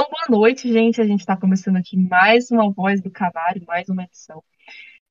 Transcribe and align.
Então, 0.00 0.08
boa 0.08 0.40
noite, 0.40 0.72
gente. 0.72 0.98
A 0.98 1.04
gente 1.04 1.20
está 1.20 1.36
começando 1.36 1.76
aqui 1.76 1.94
mais 1.94 2.50
uma 2.50 2.72
Voz 2.72 3.02
do 3.02 3.10
Canário, 3.10 3.62
mais 3.66 3.86
uma 3.90 4.04
edição. 4.04 4.42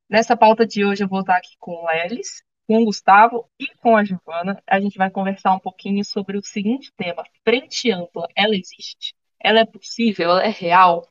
Nessa 0.10 0.36
pauta 0.36 0.66
de 0.66 0.84
hoje, 0.84 1.04
eu 1.04 1.08
vou 1.08 1.20
estar 1.20 1.38
aqui 1.38 1.56
com 1.60 1.74
o 1.74 1.86
Lelis, 1.86 2.42
com 2.68 2.82
o 2.82 2.86
Gustavo 2.86 3.48
e 3.60 3.68
com 3.78 3.96
a 3.96 4.04
Giovana. 4.04 4.60
A 4.66 4.80
gente 4.80 4.98
vai 4.98 5.12
conversar 5.12 5.54
um 5.54 5.60
pouquinho 5.60 6.04
sobre 6.04 6.40
o 6.40 6.44
seguinte 6.44 6.92
tema: 6.98 7.24
frente 7.44 7.92
ampla, 7.92 8.28
ela 8.36 8.56
existe? 8.56 9.14
Ela 9.40 9.60
é 9.60 9.66
possível? 9.66 10.32
Ela 10.32 10.46
é 10.46 10.50
real? 10.50 11.08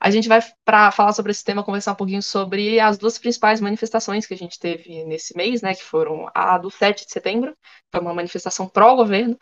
A 0.00 0.10
gente 0.10 0.26
vai, 0.26 0.40
para 0.64 0.90
falar 0.90 1.12
sobre 1.12 1.30
esse 1.30 1.44
tema, 1.44 1.62
conversar 1.62 1.92
um 1.92 1.96
pouquinho 1.96 2.22
sobre 2.22 2.80
as 2.80 2.98
duas 2.98 3.16
principais 3.16 3.60
manifestações 3.60 4.26
que 4.26 4.34
a 4.34 4.36
gente 4.36 4.58
teve 4.58 5.04
nesse 5.04 5.36
mês, 5.36 5.62
né? 5.62 5.72
Que 5.72 5.84
foram 5.84 6.28
a 6.34 6.58
do 6.58 6.68
7 6.68 7.06
de 7.06 7.12
setembro, 7.12 7.52
que 7.52 7.90
foi 7.92 8.00
uma 8.00 8.12
manifestação 8.12 8.68
pró-governo, 8.68 9.38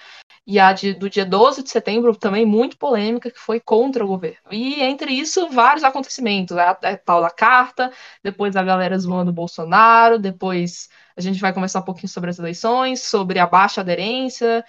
e 0.49 0.59
a 0.59 0.73
de, 0.73 0.95
do 0.95 1.11
dia 1.11 1.27
12 1.27 1.62
de 1.62 1.69
setembro, 1.69 2.17
também 2.17 2.46
muito 2.46 2.79
polêmica, 2.79 3.30
que 3.30 3.39
foi 3.39 3.61
contra 3.61 4.03
o 4.03 4.09
governo. 4.09 4.51
E 4.51 4.83
entre 4.83 5.12
isso, 5.12 5.51
vários 5.51 5.84
acontecimentos. 5.84 6.56
A, 6.56 6.70
a 6.70 6.97
tal 6.97 7.20
da 7.20 7.29
carta, 7.29 7.93
depois 8.25 8.56
a 8.56 8.62
galera 8.62 8.98
zoando 8.98 9.30
o 9.30 9.34
Bolsonaro, 9.34 10.19
depois 10.19 10.89
a 11.15 11.20
gente 11.20 11.39
vai 11.39 11.53
conversar 11.53 11.80
um 11.80 11.84
pouquinho 11.84 12.09
sobre 12.09 12.30
as 12.30 12.39
eleições, 12.39 13.03
sobre 13.03 13.39
a 13.39 13.47
baixa 13.47 13.83
aderência, 13.83 14.65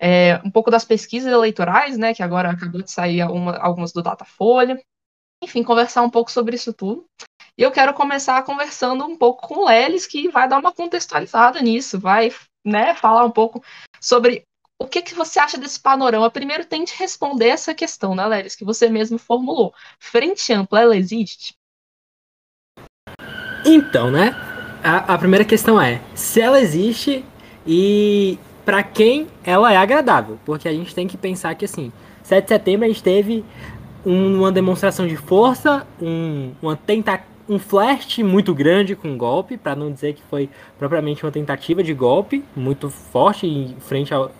é, 0.00 0.40
um 0.44 0.50
pouco 0.50 0.68
das 0.68 0.84
pesquisas 0.84 1.32
eleitorais, 1.32 1.96
né, 1.96 2.12
que 2.12 2.24
agora 2.24 2.50
acabou 2.50 2.82
de 2.82 2.90
sair 2.90 3.22
uma, 3.22 3.56
algumas 3.58 3.92
do 3.92 4.02
Datafolha. 4.02 4.82
Enfim, 5.44 5.62
conversar 5.62 6.02
um 6.02 6.10
pouco 6.10 6.32
sobre 6.32 6.56
isso 6.56 6.72
tudo. 6.72 7.06
E 7.56 7.62
eu 7.62 7.70
quero 7.70 7.94
começar 7.94 8.42
conversando 8.42 9.04
um 9.04 9.16
pouco 9.16 9.46
com 9.46 9.60
o 9.60 9.66
Lelis, 9.66 10.08
que 10.08 10.28
vai 10.28 10.48
dar 10.48 10.58
uma 10.58 10.72
contextualizada 10.72 11.62
nisso, 11.62 12.00
vai 12.00 12.32
né, 12.66 12.94
falar 12.96 13.24
um 13.24 13.30
pouco 13.30 13.62
sobre 14.00 14.44
o 14.80 14.86
que, 14.86 15.02
que 15.02 15.14
você 15.14 15.38
acha 15.38 15.58
desse 15.58 15.78
panorama? 15.78 16.30
Primeiro, 16.30 16.64
tente 16.64 16.98
responder 16.98 17.48
essa 17.48 17.74
questão, 17.74 18.14
né, 18.14 18.26
Leris, 18.26 18.56
que 18.56 18.64
você 18.64 18.88
mesmo 18.88 19.18
formulou. 19.18 19.74
Frente 19.98 20.52
ampla, 20.54 20.80
ela 20.80 20.96
existe? 20.96 21.54
Então, 23.64 24.10
né? 24.10 24.34
A, 24.82 25.14
a 25.14 25.18
primeira 25.18 25.44
questão 25.44 25.78
é 25.78 26.00
se 26.14 26.40
ela 26.40 26.58
existe 26.58 27.22
e 27.66 28.38
para 28.64 28.82
quem 28.82 29.28
ela 29.44 29.70
é 29.70 29.76
agradável. 29.76 30.38
Porque 30.46 30.66
a 30.66 30.72
gente 30.72 30.94
tem 30.94 31.06
que 31.06 31.18
pensar 31.18 31.54
que, 31.54 31.66
assim, 31.66 31.92
7 32.22 32.44
de 32.44 32.48
setembro 32.48 32.86
a 32.86 32.88
gente 32.88 33.02
teve 33.02 33.44
um, 34.04 34.38
uma 34.38 34.50
demonstração 34.50 35.06
de 35.06 35.16
força, 35.16 35.86
um, 36.00 36.52
uma 36.62 36.74
tenta 36.74 37.22
um 37.46 37.58
flash 37.58 38.18
muito 38.18 38.54
grande 38.54 38.94
com 38.94 39.18
golpe, 39.18 39.56
para 39.56 39.74
não 39.74 39.90
dizer 39.90 40.14
que 40.14 40.22
foi 40.30 40.48
propriamente 40.78 41.24
uma 41.26 41.32
tentativa 41.32 41.82
de 41.82 41.92
golpe 41.92 42.44
muito 42.54 42.88
forte 42.88 43.44
em 43.44 43.74
frente 43.80 44.14
ao, 44.14 44.30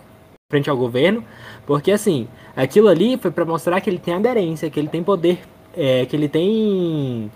frente 0.51 0.69
ao 0.69 0.77
governo, 0.77 1.23
porque 1.65 1.91
assim, 1.91 2.27
aquilo 2.55 2.89
ali 2.89 3.17
foi 3.17 3.31
para 3.31 3.45
mostrar 3.45 3.81
que 3.81 3.89
ele 3.89 3.97
tem 3.97 4.13
aderência, 4.13 4.69
que 4.69 4.79
ele 4.79 4.89
tem 4.89 5.01
poder, 5.01 5.39
é, 5.75 6.05
que 6.05 6.15
ele 6.15 6.27
tem 6.27 7.31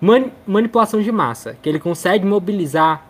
mani 0.00 0.32
manipulação 0.46 1.00
de 1.00 1.12
massa, 1.12 1.56
que 1.62 1.68
ele 1.68 1.78
consegue 1.78 2.26
mobilizar 2.26 3.06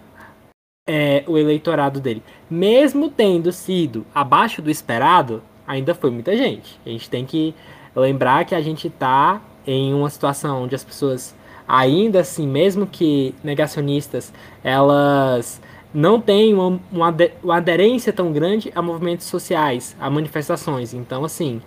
é, 0.87 1.25
o 1.27 1.37
eleitorado 1.37 2.01
dele. 2.01 2.23
Mesmo 2.51 3.09
tendo 3.11 3.51
sido 3.51 4.07
abaixo 4.15 4.63
do 4.63 4.71
esperado, 4.71 5.43
ainda 5.67 5.95
foi 5.95 6.11
muita 6.11 6.37
gente. 6.37 6.79
A 6.85 6.91
gente 6.91 7.09
tem 7.09 7.25
que 7.25 7.55
lembrar 7.97 8.45
que 8.45 8.55
a 8.55 8.61
gente 8.61 8.89
está 8.89 9.41
em 9.67 9.93
uma 9.95 10.09
situação 10.11 10.63
onde 10.65 10.75
as 10.75 10.85
pessoas, 10.85 11.35
ainda 11.67 12.21
assim, 12.21 12.47
mesmo 12.47 12.87
que 12.87 13.35
negacionistas, 13.43 14.33
elas 14.63 15.61
não 15.99 16.21
tem 16.21 16.55
uma, 16.55 16.81
uma, 16.93 17.17
uma 17.43 17.57
aderência 17.57 18.13
tão 18.13 18.33
grande 18.33 18.71
a 18.73 18.81
movimentos 18.81 19.27
sociais, 19.27 19.97
a 19.99 20.09
manifestações. 20.09 20.95
Então, 20.95 21.25
assim, 21.25 21.61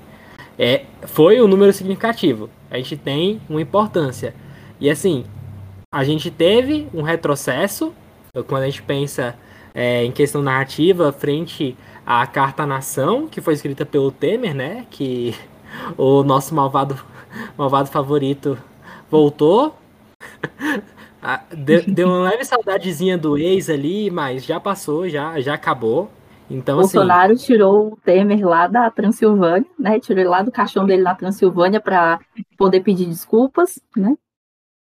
é, 0.57 0.85
foi 1.01 1.41
um 1.41 1.47
número 1.47 1.73
significativo. 1.73 2.49
A 2.69 2.77
gente 2.77 2.95
tem 2.95 3.41
uma 3.49 3.61
importância. 3.61 4.33
E, 4.79 4.89
assim, 4.89 5.25
a 5.93 6.05
gente 6.05 6.31
teve 6.31 6.87
um 6.93 7.01
retrocesso 7.01 7.93
quando 8.47 8.63
a 8.63 8.65
gente 8.67 8.81
pensa 8.83 9.35
é, 9.75 10.05
em 10.05 10.11
questão 10.13 10.41
narrativa 10.41 11.11
frente 11.11 11.75
à 12.05 12.25
Carta 12.25 12.65
Nação, 12.65 13.27
que 13.27 13.41
foi 13.41 13.53
escrita 13.53 13.85
pelo 13.85 14.11
Temer, 14.11 14.55
né? 14.55 14.85
Que 14.89 15.35
o 15.97 16.23
nosso 16.23 16.55
malvado, 16.55 16.97
malvado 17.57 17.89
favorito 17.89 18.57
voltou. 19.09 19.77
Ah, 21.21 21.41
deu, 21.55 21.83
deu, 21.87 22.07
uma 22.07 22.29
leve 22.29 22.43
saudadezinha 22.43 23.17
do 23.17 23.37
ex 23.37 23.69
ali, 23.69 24.09
mas 24.09 24.43
já 24.43 24.59
passou, 24.59 25.07
já, 25.07 25.39
já 25.39 25.53
acabou. 25.53 26.09
Então, 26.49 26.79
assim, 26.79 26.97
Bolsonaro 26.97 27.33
assim... 27.33 27.45
tirou 27.45 27.93
o 27.93 27.97
Temer 27.97 28.45
lá 28.45 28.67
da 28.67 28.89
Transilvânia, 28.89 29.69
né? 29.79 29.99
Tirou 29.99 30.19
ele 30.19 30.29
lá 30.29 30.41
do 30.41 30.51
caixão 30.51 30.85
dele 30.85 31.03
na 31.03 31.15
Transilvânia 31.15 31.79
para 31.79 32.19
poder 32.57 32.81
pedir 32.81 33.05
desculpas, 33.05 33.79
né? 33.95 34.15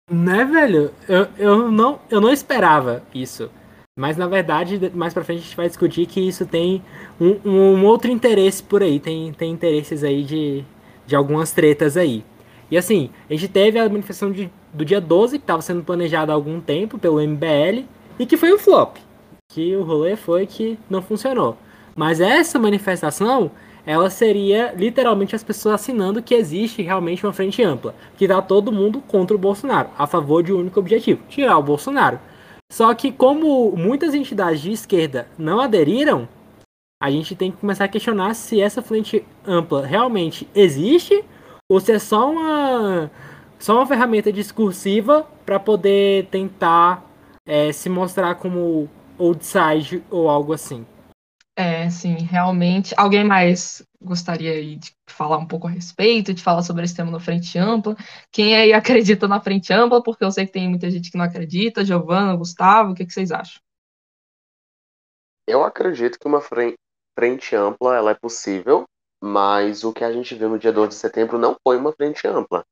Né, 0.10 0.46
velho? 0.46 0.92
Eu, 1.10 1.28
eu, 1.38 1.72
não, 1.72 2.00
eu 2.10 2.22
não 2.22 2.32
esperava 2.32 3.04
isso. 3.14 3.50
Mas 3.98 4.16
na 4.16 4.28
verdade, 4.28 4.92
mais 4.94 5.14
pra 5.14 5.24
frente 5.24 5.40
a 5.40 5.44
gente 5.44 5.58
vai 5.58 5.68
discutir 5.68 6.06
que 6.06 6.26
isso 6.26 6.46
tem 6.46 6.82
um, 7.20 7.50
um 7.50 7.86
outro 7.86 8.10
interesse 8.10 8.64
por 8.64 8.82
aí. 8.82 9.00
Tem, 9.00 9.34
tem 9.34 9.52
interesses 9.52 10.04
aí 10.04 10.24
de, 10.24 10.64
de 11.06 11.16
algumas 11.16 11.52
tretas 11.52 11.98
aí. 11.98 12.24
E 12.70 12.78
assim, 12.78 13.10
a 13.30 13.34
gente 13.34 13.48
teve 13.48 13.80
a 13.80 13.90
manifestação 13.90 14.32
de, 14.32 14.50
do 14.74 14.86
dia 14.86 15.02
12, 15.02 15.38
que 15.38 15.44
estava 15.44 15.62
sendo 15.62 15.84
planejada 15.84 16.32
há 16.32 16.36
algum 16.36 16.60
tempo 16.60 16.98
pelo 16.98 17.22
MBL, 17.22 17.86
e 18.20 18.26
que 18.26 18.38
foi 18.38 18.54
um 18.54 18.60
flop. 18.60 18.98
Que 19.52 19.76
o 19.76 19.84
rolê 19.84 20.16
foi 20.16 20.46
que 20.46 20.78
não 20.90 21.02
funcionou. 21.02 21.58
Mas 21.96 22.20
essa 22.20 22.60
manifestação, 22.60 23.50
ela 23.86 24.10
seria 24.10 24.74
literalmente 24.76 25.36
as 25.36 25.44
pessoas 25.44 25.76
assinando 25.76 26.22
que 26.22 26.36
existe 26.36 26.82
realmente 26.82 27.26
uma 27.26 27.34
frente 27.34 27.64
ampla, 27.64 27.96
que 28.18 28.28
dá 28.28 28.42
todo 28.42 28.72
mundo 28.72 29.02
contra 29.08 29.36
o 29.36 29.40
Bolsonaro, 29.40 29.90
a 29.98 30.06
favor 30.06 30.44
de 30.44 30.54
um 30.54 30.60
único 30.60 30.80
objetivo, 30.80 31.24
tirar 31.30 31.58
o 31.58 31.64
Bolsonaro. 31.64 32.20
Só 32.72 32.94
que 32.94 33.12
como 33.12 33.72
muitas 33.76 34.14
entidades 34.14 34.62
de 34.62 34.72
esquerda 34.72 35.28
não 35.38 35.60
aderiram, 35.62 36.28
a 37.02 37.10
gente 37.10 37.36
tem 37.36 37.52
que 37.52 37.58
começar 37.58 37.86
a 37.86 37.88
questionar 37.88 38.34
se 38.34 38.60
essa 38.60 38.82
frente 38.82 39.24
ampla 39.46 39.86
realmente 39.86 40.48
existe 40.54 41.24
ou 41.70 41.80
se 41.80 41.92
é 41.92 42.00
só 42.00 42.32
uma 42.32 43.12
só 43.60 43.76
uma 43.76 43.86
ferramenta 43.86 44.32
discursiva 44.32 45.28
para 45.46 45.60
poder 45.60 46.28
tentar 46.28 47.04
é, 47.46 47.72
se 47.72 47.90
mostrar 47.90 48.36
como 48.36 48.90
outside 49.20 50.04
ou 50.10 50.30
algo 50.30 50.54
assim. 50.54 50.86
É, 51.56 51.90
sim, 51.90 52.16
realmente. 52.18 52.94
Alguém 52.96 53.24
mais 53.24 53.82
gostaria 54.00 54.64
de 54.78 54.92
falar 55.08 55.38
um 55.38 55.48
pouco 55.48 55.66
a 55.66 55.72
respeito, 55.72 56.32
de 56.32 56.44
falar 56.44 56.62
sobre 56.62 56.84
esse 56.84 56.96
tema 56.96 57.10
no 57.10 57.20
Frente 57.20 57.58
Ampla? 57.58 57.96
Quem 58.32 58.56
aí 58.56 58.72
acredita 58.74 59.28
na 59.28 59.42
Frente 59.42 59.74
Ampla? 59.74 60.04
Porque 60.04 60.24
eu 60.24 60.32
sei 60.32 60.46
que 60.46 60.52
tem 60.52 60.70
muita 60.70 60.92
gente 60.92 61.10
que 61.10 61.18
não 61.18 61.26
acredita. 61.26 61.84
Giovana, 61.84 62.36
Gustavo, 62.36 62.92
o 62.92 62.96
que, 62.96 63.06
que 63.06 63.12
vocês 63.12 63.32
acham? 63.32 63.60
Eu 65.48 65.64
acredito 65.64 66.20
que 66.20 66.28
uma 66.28 66.42
frente 66.42 67.56
ampla 67.56 67.96
ela 67.96 68.12
é 68.12 68.14
possível, 68.14 68.84
mas 69.24 69.84
o 69.84 69.94
que 69.94 70.04
a 70.04 70.12
gente 70.12 70.36
viu 70.36 70.50
no 70.50 70.60
dia 70.60 70.74
12 70.74 70.90
de 70.90 70.96
setembro 70.96 71.40
não 71.40 71.56
foi 71.64 71.78
uma 71.78 71.94
frente 71.94 72.28
ampla. 72.28 72.64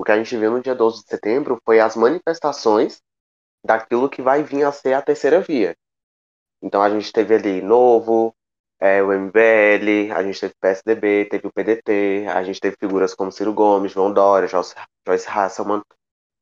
O 0.00 0.02
que 0.02 0.12
a 0.12 0.16
gente 0.16 0.34
viu 0.34 0.50
no 0.50 0.62
dia 0.62 0.74
12 0.74 1.02
de 1.02 1.10
setembro 1.10 1.60
foi 1.62 1.78
as 1.78 1.94
manifestações 1.94 3.02
daquilo 3.62 4.08
que 4.08 4.22
vai 4.22 4.42
vir 4.42 4.64
a 4.64 4.72
ser 4.72 4.94
a 4.94 5.02
terceira 5.02 5.42
via. 5.42 5.76
Então 6.62 6.80
a 6.80 6.88
gente 6.88 7.12
teve 7.12 7.34
ali 7.34 7.60
Novo, 7.60 8.34
é, 8.80 9.02
o 9.02 9.12
MBL, 9.12 10.10
a 10.16 10.22
gente 10.22 10.40
teve 10.40 10.54
PSDB, 10.58 11.26
teve 11.26 11.46
o 11.46 11.52
PDT, 11.52 12.24
a 12.34 12.42
gente 12.42 12.58
teve 12.58 12.76
figuras 12.80 13.12
como 13.14 13.30
Ciro 13.30 13.52
Gomes, 13.52 13.92
João 13.92 14.10
Dória, 14.10 14.48
Joyce, 14.48 14.74
Joyce 15.06 15.28
Hasselman, 15.28 15.82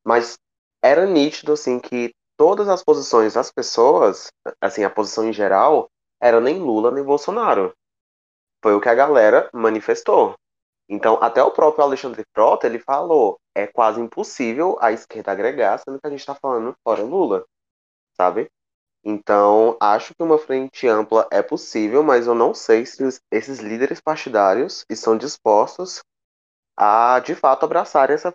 mas 0.05 0.37
era 0.81 1.05
nítido 1.05 1.51
assim 1.51 1.81
que 1.81 2.13
todas 2.37 2.69
as 2.69 2.81
posições 2.81 3.33
das 3.33 3.51
pessoas, 3.51 4.31
assim, 4.61 4.85
a 4.85 4.89
posição 4.89 5.27
em 5.27 5.33
geral, 5.33 5.89
era 6.21 6.39
nem 6.39 6.59
Lula 6.59 6.91
nem 6.91 7.03
Bolsonaro. 7.03 7.73
Foi 8.63 8.73
o 8.73 8.79
que 8.79 8.87
a 8.87 8.95
galera 8.95 9.49
manifestou. 9.51 10.39
Então, 10.89 11.19
até 11.21 11.43
o 11.43 11.51
próprio 11.51 11.83
Alexandre 11.83 12.23
Frota, 12.33 12.65
ele 12.65 12.79
falou, 12.79 13.37
é 13.63 13.67
quase 13.67 13.99
impossível 14.01 14.77
a 14.81 14.91
esquerda 14.91 15.31
agregar, 15.31 15.77
sendo 15.79 15.99
que 15.99 16.07
a 16.07 16.09
gente 16.09 16.19
está 16.19 16.35
falando 16.35 16.75
fora 16.83 17.03
Lula, 17.03 17.45
sabe? 18.15 18.49
Então, 19.03 19.77
acho 19.79 20.13
que 20.13 20.21
uma 20.21 20.37
frente 20.37 20.87
ampla 20.87 21.27
é 21.31 21.41
possível, 21.41 22.03
mas 22.03 22.27
eu 22.27 22.35
não 22.35 22.53
sei 22.53 22.85
se 22.85 23.01
esses 23.31 23.59
líderes 23.59 24.01
partidários 24.01 24.85
estão 24.89 25.17
dispostos 25.17 26.03
a, 26.77 27.19
de 27.19 27.35
fato, 27.35 27.65
abraçar 27.65 28.09
essa 28.09 28.33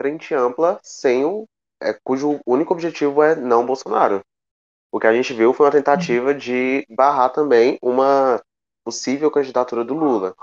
frente 0.00 0.34
ampla 0.34 0.78
sem 0.82 1.24
o, 1.24 1.46
é, 1.80 1.94
cujo 2.04 2.40
único 2.46 2.74
objetivo 2.74 3.22
é 3.22 3.34
não 3.34 3.64
Bolsonaro. 3.64 4.22
O 4.92 5.00
que 5.00 5.06
a 5.06 5.14
gente 5.14 5.32
viu 5.32 5.52
foi 5.54 5.66
uma 5.66 5.72
tentativa 5.72 6.34
de 6.34 6.86
barrar 6.90 7.30
também 7.30 7.78
uma 7.82 8.42
possível 8.84 9.30
candidatura 9.30 9.84
do 9.84 9.94
Lula. 9.94 10.34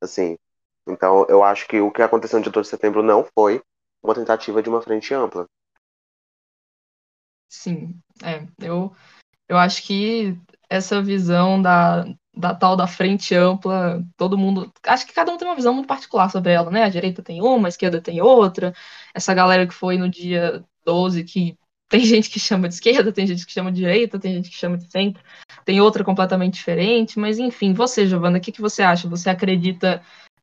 Assim, 0.00 0.38
então 0.86 1.26
eu 1.28 1.42
acho 1.42 1.66
que 1.68 1.80
o 1.80 1.90
que 1.90 2.02
aconteceu 2.02 2.38
no 2.38 2.42
dia 2.42 2.52
2 2.52 2.66
de 2.66 2.70
setembro 2.70 3.02
não 3.02 3.24
foi 3.34 3.62
uma 4.02 4.14
tentativa 4.14 4.62
de 4.62 4.68
uma 4.68 4.82
frente 4.82 5.14
ampla. 5.14 5.46
Sim, 7.48 7.94
é, 8.22 8.46
eu, 8.60 8.94
eu 9.48 9.58
acho 9.58 9.82
que 9.82 10.38
essa 10.68 11.02
visão 11.02 11.60
da, 11.60 12.04
da 12.34 12.54
tal 12.54 12.74
da 12.74 12.86
frente 12.86 13.34
ampla, 13.34 14.02
todo 14.16 14.38
mundo. 14.38 14.72
Acho 14.86 15.06
que 15.06 15.12
cada 15.12 15.30
um 15.30 15.36
tem 15.36 15.46
uma 15.46 15.54
visão 15.54 15.74
muito 15.74 15.86
particular 15.86 16.30
sobre 16.30 16.52
ela, 16.52 16.70
né? 16.70 16.84
A 16.84 16.88
direita 16.88 17.22
tem 17.22 17.42
uma, 17.42 17.68
a 17.68 17.70
esquerda 17.70 18.00
tem 18.00 18.22
outra. 18.22 18.72
Essa 19.14 19.34
galera 19.34 19.66
que 19.66 19.74
foi 19.74 19.98
no 19.98 20.08
dia 20.08 20.64
12, 20.84 21.24
que 21.24 21.56
tem 21.90 22.00
gente 22.06 22.30
que 22.30 22.40
chama 22.40 22.68
de 22.68 22.74
esquerda, 22.74 23.12
tem 23.12 23.26
gente 23.26 23.44
que 23.44 23.52
chama 23.52 23.70
de 23.70 23.80
direita, 23.80 24.18
tem 24.18 24.32
gente 24.32 24.48
que 24.48 24.56
chama 24.56 24.78
de 24.78 24.90
centro, 24.90 25.22
tem 25.64 25.80
outra 25.80 26.02
completamente 26.02 26.54
diferente, 26.54 27.18
mas 27.18 27.38
enfim, 27.38 27.74
você, 27.74 28.06
Giovana, 28.06 28.38
o 28.38 28.40
que, 28.40 28.50
que 28.50 28.62
você 28.62 28.82
acha? 28.82 29.08
Você 29.08 29.28
acredita 29.28 30.02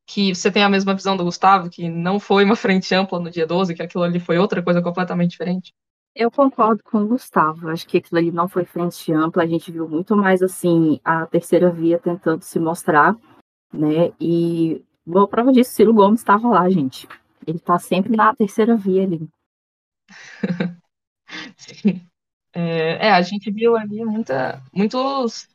que 0.10 0.34
você 0.34 0.50
tem 0.50 0.64
a 0.64 0.70
mesma 0.70 0.96
visão 0.96 1.16
do 1.16 1.24
Gustavo, 1.24 1.70
que 1.70 1.88
não 1.88 2.20
foi 2.20 2.44
uma 2.44 2.56
frente 2.56 2.96
ampla 2.96 3.20
no 3.20 3.30
dia 3.30 3.46
12, 3.46 3.76
que 3.76 3.84
aquilo 3.84 4.04
ali 4.04 4.20
foi 4.20 4.40
outra 4.40 4.60
coisa 4.64 4.82
completamente 4.82 5.30
diferente? 5.30 5.72
Eu 6.16 6.32
concordo 6.32 6.84
com 6.84 7.04
o 7.04 7.08
Gustavo. 7.08 7.70
Acho 7.70 7.88
que 7.88 8.00
aquilo 8.00 8.18
ali 8.18 8.32
não 8.32 8.50
foi 8.50 8.66
frente 8.66 9.14
ampla. 9.14 9.44
A 9.44 9.48
gente 9.48 9.72
viu 9.72 9.88
muito 9.88 10.18
mais 10.18 10.42
assim 10.42 11.00
a 11.06 11.28
terceira 11.28 11.72
via 11.72 12.00
tentando 12.00 12.42
se 12.42 12.60
mostrar, 12.60 13.16
né? 13.72 14.12
E 14.20 14.84
boa 15.06 15.28
prova 15.28 15.52
disso, 15.52 15.74
Ciro 15.74 15.94
Gomes 15.94 16.22
estava 16.22 16.48
lá, 16.48 16.68
gente. 16.72 17.08
Ele 17.46 17.58
está 17.58 17.78
sempre 17.78 18.18
na 18.18 18.34
terceira 18.36 18.76
via 18.76 19.04
ali. 19.04 19.30
Sim. 21.56 22.02
É, 22.52 23.10
é, 23.10 23.12
a 23.12 23.22
gente 23.22 23.52
viu 23.52 23.78
ali 23.78 24.04
muita, 24.04 24.60
muitos 24.74 25.48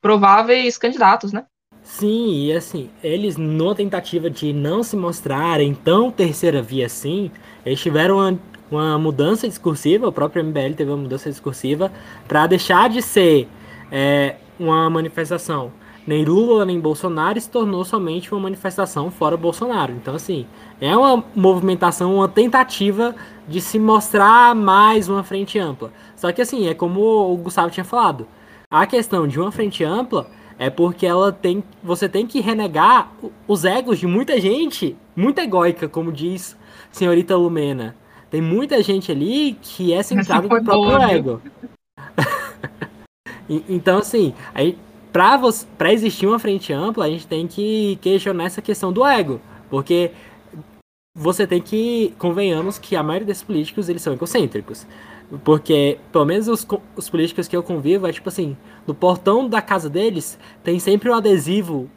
prováveis 0.00 0.76
candidatos, 0.76 1.32
né? 1.32 1.46
Sim, 1.82 2.46
e 2.46 2.52
assim, 2.52 2.90
eles, 3.02 3.36
numa 3.36 3.74
tentativa 3.74 4.30
de 4.30 4.52
não 4.52 4.82
se 4.82 4.96
mostrarem 4.96 5.74
tão 5.74 6.10
terceira 6.10 6.62
via 6.62 6.86
assim, 6.86 7.30
eles 7.64 7.80
tiveram 7.80 8.16
uma 8.18 8.38
uma 8.70 8.96
mudança 8.98 9.48
discursiva, 9.48 10.06
o 10.06 10.12
próprio 10.12 10.44
MBL 10.44 10.74
teve 10.76 10.90
uma 10.90 10.96
mudança 10.96 11.28
discursiva 11.28 11.90
para 12.28 12.46
deixar 12.46 12.88
de 12.88 13.02
ser 13.02 13.48
é, 13.90 14.36
uma 14.58 14.88
manifestação 14.88 15.72
nem 16.06 16.24
Lula 16.24 16.64
nem 16.64 16.80
Bolsonaro 16.80 17.40
se 17.40 17.48
tornou 17.48 17.84
somente 17.84 18.32
uma 18.32 18.40
manifestação 18.40 19.10
fora 19.10 19.36
Bolsonaro. 19.36 19.92
Então, 19.92 20.14
assim, 20.14 20.46
é 20.80 20.96
uma 20.96 21.22
movimentação, 21.36 22.16
uma 22.16 22.28
tentativa 22.28 23.14
de 23.46 23.60
se 23.60 23.78
mostrar 23.78 24.54
mais 24.54 25.08
uma 25.08 25.22
frente 25.22 25.58
ampla. 25.58 25.92
Só 26.16 26.32
que, 26.32 26.40
assim, 26.42 26.66
é 26.68 26.74
como 26.74 27.00
o 27.00 27.36
Gustavo 27.36 27.70
tinha 27.70 27.84
falado, 27.84 28.26
a 28.70 28.86
questão 28.86 29.28
de 29.28 29.38
uma 29.38 29.52
frente 29.52 29.84
ampla 29.84 30.26
é 30.60 30.68
porque 30.68 31.06
ela 31.06 31.32
tem, 31.32 31.64
você 31.82 32.06
tem 32.06 32.26
que 32.26 32.38
renegar 32.38 33.10
os 33.48 33.64
egos 33.64 33.98
de 33.98 34.06
muita 34.06 34.38
gente, 34.38 34.94
muito 35.16 35.38
egóica, 35.38 35.88
como 35.88 36.12
diz 36.12 36.54
senhorita 36.92 37.34
Lumena. 37.34 37.96
Tem 38.30 38.42
muita 38.42 38.82
gente 38.82 39.10
ali 39.10 39.58
que 39.62 39.94
é 39.94 40.02
centrada 40.02 40.42
no 40.42 40.48
próprio 40.50 40.74
boa, 40.74 41.10
ego. 41.10 41.42
então, 43.70 44.00
assim, 44.00 44.34
aí, 44.54 44.76
pra, 45.10 45.38
você, 45.38 45.66
pra 45.78 45.94
existir 45.94 46.26
uma 46.26 46.38
frente 46.38 46.74
ampla, 46.74 47.06
a 47.06 47.10
gente 47.10 47.26
tem 47.26 47.46
que 47.46 47.96
questionar 48.02 48.44
essa 48.44 48.60
questão 48.60 48.92
do 48.92 49.02
ego. 49.06 49.40
Porque 49.70 50.10
você 51.16 51.46
tem 51.46 51.62
que, 51.62 52.12
convenhamos 52.18 52.78
que 52.78 52.94
a 52.94 53.02
maioria 53.02 53.26
desses 53.26 53.42
políticos, 53.42 53.88
eles 53.88 54.02
são 54.02 54.12
egocêntricos. 54.12 54.86
Porque, 55.44 55.98
pelo 56.10 56.24
menos 56.24 56.48
os, 56.48 56.66
os 56.96 57.08
políticos 57.08 57.46
que 57.46 57.56
eu 57.56 57.62
convivo, 57.62 58.06
é 58.06 58.12
tipo 58.12 58.28
assim, 58.28 58.56
no 58.86 58.94
portão 58.94 59.48
da 59.48 59.62
casa 59.62 59.88
deles, 59.88 60.38
tem 60.64 60.78
sempre 60.78 61.08
um 61.08 61.14
adesivo 61.14 61.88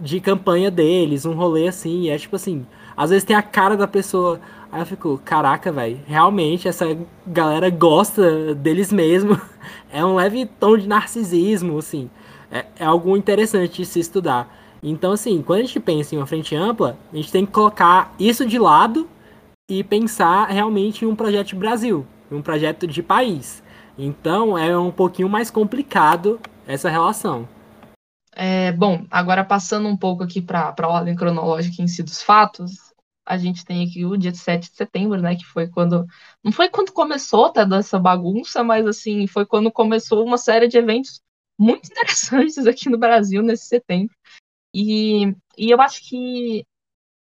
de 0.00 0.20
campanha 0.20 0.70
deles, 0.70 1.24
um 1.24 1.34
rolê 1.34 1.68
assim, 1.68 2.08
é 2.08 2.18
tipo 2.18 2.36
assim, 2.36 2.66
às 2.96 3.10
vezes 3.10 3.24
tem 3.24 3.36
a 3.36 3.42
cara 3.42 3.76
da 3.76 3.86
pessoa, 3.86 4.40
Aí 4.72 4.80
eu 4.80 4.86
fico, 4.86 5.20
caraca, 5.22 5.70
velho, 5.70 6.00
realmente 6.06 6.66
essa 6.66 6.96
galera 7.26 7.68
gosta 7.68 8.54
deles 8.54 8.90
mesmo. 8.90 9.38
É 9.94 10.02
um 10.04 10.14
leve 10.14 10.46
tom 10.46 10.76
de 10.76 10.88
narcisismo, 10.88 11.76
assim. 11.78 12.10
É, 12.50 12.64
é 12.78 12.84
algo 12.84 13.14
interessante 13.14 13.76
de 13.76 13.86
se 13.86 14.00
estudar. 14.00 14.48
Então, 14.82 15.12
assim, 15.12 15.42
quando 15.42 15.60
a 15.60 15.62
gente 15.64 15.78
pensa 15.78 16.14
em 16.14 16.18
uma 16.18 16.26
frente 16.26 16.56
ampla, 16.56 16.96
a 17.12 17.16
gente 17.16 17.30
tem 17.30 17.44
que 17.44 17.52
colocar 17.52 18.14
isso 18.18 18.46
de 18.46 18.58
lado 18.58 19.06
e 19.70 19.84
pensar 19.84 20.46
realmente 20.46 21.04
em 21.04 21.08
um 21.08 21.14
projeto 21.14 21.48
de 21.48 21.56
Brasil, 21.56 22.06
um 22.34 22.42
projeto 22.42 22.86
de 22.86 23.02
país. 23.02 23.62
Então, 23.96 24.56
é 24.56 24.76
um 24.76 24.90
pouquinho 24.90 25.28
mais 25.28 25.50
complicado 25.50 26.40
essa 26.66 26.88
relação. 26.88 27.48
É, 28.34 28.72
bom, 28.72 29.04
agora 29.10 29.44
passando 29.44 29.86
um 29.88 29.96
pouco 29.96 30.22
aqui 30.22 30.40
para 30.40 30.74
a 30.76 30.88
ordem 30.88 31.14
cronológica 31.14 31.82
em 31.82 31.86
si 31.86 32.02
dos 32.02 32.22
fatos, 32.22 32.92
a 33.26 33.36
gente 33.36 33.64
tem 33.64 33.86
aqui 33.86 34.04
o 34.04 34.16
dia 34.16 34.34
7 34.34 34.70
de 34.70 34.76
setembro, 34.76 35.20
né? 35.20 35.36
Que 35.36 35.44
foi 35.44 35.68
quando. 35.68 36.06
Não 36.42 36.50
foi 36.50 36.68
quando 36.68 36.92
começou 36.92 37.50
tá, 37.50 37.64
dessa 37.64 37.98
bagunça, 37.98 38.64
mas 38.64 38.86
assim, 38.86 39.26
foi 39.26 39.46
quando 39.46 39.70
começou 39.70 40.24
uma 40.24 40.38
série 40.38 40.66
de 40.66 40.78
eventos 40.78 41.20
muito 41.58 41.86
interessantes 41.92 42.66
aqui 42.66 42.88
no 42.88 42.98
Brasil 42.98 43.42
nesse 43.42 43.66
setembro. 43.66 44.14
E, 44.74 45.34
e 45.56 45.70
eu 45.70 45.80
acho 45.80 46.08
que 46.08 46.64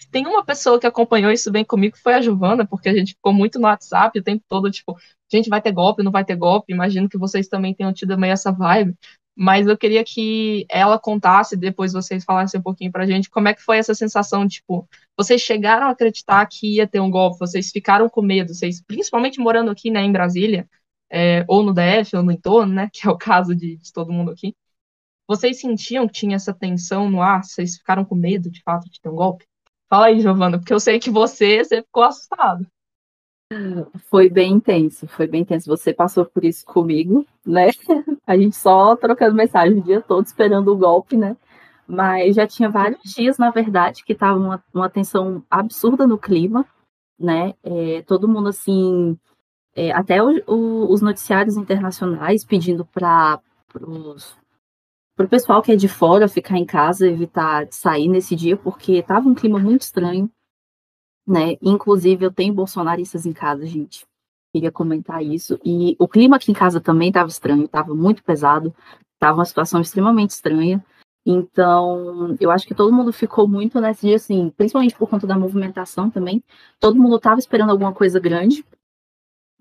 tem 0.08 0.28
uma 0.28 0.44
pessoa 0.44 0.80
que 0.80 0.88
acompanhou 0.88 1.32
isso 1.32 1.52
bem 1.52 1.64
comigo, 1.66 1.98
foi 1.98 2.14
a 2.14 2.22
Giovana, 2.22 2.66
porque 2.66 2.90
a 2.90 2.94
gente 2.94 3.14
ficou 3.14 3.34
muito 3.34 3.60
no 3.60 3.66
WhatsApp 3.68 4.18
o 4.18 4.24
tempo 4.24 4.44
todo, 4.48 4.72
tipo, 4.72 4.98
gente, 5.32 5.50
vai 5.50 5.62
ter 5.62 5.72
golpe, 5.72 6.04
não 6.04 6.12
vai 6.12 6.26
ter 6.26 6.36
golpe. 6.36 6.74
Imagino 6.74 7.10
que 7.10 7.18
vocês 7.18 7.48
também 7.48 7.74
tenham 7.74 7.94
tido 7.94 8.18
meio 8.18 8.34
essa 8.34 8.52
vibe 8.52 8.96
mas 9.42 9.68
eu 9.68 9.78
queria 9.78 10.04
que 10.04 10.66
ela 10.70 11.00
contasse, 11.00 11.56
depois 11.56 11.94
vocês 11.94 12.26
falassem 12.26 12.60
um 12.60 12.64
pouquinho 12.64 12.92
pra 12.92 13.06
gente, 13.06 13.30
como 13.30 13.48
é 13.48 13.54
que 13.54 13.62
foi 13.62 13.78
essa 13.78 13.96
sensação, 13.96 14.46
tipo, 14.46 14.86
vocês 15.18 15.40
chegaram 15.40 15.88
a 15.88 15.92
acreditar 15.92 16.46
que 16.46 16.76
ia 16.76 16.86
ter 16.86 17.00
um 17.00 17.10
golpe, 17.10 17.40
vocês 17.40 17.72
ficaram 17.72 18.10
com 18.10 18.22
medo, 18.22 18.54
vocês, 18.54 18.82
principalmente 18.82 19.40
morando 19.40 19.72
aqui, 19.72 19.90
né, 19.90 20.02
em 20.02 20.12
Brasília, 20.12 20.70
é, 21.10 21.46
ou 21.48 21.64
no 21.64 21.74
DF, 21.74 22.18
ou 22.18 22.24
no 22.24 22.34
entorno, 22.34 22.74
né, 22.74 22.90
que 22.92 23.08
é 23.08 23.10
o 23.10 23.18
caso 23.18 23.56
de, 23.56 23.78
de 23.78 23.94
todo 23.94 24.12
mundo 24.12 24.30
aqui, 24.32 24.54
vocês 25.26 25.62
sentiam 25.62 26.06
que 26.06 26.14
tinha 26.14 26.36
essa 26.36 26.54
tensão 26.54 27.10
no 27.10 27.22
ar, 27.22 27.42
vocês 27.42 27.78
ficaram 27.78 28.04
com 28.04 28.16
medo, 28.16 28.52
de 28.52 28.62
fato, 28.62 28.90
de 28.90 29.00
ter 29.00 29.08
um 29.08 29.16
golpe? 29.16 29.46
Fala 29.90 30.06
aí, 30.06 30.20
Giovana, 30.20 30.60
porque 30.60 30.74
eu 30.74 30.80
sei 30.80 31.00
que 31.00 31.10
você, 31.10 31.64
você 31.64 31.82
ficou 31.82 32.04
assustado. 32.04 32.66
Foi 34.10 34.30
bem 34.30 34.54
intenso, 34.54 35.08
foi 35.08 35.26
bem 35.26 35.42
intenso. 35.42 35.68
Você 35.68 35.92
passou 35.92 36.24
por 36.24 36.46
isso 36.46 36.64
comigo, 36.64 37.26
né? 37.44 37.70
A 38.28 38.38
gente 38.38 38.56
só 38.56 38.96
trocando 38.96 39.36
mensagem 39.36 39.80
o 39.80 39.84
dia 39.84 40.00
todo, 40.00 40.24
esperando 40.24 40.72
o 40.72 40.78
golpe, 40.78 41.18
né? 41.18 41.36
Mas 41.88 42.36
já 42.36 42.46
tinha 42.46 42.70
vários 42.70 43.02
dias, 43.02 43.40
na 43.40 43.50
verdade, 43.50 44.04
que 44.06 44.14
tava 44.14 44.38
uma, 44.38 44.64
uma 44.72 44.88
tensão 44.88 45.44
absurda 45.50 46.06
no 46.06 46.20
clima, 46.20 46.64
né? 47.18 47.56
É, 47.64 48.04
todo 48.04 48.28
mundo, 48.28 48.50
assim, 48.50 49.18
é, 49.76 49.92
até 49.92 50.22
o, 50.22 50.30
o, 50.46 50.94
os 50.94 51.02
noticiários 51.02 51.58
internacionais 51.58 52.46
pedindo 52.46 52.86
para 52.86 53.42
o 55.26 55.30
pessoal 55.30 55.62
que 55.62 55.72
é 55.72 55.76
de 55.76 55.88
fora 55.88 56.28
ficar 56.28 56.58
em 56.58 56.66
casa, 56.66 57.08
evitar 57.08 57.68
sair 57.72 58.08
nesse 58.08 58.36
dia, 58.36 58.56
porque 58.56 59.02
tava 59.04 59.28
um 59.28 59.36
clima 59.36 59.60
muito 59.60 59.82
estranho 59.82 60.30
né? 61.30 61.58
Inclusive, 61.62 62.26
eu 62.26 62.32
tenho 62.32 62.54
bolsonaristas 62.54 63.26
em 63.28 63.32
casa, 63.32 63.64
gente. 63.66 64.04
Queria 64.52 64.72
comentar 64.72 65.24
isso. 65.24 65.60
E 65.64 65.96
o 66.00 66.08
clima 66.08 66.38
aqui 66.38 66.52
em 66.52 66.56
casa 66.56 66.82
também 66.82 67.10
estava 67.10 67.30
estranho, 67.30 67.66
estava 67.66 67.94
muito 67.94 68.24
pesado, 68.24 68.74
estava 69.14 69.38
uma 69.38 69.46
situação 69.46 69.80
extremamente 69.80 70.32
estranha. 70.32 70.84
Então, 71.24 72.36
eu 72.40 72.50
acho 72.50 72.66
que 72.66 72.74
todo 72.74 72.92
mundo 72.92 73.14
ficou 73.14 73.48
muito 73.48 73.80
nesse 73.80 74.08
dia, 74.08 74.16
assim, 74.16 74.50
principalmente 74.58 74.96
por 74.96 75.08
conta 75.08 75.28
da 75.28 75.38
movimentação 75.38 76.10
também. 76.10 76.44
Todo 76.80 77.00
mundo 77.00 77.18
estava 77.18 77.40
esperando 77.40 77.70
alguma 77.70 77.94
coisa 77.94 78.20
grande, 78.20 78.66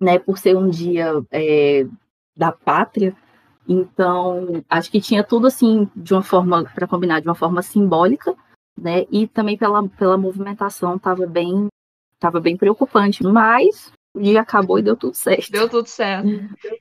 né? 0.01 0.19
Por 0.19 0.39
ser 0.39 0.57
um 0.57 0.71
dia 0.71 1.13
é, 1.31 1.87
da 2.35 2.51
pátria. 2.51 3.15
Então, 3.69 4.65
acho 4.69 4.91
que 4.91 4.99
tinha 4.99 5.23
tudo 5.23 5.47
assim, 5.47 5.89
de 5.95 6.15
uma 6.15 6.23
forma, 6.23 6.65
para 6.75 6.89
combinar, 6.89 7.21
de 7.21 7.29
uma 7.29 7.35
forma 7.35 7.61
simbólica, 7.61 8.35
né? 8.77 9.05
E 9.13 9.27
também 9.27 9.59
pela, 9.59 9.87
pela 9.91 10.17
movimentação 10.17 10.97
estava 10.97 11.27
bem, 11.27 11.69
tava 12.19 12.41
bem 12.41 12.57
preocupante, 12.57 13.23
mas 13.23 13.93
o 14.15 14.23
dia 14.23 14.41
acabou 14.41 14.79
e 14.79 14.83
deu 14.83 14.97
tudo 14.97 15.15
certo. 15.15 15.53
Deu 15.53 15.69
tudo 15.69 15.87
certo. 15.87 16.29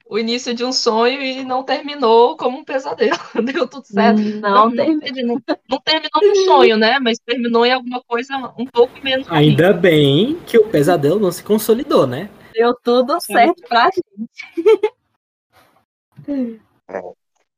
O 0.10 0.18
início 0.18 0.54
de 0.54 0.64
um 0.64 0.72
sonho 0.72 1.22
e 1.22 1.44
não 1.44 1.62
terminou 1.62 2.38
como 2.38 2.58
um 2.58 2.64
pesadelo. 2.64 3.18
Deu 3.44 3.68
tudo 3.68 3.86
certo. 3.86 4.20
Não, 4.20 4.70
não, 4.70 4.72
terminou. 4.72 5.42
não 5.70 5.80
terminou 5.82 6.22
um 6.24 6.36
sonho, 6.46 6.78
né? 6.78 7.00
Mas 7.00 7.20
terminou 7.20 7.66
em 7.66 7.74
alguma 7.74 8.02
coisa 8.02 8.36
um 8.58 8.66
pouco 8.66 8.94
menos. 9.04 9.28
Ainda 9.30 9.72
ruim. 9.72 9.82
bem 9.82 10.40
que 10.48 10.58
o 10.58 10.68
pesadelo 10.68 11.20
não 11.20 11.32
se 11.32 11.44
consolidou, 11.44 12.08
né? 12.08 12.30
Deu 12.54 12.74
tudo 12.82 13.20
certo 13.20 13.62
pra 13.68 13.90
gente. 13.92 15.02
É. 16.90 17.02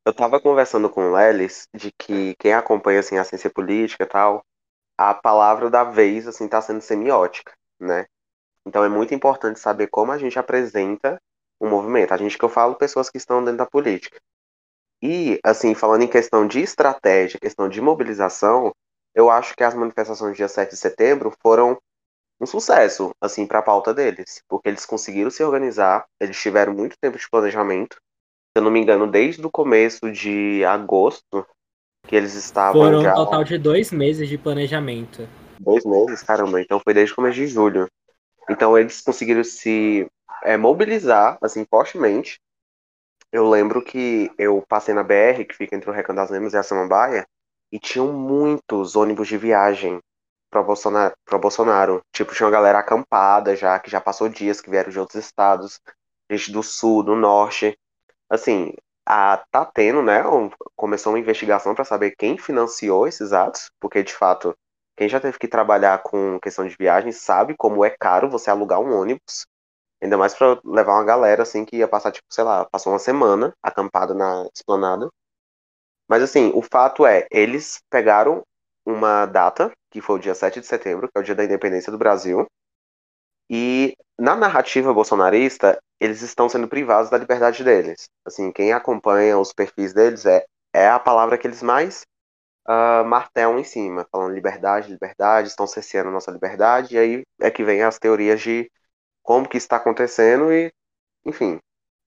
Eu 0.05 0.13
tava 0.13 0.39
conversando 0.41 0.89
com 0.89 1.01
o 1.09 1.13
Lelis 1.13 1.67
de 1.74 1.91
que 1.91 2.36
quem 2.39 2.53
acompanha 2.53 3.00
assim 3.00 3.17
a 3.17 3.24
ciência 3.24 3.50
política 3.50 4.03
e 4.03 4.07
tal, 4.07 4.43
a 4.98 5.13
palavra 5.13 5.69
da 5.69 5.83
vez 5.83 6.27
assim 6.27 6.48
tá 6.48 6.62
sendo 6.62 6.81
semiótica, 6.81 7.53
né? 7.79 8.05
Então 8.65 8.83
é 8.83 8.89
muito 8.89 9.13
importante 9.13 9.59
saber 9.59 9.88
como 9.88 10.12
a 10.12 10.17
gente 10.17 10.39
apresenta 10.39 11.19
o 11.59 11.67
movimento. 11.67 12.13
A 12.13 12.17
gente 12.17 12.38
que 12.38 12.45
eu 12.45 12.50
falo 12.50 12.75
pessoas 12.75 13.09
que 13.09 13.17
estão 13.17 13.43
dentro 13.43 13.59
da 13.59 13.65
política. 13.65 14.19
E 15.01 15.39
assim, 15.43 15.74
falando 15.74 16.03
em 16.03 16.09
questão 16.09 16.48
de 16.48 16.59
estratégia, 16.62 17.39
questão 17.39 17.69
de 17.69 17.81
mobilização, 17.81 18.74
eu 19.15 19.29
acho 19.29 19.55
que 19.55 19.63
as 19.63 19.74
manifestações 19.74 20.33
do 20.33 20.38
dia 20.38 20.48
7 20.48 20.71
de 20.71 20.77
setembro 20.77 21.33
foram 21.41 21.77
um 22.41 22.45
sucesso, 22.45 23.12
assim, 23.21 23.45
para 23.45 23.59
a 23.59 23.63
pauta 23.63 23.93
deles, 23.93 24.41
porque 24.48 24.69
eles 24.69 24.86
conseguiram 24.86 25.29
se 25.29 25.43
organizar, 25.43 26.05
eles 26.19 26.39
tiveram 26.39 26.74
muito 26.74 26.98
tempo 27.00 27.17
de 27.17 27.29
planejamento, 27.29 27.98
eu 28.56 28.62
não 28.62 28.72
me 28.72 28.79
engano, 28.79 29.08
desde 29.08 29.46
o 29.46 29.51
começo 29.51 30.12
de 30.12 30.63
agosto, 30.65 31.46
que 32.08 32.15
eles 32.15 32.34
estavam 32.34 32.82
Foram 32.82 33.01
já... 33.01 33.13
um 33.13 33.15
total 33.15 33.44
de 33.44 33.58
dois 33.58 33.91
meses 33.91 34.27
de 34.27 34.38
planejamento. 34.38 35.27
Dois 35.60 35.86
meses? 35.86 36.24
Caramba, 36.24 36.62
então 36.62 36.79
foi 36.79 36.94
desde 36.94 37.13
o 37.13 37.15
começo 37.15 37.36
de 37.36 37.48
julho. 37.48 37.88
Então 38.50 38.77
eles 38.77 39.01
conseguiram 39.01 39.44
se 39.44 40.08
é, 40.44 40.58
mobilizar, 40.58 41.38
assim, 41.41 41.65
fortemente. 41.70 42.39
Eu 43.32 43.48
lembro 43.48 43.82
que 43.84 44.32
eu 44.38 44.63
passei 44.68 44.94
na 44.94 45.03
BR, 45.03 45.46
que 45.48 45.56
fica 45.56 45.75
entre 45.75 45.89
o 45.89 45.94
Recanto 45.94 46.18
das 46.18 46.32
Lemas 46.32 46.53
e 46.53 46.58
a 46.58 46.63
Samambaia, 46.63 47.27
e 47.72 47.77
tinham 47.77 48.12
muitos 48.12 48.96
ônibus 48.96 49.27
de 49.27 49.38
viagem 49.38 50.00
para 50.50 50.63
Bolsonaro, 50.63 51.13
Bolsonaro. 51.39 52.01
Tipo, 52.12 52.34
tinha 52.34 52.48
uma 52.48 52.51
galera 52.51 52.79
acampada 52.79 53.56
já, 53.56 53.77
que 53.77 53.91
já 53.91 54.01
passou 54.01 54.27
dias, 54.27 54.60
que 54.60 54.70
vieram 54.70 54.89
de 54.89 55.00
outros 55.00 55.24
estados, 55.24 55.79
gente 56.32 56.51
do 56.51 56.63
sul, 56.63 57.03
do 57.03 57.15
norte. 57.15 57.77
Assim, 58.29 58.74
a, 59.05 59.38
tá 59.51 59.65
tendo, 59.65 60.01
né? 60.03 60.25
Um, 60.27 60.50
começou 60.75 61.13
uma 61.13 61.19
investigação 61.19 61.74
para 61.75 61.86
saber 61.86 62.15
quem 62.17 62.38
financiou 62.38 63.07
esses 63.07 63.33
atos, 63.33 63.69
porque 63.79 64.03
de 64.03 64.13
fato, 64.13 64.55
quem 64.95 65.09
já 65.09 65.19
teve 65.19 65.38
que 65.39 65.48
trabalhar 65.48 66.01
com 66.03 66.39
questão 66.39 66.67
de 66.67 66.75
viagem 66.77 67.12
sabe 67.12 67.55
como 67.57 67.83
é 67.83 67.89
caro 67.89 68.29
você 68.29 68.50
alugar 68.50 68.79
um 68.79 68.93
ônibus. 68.93 69.45
Ainda 70.01 70.17
mais 70.17 70.33
para 70.36 70.59
levar 70.65 70.93
uma 70.95 71.05
galera 71.05 71.43
assim 71.43 71.65
que 71.65 71.77
ia 71.77 71.88
passar, 71.88 72.12
tipo, 72.12 72.27
sei 72.31 72.43
lá, 72.43 72.65
passou 72.65 72.93
uma 72.93 73.00
semana 73.00 73.53
acampada 73.63 74.13
na 74.13 74.48
esplanada. 74.55 75.09
Mas 76.07 76.24
assim, 76.24 76.51
o 76.53 76.62
fato 76.62 77.05
é, 77.05 77.27
eles 77.31 77.79
pegaram 77.89 78.43
uma 78.86 79.25
data, 79.25 79.71
que 79.91 80.01
foi 80.01 80.15
o 80.17 80.19
dia 80.19 80.36
7 80.36 80.59
de 80.59 80.65
setembro, 80.65 81.07
que 81.07 81.17
é 81.17 81.21
o 81.21 81.24
dia 81.24 81.36
da 81.36 81.43
independência 81.45 81.91
do 81.91 81.98
Brasil, 81.98 82.45
e 83.50 83.96
na 84.18 84.36
narrativa 84.36 84.94
bolsonarista, 84.94 85.79
eles 86.00 86.22
estão 86.22 86.48
sendo 86.48 86.68
privados 86.68 87.10
da 87.10 87.18
liberdade 87.18 87.63
deles. 87.63 88.10
Assim, 88.25 88.51
quem 88.51 88.72
acompanha 88.74 89.38
os 89.39 89.53
perfis 89.53 89.94
deles 89.94 90.25
é, 90.25 90.46
é 90.74 90.89
a 90.89 91.00
palavra 91.00 91.38
que 91.38 91.48
eles 91.48 91.63
mais 91.63 92.03
uh, 92.68 93.03
martelam 93.06 93.58
em 93.58 93.63
cima, 93.63 94.08
falando 94.12 94.34
liberdade, 94.34 94.91
liberdade, 94.91 95.48
estão 95.48 95.65
cerceando 95.65 96.12
nossa 96.12 96.32
liberdade, 96.32 96.96
e 96.96 97.00
aí 97.00 97.24
é 97.41 97.50
que 97.50 97.63
vem 97.63 97.82
as 97.82 97.98
teorias 97.98 98.41
de 98.41 98.70
como 99.24 99.48
que 99.48 99.58
está 99.58 99.77
acontecendo 99.77 100.51
e, 100.51 100.72
enfim, 101.25 101.60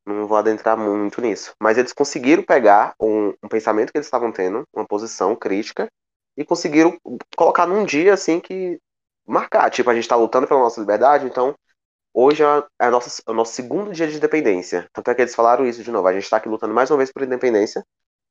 não 0.06 0.26
vou 0.26 0.36
adentrar 0.36 0.76
muito 0.76 1.20
nisso. 1.20 1.54
Mas 1.60 1.78
eles 1.78 1.92
conseguiram 1.92 2.42
pegar 2.42 2.94
um, 3.00 3.34
um 3.42 3.48
pensamento 3.48 3.92
que 3.92 3.98
eles 3.98 4.06
estavam 4.06 4.32
tendo, 4.32 4.64
uma 4.74 4.86
posição 4.86 5.34
crítica, 5.34 5.88
e 6.36 6.44
conseguiram 6.44 6.96
colocar 7.36 7.66
num 7.66 7.84
dia 7.84 8.14
assim 8.14 8.40
que 8.40 8.78
marcar. 9.32 9.70
Tipo, 9.70 9.90
a 9.90 9.94
gente 9.94 10.04
está 10.04 10.16
lutando 10.16 10.46
pela 10.46 10.60
nossa 10.60 10.80
liberdade, 10.80 11.26
então 11.26 11.54
hoje 12.14 12.42
é, 12.42 12.64
é, 12.86 12.90
nossa, 12.90 13.22
é 13.26 13.30
o 13.30 13.34
nosso 13.34 13.54
segundo 13.54 13.92
dia 13.92 14.06
de 14.06 14.16
independência. 14.16 14.88
Tanto 14.92 15.10
é 15.10 15.14
que 15.14 15.22
eles 15.22 15.34
falaram 15.34 15.66
isso 15.66 15.82
de 15.82 15.90
novo. 15.90 16.06
A 16.06 16.12
gente 16.12 16.24
está 16.24 16.36
aqui 16.36 16.48
lutando 16.48 16.74
mais 16.74 16.90
uma 16.90 16.98
vez 16.98 17.12
por 17.12 17.22
independência. 17.22 17.84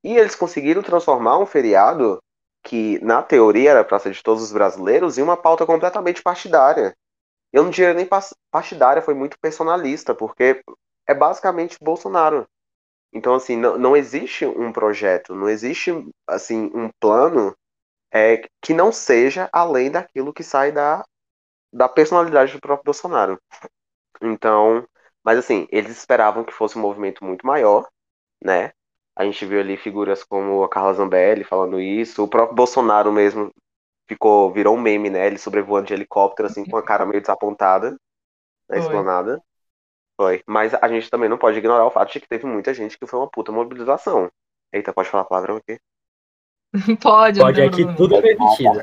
E 0.03 0.17
eles 0.17 0.35
conseguiram 0.35 0.81
transformar 0.81 1.37
um 1.37 1.45
feriado 1.45 2.19
que, 2.63 2.99
na 3.03 3.21
teoria, 3.21 3.71
era 3.71 3.83
para 3.83 3.99
ser 3.99 4.11
de 4.11 4.23
todos 4.23 4.43
os 4.43 4.51
brasileiros 4.51 5.17
em 5.17 5.21
uma 5.21 5.37
pauta 5.37 5.65
completamente 5.65 6.21
partidária. 6.21 6.95
Eu 7.51 7.63
não 7.63 7.69
diria 7.69 7.93
nem 7.93 8.07
partidária, 8.51 9.01
foi 9.01 9.13
muito 9.13 9.37
personalista, 9.39 10.15
porque 10.15 10.61
é 11.07 11.13
basicamente 11.13 11.77
Bolsonaro. 11.81 12.47
Então, 13.13 13.35
assim, 13.35 13.57
não, 13.57 13.77
não 13.77 13.95
existe 13.95 14.45
um 14.45 14.71
projeto, 14.71 15.35
não 15.35 15.49
existe, 15.49 15.91
assim, 16.27 16.71
um 16.73 16.89
plano 16.99 17.53
é, 18.11 18.47
que 18.61 18.73
não 18.73 18.91
seja 18.91 19.49
além 19.51 19.91
daquilo 19.91 20.33
que 20.33 20.43
sai 20.43 20.71
da, 20.71 21.05
da 21.73 21.87
personalidade 21.87 22.53
do 22.53 22.59
próprio 22.59 22.85
Bolsonaro. 22.85 23.39
Então, 24.21 24.87
mas 25.23 25.37
assim, 25.37 25.67
eles 25.71 25.91
esperavam 25.97 26.43
que 26.43 26.53
fosse 26.53 26.77
um 26.77 26.81
movimento 26.81 27.23
muito 27.23 27.45
maior, 27.45 27.87
né? 28.43 28.71
A 29.15 29.25
gente 29.25 29.45
viu 29.45 29.59
ali 29.59 29.77
figuras 29.77 30.23
como 30.23 30.63
a 30.63 30.69
Carla 30.69 30.93
Zambelli 30.93 31.43
falando 31.43 31.79
isso, 31.79 32.23
o 32.23 32.27
próprio 32.27 32.55
Bolsonaro 32.55 33.11
mesmo 33.11 33.51
ficou, 34.07 34.51
virou 34.51 34.75
um 34.75 34.81
meme, 34.81 35.09
né? 35.09 35.27
Ele 35.27 35.37
sobrevoando 35.37 35.87
de 35.87 35.93
helicóptero, 35.93 36.47
assim, 36.47 36.65
com 36.65 36.77
a 36.77 36.83
cara 36.83 37.05
meio 37.05 37.21
desapontada 37.21 37.97
na 38.69 38.77
esplanada. 38.77 39.41
Foi. 40.19 40.43
Mas 40.47 40.73
a 40.73 40.87
gente 40.87 41.09
também 41.09 41.29
não 41.29 41.37
pode 41.37 41.57
ignorar 41.57 41.85
o 41.85 41.91
fato 41.91 42.11
de 42.13 42.19
que 42.19 42.27
teve 42.27 42.45
muita 42.45 42.73
gente 42.73 42.97
que 42.97 43.07
foi 43.07 43.19
uma 43.19 43.29
puta 43.29 43.51
mobilização. 43.51 44.31
Eita, 44.73 44.93
pode 44.93 45.09
falar 45.09 45.23
a 45.23 45.25
palavra 45.25 45.57
aqui? 45.57 45.79
pode, 47.01 47.39
Pode, 47.39 47.61
aqui 47.61 47.83
tudo 47.95 48.15
é 48.15 48.21
permitido. 48.21 48.81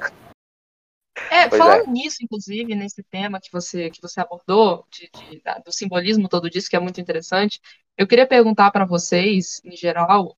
É, 1.30 1.48
pois 1.48 1.60
falando 1.60 1.88
é. 1.88 1.90
nisso, 1.90 2.18
inclusive, 2.22 2.74
nesse 2.74 3.02
tema 3.02 3.40
que 3.40 3.50
você, 3.50 3.90
que 3.90 4.00
você 4.00 4.20
abordou, 4.20 4.86
de, 4.90 5.10
de, 5.12 5.42
do 5.64 5.72
simbolismo 5.72 6.28
todo 6.28 6.48
disso, 6.48 6.70
que 6.70 6.76
é 6.76 6.80
muito 6.80 7.00
interessante, 7.00 7.60
eu 7.96 8.06
queria 8.06 8.26
perguntar 8.26 8.70
para 8.70 8.84
vocês, 8.84 9.60
em 9.64 9.76
geral, 9.76 10.36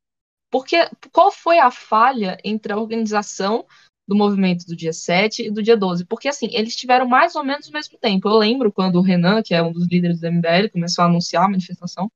porque, 0.51 0.89
qual 1.13 1.31
foi 1.31 1.59
a 1.59 1.71
falha 1.71 2.39
entre 2.43 2.73
a 2.73 2.79
organização 2.79 3.67
do 4.09 4.17
movimento 4.17 4.67
do 4.67 4.75
dia 4.75 4.93
7 4.93 5.47
e 5.47 5.51
do 5.53 5.63
dia 5.63 5.77
12, 5.77 6.05
porque 6.05 6.27
assim, 6.29 6.49
eles 6.51 6.75
tiveram 6.75 7.07
mais 7.07 7.37
ou 7.37 7.45
menos 7.45 7.69
o 7.69 7.73
mesmo 7.73 7.97
tempo. 7.97 8.29
Eu 8.29 8.39
lembro 8.39 8.73
quando 8.73 8.97
o 8.97 9.03
Renan, 9.03 9.41
que 9.41 9.55
é 9.55 9.63
um 9.63 9.73
dos 9.73 9.87
líderes 9.87 10.21
do 10.21 10.27
MBL, 10.27 10.69
começou 10.73 11.05
a 11.05 11.07
anunciar 11.07 11.45
a 11.45 11.49
manifestação. 11.49 12.11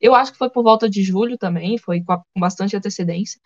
Eu 0.00 0.14
acho 0.14 0.32
que 0.32 0.38
foi 0.38 0.48
por 0.48 0.62
volta 0.62 0.88
de 0.88 1.02
julho 1.02 1.36
também, 1.36 1.76
foi 1.76 2.02
com, 2.02 2.12
a, 2.12 2.18
com 2.18 2.40
bastante 2.40 2.74
antecedência. 2.74 3.38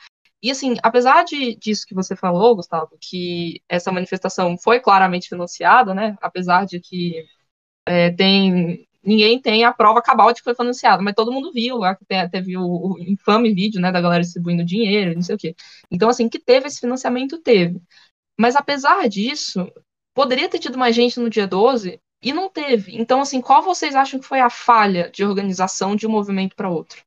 E 0.43 0.51
assim, 0.51 0.77
apesar 0.83 1.25
de, 1.25 1.57
disso 1.57 1.87
que 1.87 1.95
você 1.95 2.15
falou, 2.15 2.55
Gustavo, 2.57 2.97
que 3.01 3.61
essa 3.69 3.91
manifestação 3.91 4.57
foi 4.57 4.81
claramente 4.81 5.29
financiada, 5.29 5.95
né? 5.95 6.17
Apesar 6.21 6.65
de 6.65 6.81
que 6.81 7.25
é, 7.87 8.11
tem 8.13 8.87
ninguém 9.03 9.41
tem 9.41 9.65
a 9.65 9.73
prova 9.73 10.03
cabal 10.03 10.33
de 10.33 10.41
que 10.41 10.45
foi 10.45 10.55
financiado, 10.55 11.03
mas 11.03 11.15
todo 11.15 11.33
mundo 11.33 11.53
viu 11.53 11.79
lá 11.79 11.95
que 11.95 12.05
teve 12.05 12.57
o, 12.57 12.63
o, 12.63 12.99
infame 13.01 13.55
vídeo, 13.55 13.81
né, 13.81 13.91
da 13.91 14.01
galera 14.01 14.23
distribuindo 14.23 14.65
dinheiro, 14.65 15.15
não 15.15 15.23
sei 15.23 15.35
o 15.35 15.39
quê. 15.39 15.57
Então, 15.91 16.09
assim, 16.11 16.29
que 16.29 16.39
teve 16.39 16.67
esse 16.67 16.81
financiamento, 16.81 17.39
teve. 17.39 17.81
Mas 18.39 18.57
apesar 18.57 19.09
disso, 19.09 19.71
poderia 20.15 20.49
ter 20.49 20.59
tido 20.59 20.79
mais 20.79 20.95
gente 20.95 21.19
no 21.21 21.31
dia 21.31 21.47
12 21.47 22.01
e 22.23 22.33
não 22.33 22.51
teve. 22.51 22.97
Então, 22.97 23.21
assim, 23.21 23.41
qual 23.41 23.63
vocês 23.63 23.95
acham 23.95 24.21
que 24.21 24.27
foi 24.27 24.41
a 24.41 24.51
falha 24.51 25.11
de 25.11 25.25
organização 25.25 25.97
de 25.97 26.07
um 26.07 26.11
movimento 26.11 26.55
para 26.55 26.71
outro? 26.71 27.03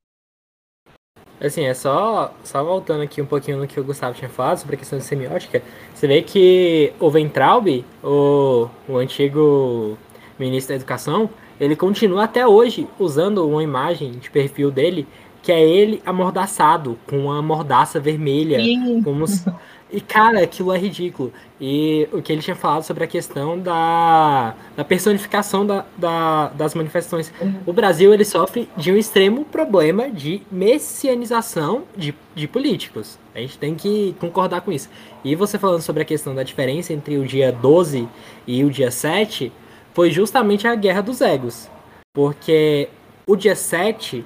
Assim, 1.42 1.64
é 1.64 1.74
só, 1.74 2.34
só 2.44 2.64
voltando 2.64 3.02
aqui 3.02 3.22
um 3.22 3.26
pouquinho 3.26 3.58
no 3.58 3.68
que 3.68 3.80
o 3.80 3.84
Gustavo 3.84 4.16
tinha 4.16 4.30
falado 4.30 4.58
sobre 4.58 4.76
a 4.76 4.80
questão 4.80 5.00
de 5.00 5.06
semiótica, 5.06 5.64
você 5.94 6.06
vê 6.06 6.22
que 6.22 6.94
o 7.00 7.10
Ventralbe, 7.10 7.84
o, 8.04 8.68
o 8.88 8.98
antigo 8.98 9.98
ministro 10.38 10.70
da 10.70 10.76
Educação, 10.76 11.30
ele 11.60 11.76
continua 11.76 12.26
até 12.26 12.46
hoje 12.46 12.88
usando 13.00 13.48
uma 13.48 13.64
imagem 13.64 14.12
de 14.12 14.30
perfil 14.30 14.70
dele 14.70 15.08
que 15.42 15.52
é 15.52 15.60
ele 15.60 16.02
amordaçado, 16.06 16.98
com 17.08 17.18
uma 17.26 17.42
mordaça 17.42 18.00
vermelha. 18.00 18.60
Como 19.04 19.26
se... 19.28 19.44
E, 19.92 20.00
cara, 20.00 20.42
aquilo 20.42 20.72
é 20.72 20.78
ridículo. 20.78 21.34
E 21.60 22.08
o 22.14 22.22
que 22.22 22.32
ele 22.32 22.42
tinha 22.42 22.56
falado 22.56 22.84
sobre 22.84 23.04
a 23.04 23.08
questão 23.08 23.60
da, 23.60 24.56
da 24.76 24.86
personificação 24.86 25.66
da, 25.66 25.86
da, 25.98 26.48
das 26.50 26.74
manifestações. 26.74 27.32
Uhum. 27.42 27.56
O 27.66 27.74
Brasil, 27.74 28.14
ele 28.14 28.24
sofre 28.24 28.70
de 28.78 28.92
um 28.92 28.96
extremo 28.96 29.44
problema 29.44 30.10
de 30.10 30.42
messianização 30.50 31.84
de, 31.96 32.16
de 32.34 32.48
políticos. 32.48 33.20
A 33.36 33.40
gente 33.40 33.58
tem 33.58 33.76
que 33.76 34.16
concordar 34.20 34.62
com 34.62 34.72
isso. 34.72 34.90
E 35.24 35.36
você 35.36 35.60
falando 35.60 35.82
sobre 35.82 36.04
a 36.04 36.06
questão 36.06 36.34
da 36.34 36.44
diferença 36.44 36.94
entre 36.94 37.18
o 37.18 37.26
dia 37.26 37.52
12 37.52 38.08
e 38.48 38.64
o 38.64 38.70
dia 38.70 38.92
7, 38.92 39.52
foi 39.94 40.10
justamente 40.10 40.68
a 40.68 40.76
guerra 40.76 41.02
dos 41.02 41.20
egos. 41.20 41.70
Porque 42.14 42.90
o 43.28 43.36
dia 43.36 43.56
7, 43.56 44.26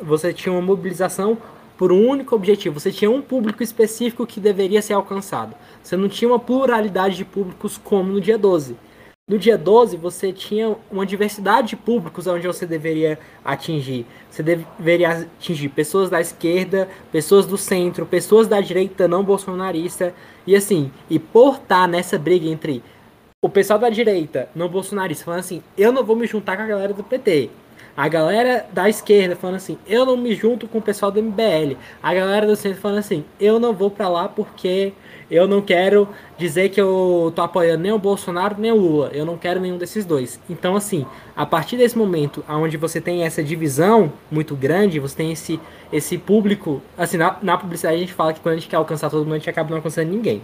você 0.00 0.32
tinha 0.32 0.52
uma 0.52 0.62
mobilização 0.62 1.38
por 1.76 1.92
um 1.92 2.08
único 2.08 2.34
objetivo. 2.34 2.78
Você 2.78 2.92
tinha 2.92 3.10
um 3.10 3.22
público 3.22 3.62
específico 3.62 4.26
que 4.26 4.40
deveria 4.40 4.82
ser 4.82 4.94
alcançado. 4.94 5.54
Você 5.82 5.96
não 5.96 6.08
tinha 6.08 6.30
uma 6.30 6.38
pluralidade 6.38 7.16
de 7.16 7.24
públicos 7.24 7.78
como 7.78 8.12
no 8.12 8.20
dia 8.20 8.38
12. 8.38 8.76
No 9.26 9.38
dia 9.38 9.56
12, 9.56 9.96
você 9.96 10.34
tinha 10.34 10.76
uma 10.90 11.06
diversidade 11.06 11.68
de 11.68 11.76
públicos 11.76 12.26
onde 12.26 12.46
você 12.46 12.66
deveria 12.66 13.18
atingir. 13.42 14.04
Você 14.30 14.42
deveria 14.42 15.12
atingir 15.12 15.70
pessoas 15.70 16.10
da 16.10 16.20
esquerda, 16.20 16.88
pessoas 17.10 17.46
do 17.46 17.56
centro, 17.56 18.04
pessoas 18.04 18.46
da 18.46 18.60
direita 18.60 19.08
não 19.08 19.24
bolsonarista. 19.24 20.14
E 20.46 20.54
assim, 20.54 20.92
e 21.08 21.18
por 21.18 21.54
estar 21.54 21.88
nessa 21.88 22.18
briga 22.18 22.46
entre 22.46 22.82
o 23.40 23.48
pessoal 23.48 23.78
da 23.78 23.88
direita, 23.88 24.48
não 24.54 24.68
bolsonarista, 24.68 25.24
falando 25.24 25.40
assim: 25.40 25.62
eu 25.76 25.90
não 25.90 26.04
vou 26.04 26.16
me 26.16 26.26
juntar 26.26 26.56
com 26.56 26.62
a 26.62 26.66
galera 26.66 26.92
do 26.92 27.02
PT. 27.02 27.50
A 27.96 28.08
galera 28.08 28.66
da 28.72 28.88
esquerda 28.88 29.36
falando 29.36 29.56
assim: 29.56 29.78
eu 29.86 30.04
não 30.04 30.16
me 30.16 30.34
junto 30.34 30.66
com 30.66 30.78
o 30.78 30.82
pessoal 30.82 31.12
do 31.12 31.22
MBL. 31.22 31.76
A 32.02 32.12
galera 32.12 32.46
do 32.46 32.56
centro 32.56 32.80
falando 32.80 32.98
assim: 32.98 33.24
eu 33.38 33.60
não 33.60 33.72
vou 33.72 33.90
para 33.90 34.08
lá 34.08 34.28
porque 34.28 34.92
eu 35.30 35.46
não 35.46 35.62
quero 35.62 36.08
dizer 36.36 36.70
que 36.70 36.80
eu 36.80 37.32
tô 37.34 37.42
apoiando 37.42 37.82
nem 37.82 37.92
o 37.92 37.98
Bolsonaro 37.98 38.56
nem 38.58 38.72
o 38.72 38.76
Lula. 38.76 39.10
Eu 39.12 39.24
não 39.24 39.38
quero 39.38 39.60
nenhum 39.60 39.78
desses 39.78 40.04
dois. 40.04 40.40
Então, 40.50 40.74
assim, 40.74 41.06
a 41.36 41.46
partir 41.46 41.76
desse 41.76 41.96
momento 41.96 42.44
onde 42.48 42.76
você 42.76 43.00
tem 43.00 43.22
essa 43.22 43.42
divisão 43.42 44.12
muito 44.30 44.56
grande, 44.56 44.98
você 44.98 45.16
tem 45.16 45.30
esse, 45.32 45.60
esse 45.92 46.18
público. 46.18 46.82
Assim, 46.98 47.16
na, 47.16 47.36
na 47.42 47.56
publicidade 47.56 47.96
a 47.96 48.00
gente 48.00 48.12
fala 48.12 48.32
que 48.32 48.40
quando 48.40 48.54
a 48.54 48.58
gente 48.58 48.68
quer 48.68 48.76
alcançar 48.76 49.08
todo 49.08 49.22
mundo, 49.22 49.34
a 49.34 49.38
gente 49.38 49.50
acaba 49.50 49.70
não 49.70 49.76
alcançando 49.76 50.10
ninguém. 50.10 50.42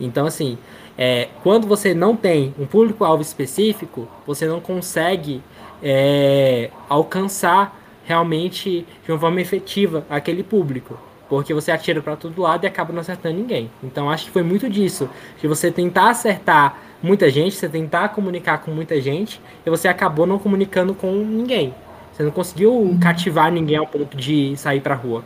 Então, 0.00 0.26
assim, 0.26 0.56
é, 0.96 1.28
quando 1.42 1.66
você 1.66 1.92
não 1.92 2.16
tem 2.16 2.54
um 2.58 2.66
público-alvo 2.66 3.22
específico, 3.22 4.08
você 4.26 4.46
não 4.46 4.60
consegue 4.60 5.42
é, 5.82 6.70
alcançar 6.88 7.76
realmente 8.04 8.86
de 9.04 9.12
uma 9.12 9.18
forma 9.18 9.40
efetiva 9.40 10.04
aquele 10.08 10.42
público. 10.42 10.98
Porque 11.28 11.52
você 11.52 11.70
atira 11.70 12.00
para 12.00 12.16
todo 12.16 12.40
lado 12.40 12.64
e 12.64 12.66
acaba 12.66 12.92
não 12.92 13.00
acertando 13.00 13.36
ninguém. 13.36 13.70
Então 13.82 14.10
acho 14.10 14.26
que 14.26 14.30
foi 14.30 14.42
muito 14.42 14.68
disso. 14.68 15.10
De 15.38 15.46
você 15.46 15.70
tentar 15.70 16.10
acertar 16.10 16.78
muita 17.02 17.30
gente, 17.30 17.54
você 17.54 17.68
tentar 17.68 18.08
comunicar 18.10 18.58
com 18.58 18.70
muita 18.70 19.00
gente, 19.00 19.40
e 19.64 19.70
você 19.70 19.88
acabou 19.88 20.26
não 20.26 20.38
comunicando 20.38 20.94
com 20.94 21.12
ninguém. 21.12 21.74
Você 22.12 22.22
não 22.22 22.30
conseguiu 22.30 22.72
uhum. 22.72 22.98
cativar 22.98 23.52
ninguém 23.52 23.76
ao 23.76 23.86
ponto 23.86 24.16
de 24.16 24.56
sair 24.56 24.80
pra 24.80 24.94
rua. 24.94 25.22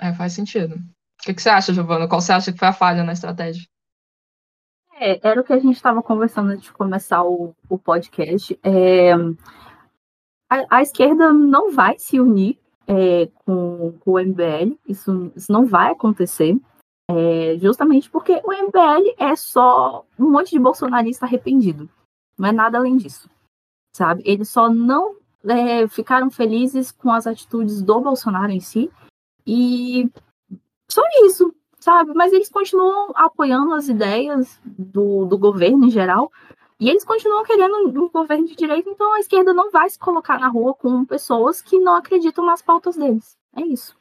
É, 0.00 0.14
faz 0.14 0.32
sentido. 0.32 0.76
O 0.76 1.24
que, 1.24 1.34
que 1.34 1.42
você 1.42 1.50
acha, 1.50 1.74
Giovana? 1.74 2.08
Qual 2.08 2.20
você 2.20 2.32
acha 2.32 2.52
que 2.52 2.58
foi 2.58 2.68
a 2.68 2.72
falha 2.72 3.02
na 3.02 3.12
estratégia? 3.12 3.64
É, 5.00 5.20
era 5.22 5.40
o 5.40 5.44
que 5.44 5.52
a 5.52 5.58
gente 5.58 5.76
estava 5.76 6.02
conversando 6.02 6.50
antes 6.50 6.64
de 6.64 6.72
começar 6.72 7.22
o, 7.22 7.54
o 7.68 7.78
podcast. 7.78 8.58
É, 8.62 9.12
a, 10.50 10.78
a, 10.78 10.82
esquerda 10.82 11.32
não 11.32 11.72
vai 11.72 11.98
se 11.98 12.18
unir 12.18 12.58
é, 12.86 13.26
com, 13.44 13.92
com, 14.00 14.12
o 14.12 14.18
MBL, 14.18 14.76
isso, 14.88 15.30
isso 15.36 15.52
não 15.52 15.66
vai 15.66 15.92
acontecer, 15.92 16.58
é, 17.10 17.56
justamente 17.58 18.10
porque 18.10 18.40
o 18.44 18.52
MBL 18.52 19.14
é 19.18 19.36
só 19.36 20.04
um 20.18 20.30
monte 20.30 20.50
de 20.50 20.58
bolsonarista 20.58 21.26
arrependido, 21.26 21.88
não 22.36 22.48
é 22.48 22.52
nada 22.52 22.78
além 22.78 22.96
disso, 22.96 23.30
sabe? 23.94 24.22
Eles 24.24 24.48
só 24.48 24.68
não 24.68 25.16
é, 25.44 25.86
ficaram 25.86 26.30
felizes 26.30 26.90
com 26.90 27.12
as 27.12 27.26
atitudes 27.26 27.82
do 27.82 28.00
Bolsonaro 28.00 28.50
em 28.50 28.60
si, 28.60 28.90
e 29.46 30.10
só 30.90 31.02
isso, 31.24 31.54
sabe? 31.88 32.12
Mas 32.12 32.34
eles 32.34 32.50
continuam 32.50 33.12
apoiando 33.14 33.72
as 33.72 33.88
ideias 33.88 34.60
do, 34.62 35.24
do 35.24 35.38
governo 35.38 35.86
em 35.86 35.90
geral, 35.90 36.30
e 36.78 36.90
eles 36.90 37.02
continuam 37.02 37.42
querendo 37.44 37.74
um 37.88 38.10
governo 38.10 38.46
de 38.46 38.54
direita, 38.54 38.90
então 38.90 39.14
a 39.14 39.20
esquerda 39.20 39.54
não 39.54 39.70
vai 39.70 39.88
se 39.88 39.98
colocar 39.98 40.38
na 40.38 40.48
rua 40.48 40.74
com 40.74 41.04
pessoas 41.06 41.62
que 41.62 41.78
não 41.78 41.94
acreditam 41.94 42.44
nas 42.44 42.60
pautas 42.60 42.94
deles. 42.94 43.36
É 43.56 43.62
isso. 43.62 43.96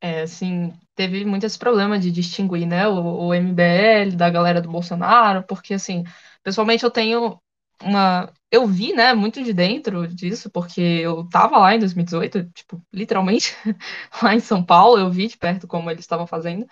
É, 0.00 0.22
assim, 0.22 0.74
teve 0.96 1.24
muitos 1.24 1.56
problemas 1.56 2.02
de 2.02 2.10
distinguir, 2.10 2.66
né, 2.66 2.88
o, 2.88 3.28
o 3.28 3.34
MBL 3.34 4.16
da 4.16 4.28
galera 4.28 4.60
do 4.60 4.68
Bolsonaro, 4.68 5.44
porque, 5.44 5.74
assim, 5.74 6.02
pessoalmente 6.42 6.82
eu 6.82 6.90
tenho 6.90 7.40
uma... 7.80 8.32
Eu 8.50 8.66
vi, 8.66 8.92
né, 8.92 9.14
muito 9.14 9.42
de 9.42 9.52
dentro 9.52 10.08
disso, 10.08 10.50
porque 10.50 10.80
eu 10.80 11.26
tava 11.28 11.56
lá 11.58 11.74
em 11.74 11.78
2018, 11.78 12.50
tipo, 12.52 12.82
literalmente, 12.92 13.56
lá 14.22 14.34
em 14.34 14.40
São 14.40 14.62
Paulo, 14.62 14.98
eu 14.98 15.10
vi 15.10 15.28
de 15.28 15.38
perto 15.38 15.66
como 15.66 15.90
eles 15.90 16.00
estavam 16.00 16.26
fazendo, 16.26 16.66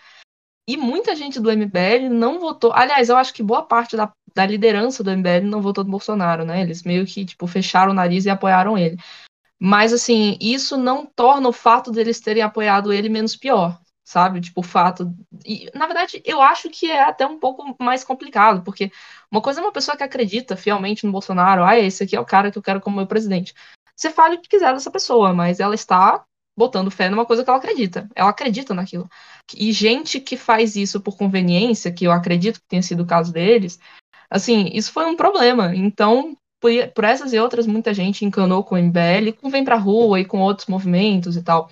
e 0.67 0.77
muita 0.77 1.15
gente 1.15 1.39
do 1.39 1.51
MBL 1.51 2.09
não 2.09 2.41
votou. 2.41 2.73
Aliás, 2.73 3.09
eu 3.09 3.17
acho 3.17 3.35
que 3.35 3.43
boa 3.43 3.63
parte 3.63 3.97
da, 3.97 4.11
da 4.35 4.47
liderança 4.47 5.05
do 5.05 5.11
MBL 5.11 5.45
não 5.45 5.61
votou 5.61 5.85
do 5.85 5.91
Bolsonaro, 5.91 6.45
né? 6.45 6.63
Eles 6.63 6.83
meio 6.83 7.05
que, 7.05 7.25
tipo, 7.25 7.47
fecharam 7.47 7.93
o 7.93 7.95
nariz 7.95 8.25
e 8.25 8.31
apoiaram 8.31 8.79
ele. 8.79 8.97
Mas, 9.59 9.93
assim, 9.93 10.39
isso 10.41 10.77
não 10.77 11.07
torna 11.07 11.49
o 11.49 11.53
fato 11.53 11.91
deles 11.91 12.21
terem 12.21 12.43
apoiado 12.43 12.93
ele 12.93 13.09
menos 13.09 13.37
pior, 13.37 13.79
sabe? 14.05 14.41
Tipo, 14.41 14.61
o 14.61 14.65
fato. 14.65 15.15
E, 15.45 15.71
na 15.75 15.87
verdade, 15.87 16.23
eu 16.25 16.41
acho 16.41 16.71
que 16.71 16.91
é 16.91 17.03
até 17.03 17.27
um 17.27 17.39
pouco 17.39 17.77
mais 17.81 18.03
complicado, 18.03 18.63
porque 18.63 18.91
uma 19.31 19.43
coisa 19.43 19.61
é 19.61 19.63
uma 19.63 19.73
pessoa 19.73 19.97
que 19.97 20.03
acredita 20.03 20.57
fielmente 20.57 21.07
no 21.07 21.13
Bolsonaro, 21.13 21.65
ah, 21.65 21.79
esse 21.79 22.05
aqui 22.05 22.17
é 22.17 22.21
o 22.21 22.25
cara 22.25 22.51
que 22.51 22.59
eu 22.59 22.63
quero 22.63 22.81
como 22.81 22.97
meu 22.97 23.07
presidente. 23.07 23.55
Você 23.97 24.11
fale 24.11 24.37
o 24.37 24.41
que 24.41 24.49
quiser 24.49 24.73
dessa 24.73 24.91
pessoa, 24.91 25.33
mas 25.33 25.61
ela 25.61 25.75
está 25.75 26.25
botando 26.57 26.91
fé 26.91 27.09
numa 27.09 27.27
coisa 27.27 27.45
que 27.45 27.51
ela 27.51 27.59
acredita. 27.59 28.09
Ela 28.15 28.31
acredita 28.31 28.75
naquilo. 28.75 29.09
E 29.57 29.73
gente 29.73 30.21
que 30.21 30.37
faz 30.37 30.77
isso 30.77 31.01
por 31.01 31.17
conveniência, 31.17 31.93
que 31.93 32.07
eu 32.07 32.13
acredito 32.13 32.61
que 32.61 32.69
tenha 32.69 32.83
sido 32.83 33.03
o 33.03 33.07
caso 33.07 33.33
deles, 33.33 33.79
assim, 34.31 34.71
isso 34.73 34.93
foi 34.93 35.07
um 35.07 35.17
problema. 35.17 35.75
Então, 35.75 36.37
por, 36.61 36.71
por 36.95 37.05
essas 37.05 37.33
e 37.33 37.39
outras, 37.39 37.67
muita 37.67 37.93
gente 37.93 38.25
encanou 38.25 38.65
com 38.65 38.75
o 38.75 38.79
MBL, 38.79 39.33
com 39.41 39.51
Vem 39.51 39.65
Pra 39.65 39.77
Rua 39.77 40.21
e 40.21 40.25
com 40.25 40.41
outros 40.41 40.67
movimentos 40.67 41.37
e 41.37 41.43
tal. 41.43 41.71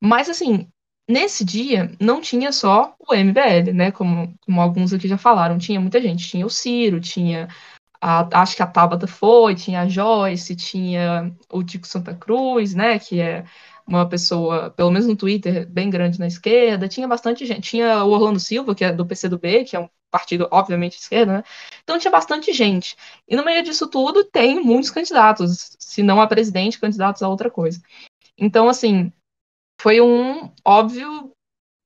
Mas, 0.00 0.30
assim, 0.30 0.66
nesse 1.08 1.44
dia, 1.44 1.92
não 2.00 2.20
tinha 2.20 2.52
só 2.52 2.94
o 2.98 3.14
MBL, 3.14 3.72
né? 3.74 3.90
Como, 3.90 4.34
como 4.40 4.60
alguns 4.60 4.92
aqui 4.92 5.06
já 5.08 5.18
falaram, 5.18 5.58
tinha 5.58 5.80
muita 5.80 6.00
gente. 6.00 6.26
Tinha 6.26 6.46
o 6.46 6.50
Ciro, 6.50 7.00
tinha 7.00 7.48
a, 8.00 8.42
acho 8.42 8.56
que 8.56 8.62
a 8.62 8.66
Tabata 8.66 9.06
foi, 9.06 9.54
tinha 9.54 9.82
a 9.82 9.88
Joyce, 9.88 10.56
tinha 10.56 11.34
o 11.52 11.62
Tico 11.62 11.86
Santa 11.86 12.14
Cruz, 12.14 12.74
né? 12.74 12.98
Que 12.98 13.20
é 13.20 13.44
uma 13.90 14.08
pessoa, 14.08 14.70
pelo 14.70 14.90
menos 14.90 15.06
no 15.06 15.16
Twitter, 15.16 15.68
bem 15.68 15.90
grande 15.90 16.18
na 16.18 16.26
esquerda, 16.26 16.88
tinha 16.88 17.08
bastante 17.08 17.44
gente. 17.44 17.62
Tinha 17.62 18.04
o 18.04 18.10
Orlando 18.10 18.38
Silva, 18.38 18.74
que 18.74 18.84
é 18.84 18.92
do 18.92 19.04
PCdoB, 19.04 19.64
que 19.64 19.76
é 19.76 19.80
um 19.80 19.88
partido, 20.10 20.48
obviamente, 20.50 20.96
de 20.96 21.02
esquerda, 21.02 21.38
né? 21.38 21.44
Então 21.82 21.98
tinha 21.98 22.10
bastante 22.10 22.52
gente. 22.52 22.96
E 23.28 23.36
no 23.36 23.44
meio 23.44 23.62
disso 23.62 23.88
tudo 23.88 24.24
tem 24.24 24.62
muitos 24.62 24.90
candidatos, 24.90 25.76
se 25.78 26.02
não 26.02 26.20
a 26.20 26.26
presidente, 26.26 26.78
candidatos 26.78 27.22
a 27.22 27.28
outra 27.28 27.50
coisa. 27.50 27.80
Então, 28.38 28.68
assim, 28.68 29.12
foi 29.80 30.00
um 30.00 30.52
óbvio 30.64 31.32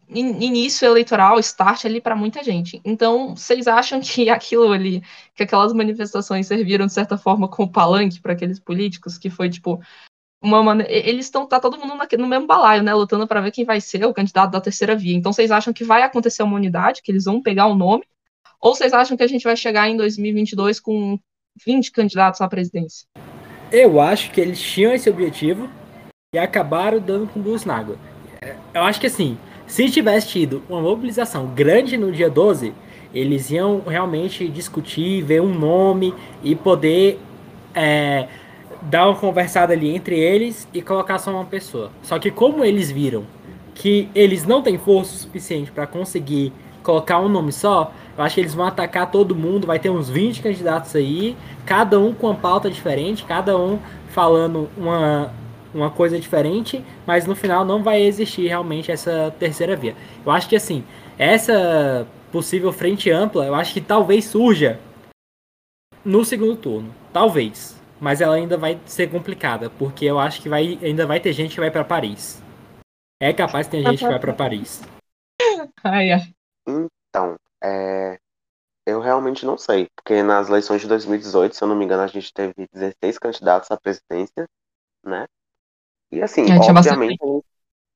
início 0.08 0.86
eleitoral, 0.86 1.38
start 1.38 1.86
ali 1.86 2.00
para 2.00 2.14
muita 2.14 2.42
gente. 2.44 2.80
Então, 2.84 3.34
vocês 3.34 3.66
acham 3.66 4.00
que 4.00 4.28
aquilo 4.30 4.70
ali, 4.70 5.02
que 5.34 5.42
aquelas 5.42 5.72
manifestações 5.72 6.46
serviram 6.46 6.86
de 6.86 6.92
certa 6.92 7.16
forma 7.16 7.48
como 7.48 7.72
palanque 7.72 8.20
para 8.20 8.34
aqueles 8.34 8.60
políticos, 8.60 9.16
que 9.16 9.30
foi 9.30 9.48
tipo, 9.48 9.80
uma 10.44 10.62
maneira. 10.62 10.92
Eles 10.92 11.26
estão, 11.26 11.46
tá 11.46 11.59
todo 11.59 11.78
mundo 11.78 11.94
no 12.18 12.26
mesmo 12.26 12.46
balaio, 12.46 12.83
né? 12.83 12.94
Lutando 12.94 13.26
para 13.26 13.40
ver 13.40 13.50
quem 13.50 13.64
vai 13.64 13.80
ser 13.80 14.04
o 14.04 14.14
candidato 14.14 14.50
da 14.50 14.61
terceira 14.61 14.94
via. 14.94 15.16
Então, 15.16 15.33
vocês 15.33 15.50
acham 15.50 15.72
que 15.72 15.83
vai 15.83 16.02
acontecer 16.02 16.42
uma 16.42 16.57
unidade, 16.57 17.02
que 17.02 17.11
eles 17.11 17.24
vão 17.24 17.42
pegar 17.42 17.66
o 17.66 17.74
nome? 17.74 18.04
Ou 18.61 18.74
vocês 18.74 18.92
acham 18.92 19.16
que 19.16 19.22
a 19.22 19.26
gente 19.26 19.44
vai 19.44 19.57
chegar 19.57 19.88
em 19.88 19.96
2022 19.96 20.80
com 20.80 21.18
20 21.66 21.90
candidatos 21.92 22.40
à 22.40 22.48
presidência? 22.48 23.07
Eu 23.72 24.00
acho 24.00 24.30
que 24.30 24.40
eles 24.40 24.61
tinham 24.61 24.92
esse 24.92 25.09
objetivo 25.09 25.68
e 26.35 26.38
acabaram 26.38 27.00
dando 27.00 27.26
com 27.26 27.40
duas 27.40 27.64
na 27.64 27.76
água. 27.76 27.96
Eu 28.72 28.83
acho 28.83 29.00
que 29.00 29.07
assim, 29.07 29.38
se 29.66 29.90
tivesse 29.90 30.28
tido 30.28 30.62
uma 30.68 30.80
mobilização 30.80 31.46
grande 31.46 31.96
no 31.96 32.12
dia 32.12 32.28
12, 32.28 32.74
eles 33.14 33.50
iam 33.50 33.80
realmente 33.80 34.48
discutir, 34.48 35.22
ver 35.22 35.40
um 35.40 35.52
nome 35.52 36.14
e 36.42 36.54
poder 36.54 37.18
é, 37.74 38.28
dar 38.84 39.08
uma 39.08 39.16
conversada 39.16 39.72
ali 39.72 39.94
entre 39.94 40.18
eles 40.18 40.68
e 40.72 40.82
colocar 40.82 41.18
só 41.18 41.30
uma 41.30 41.44
pessoa. 41.44 41.90
Só 42.02 42.18
que 42.18 42.30
como 42.30 42.64
eles 42.64 42.90
viram 42.90 43.24
que 43.74 44.08
eles 44.14 44.46
não 44.46 44.62
têm 44.62 44.78
força 44.78 45.16
suficiente 45.16 45.72
para 45.72 45.86
conseguir 45.86 46.52
colocar 46.82 47.18
um 47.18 47.28
nome 47.28 47.50
só, 47.52 47.92
eu 48.16 48.22
acho 48.22 48.36
que 48.36 48.40
eles 48.40 48.54
vão 48.54 48.66
atacar 48.66 49.10
todo 49.10 49.34
mundo, 49.34 49.66
vai 49.66 49.78
ter 49.78 49.90
uns 49.90 50.08
20 50.08 50.42
candidatos 50.42 50.94
aí, 50.94 51.36
cada 51.66 51.98
um 51.98 52.14
com 52.14 52.28
uma 52.28 52.36
pauta 52.36 52.70
diferente, 52.70 53.24
cada 53.24 53.58
um 53.58 53.78
falando 54.10 54.68
uma, 54.76 55.32
uma 55.74 55.90
coisa 55.90 56.20
diferente, 56.20 56.84
mas 57.06 57.26
no 57.26 57.34
final 57.34 57.64
não 57.64 57.82
vai 57.82 58.02
existir 58.02 58.46
realmente 58.46 58.92
essa 58.92 59.34
terceira 59.38 59.74
via. 59.74 59.96
Eu 60.24 60.30
acho 60.30 60.48
que 60.48 60.54
assim, 60.54 60.84
essa 61.18 62.06
possível 62.30 62.72
frente 62.72 63.10
ampla, 63.10 63.46
eu 63.46 63.54
acho 63.54 63.72
que 63.72 63.80
talvez 63.80 64.26
surja 64.26 64.78
no 66.04 66.24
segundo 66.24 66.56
turno. 66.56 66.94
Talvez 67.12 67.80
mas 68.04 68.20
ela 68.20 68.34
ainda 68.34 68.58
vai 68.58 68.78
ser 68.84 69.10
complicada, 69.10 69.70
porque 69.70 70.04
eu 70.04 70.18
acho 70.18 70.42
que 70.42 70.48
vai, 70.50 70.78
ainda 70.82 71.06
vai 71.06 71.18
ter 71.20 71.32
gente 71.32 71.54
que 71.54 71.60
vai 71.60 71.70
para 71.70 71.82
Paris. 71.82 72.38
É 73.18 73.32
capaz 73.32 73.66
de 73.66 73.70
ter 73.70 73.82
gente 73.82 74.00
que 74.00 74.06
vai 74.06 74.20
para 74.20 74.34
Paris. 74.34 74.82
Ai, 75.82 76.12
ai. 76.12 76.34
Então, 76.68 77.36
é... 77.62 78.18
eu 78.84 79.00
realmente 79.00 79.46
não 79.46 79.56
sei, 79.56 79.88
porque 79.96 80.22
nas 80.22 80.50
eleições 80.50 80.82
de 80.82 80.88
2018, 80.88 81.56
se 81.56 81.64
eu 81.64 81.68
não 81.68 81.74
me 81.74 81.86
engano, 81.86 82.02
a 82.02 82.06
gente 82.06 82.30
teve 82.30 82.68
16 82.74 83.18
candidatos 83.18 83.70
à 83.70 83.78
presidência, 83.78 84.46
né? 85.02 85.24
E 86.12 86.20
assim, 86.20 86.42
é, 86.52 86.56
obviamente. 86.58 87.18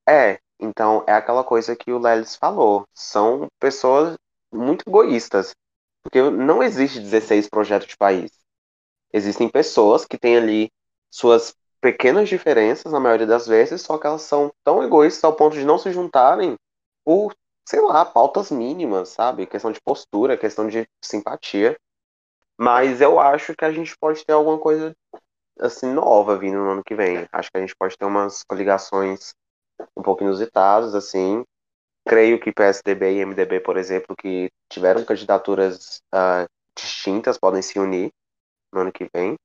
É, 0.09 0.39
então 0.59 1.03
é 1.07 1.13
aquela 1.13 1.43
coisa 1.43 1.75
que 1.75 1.91
o 1.91 1.99
Lelis 1.99 2.35
falou. 2.35 2.87
São 2.95 3.47
pessoas 3.59 4.17
muito 4.51 4.89
egoístas. 4.89 5.53
Porque 6.01 6.19
não 6.31 6.63
existe 6.63 6.99
16 6.99 7.47
projetos 7.47 7.89
de 7.89 7.97
país. 7.97 8.38
Existem 9.11 9.49
pessoas 9.49 10.05
que 10.05 10.17
têm 10.17 10.37
ali 10.37 10.71
suas 11.09 11.55
pequenas 11.81 12.27
diferenças, 12.29 12.91
na 12.91 12.99
maioria 12.99 13.25
das 13.25 13.47
vezes, 13.47 13.81
só 13.81 13.97
que 13.97 14.05
elas 14.05 14.21
são 14.21 14.51
tão 14.63 14.83
egoístas 14.83 15.23
ao 15.23 15.35
ponto 15.35 15.55
de 15.55 15.65
não 15.65 15.77
se 15.77 15.91
juntarem 15.91 16.55
por, 17.03 17.33
sei 17.67 17.81
lá, 17.81 18.05
pautas 18.05 18.51
mínimas, 18.51 19.09
sabe? 19.09 19.47
Questão 19.47 19.71
de 19.71 19.81
postura, 19.81 20.37
questão 20.37 20.67
de 20.67 20.87
simpatia. 21.03 21.77
Mas 22.57 22.99
eu 22.99 23.19
acho 23.19 23.55
que 23.55 23.63
a 23.63 23.71
gente 23.71 23.97
pode 23.97 24.25
ter 24.25 24.33
alguma 24.33 24.59
coisa 24.59 24.93
assim 25.59 25.91
nova 25.91 26.37
vindo 26.37 26.57
no 26.57 26.69
ano 26.69 26.83
que 26.83 26.95
vem. 26.95 27.27
Acho 27.31 27.49
que 27.49 27.57
a 27.57 27.61
gente 27.61 27.75
pode 27.75 27.97
ter 27.97 28.05
umas 28.05 28.43
coligações 28.43 29.33
um 29.95 30.01
pouco 30.01 30.23
inusitadas, 30.23 30.93
assim. 30.93 31.43
Creio 32.05 32.39
que 32.39 32.51
PSDB 32.51 33.13
e 33.13 33.25
MDB, 33.25 33.61
por 33.61 33.77
exemplo, 33.77 34.15
que 34.15 34.49
tiveram 34.69 35.05
candidaturas 35.05 36.01
uh, 36.13 36.47
distintas, 36.75 37.37
podem 37.37 37.61
se 37.61 37.79
unir 37.79 38.11
no 38.73 38.81
ano 38.81 38.91
que 38.91 39.09
vem. 39.13 39.35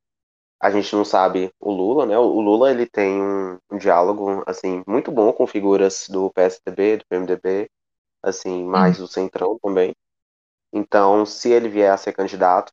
A 0.61 0.71
gente 0.71 0.95
não 0.95 1.05
sabe 1.05 1.51
o 1.61 1.71
Lula, 1.73 2.07
né? 2.07 2.17
O 2.19 2.41
Lula 2.41 2.71
ele 2.71 2.87
tem 2.87 3.21
um, 3.21 3.59
um 3.71 3.79
diálogo 3.79 4.43
assim 4.47 4.83
muito 4.87 5.11
bom 5.13 5.33
com 5.33 5.47
figuras 5.47 6.07
do 6.09 6.31
PSDB, 6.31 6.99
do 6.99 7.07
PMDB, 7.07 7.69
assim 8.23 8.65
mais 8.65 8.99
uhum. 8.99 9.05
do 9.05 9.13
Centrão 9.13 9.59
também. 9.63 9.95
Então, 10.73 11.25
se 11.25 11.51
ele 11.51 11.69
vier 11.69 11.93
a 11.93 11.97
ser 11.97 12.13
candidato, 12.13 12.73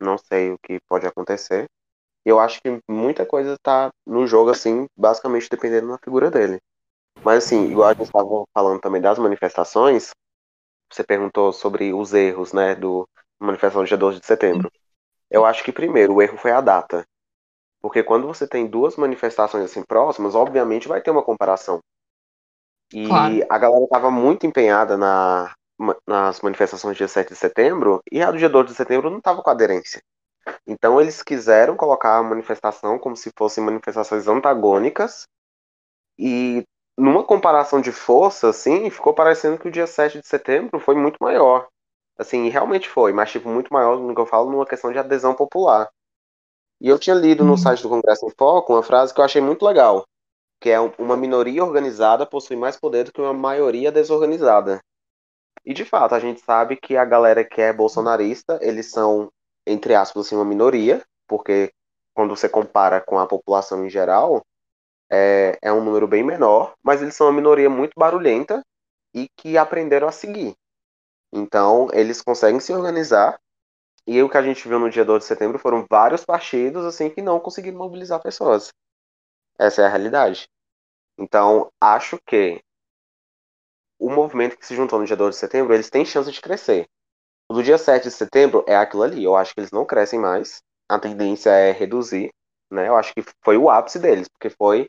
não 0.00 0.16
sei 0.16 0.52
o 0.52 0.58
que 0.58 0.80
pode 0.88 1.06
acontecer. 1.06 1.68
Eu 2.24 2.40
acho 2.40 2.60
que 2.62 2.80
muita 2.88 3.26
coisa 3.26 3.54
está 3.54 3.90
no 4.06 4.26
jogo 4.26 4.50
assim, 4.50 4.86
basicamente 4.96 5.48
dependendo 5.50 5.88
da 5.88 5.98
figura 5.98 6.30
dele. 6.30 6.58
Mas 7.22 7.44
assim, 7.44 7.70
igual 7.70 7.88
a 7.88 7.94
gente 7.94 8.06
estava 8.06 8.44
falando 8.52 8.80
também 8.80 9.00
das 9.00 9.18
manifestações, 9.18 10.10
você 10.90 11.04
perguntou 11.04 11.52
sobre 11.52 11.92
os 11.92 12.14
erros, 12.14 12.52
né, 12.52 12.74
do 12.74 13.08
manifestação 13.38 13.82
do 13.82 13.88
dia 13.88 13.96
12 13.96 14.20
de 14.20 14.26
setembro. 14.26 14.70
Eu 15.34 15.44
acho 15.44 15.64
que 15.64 15.72
primeiro 15.72 16.14
o 16.14 16.22
erro 16.22 16.38
foi 16.38 16.52
a 16.52 16.60
data. 16.60 17.04
Porque 17.82 18.04
quando 18.04 18.26
você 18.26 18.46
tem 18.46 18.68
duas 18.68 18.94
manifestações 18.94 19.64
assim 19.64 19.82
próximas, 19.82 20.36
obviamente 20.36 20.86
vai 20.86 21.02
ter 21.02 21.10
uma 21.10 21.24
comparação. 21.24 21.80
E 22.92 23.08
claro. 23.08 23.46
a 23.50 23.58
galera 23.58 23.84
estava 23.84 24.12
muito 24.12 24.46
empenhada 24.46 24.96
na, 24.96 25.52
nas 26.06 26.40
manifestações 26.40 26.94
do 26.94 26.98
dia 26.98 27.08
7 27.08 27.30
de 27.30 27.36
setembro, 27.36 28.00
e 28.12 28.22
a 28.22 28.30
do 28.30 28.38
dia 28.38 28.48
12 28.48 28.68
de 28.68 28.74
setembro 28.76 29.10
não 29.10 29.18
estava 29.18 29.42
com 29.42 29.50
aderência. 29.50 30.00
Então 30.64 31.00
eles 31.00 31.20
quiseram 31.20 31.76
colocar 31.76 32.18
a 32.18 32.22
manifestação 32.22 32.96
como 32.96 33.16
se 33.16 33.32
fossem 33.36 33.64
manifestações 33.64 34.28
antagônicas, 34.28 35.24
e 36.16 36.62
numa 36.96 37.24
comparação 37.24 37.80
de 37.80 37.90
força, 37.90 38.50
assim, 38.50 38.88
ficou 38.88 39.12
parecendo 39.12 39.58
que 39.58 39.66
o 39.66 39.72
dia 39.72 39.86
7 39.86 40.20
de 40.20 40.28
setembro 40.28 40.78
foi 40.78 40.94
muito 40.94 41.16
maior. 41.20 41.66
Assim, 42.18 42.48
realmente 42.48 42.88
foi, 42.88 43.12
mas 43.12 43.30
tipo, 43.30 43.48
muito 43.48 43.72
maior 43.72 43.98
no 43.98 44.14
que 44.14 44.20
eu 44.20 44.26
falo 44.26 44.50
numa 44.50 44.66
questão 44.66 44.92
de 44.92 44.98
adesão 44.98 45.34
popular. 45.34 45.88
E 46.80 46.88
eu 46.88 46.98
tinha 46.98 47.14
lido 47.14 47.44
no 47.44 47.52
uhum. 47.52 47.56
site 47.56 47.82
do 47.82 47.88
Congresso 47.88 48.26
em 48.26 48.30
Foco 48.30 48.74
uma 48.74 48.82
frase 48.82 49.12
que 49.12 49.20
eu 49.20 49.24
achei 49.24 49.40
muito 49.40 49.64
legal, 49.64 50.04
que 50.60 50.70
é 50.70 50.78
uma 50.80 51.16
minoria 51.16 51.64
organizada 51.64 52.26
possui 52.26 52.56
mais 52.56 52.76
poder 52.76 53.04
do 53.04 53.12
que 53.12 53.20
uma 53.20 53.32
maioria 53.32 53.90
desorganizada. 53.90 54.80
E 55.64 55.72
de 55.72 55.84
fato, 55.84 56.14
a 56.14 56.20
gente 56.20 56.40
sabe 56.40 56.76
que 56.76 56.96
a 56.96 57.04
galera 57.04 57.44
que 57.44 57.60
é 57.60 57.72
bolsonarista, 57.72 58.58
eles 58.60 58.90
são, 58.90 59.30
entre 59.66 59.94
aspas, 59.94 60.26
assim, 60.26 60.36
uma 60.36 60.44
minoria, 60.44 61.02
porque 61.26 61.72
quando 62.12 62.36
você 62.36 62.48
compara 62.48 63.00
com 63.00 63.18
a 63.18 63.26
população 63.26 63.84
em 63.84 63.90
geral, 63.90 64.42
é, 65.10 65.58
é 65.62 65.72
um 65.72 65.82
número 65.82 66.06
bem 66.06 66.22
menor, 66.22 66.74
mas 66.82 67.02
eles 67.02 67.14
são 67.14 67.26
uma 67.26 67.32
minoria 67.32 67.70
muito 67.70 67.92
barulhenta 67.96 68.62
e 69.14 69.28
que 69.36 69.56
aprenderam 69.56 70.08
a 70.08 70.12
seguir. 70.12 70.54
Então, 71.36 71.88
eles 71.92 72.22
conseguem 72.22 72.60
se 72.60 72.72
organizar. 72.72 73.40
E 74.06 74.22
o 74.22 74.28
que 74.28 74.36
a 74.36 74.42
gente 74.42 74.68
viu 74.68 74.78
no 74.78 74.88
dia 74.88 75.04
2 75.04 75.22
de 75.22 75.26
setembro 75.26 75.58
foram 75.58 75.84
vários 75.90 76.24
partidos 76.24 76.84
assim 76.84 77.10
que 77.10 77.20
não 77.20 77.40
conseguiram 77.40 77.78
mobilizar 77.78 78.22
pessoas. 78.22 78.68
Essa 79.58 79.82
é 79.82 79.86
a 79.86 79.88
realidade. 79.88 80.46
Então, 81.18 81.72
acho 81.80 82.18
que 82.24 82.62
o 83.98 84.10
movimento 84.10 84.56
que 84.56 84.66
se 84.66 84.76
juntou 84.76 85.00
no 85.00 85.06
dia 85.06 85.16
2 85.16 85.34
de 85.34 85.40
setembro, 85.40 85.74
eles 85.74 85.90
têm 85.90 86.04
chance 86.04 86.30
de 86.30 86.40
crescer. 86.40 86.86
O 87.50 87.54
do 87.54 87.62
dia 87.62 87.78
7 87.78 88.04
de 88.04 88.10
setembro 88.10 88.64
é 88.68 88.76
aquilo 88.76 89.02
ali. 89.02 89.24
Eu 89.24 89.34
acho 89.34 89.54
que 89.54 89.60
eles 89.60 89.72
não 89.72 89.84
crescem 89.84 90.20
mais. 90.20 90.62
A 90.88 91.00
tendência 91.00 91.50
é 91.50 91.72
reduzir. 91.72 92.30
Né? 92.70 92.86
Eu 92.86 92.96
acho 92.96 93.12
que 93.12 93.24
foi 93.42 93.56
o 93.56 93.68
ápice 93.68 93.98
deles, 93.98 94.28
porque 94.28 94.50
foi 94.50 94.88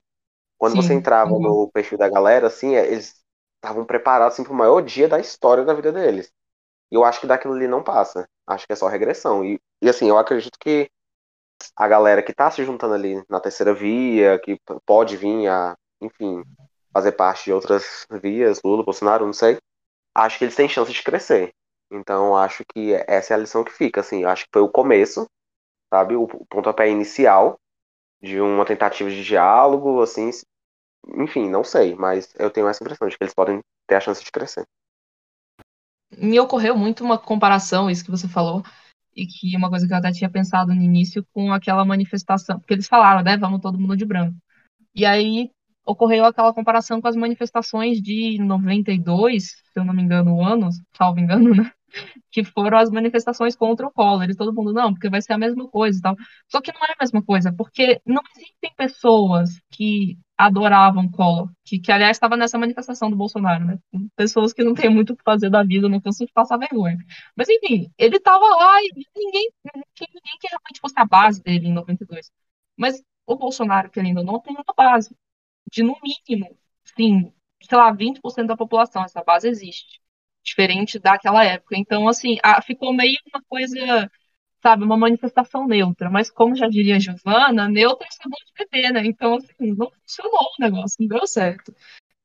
quando 0.59 0.73
Sim. 0.73 0.81
você 0.81 0.93
entrava 0.93 1.31
uhum. 1.31 1.41
no 1.41 1.71
perfil 1.71 1.97
da 1.97 2.09
galera, 2.09 2.47
assim, 2.47 2.75
é, 2.75 2.85
eles 2.85 3.24
estavam 3.65 3.85
preparados 3.85 4.35
assim, 4.35 4.43
para 4.43 4.53
o 4.53 4.55
maior 4.55 4.81
dia 4.81 5.07
da 5.07 5.19
história 5.19 5.63
da 5.63 5.73
vida 5.73 5.91
deles. 5.91 6.31
E 6.91 6.95
eu 6.95 7.03
acho 7.03 7.19
que 7.19 7.27
daquilo 7.27 7.53
ali 7.53 7.67
não 7.67 7.83
passa. 7.83 8.27
Acho 8.47 8.65
que 8.65 8.73
é 8.73 8.75
só 8.75 8.87
regressão. 8.87 9.43
E, 9.43 9.59
e 9.81 9.89
assim, 9.89 10.07
eu 10.07 10.17
acredito 10.17 10.57
que 10.59 10.89
a 11.75 11.87
galera 11.87 12.21
que 12.21 12.31
está 12.31 12.51
se 12.51 12.63
juntando 12.63 12.93
ali 12.93 13.23
na 13.29 13.39
terceira 13.39 13.73
via, 13.73 14.39
que 14.39 14.59
pode 14.85 15.17
vir 15.17 15.47
a, 15.47 15.75
enfim, 16.01 16.43
fazer 16.93 17.13
parte 17.13 17.45
de 17.45 17.53
outras 17.53 18.05
vias, 18.21 18.61
Lula, 18.63 18.83
Bolsonaro, 18.83 19.25
não 19.25 19.33
sei, 19.33 19.57
acho 20.13 20.37
que 20.37 20.45
eles 20.45 20.55
têm 20.55 20.69
chance 20.69 20.91
de 20.91 21.03
crescer. 21.03 21.51
Então, 21.91 22.35
acho 22.35 22.63
que 22.73 22.93
essa 23.07 23.33
é 23.33 23.35
a 23.35 23.39
lição 23.39 23.63
que 23.63 23.71
fica, 23.71 24.01
assim, 24.01 24.25
acho 24.25 24.45
que 24.45 24.49
foi 24.53 24.61
o 24.61 24.69
começo, 24.69 25.27
sabe, 25.93 26.15
o 26.15 26.27
pontapé 26.49 26.89
inicial 26.89 27.59
de 28.21 28.39
uma 28.41 28.65
tentativa 28.65 29.09
de 29.09 29.23
diálogo, 29.23 30.01
assim, 30.01 30.29
enfim, 31.07 31.49
não 31.49 31.63
sei, 31.63 31.95
mas 31.95 32.33
eu 32.37 32.49
tenho 32.49 32.67
essa 32.67 32.83
impressão 32.83 33.07
de 33.07 33.17
que 33.17 33.23
eles 33.23 33.33
podem 33.33 33.59
ter 33.87 33.95
a 33.95 33.99
chance 33.99 34.23
de 34.23 34.31
crescer. 34.31 34.63
Me 36.17 36.39
ocorreu 36.39 36.77
muito 36.77 37.03
uma 37.03 37.17
comparação, 37.17 37.89
isso 37.89 38.05
que 38.05 38.11
você 38.11 38.27
falou, 38.27 38.63
e 39.15 39.25
que 39.25 39.55
uma 39.55 39.69
coisa 39.69 39.87
que 39.87 39.93
eu 39.93 39.97
até 39.97 40.11
tinha 40.11 40.29
pensado 40.29 40.73
no 40.73 40.81
início 40.81 41.25
com 41.33 41.51
aquela 41.51 41.85
manifestação, 41.85 42.59
porque 42.59 42.73
eles 42.73 42.87
falaram, 42.87 43.23
né, 43.23 43.37
vamos 43.37 43.61
todo 43.61 43.79
mundo 43.79 43.97
de 43.97 44.05
branco. 44.05 44.37
E 44.93 45.05
aí 45.05 45.51
ocorreu 45.85 46.25
aquela 46.25 46.53
comparação 46.53 46.99
com 46.99 47.07
as 47.07 47.15
manifestações 47.15 48.01
de 48.01 48.37
92, 48.39 49.43
se 49.43 49.79
eu 49.79 49.85
não 49.85 49.93
me 49.93 50.01
engano, 50.01 50.35
o 50.35 50.43
ano, 50.43 50.69
salvo 50.97 51.19
engano, 51.19 51.53
né? 51.53 51.71
que 52.31 52.43
foram 52.43 52.77
as 52.77 52.89
manifestações 52.89 53.55
contra 53.55 53.87
o 53.87 53.91
Collor. 53.91 54.23
E 54.29 54.35
todo 54.35 54.53
mundo, 54.53 54.73
não, 54.73 54.93
porque 54.93 55.09
vai 55.09 55.21
ser 55.21 55.33
a 55.33 55.37
mesma 55.37 55.67
coisa 55.69 55.97
e 55.97 56.01
tal. 56.01 56.15
Só 56.49 56.59
que 56.59 56.71
não 56.73 56.81
é 56.81 56.91
a 56.91 57.03
mesma 57.03 57.21
coisa, 57.23 57.53
porque 57.53 58.01
não 58.05 58.21
existem 58.35 58.73
pessoas 58.75 59.49
que 59.71 60.17
adoravam 60.37 61.09
Collor, 61.09 61.49
que, 61.63 61.79
que 61.79 61.91
aliás 61.91 62.17
estava 62.17 62.35
nessa 62.37 62.57
manifestação 62.57 63.09
do 63.09 63.15
Bolsonaro, 63.15 63.65
né? 63.65 63.79
Pessoas 64.15 64.53
que 64.53 64.63
não 64.63 64.73
têm 64.73 64.89
muito 64.89 65.13
o 65.13 65.17
que 65.17 65.23
fazer 65.23 65.49
da 65.49 65.63
vida, 65.63 65.87
não 65.89 66.01
cansam 66.01 66.25
de 66.27 66.33
passar 66.33 66.57
vergonha. 66.57 66.97
Mas 67.35 67.47
enfim, 67.49 67.91
ele 67.97 68.17
estava 68.17 68.45
lá 68.45 68.81
e 68.81 68.91
ninguém, 69.15 69.49
ninguém 69.65 70.37
que 70.39 70.47
realmente 70.47 70.79
fosse 70.81 70.95
a 70.97 71.05
base 71.05 71.41
dele 71.41 71.67
em 71.67 71.73
92. 71.73 72.31
Mas 72.77 73.01
o 73.25 73.35
Bolsonaro, 73.37 73.89
querendo 73.89 74.19
ou 74.19 74.23
não, 74.25 74.39
tem 74.41 74.53
uma 74.53 74.63
base 74.75 75.15
de, 75.71 75.83
no 75.83 75.97
mínimo, 76.03 76.57
sim, 76.97 77.33
sei 77.63 77.77
lá, 77.77 77.91
20% 77.91 78.47
da 78.47 78.57
população. 78.57 79.03
Essa 79.03 79.23
base 79.23 79.47
existe 79.47 80.01
diferente 80.43 80.99
daquela 80.99 81.43
época. 81.43 81.75
Então, 81.77 82.07
assim, 82.07 82.37
a, 82.43 82.61
ficou 82.61 82.93
meio 82.93 83.17
uma 83.33 83.41
coisa, 83.49 84.09
sabe, 84.65 84.83
uma 84.83 84.97
manifestação 84.97 85.67
neutra. 85.67 86.09
Mas, 86.09 86.31
como 86.31 86.55
já 86.55 86.67
diria 86.67 86.95
a 86.95 86.99
Giovana, 86.99 87.69
neutra 87.69 88.07
é 88.07 88.11
sabor 88.11 88.39
de 88.39 88.65
bebê, 88.65 88.91
né? 88.91 89.05
Então, 89.05 89.35
assim, 89.35 89.75
não 89.75 89.91
funcionou 89.91 90.47
o 90.57 90.63
negócio, 90.63 90.97
não 90.99 91.07
deu 91.07 91.27
certo. 91.27 91.71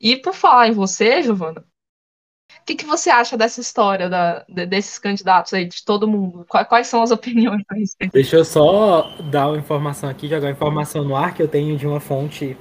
E 0.00 0.16
por 0.16 0.32
falar 0.32 0.68
em 0.68 0.72
você, 0.72 1.22
Giovana, 1.22 1.60
o 1.60 2.64
que, 2.64 2.74
que 2.74 2.86
você 2.86 3.10
acha 3.10 3.36
dessa 3.36 3.60
história 3.60 4.08
da, 4.08 4.42
de, 4.48 4.64
desses 4.64 4.98
candidatos 4.98 5.52
aí, 5.52 5.66
de 5.66 5.84
todo 5.84 6.08
mundo? 6.08 6.46
Quais, 6.48 6.86
são 6.86 7.02
as 7.02 7.10
opiniões 7.12 7.62
a 7.68 7.74
respeito? 7.74 8.12
Deixa 8.12 8.36
eu 8.36 8.44
só 8.44 9.02
dar 9.30 9.48
uma 9.48 9.58
informação 9.58 10.08
aqui, 10.08 10.26
jogar 10.26 10.46
uma 10.46 10.52
informação 10.52 11.04
no 11.04 11.14
ar 11.14 11.34
que 11.34 11.42
eu 11.42 11.48
tenho 11.48 11.76
de 11.76 11.86
uma 11.86 12.00
fonte 12.00 12.56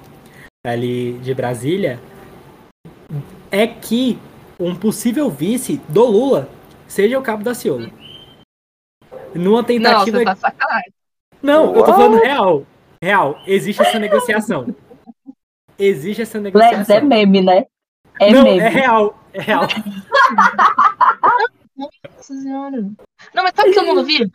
ali 0.66 1.14
de 1.20 1.34
Brasília. 1.34 2.02
É 3.50 3.66
que 3.66 4.20
um 4.60 4.76
possível 4.76 5.30
vice 5.30 5.78
do 5.88 6.04
Lula 6.04 6.50
seja 6.86 7.18
o 7.18 7.22
Cabo 7.22 7.46
da 7.46 7.54
Ciolo. 7.54 7.99
Numa 9.36 9.64
tentativa. 9.64 10.18
Não, 10.18 10.20
você 10.20 10.26
tá 10.26 10.36
sacanagem. 10.36 10.94
Não, 11.42 11.76
eu 11.76 11.84
tô 11.84 11.94
falando 11.94 12.18
real. 12.18 12.66
Real, 13.02 13.40
existe 13.48 13.82
essa 13.82 13.98
negociação. 13.98 14.76
Existe 15.78 16.22
essa 16.22 16.40
negociação. 16.40 16.78
Lex 16.78 16.90
é 16.90 17.02
meme, 17.02 17.42
né? 17.42 17.66
É 18.20 18.32
não, 18.32 18.44
meme. 18.44 18.60
é 18.60 18.68
real. 18.68 19.18
É 19.34 19.42
real. 19.42 19.62
Nossa 21.78 22.34
senhora. 22.34 22.82
Não, 23.34 23.44
mas 23.44 23.54
sabe 23.56 23.72
que 23.72 23.80
eu 23.80 23.96
não 23.96 24.04
vi? 24.04 24.30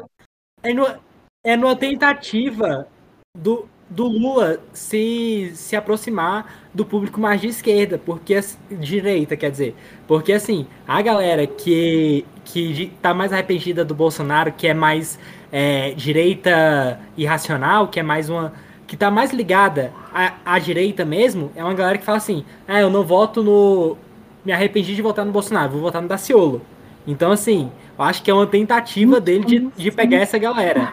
É 0.62 0.72
numa, 0.72 1.00
é 1.44 1.56
numa 1.56 1.76
tentativa 1.76 2.88
do, 3.36 3.68
do 3.88 4.06
Lula 4.06 4.60
se, 4.72 5.52
se 5.54 5.76
aproximar 5.76 6.52
do 6.72 6.84
público 6.84 7.20
mais 7.20 7.40
de 7.40 7.48
esquerda, 7.48 7.98
porque 7.98 8.38
direita, 8.70 9.36
quer 9.36 9.50
dizer, 9.50 9.74
porque 10.06 10.32
assim, 10.32 10.66
a 10.86 11.00
galera 11.02 11.46
que 11.46 12.24
que 12.44 12.92
tá 13.00 13.14
mais 13.14 13.32
arrependida 13.32 13.84
do 13.84 13.94
Bolsonaro, 13.94 14.52
que 14.52 14.66
é 14.66 14.74
mais 14.74 15.18
é, 15.50 15.92
direita 15.92 17.00
irracional, 17.16 17.88
que 17.88 17.98
é 17.98 18.02
mais 18.02 18.28
uma 18.28 18.52
que 18.86 18.96
tá 18.96 19.10
mais 19.10 19.32
ligada 19.32 19.92
à, 20.12 20.34
à 20.44 20.58
direita 20.58 21.04
mesmo, 21.06 21.50
é 21.56 21.64
uma 21.64 21.72
galera 21.74 21.96
que 21.98 22.04
fala 22.04 22.18
assim: 22.18 22.44
"Ah, 22.68 22.80
eu 22.80 22.90
não 22.90 23.02
voto 23.04 23.42
no 23.42 23.96
me 24.44 24.52
arrependi 24.52 24.94
de 24.94 25.02
votar 25.02 25.24
no 25.24 25.32
Bolsonaro, 25.32 25.72
vou 25.72 25.80
votar 25.80 26.02
no 26.02 26.08
Daciolo". 26.08 26.62
Então 27.06 27.32
assim, 27.32 27.72
eu 27.98 28.04
acho 28.04 28.22
que 28.22 28.30
é 28.30 28.34
uma 28.34 28.46
tentativa 28.46 29.20
dele 29.20 29.44
de, 29.44 29.70
de 29.76 29.90
pegar 29.90 30.18
essa 30.18 30.38
galera. 30.38 30.92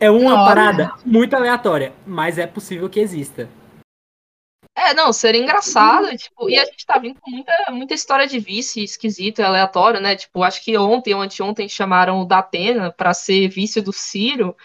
É 0.00 0.10
uma 0.10 0.44
parada 0.44 0.94
muito 1.04 1.34
aleatória, 1.34 1.92
mas 2.06 2.38
é 2.38 2.46
possível 2.46 2.88
que 2.88 3.00
exista. 3.00 3.48
É, 4.76 4.94
não, 4.94 5.12
seria 5.12 5.42
engraçado, 5.42 6.16
tipo, 6.16 6.48
e 6.48 6.56
a 6.56 6.64
gente 6.64 6.86
tá 6.86 6.98
vindo 6.98 7.20
com 7.20 7.28
muita, 7.32 7.52
muita 7.70 7.94
história 7.94 8.28
de 8.28 8.38
vice 8.38 8.84
esquisito 8.84 9.40
e 9.40 9.42
aleatório, 9.42 10.00
né? 10.00 10.14
Tipo, 10.14 10.44
acho 10.44 10.64
que 10.64 10.78
ontem 10.78 11.14
ou 11.14 11.20
anteontem 11.20 11.68
chamaram 11.68 12.20
o 12.20 12.24
Datena 12.24 12.92
para 12.92 13.12
ser 13.12 13.48
vice 13.48 13.80
do 13.80 13.92
Ciro, 13.92 14.56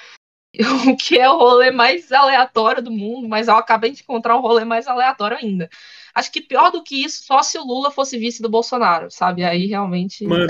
o 0.87 0.95
que 0.95 1.17
é 1.17 1.27
o 1.27 1.39
rolê 1.39 1.71
mais 1.71 2.11
aleatório 2.11 2.83
do 2.83 2.91
mundo, 2.91 3.27
mas 3.27 3.47
eu 3.47 3.55
acabei 3.55 3.89
de 3.89 4.03
encontrar 4.03 4.37
um 4.37 4.41
rolê 4.41 4.63
mais 4.63 4.87
aleatório 4.87 5.37
ainda. 5.37 5.67
Acho 6.13 6.31
que 6.31 6.41
pior 6.41 6.69
do 6.69 6.83
que 6.83 7.03
isso, 7.03 7.23
só 7.23 7.41
se 7.41 7.57
o 7.57 7.65
Lula 7.65 7.89
fosse 7.89 8.15
vice 8.19 8.39
do 8.39 8.49
Bolsonaro, 8.49 9.09
sabe? 9.09 9.43
Aí 9.43 9.65
realmente. 9.65 10.27
Mano, 10.27 10.45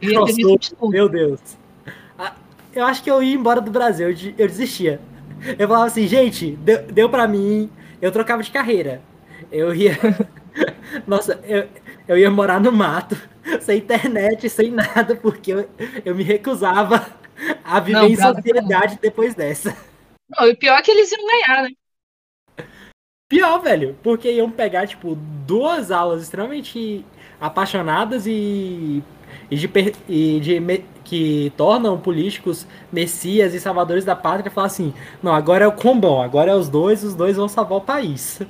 eu 0.00 0.88
meu 0.88 1.06
Deus 1.10 1.58
eu 2.74 2.84
acho 2.84 3.02
que 3.02 3.10
eu 3.10 3.22
ia 3.22 3.34
embora 3.34 3.60
do 3.60 3.70
Brasil, 3.70 4.10
eu, 4.10 4.16
eu 4.38 4.46
desistia. 4.46 5.00
Eu 5.58 5.66
falava 5.66 5.86
assim, 5.86 6.06
gente, 6.06 6.52
deu, 6.56 6.82
deu 6.84 7.10
pra 7.10 7.26
mim, 7.26 7.70
eu 8.00 8.12
trocava 8.12 8.42
de 8.42 8.50
carreira. 8.50 9.02
Eu 9.50 9.74
ia. 9.74 9.98
Nossa, 11.06 11.40
eu, 11.44 11.68
eu 12.06 12.18
ia 12.18 12.30
morar 12.30 12.60
no 12.60 12.72
mato, 12.72 13.16
sem 13.60 13.78
internet, 13.78 14.48
sem 14.48 14.70
nada, 14.70 15.16
porque 15.16 15.52
eu, 15.52 15.68
eu 16.04 16.14
me 16.14 16.22
recusava 16.22 17.06
a 17.64 17.80
viver 17.80 17.98
não, 17.98 18.08
em 18.08 18.16
sociedade 18.16 18.98
depois 19.00 19.34
dessa. 19.34 19.76
Não, 20.30 20.46
e 20.46 20.56
pior 20.56 20.78
é 20.78 20.82
que 20.82 20.90
eles 20.90 21.10
iam 21.12 21.26
ganhar, 21.26 21.62
né? 21.64 21.70
Pior, 23.28 23.58
velho, 23.60 23.98
porque 24.02 24.30
iam 24.30 24.50
pegar, 24.50 24.86
tipo, 24.86 25.14
duas 25.46 25.90
aulas 25.90 26.22
extremamente 26.22 27.04
apaixonadas 27.40 28.26
e, 28.26 29.02
e, 29.50 29.56
de, 29.56 29.70
e 30.08 30.40
de 30.40 30.60
que 31.04 31.52
tornam 31.56 31.98
políticos 31.98 32.66
messias 32.92 33.54
e 33.54 33.60
salvadores 33.60 34.04
da 34.04 34.16
pátria 34.16 34.50
falar 34.50 34.66
assim: 34.66 34.94
não, 35.22 35.34
agora 35.34 35.64
é 35.64 35.68
o 35.68 35.72
combão, 35.72 36.22
agora 36.22 36.52
é 36.52 36.54
os 36.54 36.68
dois, 36.68 37.02
os 37.04 37.14
dois 37.14 37.36
vão 37.36 37.48
salvar 37.48 37.78
o 37.78 37.82
país. 37.82 38.40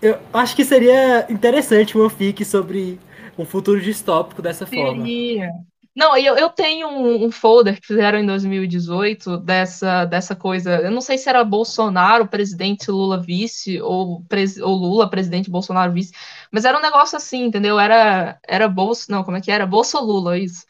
Eu 0.00 0.18
acho 0.32 0.56
que 0.56 0.64
seria 0.64 1.26
interessante 1.30 1.96
um 1.98 2.08
fique 2.08 2.44
sobre 2.44 2.98
um 3.38 3.44
futuro 3.44 3.80
distópico 3.80 4.40
dessa 4.40 4.66
forma. 4.66 5.04
Seria. 5.04 5.50
Não, 5.94 6.16
eu, 6.16 6.36
eu 6.36 6.48
tenho 6.48 6.88
um, 6.88 7.26
um, 7.26 7.32
folder 7.32 7.80
que 7.80 7.86
fizeram 7.86 8.18
em 8.18 8.24
2018 8.24 9.38
dessa, 9.38 10.04
dessa 10.04 10.36
coisa. 10.36 10.76
Eu 10.76 10.90
não 10.90 11.00
sei 11.00 11.18
se 11.18 11.28
era 11.28 11.42
Bolsonaro, 11.44 12.28
presidente, 12.28 12.90
Lula 12.90 13.20
vice, 13.20 13.80
ou, 13.82 14.22
pres, 14.28 14.56
ou 14.56 14.74
Lula, 14.76 15.10
presidente, 15.10 15.50
Bolsonaro 15.50 15.92
vice. 15.92 16.12
Mas 16.50 16.64
era 16.64 16.78
um 16.78 16.82
negócio 16.82 17.16
assim, 17.16 17.44
entendeu? 17.44 17.78
Era, 17.78 18.38
era 18.48 18.68
Bolso. 18.68 19.10
Não, 19.10 19.24
como 19.24 19.36
é 19.36 19.40
que 19.40 19.50
era? 19.50 19.66
Bolso 19.66 19.98
Lula, 20.00 20.38
isso. 20.38 20.64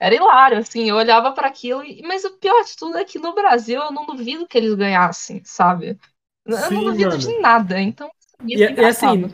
Era 0.00 0.14
hilário, 0.14 0.58
assim. 0.58 0.88
Eu 0.88 0.96
olhava 0.96 1.32
para 1.32 1.48
aquilo. 1.48 1.84
E, 1.84 2.02
mas 2.02 2.24
o 2.24 2.32
pior 2.32 2.62
de 2.64 2.76
tudo 2.76 2.98
é 2.98 3.04
que 3.04 3.18
no 3.18 3.34
Brasil 3.34 3.80
eu 3.80 3.92
não 3.92 4.06
duvido 4.06 4.46
que 4.46 4.58
eles 4.58 4.74
ganhassem, 4.74 5.42
sabe? 5.44 5.98
Eu 6.44 6.56
Sim, 6.56 6.74
não 6.74 6.84
duvido 6.84 7.10
mano. 7.10 7.18
de 7.18 7.38
nada. 7.38 7.80
Então. 7.80 8.10
E, 8.44 8.56
e 8.56 8.84
assim, 8.84 9.32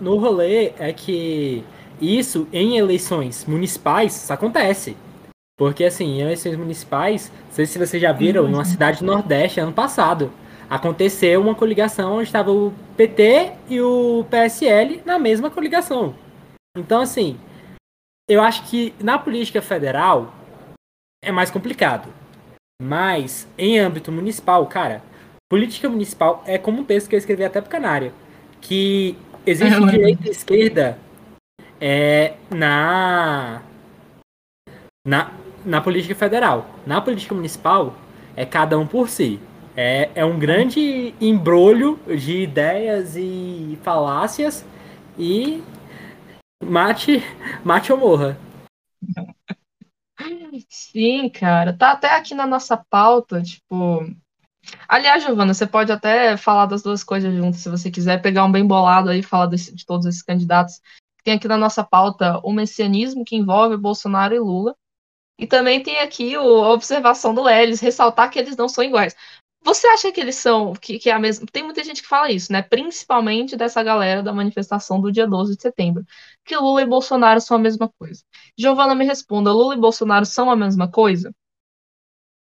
no 0.00 0.16
rolê 0.16 0.72
é 0.78 0.92
que 0.92 1.64
isso 2.00 2.46
em 2.52 2.76
eleições 2.76 3.44
municipais 3.44 4.14
isso 4.14 4.32
acontece. 4.32 4.96
Porque 5.56 5.84
assim, 5.84 6.04
em 6.04 6.20
eleições 6.20 6.56
municipais, 6.56 7.32
não 7.46 7.52
sei 7.52 7.66
se 7.66 7.78
vocês 7.78 8.00
já 8.00 8.12
viram, 8.12 8.44
uhum. 8.44 8.50
em 8.50 8.54
uma 8.54 8.64
cidade 8.64 9.00
do 9.00 9.06
Nordeste 9.06 9.60
ano 9.60 9.72
passado, 9.72 10.32
aconteceu 10.68 11.40
uma 11.40 11.54
coligação 11.54 12.14
onde 12.14 12.24
estava 12.24 12.50
o 12.50 12.72
PT 12.96 13.52
e 13.68 13.80
o 13.80 14.24
PSL 14.30 15.02
na 15.04 15.18
mesma 15.18 15.50
coligação. 15.50 16.14
Então, 16.76 17.00
assim, 17.00 17.38
eu 18.28 18.42
acho 18.42 18.68
que 18.68 18.94
na 19.00 19.18
política 19.18 19.60
federal 19.60 20.34
é 21.22 21.32
mais 21.32 21.50
complicado. 21.50 22.08
Mas 22.82 23.46
em 23.56 23.78
âmbito 23.78 24.10
municipal, 24.10 24.66
cara, 24.66 25.02
política 25.48 25.88
municipal 25.88 26.42
é 26.46 26.58
como 26.58 26.80
um 26.80 26.84
texto 26.84 27.08
que 27.08 27.14
eu 27.14 27.18
escrevi 27.18 27.44
até 27.44 27.60
pro 27.60 27.70
Canário, 27.70 28.12
que 28.60 29.16
existe 29.46 29.80
direita 29.86 30.26
e 30.26 30.30
esquerda 30.30 30.98
é 31.80 32.34
na, 32.50 33.62
na, 35.06 35.32
na 35.64 35.80
política 35.80 36.14
federal. 36.14 36.66
Na 36.86 37.00
política 37.00 37.34
municipal, 37.34 37.94
é 38.36 38.44
cada 38.44 38.78
um 38.78 38.86
por 38.86 39.08
si. 39.08 39.38
É, 39.76 40.10
é 40.14 40.24
um 40.24 40.38
grande 40.38 41.14
embrolho 41.20 41.98
de 42.06 42.42
ideias 42.42 43.16
e 43.16 43.78
falácias 43.82 44.64
e 45.18 45.62
mate, 46.64 47.22
mate 47.64 47.92
ou 47.92 47.98
morra. 47.98 48.38
Sim, 50.68 51.28
cara. 51.28 51.76
Tá 51.76 51.92
até 51.92 52.14
aqui 52.14 52.34
na 52.34 52.46
nossa 52.46 52.76
pauta, 52.76 53.42
tipo. 53.42 54.06
Aliás, 54.88 55.22
Giovana, 55.22 55.52
você 55.52 55.66
pode 55.66 55.92
até 55.92 56.36
falar 56.36 56.66
das 56.66 56.82
duas 56.82 57.04
coisas 57.04 57.34
juntas, 57.34 57.60
se 57.60 57.68
você 57.68 57.90
quiser 57.90 58.22
pegar 58.22 58.44
um 58.44 58.52
bem 58.52 58.66
bolado 58.66 59.10
aí 59.10 59.20
e 59.20 59.22
falar 59.22 59.46
desse, 59.46 59.74
de 59.74 59.84
todos 59.84 60.06
esses 60.06 60.22
candidatos 60.22 60.80
tem 61.24 61.34
aqui 61.34 61.48
na 61.48 61.56
nossa 61.56 61.82
pauta 61.82 62.38
o 62.44 62.52
messianismo 62.52 63.24
que 63.24 63.34
envolve 63.34 63.78
Bolsonaro 63.78 64.34
e 64.34 64.38
Lula. 64.38 64.76
E 65.38 65.46
também 65.46 65.82
tem 65.82 65.98
aqui 65.98 66.36
o, 66.36 66.62
a 66.62 66.72
observação 66.72 67.34
do 67.34 67.42
Lelis, 67.42 67.80
ressaltar 67.80 68.30
que 68.30 68.38
eles 68.38 68.56
não 68.56 68.68
são 68.68 68.84
iguais. 68.84 69.16
Você 69.64 69.86
acha 69.86 70.12
que 70.12 70.20
eles 70.20 70.36
são, 70.36 70.74
que, 70.74 70.98
que 70.98 71.08
é 71.08 71.12
a 71.14 71.18
mesma. 71.18 71.46
Tem 71.50 71.62
muita 71.62 71.82
gente 71.82 72.02
que 72.02 72.08
fala 72.08 72.30
isso, 72.30 72.52
né? 72.52 72.60
Principalmente 72.60 73.56
dessa 73.56 73.82
galera 73.82 74.22
da 74.22 74.30
manifestação 74.30 75.00
do 75.00 75.10
dia 75.10 75.26
12 75.26 75.56
de 75.56 75.62
setembro. 75.62 76.04
Que 76.44 76.54
Lula 76.54 76.82
e 76.82 76.86
Bolsonaro 76.86 77.40
são 77.40 77.56
a 77.56 77.60
mesma 77.60 77.90
coisa. 77.98 78.22
Giovana, 78.58 78.94
me 78.94 79.06
responda: 79.06 79.50
Lula 79.50 79.74
e 79.74 79.80
Bolsonaro 79.80 80.26
são 80.26 80.50
a 80.50 80.56
mesma 80.56 80.90
coisa? 80.90 81.34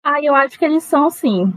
Ah, 0.04 0.21
eu 0.21 0.36
acho 0.36 0.60
que 0.60 0.65
eles 0.65 0.84
são, 0.84 1.10
sim. 1.10 1.54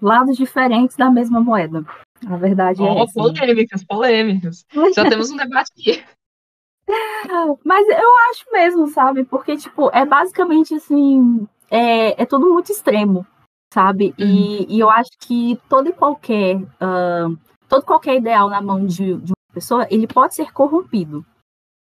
Lados 0.00 0.36
diferentes 0.36 0.96
da 0.96 1.10
mesma 1.10 1.40
moeda. 1.40 1.84
A 2.24 2.36
verdade 2.36 2.80
oh, 2.80 2.86
é 2.86 3.02
essa. 3.02 3.14
Polêmicas, 3.14 3.84
polêmicas. 3.84 4.64
Já 4.94 5.08
temos 5.08 5.32
um 5.32 5.36
debate 5.36 5.72
aqui. 5.72 6.04
Mas 7.64 7.88
eu 7.88 8.16
acho 8.30 8.44
mesmo, 8.52 8.86
sabe? 8.88 9.24
Porque, 9.24 9.56
tipo, 9.56 9.90
é 9.92 10.06
basicamente 10.06 10.72
assim. 10.74 11.48
É, 11.68 12.22
é 12.22 12.26
tudo 12.26 12.52
muito 12.52 12.70
extremo, 12.70 13.26
sabe? 13.72 14.14
Uhum. 14.18 14.26
E, 14.26 14.76
e, 14.76 14.80
eu 14.80 14.90
acho 14.90 15.10
que 15.18 15.58
todo 15.66 15.88
e 15.88 15.92
qualquer. 15.94 16.56
Uh, 16.56 17.38
todo 17.66 17.84
qualquer 17.84 18.16
ideal 18.16 18.50
na 18.50 18.60
mão 18.60 18.84
de, 18.84 19.16
de, 19.16 19.32
uma 19.32 19.54
pessoa, 19.54 19.86
ele 19.90 20.06
pode 20.06 20.34
ser 20.34 20.52
corrompido, 20.52 21.24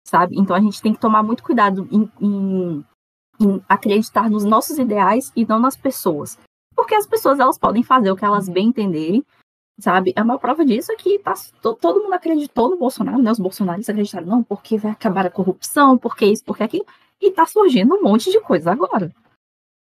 sabe? 0.07 0.39
Então 0.39 0.55
a 0.55 0.61
gente 0.61 0.81
tem 0.81 0.95
que 0.95 1.01
tomar 1.01 1.25
muito 1.25 1.43
cuidado 1.43 1.89
em, 1.91 2.09
em, 2.21 2.85
em 3.41 3.65
acreditar 3.69 4.31
nos 4.31 4.45
nossos 4.45 4.79
ideais 4.79 5.33
e 5.35 5.45
não 5.45 5.59
nas 5.59 5.77
pessoas. 5.77 6.39
Porque 6.77 6.95
as 6.95 7.05
pessoas, 7.07 7.41
elas 7.41 7.59
podem 7.59 7.83
fazer 7.83 8.13
o 8.13 8.17
que 8.17 8.25
elas 8.25 8.49
bem 8.49 8.69
entenderem, 8.69 9.25
sabe? 9.81 10.13
É 10.15 10.23
uma 10.23 10.39
prova 10.39 10.65
disso 10.65 10.93
é 10.93 10.95
que 10.95 11.19
tá, 11.19 11.35
todo 11.61 12.01
mundo 12.01 12.13
acreditou 12.13 12.71
no 12.71 12.79
Bolsonaro, 12.79 13.21
né? 13.21 13.33
Os 13.33 13.41
bolsonaristas 13.41 13.93
acreditaram, 13.93 14.27
não, 14.29 14.43
porque 14.45 14.79
vai 14.79 14.93
acabar 14.93 15.27
a 15.27 15.31
corrupção, 15.31 15.99
porque 15.99 16.27
isso, 16.27 16.45
porque 16.45 16.63
aquilo. 16.63 16.87
E 17.21 17.33
tá 17.33 17.45
surgindo 17.45 17.97
um 17.97 18.03
monte 18.03 18.31
de 18.31 18.41
coisa 18.41 18.71
agora. 18.71 19.13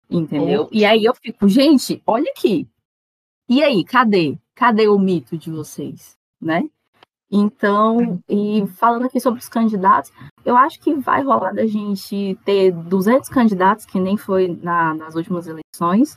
Entendeu? 0.08 0.68
E 0.72 0.84
aí 0.84 1.04
eu 1.04 1.14
fico, 1.14 1.48
gente, 1.48 2.02
olha 2.06 2.30
aqui. 2.30 2.68
E 3.48 3.62
aí, 3.62 3.84
cadê? 3.84 4.38
Cadê 4.54 4.88
o 4.88 4.98
mito 4.98 5.36
de 5.36 5.50
vocês, 5.50 6.16
né? 6.40 6.68
Então, 7.30 8.22
e 8.28 8.66
falando 8.76 9.06
aqui 9.06 9.20
sobre 9.20 9.40
os 9.40 9.48
candidatos, 9.48 10.12
eu 10.44 10.56
acho 10.56 10.80
que 10.80 10.94
vai 10.94 11.22
rolar 11.22 11.52
da 11.52 11.66
gente 11.66 12.38
ter 12.44 12.72
200 12.72 13.28
candidatos, 13.28 13.84
que 13.84 13.98
nem 13.98 14.16
foi 14.16 14.48
na, 14.62 14.94
nas 14.94 15.14
últimas 15.14 15.46
eleições, 15.46 16.16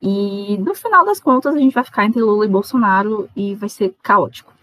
e 0.00 0.56
no 0.58 0.74
final 0.74 1.04
das 1.04 1.20
contas, 1.20 1.54
a 1.54 1.58
gente 1.58 1.74
vai 1.74 1.84
ficar 1.84 2.04
entre 2.04 2.20
Lula 2.20 2.44
e 2.44 2.48
Bolsonaro 2.48 3.28
e 3.34 3.54
vai 3.54 3.68
ser 3.68 3.94
caótico. 4.02 4.54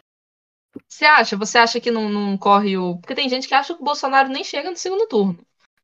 Você 0.88 1.06
acha? 1.06 1.38
Você 1.38 1.58
acha 1.58 1.80
que 1.80 1.91
não, 1.91 2.10
não 2.10 2.38
corre 2.38 2.78
o. 2.78 2.97
Porque 2.97 3.15
tem 3.15 3.30
gente 3.30 3.47
que 3.47 3.54
acha 3.54 3.73
que 3.73 3.82
o 3.82 3.86
Bolsonaro 3.86 4.30
nem 4.30 4.43
chega 4.43 4.69
no 4.69 4.78
segundo 4.78 5.08
turno. 5.08 5.38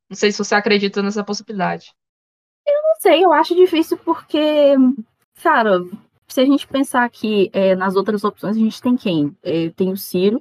Não 0.09 0.15
sei 0.15 0.31
se 0.31 0.37
você 0.37 0.55
acredita 0.55 1.01
nessa 1.01 1.23
possibilidade. 1.23 1.93
Sei, 3.01 3.25
eu 3.25 3.33
acho 3.33 3.55
difícil 3.55 3.97
porque, 3.97 4.75
cara, 5.41 5.79
se 6.27 6.39
a 6.39 6.45
gente 6.45 6.67
pensar 6.67 7.03
aqui 7.03 7.49
é, 7.51 7.75
nas 7.75 7.95
outras 7.95 8.23
opções, 8.23 8.55
a 8.55 8.59
gente 8.59 8.79
tem 8.79 8.95
quem? 8.95 9.35
É, 9.41 9.71
tem 9.71 9.91
o 9.91 9.97
Ciro, 9.97 10.39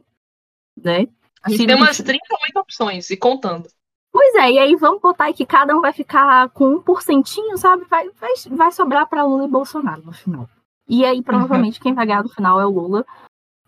né? 0.77 1.09
A 1.42 1.49
gente 1.49 1.61
Ciro 1.61 1.73
tem 1.73 1.77
umas 1.77 1.96
38 1.96 2.59
opções, 2.59 3.09
e 3.09 3.16
contando. 3.16 3.66
Pois 4.12 4.35
é, 4.35 4.51
e 4.53 4.59
aí 4.59 4.77
vamos 4.77 5.01
botar 5.01 5.25
aí 5.25 5.33
que 5.33 5.46
cada 5.46 5.75
um 5.75 5.81
vai 5.81 5.94
ficar 5.94 6.51
com 6.51 6.75
um 6.75 6.83
porcentinho, 6.83 7.57
sabe? 7.57 7.87
Vai, 7.88 8.11
vai, 8.11 8.35
vai 8.51 8.70
sobrar 8.70 9.09
para 9.09 9.25
Lula 9.25 9.46
e 9.46 9.51
Bolsonaro 9.51 10.03
no 10.03 10.12
final. 10.12 10.46
E 10.87 11.03
aí, 11.03 11.23
provavelmente, 11.23 11.79
uhum. 11.79 11.83
quem 11.83 11.94
vai 11.94 12.05
ganhar 12.05 12.23
no 12.23 12.29
final 12.29 12.61
é 12.61 12.66
o 12.66 12.70
Lula, 12.70 13.07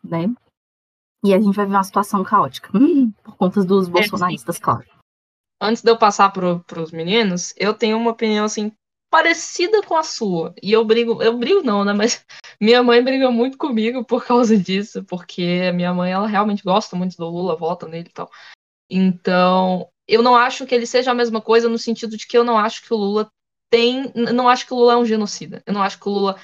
né? 0.04 0.30
E 1.24 1.32
a 1.32 1.40
gente 1.40 1.56
vai 1.56 1.64
ver 1.64 1.72
uma 1.72 1.82
situação 1.82 2.22
caótica. 2.22 2.68
Hum, 2.76 3.10
por 3.24 3.38
conta 3.38 3.64
dos 3.64 3.88
é, 3.88 3.90
bolsonaristas, 3.90 4.58
é, 4.58 4.60
claro. 4.60 4.84
Antes 5.58 5.82
de 5.82 5.90
eu 5.90 5.96
passar 5.96 6.30
para 6.30 6.82
os 6.82 6.92
meninos, 6.92 7.54
eu 7.56 7.72
tenho 7.72 7.96
uma 7.96 8.10
opinião, 8.10 8.44
assim, 8.44 8.70
parecida 9.12 9.82
com 9.82 9.94
a 9.94 10.02
sua. 10.02 10.54
E 10.62 10.72
eu 10.72 10.82
brigo, 10.86 11.22
eu 11.22 11.36
brigo 11.36 11.62
não, 11.62 11.84
né? 11.84 11.92
Mas 11.92 12.24
minha 12.58 12.82
mãe 12.82 13.04
briga 13.04 13.30
muito 13.30 13.58
comigo 13.58 14.02
por 14.02 14.24
causa 14.24 14.56
disso, 14.56 15.04
porque 15.04 15.70
minha 15.72 15.92
mãe, 15.92 16.12
ela 16.12 16.26
realmente 16.26 16.64
gosta 16.64 16.96
muito 16.96 17.14
do 17.18 17.28
Lula, 17.28 17.54
vota 17.54 17.86
nele 17.86 18.08
e 18.08 18.12
tal. 18.12 18.30
Então, 18.90 19.86
eu 20.08 20.22
não 20.22 20.34
acho 20.34 20.66
que 20.66 20.74
ele 20.74 20.86
seja 20.86 21.10
a 21.10 21.14
mesma 21.14 21.42
coisa 21.42 21.68
no 21.68 21.76
sentido 21.78 22.16
de 22.16 22.26
que 22.26 22.38
eu 22.38 22.42
não 22.42 22.56
acho 22.56 22.82
que 22.82 22.94
o 22.94 22.96
Lula 22.96 23.30
tem, 23.70 24.10
não 24.14 24.48
acho 24.48 24.66
que 24.66 24.72
o 24.72 24.76
Lula 24.76 24.94
é 24.94 24.96
um 24.96 25.04
genocida. 25.04 25.62
Eu 25.66 25.74
não 25.74 25.82
acho 25.82 25.98
que 26.00 26.08
o 26.08 26.12
Lula 26.12 26.40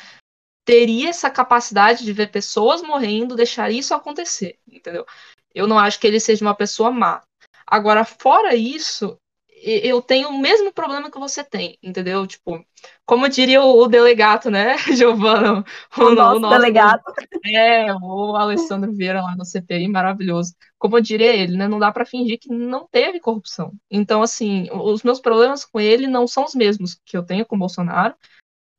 teria 0.66 1.08
essa 1.08 1.30
capacidade 1.30 2.04
de 2.04 2.12
ver 2.12 2.30
pessoas 2.30 2.82
morrendo, 2.82 3.34
deixar 3.34 3.70
isso 3.70 3.94
acontecer, 3.94 4.58
entendeu? 4.70 5.06
Eu 5.54 5.66
não 5.66 5.78
acho 5.78 5.98
que 5.98 6.06
ele 6.06 6.20
seja 6.20 6.44
uma 6.44 6.54
pessoa 6.54 6.90
má. 6.90 7.22
Agora, 7.66 8.04
fora 8.04 8.54
isso, 8.54 9.18
eu 9.62 10.00
tenho 10.00 10.28
o 10.28 10.38
mesmo 10.38 10.72
problema 10.72 11.10
que 11.10 11.18
você 11.18 11.42
tem, 11.42 11.78
entendeu? 11.82 12.26
Tipo, 12.26 12.64
como 13.04 13.28
diria 13.28 13.62
o, 13.62 13.82
o 13.82 13.88
delegado, 13.88 14.50
né, 14.50 14.76
Giovana? 14.94 15.64
O, 15.96 16.02
o, 16.02 16.14
nosso, 16.14 16.36
o 16.36 16.40
nosso 16.40 16.58
delegado. 16.58 17.02
É, 17.44 17.92
o 17.94 18.36
Alessandro 18.36 18.92
Vieira 18.92 19.22
lá 19.22 19.34
no 19.36 19.44
CPI, 19.44 19.88
maravilhoso. 19.88 20.54
Como 20.78 21.00
diria 21.00 21.34
ele, 21.34 21.56
né, 21.56 21.66
não 21.66 21.78
dá 21.78 21.90
para 21.90 22.06
fingir 22.06 22.38
que 22.38 22.48
não 22.48 22.86
teve 22.90 23.20
corrupção. 23.20 23.72
Então, 23.90 24.22
assim, 24.22 24.68
os 24.72 25.02
meus 25.02 25.20
problemas 25.20 25.64
com 25.64 25.80
ele 25.80 26.06
não 26.06 26.26
são 26.26 26.44
os 26.44 26.54
mesmos 26.54 27.00
que 27.04 27.16
eu 27.16 27.22
tenho 27.22 27.46
com 27.46 27.56
o 27.56 27.58
Bolsonaro. 27.58 28.14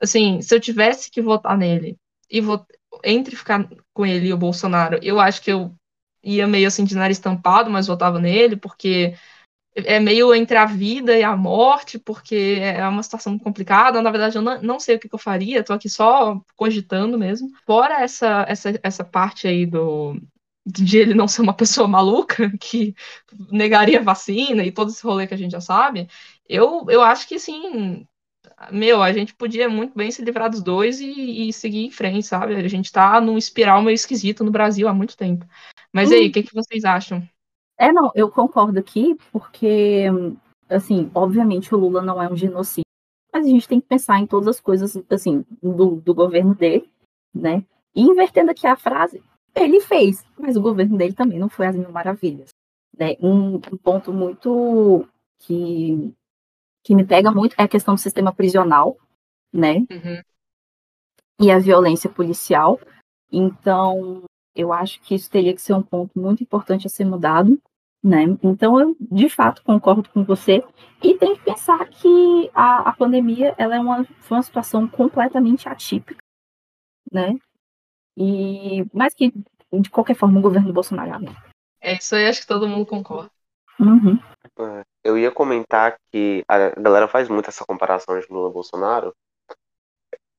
Assim, 0.01 0.41
se 0.41 0.55
eu 0.55 0.59
tivesse 0.59 1.11
que 1.11 1.21
votar 1.21 1.57
nele 1.57 1.97
e 2.29 2.39
vot... 2.39 2.63
entre 3.03 3.35
ficar 3.35 3.67
com 3.93 4.05
ele 4.05 4.27
e 4.27 4.33
o 4.33 4.37
Bolsonaro, 4.37 4.99
eu 5.01 5.19
acho 5.19 5.41
que 5.41 5.51
eu 5.51 5.73
ia 6.23 6.47
meio 6.47 6.67
assim 6.67 6.83
de 6.83 6.95
nariz 6.95 7.17
estampado, 7.17 7.69
mas 7.69 7.87
votava 7.87 8.19
nele, 8.19 8.55
porque 8.55 9.15
é 9.75 9.99
meio 9.99 10.33
entre 10.33 10.57
a 10.57 10.65
vida 10.65 11.17
e 11.17 11.23
a 11.23 11.35
morte, 11.35 11.99
porque 11.99 12.57
é 12.61 12.85
uma 12.87 13.03
situação 13.03 13.37
complicada. 13.37 14.01
Na 14.01 14.11
verdade, 14.11 14.37
eu 14.37 14.41
não, 14.41 14.61
não 14.61 14.79
sei 14.79 14.95
o 14.95 14.99
que, 14.99 15.09
que 15.09 15.15
eu 15.15 15.19
faria, 15.19 15.59
estou 15.59 15.75
aqui 15.75 15.89
só 15.89 16.41
cogitando 16.55 17.17
mesmo. 17.17 17.49
Fora 17.65 18.01
essa, 18.01 18.45
essa, 18.47 18.79
essa 18.83 19.03
parte 19.03 19.47
aí 19.47 19.65
do, 19.65 20.19
de 20.65 20.97
ele 20.97 21.13
não 21.13 21.27
ser 21.27 21.41
uma 21.41 21.53
pessoa 21.55 21.87
maluca, 21.87 22.51
que 22.59 22.95
negaria 23.51 24.01
vacina 24.01 24.63
e 24.63 24.71
todo 24.71 24.89
esse 24.89 25.03
rolê 25.03 25.27
que 25.27 25.33
a 25.33 25.37
gente 25.37 25.51
já 25.51 25.61
sabe, 25.61 26.07
eu, 26.47 26.85
eu 26.89 27.01
acho 27.01 27.27
que, 27.27 27.39
sim, 27.39 28.05
meu, 28.71 29.01
a 29.01 29.11
gente 29.13 29.33
podia 29.35 29.69
muito 29.69 29.93
bem 29.95 30.11
se 30.11 30.23
livrar 30.23 30.49
dos 30.49 30.61
dois 30.61 30.99
e, 30.99 31.49
e 31.49 31.53
seguir 31.53 31.85
em 31.85 31.91
frente, 31.91 32.25
sabe? 32.25 32.55
A 32.55 32.67
gente 32.67 32.91
tá 32.91 33.21
num 33.21 33.37
espiral 33.37 33.81
meio 33.81 33.95
esquisito 33.95 34.43
no 34.43 34.51
Brasil 34.51 34.87
há 34.87 34.93
muito 34.93 35.15
tempo. 35.15 35.45
Mas 35.93 36.11
hum. 36.11 36.15
aí, 36.15 36.27
o 36.27 36.31
que, 36.31 36.43
que 36.43 36.53
vocês 36.53 36.83
acham? 36.83 37.27
É, 37.79 37.93
não, 37.93 38.11
eu 38.13 38.29
concordo 38.29 38.77
aqui, 38.77 39.15
porque, 39.31 40.03
assim, 40.67 41.09
obviamente 41.15 41.73
o 41.73 41.77
Lula 41.77 42.01
não 42.01 42.21
é 42.21 42.29
um 42.29 42.35
genocídio, 42.35 42.83
mas 43.31 43.45
a 43.45 43.49
gente 43.49 43.69
tem 43.69 43.79
que 43.79 43.87
pensar 43.87 44.19
em 44.19 44.27
todas 44.27 44.49
as 44.49 44.59
coisas, 44.59 45.01
assim, 45.09 45.45
do, 45.63 45.95
do 45.95 46.13
governo 46.13 46.53
dele, 46.53 46.91
né? 47.33 47.63
E 47.95 48.01
invertendo 48.01 48.51
aqui 48.51 48.67
a 48.67 48.75
frase, 48.75 49.23
ele 49.55 49.79
fez, 49.79 50.25
mas 50.37 50.57
o 50.57 50.61
governo 50.61 50.97
dele 50.97 51.13
também 51.13 51.39
não 51.39 51.47
foi 51.47 51.67
as 51.67 51.75
mil 51.75 51.89
maravilhas. 51.89 52.49
Né? 52.97 53.15
Um, 53.21 53.55
um 53.55 53.77
ponto 53.81 54.11
muito 54.11 55.07
que, 55.39 56.13
que 56.83 56.93
me 56.93 57.05
pega 57.05 57.31
muito 57.31 57.55
é 57.57 57.63
a 57.63 57.67
questão 57.67 57.95
do 57.95 57.99
sistema 57.99 58.33
prisional, 58.33 58.97
né? 59.53 59.77
Uhum. 59.89 60.21
E 61.39 61.49
a 61.49 61.59
violência 61.59 62.09
policial. 62.09 62.77
Então, 63.31 64.23
eu 64.53 64.73
acho 64.73 65.01
que 65.01 65.15
isso 65.15 65.29
teria 65.29 65.53
que 65.53 65.61
ser 65.61 65.73
um 65.73 65.81
ponto 65.81 66.19
muito 66.19 66.43
importante 66.43 66.85
a 66.85 66.89
ser 66.89 67.05
mudado, 67.05 67.57
né? 68.03 68.23
Então, 68.41 68.79
eu 68.79 68.95
de 68.99 69.29
fato 69.29 69.63
concordo 69.63 70.09
com 70.09 70.23
você 70.23 70.63
e 71.03 71.17
tem 71.17 71.35
que 71.35 71.43
pensar 71.43 71.87
que 71.89 72.49
a, 72.53 72.89
a 72.89 72.93
pandemia 72.93 73.53
ela 73.57 73.75
é 73.75 73.79
uma, 73.79 74.05
foi 74.21 74.37
uma 74.37 74.43
situação 74.43 74.87
completamente 74.87 75.67
atípica, 75.67 76.23
né? 77.11 77.37
E 78.17 78.85
mas 78.93 79.13
que 79.13 79.33
de 79.71 79.89
qualquer 79.89 80.15
forma 80.15 80.39
o 80.39 80.41
governo 80.41 80.73
Bolsonaro 80.73 81.25
é 81.81 81.91
É 81.91 81.93
isso 81.97 82.15
aí, 82.15 82.27
acho 82.27 82.41
que 82.41 82.47
todo 82.47 82.67
mundo 82.67 82.85
concorda. 82.85 83.29
Uhum. 83.79 84.19
Eu 85.03 85.17
ia 85.17 85.31
comentar 85.31 85.97
que 86.11 86.43
a 86.47 86.69
galera 86.79 87.07
faz 87.07 87.29
muito 87.29 87.49
essa 87.49 87.65
comparação 87.65 88.19
de 88.19 88.27
Lula 88.29 88.49
e 88.49 88.53
Bolsonaro. 88.53 89.15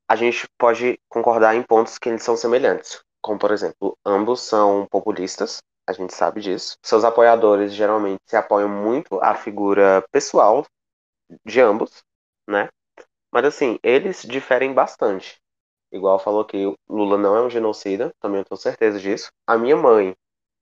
A 0.06 0.16
gente 0.16 0.46
pode 0.58 0.98
concordar 1.08 1.54
em 1.54 1.62
pontos 1.62 1.96
que 1.96 2.08
eles 2.08 2.22
são 2.22 2.36
semelhantes, 2.36 3.02
como 3.22 3.38
por 3.38 3.50
exemplo, 3.52 3.96
ambos 4.04 4.40
são 4.40 4.86
populistas, 4.90 5.62
a 5.90 5.92
gente 5.92 6.14
sabe 6.14 6.40
disso. 6.40 6.76
Seus 6.82 7.04
apoiadores 7.04 7.74
geralmente 7.74 8.20
se 8.26 8.36
apoiam 8.36 8.68
muito 8.68 9.20
à 9.20 9.34
figura 9.34 10.04
pessoal 10.10 10.64
de 11.44 11.60
ambos, 11.60 12.02
né? 12.48 12.68
Mas 13.32 13.44
assim, 13.44 13.78
eles 13.82 14.22
diferem 14.22 14.72
bastante. 14.72 15.38
Igual 15.92 16.18
falou 16.18 16.44
que 16.44 16.74
Lula 16.88 17.18
não 17.18 17.36
é 17.36 17.42
um 17.42 17.50
genocida, 17.50 18.12
também 18.20 18.40
eu 18.40 18.44
tenho 18.44 18.60
certeza 18.60 18.98
disso. 19.00 19.30
A 19.46 19.58
minha 19.58 19.76
mãe, 19.76 20.14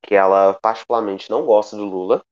que 0.03 0.15
ela 0.15 0.55
particularmente 0.55 1.31
não 1.31 1.45
gosta 1.45 1.77
do 1.77 1.85
Lula, 1.85 2.23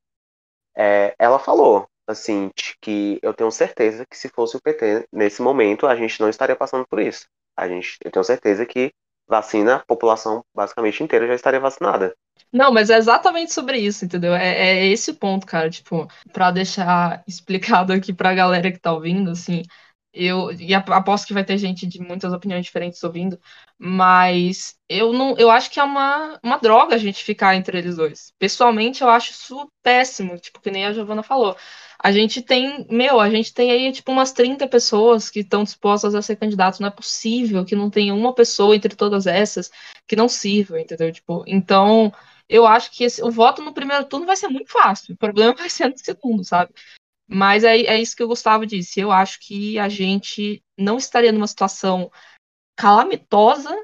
é, 0.77 1.15
ela 1.19 1.39
falou, 1.39 1.89
assim, 2.07 2.51
que 2.81 3.19
eu 3.23 3.35
tenho 3.35 3.51
certeza 3.51 4.05
que 4.07 4.17
se 4.17 4.29
fosse 4.29 4.57
o 4.57 4.61
PT 4.61 5.07
nesse 5.13 5.43
momento, 5.43 5.87
a 5.87 5.97
gente 5.97 6.21
não 6.21 6.29
estaria 6.29 6.57
passando 6.57 6.87
por 6.87 7.01
isso. 7.01 7.27
A 7.57 7.69
gente, 7.69 7.99
eu 8.05 8.11
tenho 8.11 8.25
certeza 8.25 8.67
que 8.67 8.93
vacina, 9.27 9.77
a 9.77 9.85
população 9.87 10.45
basicamente 10.55 11.03
inteira 11.03 11.27
já 11.27 11.35
estaria 11.35 11.61
vacinada. 11.61 12.15
Não, 12.53 12.73
mas 12.73 12.91
é 12.91 12.97
exatamente 12.97 13.53
sobre 13.53 13.79
isso, 13.79 14.05
entendeu? 14.05 14.35
É, 14.35 14.49
é 14.81 14.87
esse 14.87 15.11
o 15.11 15.15
ponto, 15.17 15.47
cara. 15.47 15.69
Tipo, 15.71 16.09
para 16.33 16.51
deixar 16.51 17.23
explicado 17.27 17.93
aqui 17.93 18.13
pra 18.13 18.35
galera 18.35 18.71
que 18.73 18.79
tá 18.79 18.93
ouvindo, 18.93 19.31
assim, 19.31 19.63
eu 20.17 20.51
e 20.53 20.75
aposto 20.75 21.27
que 21.27 21.35
vai 21.35 21.45
ter 21.45 21.59
gente 21.59 21.87
de 21.87 22.01
muitas 22.01 22.33
opiniões 22.33 22.65
diferentes 22.65 23.03
ouvindo, 23.05 23.39
mas 23.79 24.75
eu 24.89 25.13
não, 25.13 25.37
eu 25.37 25.51
acho 25.51 25.71
que 25.71 25.79
é 25.79 25.85
uma, 25.85 26.39
uma 26.43 26.57
droga 26.59 26.95
a 26.95 26.99
gente 26.99 27.23
ficar 27.23 27.55
entre 27.55 27.79
eles 27.79 27.97
dois. 27.97 28.33
Pessoalmente, 28.39 29.03
eu 29.03 29.11
acho 29.11 29.33
isso 29.33 29.71
péssimo, 29.83 30.39
tipo, 30.39 30.61
que 30.61 30.71
nem 30.71 30.87
a 30.87 30.93
Giovana 30.93 31.23
falou. 31.23 31.57
A 32.03 32.13
gente 32.13 32.43
tem, 32.43 32.87
meu, 32.91 33.21
a 33.21 33.29
gente 33.31 33.53
tem 33.53 33.71
aí 33.71 33.93
tipo 33.93 34.13
umas 34.13 34.33
30 34.33 34.67
pessoas 34.69 35.31
que 35.31 35.41
estão 35.41 35.65
dispostas 35.65 36.15
a 36.15 36.23
ser 36.23 36.37
candidatos. 36.37 36.81
Não 36.81 36.89
é 36.89 36.91
possível 36.91 37.65
que 37.65 37.77
não 37.77 37.91
tenha 37.91 38.15
uma 38.15 38.35
pessoa 38.35 38.77
entre 38.77 38.95
todas 38.95 39.27
essas 39.27 39.71
que 40.07 40.17
não 40.17 40.29
sirva, 40.29 40.81
entendeu? 40.81 41.13
Tipo, 41.13 41.45
então, 41.47 42.13
eu 42.49 42.67
acho 42.67 42.91
que 42.93 43.05
esse, 43.05 43.23
o 43.23 43.31
voto 43.31 43.63
no 43.63 43.75
primeiro 43.75 44.05
turno 44.05 44.27
vai 44.27 44.37
ser 44.37 44.49
muito 44.49 44.71
fácil. 44.71 45.15
O 45.15 45.19
problema 45.19 45.55
vai 45.57 45.71
ser 45.71 45.89
no 45.89 45.99
segundo, 45.99 46.45
sabe? 46.45 46.73
Mas 47.29 47.65
é, 47.65 47.77
é 47.77 48.01
isso 48.01 48.17
que 48.17 48.23
o 48.23 48.29
Gustavo 48.29 48.65
disse. 48.65 49.01
Eu 49.01 49.11
acho 49.11 49.41
que 49.41 49.79
a 49.79 49.89
gente 49.89 50.63
não 50.79 50.97
estaria 50.97 51.33
numa 51.33 51.47
situação 51.47 52.11
calamitosa 52.77 53.75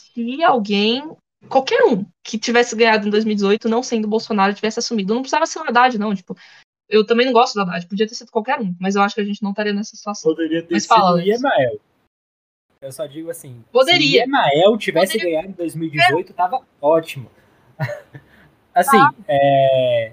se 0.00 0.42
alguém, 0.42 1.16
qualquer 1.48 1.84
um, 1.84 2.04
que 2.24 2.38
tivesse 2.38 2.74
ganhado 2.74 3.06
em 3.06 3.10
2018, 3.10 3.68
não 3.68 3.82
sendo 3.82 4.08
Bolsonaro, 4.08 4.54
tivesse 4.54 4.78
assumido. 4.78 5.14
Não 5.14 5.22
precisava 5.22 5.46
ser 5.46 5.58
o 5.58 5.62
Haddad, 5.62 5.98
não. 5.98 6.14
Tipo, 6.14 6.36
eu 6.88 7.06
também 7.06 7.26
não 7.26 7.32
gosto 7.32 7.54
do 7.54 7.60
Haddad, 7.60 7.86
podia 7.86 8.08
ter 8.08 8.14
sido 8.14 8.30
qualquer 8.30 8.58
um, 8.60 8.74
mas 8.80 8.96
eu 8.96 9.02
acho 9.02 9.14
que 9.14 9.20
a 9.20 9.24
gente 9.24 9.42
não 9.42 9.50
estaria 9.50 9.72
nessa 9.72 9.94
situação. 9.94 10.30
Poderia 10.32 10.62
ter 10.62 10.74
mas 10.74 10.84
sido 10.84 10.94
fala, 10.94 11.16
o 11.16 11.20
Iemael. 11.20 11.78
Eu 12.80 12.92
só 12.92 13.06
digo 13.06 13.30
assim, 13.30 13.64
Poderia. 13.72 14.22
se 14.22 14.28
Iemael 14.28 14.78
tivesse 14.78 15.12
Poderia. 15.12 15.40
ganhado 15.40 15.48
em 15.48 15.56
2018, 15.56 16.32
tava 16.32 16.60
ótimo. 16.80 17.30
assim, 18.74 18.98
tá. 18.98 19.14
é, 19.26 20.12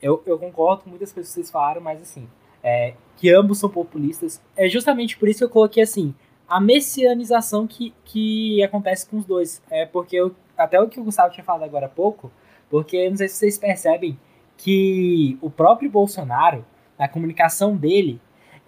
eu, 0.00 0.22
eu 0.26 0.38
concordo 0.38 0.84
com 0.84 0.90
muitas 0.90 1.12
coisas 1.12 1.32
que 1.32 1.40
vocês 1.40 1.50
falaram, 1.50 1.80
mas 1.80 2.00
assim, 2.00 2.28
é, 2.62 2.94
que 3.16 3.32
ambos 3.32 3.58
são 3.58 3.68
populistas. 3.68 4.40
É 4.56 4.68
justamente 4.68 5.16
por 5.16 5.28
isso 5.28 5.38
que 5.38 5.44
eu 5.44 5.50
coloquei 5.50 5.82
assim, 5.82 6.14
a 6.48 6.60
messianização 6.60 7.66
que, 7.66 7.94
que 8.04 8.62
acontece 8.62 9.08
com 9.08 9.18
os 9.18 9.24
dois. 9.24 9.62
É 9.70 9.84
porque 9.84 10.16
eu, 10.16 10.34
até 10.56 10.80
o 10.80 10.88
que 10.88 11.00
o 11.00 11.04
Gustavo 11.04 11.32
tinha 11.32 11.44
falado 11.44 11.64
agora 11.64 11.86
há 11.86 11.90
pouco, 11.90 12.30
porque 12.70 13.08
não 13.08 13.16
sei 13.16 13.28
se 13.28 13.36
vocês 13.36 13.58
percebem 13.58 14.18
que 14.56 15.38
o 15.40 15.50
próprio 15.50 15.90
Bolsonaro, 15.90 16.64
na 16.98 17.08
comunicação 17.08 17.76
dele, 17.76 18.20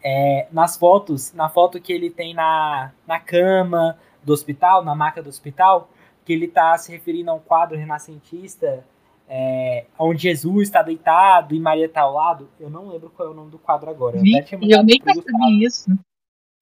é, 0.02 0.46
nas 0.52 0.76
fotos, 0.76 1.32
na 1.32 1.48
foto 1.48 1.80
que 1.80 1.92
ele 1.92 2.10
tem 2.10 2.32
na, 2.32 2.92
na 3.06 3.18
cama 3.18 3.98
do 4.22 4.32
hospital, 4.32 4.84
na 4.84 4.94
maca 4.94 5.22
do 5.22 5.28
hospital, 5.28 5.90
que 6.24 6.32
ele 6.32 6.46
está 6.46 6.76
se 6.78 6.92
referindo 6.92 7.30
a 7.30 7.34
um 7.34 7.40
quadro 7.40 7.76
renascentista 7.76 8.84
é, 9.32 9.84
onde 9.96 10.22
Jesus 10.22 10.66
está 10.66 10.82
deitado 10.82 11.54
e 11.54 11.60
Maria 11.60 11.86
está 11.86 12.00
ao 12.00 12.14
lado. 12.14 12.48
Eu 12.58 12.68
não 12.68 12.88
lembro 12.88 13.10
qual 13.10 13.28
é 13.28 13.30
o 13.30 13.34
nome 13.34 13.48
do 13.52 13.58
quadro 13.58 13.88
agora. 13.88 14.16
Eu, 14.16 14.24
eu 14.60 14.82
nem 14.82 15.00
percebi 15.00 15.64
isso. 15.64 15.88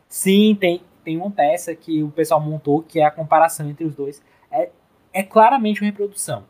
Sim, 0.07 0.55
tem, 0.61 0.83
tem 1.03 1.17
uma 1.17 1.31
peça 1.31 1.75
que 1.75 2.03
o 2.03 2.11
pessoal 2.11 2.39
montou 2.39 2.83
que 2.83 3.01
é 3.01 3.07
a 3.07 3.11
comparação 3.11 3.67
entre 3.71 3.87
os 3.87 3.95
dois. 3.95 4.23
É, 4.51 4.69
é 5.15 5.23
claramente 5.23 5.81
uma 5.81 5.87
reprodução. 5.87 6.45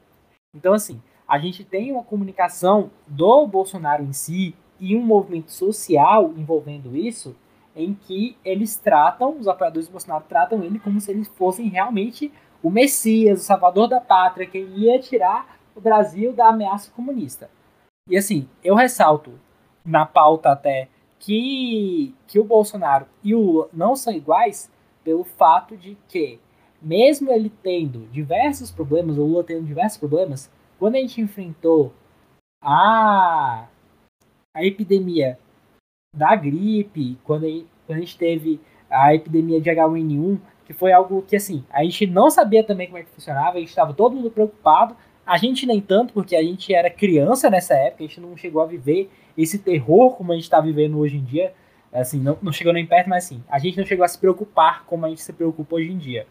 Então, 0.53 0.75
assim, 0.75 1.01
a 1.27 1.39
gente 1.39 1.63
tem 1.63 1.93
uma 1.93 2.03
comunicação 2.03 2.91
do 3.07 3.47
Bolsonaro 3.47 4.03
em 4.03 4.13
si 4.13 4.57
e 4.81 4.97
um 4.97 5.03
movimento 5.03 5.53
social 5.53 6.33
envolvendo 6.37 6.97
isso, 6.97 7.37
em 7.77 7.95
que 7.95 8.37
eles 8.45 8.77
tratam, 8.77 9.39
os 9.39 9.47
apoiadores 9.47 9.87
do 9.87 9.93
Bolsonaro 9.93 10.25
tratam 10.29 10.65
ele 10.65 10.81
como 10.81 11.01
se 11.01 11.13
eles 11.13 11.29
fossem 11.29 11.69
realmente 11.69 12.33
o 12.61 12.71
Messias, 12.71 13.41
o 13.41 13.45
salvador 13.45 13.87
da 13.87 14.01
pátria, 14.01 14.47
quem 14.47 14.67
ia 14.77 14.99
tirar 14.99 15.58
o 15.79 15.81
Brasil 15.81 16.33
da 16.33 16.49
ameaça 16.49 16.91
comunista. 16.91 17.49
E 18.11 18.17
assim, 18.17 18.49
eu 18.65 18.75
ressalto 18.75 19.39
na 19.85 20.05
pauta 20.05 20.51
até 20.51 20.89
que, 21.19 22.15
que 22.27 22.39
o 22.39 22.45
Bolsonaro 22.45 23.07
e 23.23 23.35
o 23.35 23.41
Lula 23.41 23.69
não 23.73 23.95
são 23.95 24.13
iguais 24.13 24.71
pelo 25.05 25.25
fato 25.25 25.77
de 25.77 25.97
que, 26.09 26.41
mesmo 26.83 27.31
ele 27.31 27.51
tendo 27.63 28.07
diversos 28.09 28.71
problemas, 28.71 29.17
o 29.17 29.25
Lula 29.25 29.45
tendo 29.45 29.65
diversos 29.65 29.99
problemas, 29.99 30.51
quando 30.79 30.97
a 30.97 30.99
gente 30.99 31.21
enfrentou 31.21 31.93
a, 32.63 33.67
a 34.55 34.65
epidemia 34.65 35.39
da 36.15 36.35
gripe, 36.35 37.19
quando 37.25 37.47
a, 37.47 37.65
quando 37.87 37.99
a 37.99 38.01
gente 38.01 38.19
teve 38.19 38.61
a 38.91 39.15
epidemia 39.15 39.61
de 39.61 39.71
H1N1, 39.71 40.41
que 40.65 40.73
foi 40.73 40.93
algo 40.93 41.23
que 41.23 41.37
assim, 41.37 41.65
a 41.71 41.83
gente 41.85 42.07
não 42.07 42.31
sabia 42.31 42.65
também 42.65 42.87
como 42.87 42.99
é 42.99 43.03
que 43.03 43.11
funcionava, 43.11 43.57
a 43.57 43.61
gente 43.61 43.71
estava 43.71 43.95
todo 43.95 44.15
mundo 44.15 44.31
preocupado, 44.31 44.97
a 45.29 45.37
gente 45.37 45.67
nem 45.67 45.79
tanto, 45.79 46.15
porque 46.15 46.35
a 46.35 46.43
gente 46.43 46.73
era 46.73 46.89
criança 46.89 47.51
nessa 47.51 47.75
época, 47.75 48.03
a 48.03 48.07
gente 48.07 48.19
não 48.19 48.35
chegou 48.35 48.63
a 48.63 48.67
viver 48.67 49.11
esse 49.37 49.59
terror 49.59 50.17
como 50.17 50.33
a 50.33 50.35
gente 50.35 50.45
está 50.45 50.59
vivendo 50.59 50.99
hoje 50.99 51.19
em 51.19 51.23
dia. 51.23 51.53
Assim, 51.93 52.19
não, 52.19 52.39
não 52.41 52.51
chegou 52.51 52.73
nem 52.73 52.87
perto, 52.87 53.11
mas 53.11 53.27
assim, 53.27 53.45
a 53.47 53.59
gente 53.59 53.77
não 53.77 53.85
chegou 53.85 54.07
a 54.07 54.09
se 54.09 54.19
preocupar 54.19 54.87
como 54.87 55.05
a 55.05 55.09
gente 55.11 55.21
se 55.21 55.33
preocupa 55.35 55.77
hoje 55.77 55.93
em 55.93 55.99
dia. 55.99 56.27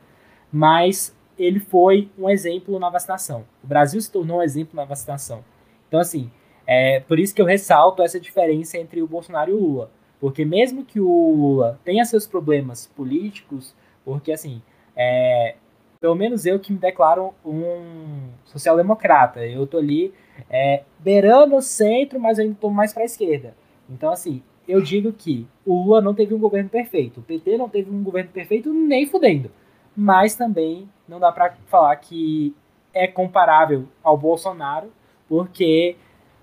Mas 0.52 1.16
ele 1.38 1.60
foi 1.60 2.10
um 2.18 2.28
exemplo 2.28 2.80
na 2.80 2.90
vacinação. 2.90 3.46
O 3.64 3.68
Brasil 3.68 4.02
se 4.02 4.12
tornou 4.12 4.40
um 4.40 4.42
exemplo 4.42 4.76
na 4.76 4.84
vacinação. 4.84 5.46
Então, 5.88 6.00
assim, 6.00 6.32
é 6.66 7.00
por 7.02 7.20
isso 7.20 7.36
que 7.36 7.42
eu 7.42 7.46
ressalto 7.46 8.02
essa 8.02 8.20
diferença 8.20 8.80
entre 8.80 9.04
o 9.04 9.08
Bolsonaro 9.08 9.52
e 9.52 9.54
o 9.54 9.60
Lula. 9.60 9.92
Porque 10.20 10.44
mesmo 10.44 10.84
que 10.84 11.00
o 11.00 11.36
Lula 11.36 11.80
tenha 11.86 12.04
seus 12.04 12.26
problemas 12.26 12.88
políticos, 12.96 13.76
porque 14.04 14.32
assim, 14.32 14.60
é, 14.96 15.56
pelo 16.00 16.16
menos 16.16 16.46
eu 16.46 16.60
que 16.60 16.72
me 16.72 16.80
declaro 16.80 17.34
um 17.46 18.30
social-democrata. 18.46 19.46
Eu 19.46 19.66
tô 19.66 19.78
ali 19.78 20.14
é, 20.50 20.84
beirando 21.00 21.56
o 21.56 21.62
centro, 21.62 22.20
mas 22.20 22.38
eu 22.38 22.44
ainda 22.44 22.56
estou 22.56 22.72
mais 22.72 22.94
para 22.94 23.04
a 23.04 23.06
esquerda. 23.06 23.56
Então, 23.90 24.12
assim, 24.12 24.44
eu 24.68 24.82
digo 24.82 25.12
que 25.14 25.48
o 25.66 25.84
Lula 25.84 26.02
não 26.02 26.14
teve 26.14 26.34
um 26.34 26.40
governo 26.40 26.70
perfeito, 26.70 27.20
o 27.20 27.24
PT 27.24 27.58
não 27.58 27.70
teve 27.70 27.90
um 27.90 28.04
governo 28.04 28.30
perfeito 28.32 28.72
nem 28.74 29.06
fudendo. 29.06 29.50
Mas 29.96 30.36
também 30.36 30.90
não 31.08 31.20
dá 31.20 31.32
para 31.32 31.56
falar 31.68 31.96
que 31.96 32.54
é 32.94 33.08
comparável 33.08 33.88
ao 34.04 34.18
Bolsonaro, 34.18 34.92
porque 35.28 35.96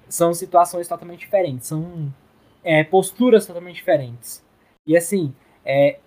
são 0.08 0.32
situações 0.34 0.88
totalmente 0.88 1.20
diferentes, 1.20 1.68
são 1.68 2.12
é, 2.62 2.82
posturas 2.82 3.46
totalmente 3.46 3.76
diferentes. 3.76 4.44
E 4.86 4.96
assim, 4.96 5.34
é, 5.64 5.98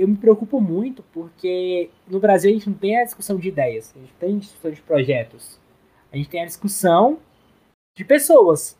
eu 0.00 0.08
me 0.08 0.16
preocupo 0.16 0.62
muito 0.62 1.02
porque 1.12 1.90
no 2.08 2.18
Brasil 2.18 2.50
a 2.50 2.54
gente 2.54 2.70
não 2.70 2.76
tem 2.76 2.98
a 2.98 3.04
discussão 3.04 3.36
de 3.36 3.48
ideias, 3.48 3.92
a 3.94 3.98
gente 3.98 4.14
tem 4.14 4.34
a 4.34 4.38
discussão 4.38 4.70
de 4.70 4.80
projetos. 4.80 5.60
A 6.10 6.16
gente 6.16 6.30
tem 6.30 6.42
a 6.42 6.46
discussão 6.46 7.18
de 7.94 8.02
pessoas, 8.02 8.78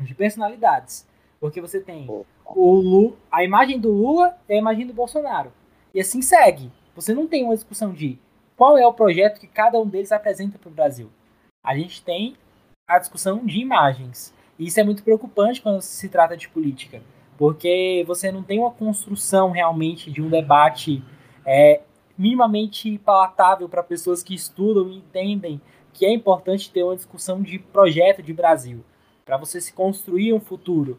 de 0.00 0.14
personalidades. 0.14 1.08
Porque 1.40 1.60
você 1.60 1.80
tem 1.80 2.06
o 2.08 2.72
Lula, 2.72 3.16
a 3.32 3.42
imagem 3.42 3.80
do 3.80 3.90
Lula 3.90 4.38
e 4.48 4.54
a 4.54 4.56
imagem 4.56 4.86
do 4.86 4.94
Bolsonaro. 4.94 5.52
E 5.92 6.00
assim 6.00 6.22
segue. 6.22 6.70
Você 6.94 7.12
não 7.12 7.26
tem 7.26 7.42
uma 7.42 7.56
discussão 7.56 7.92
de 7.92 8.16
qual 8.56 8.78
é 8.78 8.86
o 8.86 8.94
projeto 8.94 9.40
que 9.40 9.48
cada 9.48 9.80
um 9.80 9.88
deles 9.88 10.12
apresenta 10.12 10.56
para 10.56 10.70
o 10.70 10.72
Brasil. 10.72 11.10
A 11.64 11.76
gente 11.76 12.00
tem 12.00 12.36
a 12.88 13.00
discussão 13.00 13.44
de 13.44 13.58
imagens. 13.58 14.32
E 14.56 14.66
isso 14.66 14.78
é 14.78 14.84
muito 14.84 15.02
preocupante 15.02 15.60
quando 15.60 15.82
se 15.82 16.08
trata 16.08 16.36
de 16.36 16.48
política, 16.48 17.02
porque 17.36 18.04
você 18.06 18.30
não 18.30 18.42
tem 18.42 18.60
uma 18.60 18.70
construção 18.70 19.50
realmente 19.50 20.10
de 20.10 20.22
um 20.22 20.28
debate 20.28 21.02
é, 21.44 21.80
minimamente 22.16 22.98
palatável 22.98 23.68
para 23.68 23.82
pessoas 23.82 24.22
que 24.22 24.34
estudam 24.34 24.88
e 24.88 24.98
entendem 24.98 25.60
que 25.92 26.04
é 26.04 26.12
importante 26.12 26.70
ter 26.70 26.82
uma 26.82 26.96
discussão 26.96 27.40
de 27.42 27.58
projeto 27.58 28.22
de 28.22 28.32
Brasil, 28.32 28.84
para 29.24 29.36
você 29.36 29.60
se 29.60 29.72
construir 29.72 30.32
um 30.32 30.40
futuro. 30.40 30.98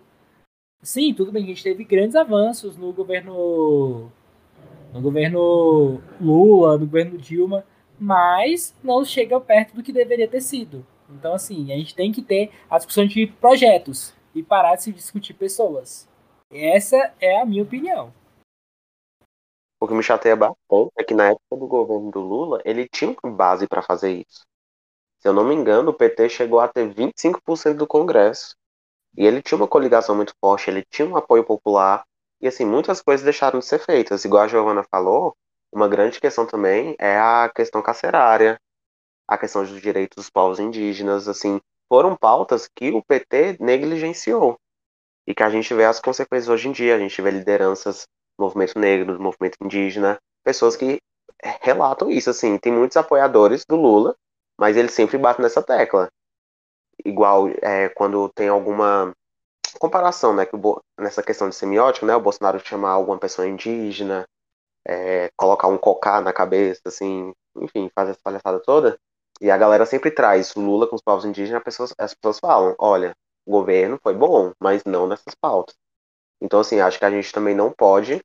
Sim, 0.81 1.13
tudo 1.13 1.31
bem, 1.31 1.43
a 1.43 1.47
gente 1.47 1.63
teve 1.63 1.83
grandes 1.83 2.15
avanços 2.15 2.77
no 2.77 2.93
governo 2.93 4.11
no 4.93 5.01
governo 5.01 6.01
Lula, 6.21 6.77
no 6.77 6.85
governo 6.85 7.17
Dilma, 7.17 7.65
mas 7.99 8.73
não 8.81 9.03
chega 9.03 9.39
perto 9.41 9.75
do 9.75 9.83
que 9.83 9.91
deveria 9.91 10.27
ter 10.27 10.41
sido. 10.41 10.85
Então, 11.09 11.33
assim, 11.33 11.71
a 11.71 11.75
gente 11.75 11.93
tem 11.93 12.11
que 12.11 12.21
ter 12.21 12.51
a 12.69 12.77
discussão 12.77 13.05
de 13.05 13.27
projetos 13.27 14.13
e 14.33 14.41
parar 14.41 14.75
de 14.75 14.83
se 14.83 14.93
discutir 14.93 15.33
pessoas. 15.33 16.07
Essa 16.51 17.13
é 17.19 17.41
a 17.41 17.45
minha 17.45 17.63
opinião. 17.63 18.13
O 19.79 19.87
que 19.87 19.93
me 19.93 20.03
chateia 20.03 20.35
bastante 20.35 20.91
é 20.97 21.03
que 21.03 21.13
na 21.13 21.27
época 21.27 21.57
do 21.57 21.67
governo 21.67 22.11
do 22.11 22.19
Lula, 22.19 22.61
ele 22.63 22.87
tinha 22.87 23.15
base 23.23 23.67
para 23.67 23.81
fazer 23.81 24.11
isso. 24.13 24.45
Se 25.19 25.27
eu 25.27 25.33
não 25.33 25.43
me 25.43 25.55
engano, 25.55 25.91
o 25.91 25.93
PT 25.93 26.29
chegou 26.29 26.59
a 26.59 26.67
ter 26.67 26.87
25% 26.93 27.75
do 27.75 27.87
Congresso. 27.87 28.55
E 29.17 29.25
ele 29.25 29.41
tinha 29.41 29.57
uma 29.57 29.67
coligação 29.67 30.15
muito 30.15 30.33
forte, 30.39 30.69
ele 30.69 30.83
tinha 30.89 31.07
um 31.07 31.17
apoio 31.17 31.43
popular. 31.43 32.05
E 32.39 32.47
assim, 32.47 32.65
muitas 32.65 33.01
coisas 33.01 33.23
deixaram 33.23 33.59
de 33.59 33.65
ser 33.65 33.79
feitas. 33.79 34.23
Igual 34.23 34.43
a 34.43 34.47
Giovana 34.47 34.83
falou, 34.83 35.35
uma 35.71 35.87
grande 35.87 36.19
questão 36.19 36.45
também 36.45 36.95
é 36.99 37.17
a 37.17 37.51
questão 37.53 37.81
carcerária, 37.81 38.59
a 39.27 39.37
questão 39.37 39.63
dos 39.63 39.81
direitos 39.81 40.15
dos 40.15 40.29
povos 40.29 40.59
indígenas, 40.59 41.27
assim, 41.27 41.59
foram 41.89 42.15
pautas 42.15 42.67
que 42.67 42.91
o 42.91 43.03
PT 43.03 43.57
negligenciou. 43.59 44.59
E 45.27 45.33
que 45.33 45.43
a 45.43 45.49
gente 45.49 45.73
vê 45.73 45.85
as 45.85 45.99
consequências 45.99 46.49
hoje 46.49 46.67
em 46.67 46.71
dia, 46.71 46.95
a 46.95 46.99
gente 46.99 47.21
vê 47.21 47.31
lideranças 47.31 48.05
do 48.37 48.43
movimento 48.43 48.77
negro, 48.77 49.17
do 49.17 49.23
movimento 49.23 49.57
indígena, 49.61 50.19
pessoas 50.43 50.75
que 50.75 50.99
relatam 51.61 52.09
isso, 52.09 52.29
assim, 52.29 52.57
tem 52.57 52.71
muitos 52.71 52.97
apoiadores 52.97 53.65
do 53.67 53.75
Lula, 53.75 54.15
mas 54.59 54.77
eles 54.77 54.91
sempre 54.91 55.17
batem 55.17 55.43
nessa 55.43 55.61
tecla. 55.61 56.09
Igual 57.03 57.49
é, 57.61 57.89
quando 57.89 58.29
tem 58.29 58.47
alguma 58.47 59.13
comparação, 59.79 60.33
né, 60.33 60.45
que 60.45 60.55
o, 60.55 60.81
nessa 60.99 61.21
questão 61.21 61.49
de 61.49 61.55
semiótica, 61.55 62.05
né, 62.05 62.15
o 62.15 62.21
Bolsonaro 62.21 62.59
chamar 62.59 62.91
alguma 62.91 63.17
pessoa 63.17 63.47
indígena, 63.47 64.25
é, 64.87 65.29
colocar 65.35 65.67
um 65.67 65.77
cocá 65.77 66.21
na 66.21 66.31
cabeça, 66.31 66.81
assim, 66.85 67.33
enfim, 67.57 67.89
fazer 67.93 68.11
essa 68.11 68.21
palhaçada 68.23 68.59
toda, 68.59 68.97
e 69.41 69.51
a 69.51 69.57
galera 69.57 69.85
sempre 69.85 70.11
traz 70.11 70.55
Lula 70.55 70.87
com 70.87 70.95
os 70.95 71.01
povos 71.01 71.25
indígenas, 71.25 71.59
as 71.59 71.63
pessoas, 71.63 71.93
as 71.97 72.13
pessoas 72.13 72.39
falam, 72.39 72.75
olha, 72.79 73.13
governo 73.51 73.99
foi 74.01 74.13
bom, 74.13 74.53
mas 74.59 74.83
não 74.85 75.07
nessas 75.07 75.35
pautas. 75.35 75.75
Então, 76.41 76.59
assim, 76.59 76.79
acho 76.79 76.99
que 76.99 77.05
a 77.05 77.11
gente 77.11 77.31
também 77.31 77.55
não 77.55 77.71
pode 77.71 78.21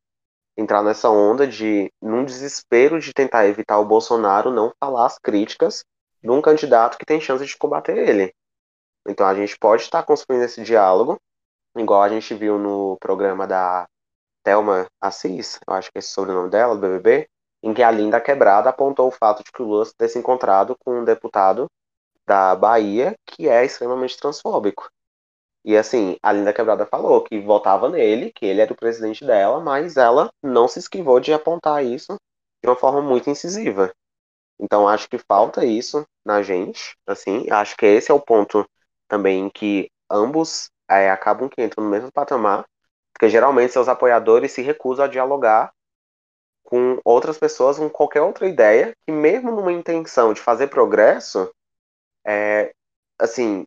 entrar 0.57 0.83
nessa 0.83 1.09
onda 1.09 1.47
de, 1.47 1.93
num 2.03 2.25
desespero 2.25 3.01
de 3.01 3.13
tentar 3.13 3.47
evitar 3.47 3.79
o 3.79 3.85
Bolsonaro, 3.85 4.51
não 4.51 4.73
falar 4.79 5.07
as 5.07 5.19
críticas 5.19 5.85
de 6.23 6.31
um 6.31 6.43
candidato 6.43 6.99
que 6.99 7.07
tem 7.07 7.21
chance 7.21 7.45
de 7.45 7.57
combater 7.57 7.97
ele. 7.97 8.35
Então, 9.09 9.27
a 9.27 9.35
gente 9.35 9.59
pode 9.59 9.83
estar 9.83 10.03
construindo 10.03 10.43
esse 10.43 10.63
diálogo, 10.63 11.19
igual 11.77 12.03
a 12.03 12.09
gente 12.09 12.35
viu 12.35 12.59
no 12.59 12.99
programa 13.01 13.47
da 13.47 13.89
Thelma 14.43 14.87
Assis, 15.01 15.59
eu 15.67 15.75
acho 15.75 15.91
que 15.91 15.99
é 15.99 16.01
esse 16.01 16.11
sobrenome 16.11 16.51
dela, 16.51 16.75
do 16.75 16.81
BBB, 16.81 17.29
em 17.63 17.75
que 17.75 17.83
a 17.83 17.91
Linda 17.91 18.21
Quebrada 18.21 18.71
apontou 18.71 19.09
o 19.09 19.11
fato 19.11 19.45
de 19.45 19.53
que 19.53 19.63
o 19.63 19.67
Lula 19.67 19.87
ter 19.97 20.09
se 20.09 20.19
encontrado 20.19 20.77
com 20.79 21.01
um 21.01 21.05
deputado 21.05 21.67
da 22.27 22.55
Bahia 22.55 23.15
que 23.27 23.49
é 23.49 23.65
extremamente 23.65 24.17
transfóbico. 24.17 24.89
E 25.65 25.77
assim, 25.77 26.17
a 26.23 26.33
Linda 26.33 26.53
Quebrada 26.53 26.87
falou 26.87 27.23
que 27.23 27.39
votava 27.41 27.89
nele, 27.89 28.33
que 28.33 28.47
ele 28.47 28.61
era 28.61 28.73
o 28.73 28.77
presidente 28.77 29.25
dela, 29.25 29.61
mas 29.61 29.97
ela 29.97 30.31
não 30.43 30.67
se 30.67 30.79
esquivou 30.79 31.21
de 31.21 31.33
apontar 31.33 31.85
isso 31.85 32.17
de 32.63 32.69
uma 32.69 32.77
forma 32.77 33.03
muito 33.03 33.29
incisiva. 33.29 33.93
Então 34.59 34.89
acho 34.89 35.09
que 35.09 35.19
falta 35.19 35.65
isso 35.65 36.07
na 36.25 36.43
gente, 36.43 36.97
assim, 37.07 37.47
acho 37.51 37.77
que 37.77 37.87
esse 37.87 38.11
é 38.11 38.15
o 38.15 38.21
ponto 38.21 38.69
também 39.09 39.51
que 39.51 39.91
ambos 40.11 40.71
é, 40.89 41.11
acabam 41.11 41.49
que 41.49 41.63
entram 41.63 41.85
no 41.85 41.91
mesmo 41.91 42.13
patamar, 42.13 42.65
porque 43.13 43.29
geralmente 43.29 43.73
seus 43.73 43.89
apoiadores 43.89 44.53
se 44.53 44.63
recusam 44.63 45.05
a 45.05 45.09
dialogar 45.09 45.73
com 46.65 47.01
outras 47.05 47.39
pessoas, 47.39 47.79
com 47.79 47.91
qualquer 47.91 48.23
outra 48.23 48.49
ideia, 48.49 48.95
que 49.05 49.13
mesmo 49.13 49.51
numa 49.51 49.73
intenção 49.73 50.33
de 50.33 50.41
fazer 50.41 50.69
progresso, 50.69 51.53
é, 52.25 52.73
assim, 53.19 53.67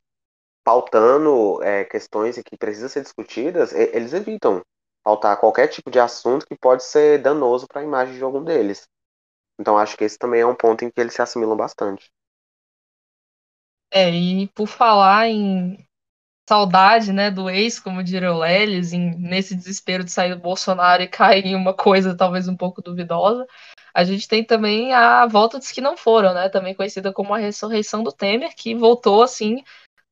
pautando 0.64 1.62
é, 1.62 1.84
questões 1.84 2.42
que 2.42 2.58
precisam 2.58 2.90
ser 2.90 3.02
discutidas, 3.02 3.74
eles 3.74 4.14
evitam 4.14 4.62
pautar 5.04 5.38
qualquer 5.38 5.68
tipo 5.68 5.92
de 5.92 6.00
assunto 6.00 6.48
que 6.48 6.56
pode 6.56 6.84
ser 6.84 7.22
danoso 7.22 7.68
para 7.68 7.82
a 7.82 7.84
imagem 7.84 8.16
de 8.16 8.24
algum 8.24 8.44
deles. 8.44 8.88
Então 9.60 9.78
acho 9.78 9.98
que 9.98 10.04
esse 10.04 10.18
também 10.18 10.42
é 10.42 10.46
um 10.46 10.56
ponto 10.56 10.84
em 10.84 10.90
que 10.90 11.00
eles 11.00 11.14
se 11.14 11.22
assimilam 11.22 11.58
bastante. 11.58 12.10
É, 13.92 14.10
e 14.10 14.48
por 14.48 14.68
falar 14.68 15.28
em 15.28 15.78
saudade, 16.48 17.14
né, 17.14 17.30
do 17.30 17.50
ex, 17.50 17.80
como 17.80 18.04
diria 18.04 18.34
o 18.34 18.40
Lelis, 18.40 18.92
em, 18.92 19.16
nesse 19.18 19.56
desespero 19.56 20.04
de 20.04 20.12
sair 20.12 20.34
do 20.36 20.42
Bolsonaro 20.42 21.04
e 21.04 21.08
cair 21.08 21.46
em 21.46 21.56
uma 21.56 21.74
coisa 21.74 22.18
talvez 22.18 22.48
um 22.48 22.58
pouco 22.58 22.82
duvidosa. 22.82 23.46
A 23.94 24.04
gente 24.04 24.28
tem 24.28 24.44
também 24.44 24.94
a 24.94 25.28
volta 25.28 25.60
dos 25.60 25.72
que 25.72 25.80
não 25.80 25.96
foram, 25.96 26.34
né, 26.34 26.50
também 26.50 26.74
conhecida 26.74 27.14
como 27.14 27.34
a 27.34 27.38
ressurreição 27.38 28.04
do 28.04 28.12
Temer, 28.12 28.56
que 28.56 28.74
voltou 28.74 29.22
assim 29.22 29.64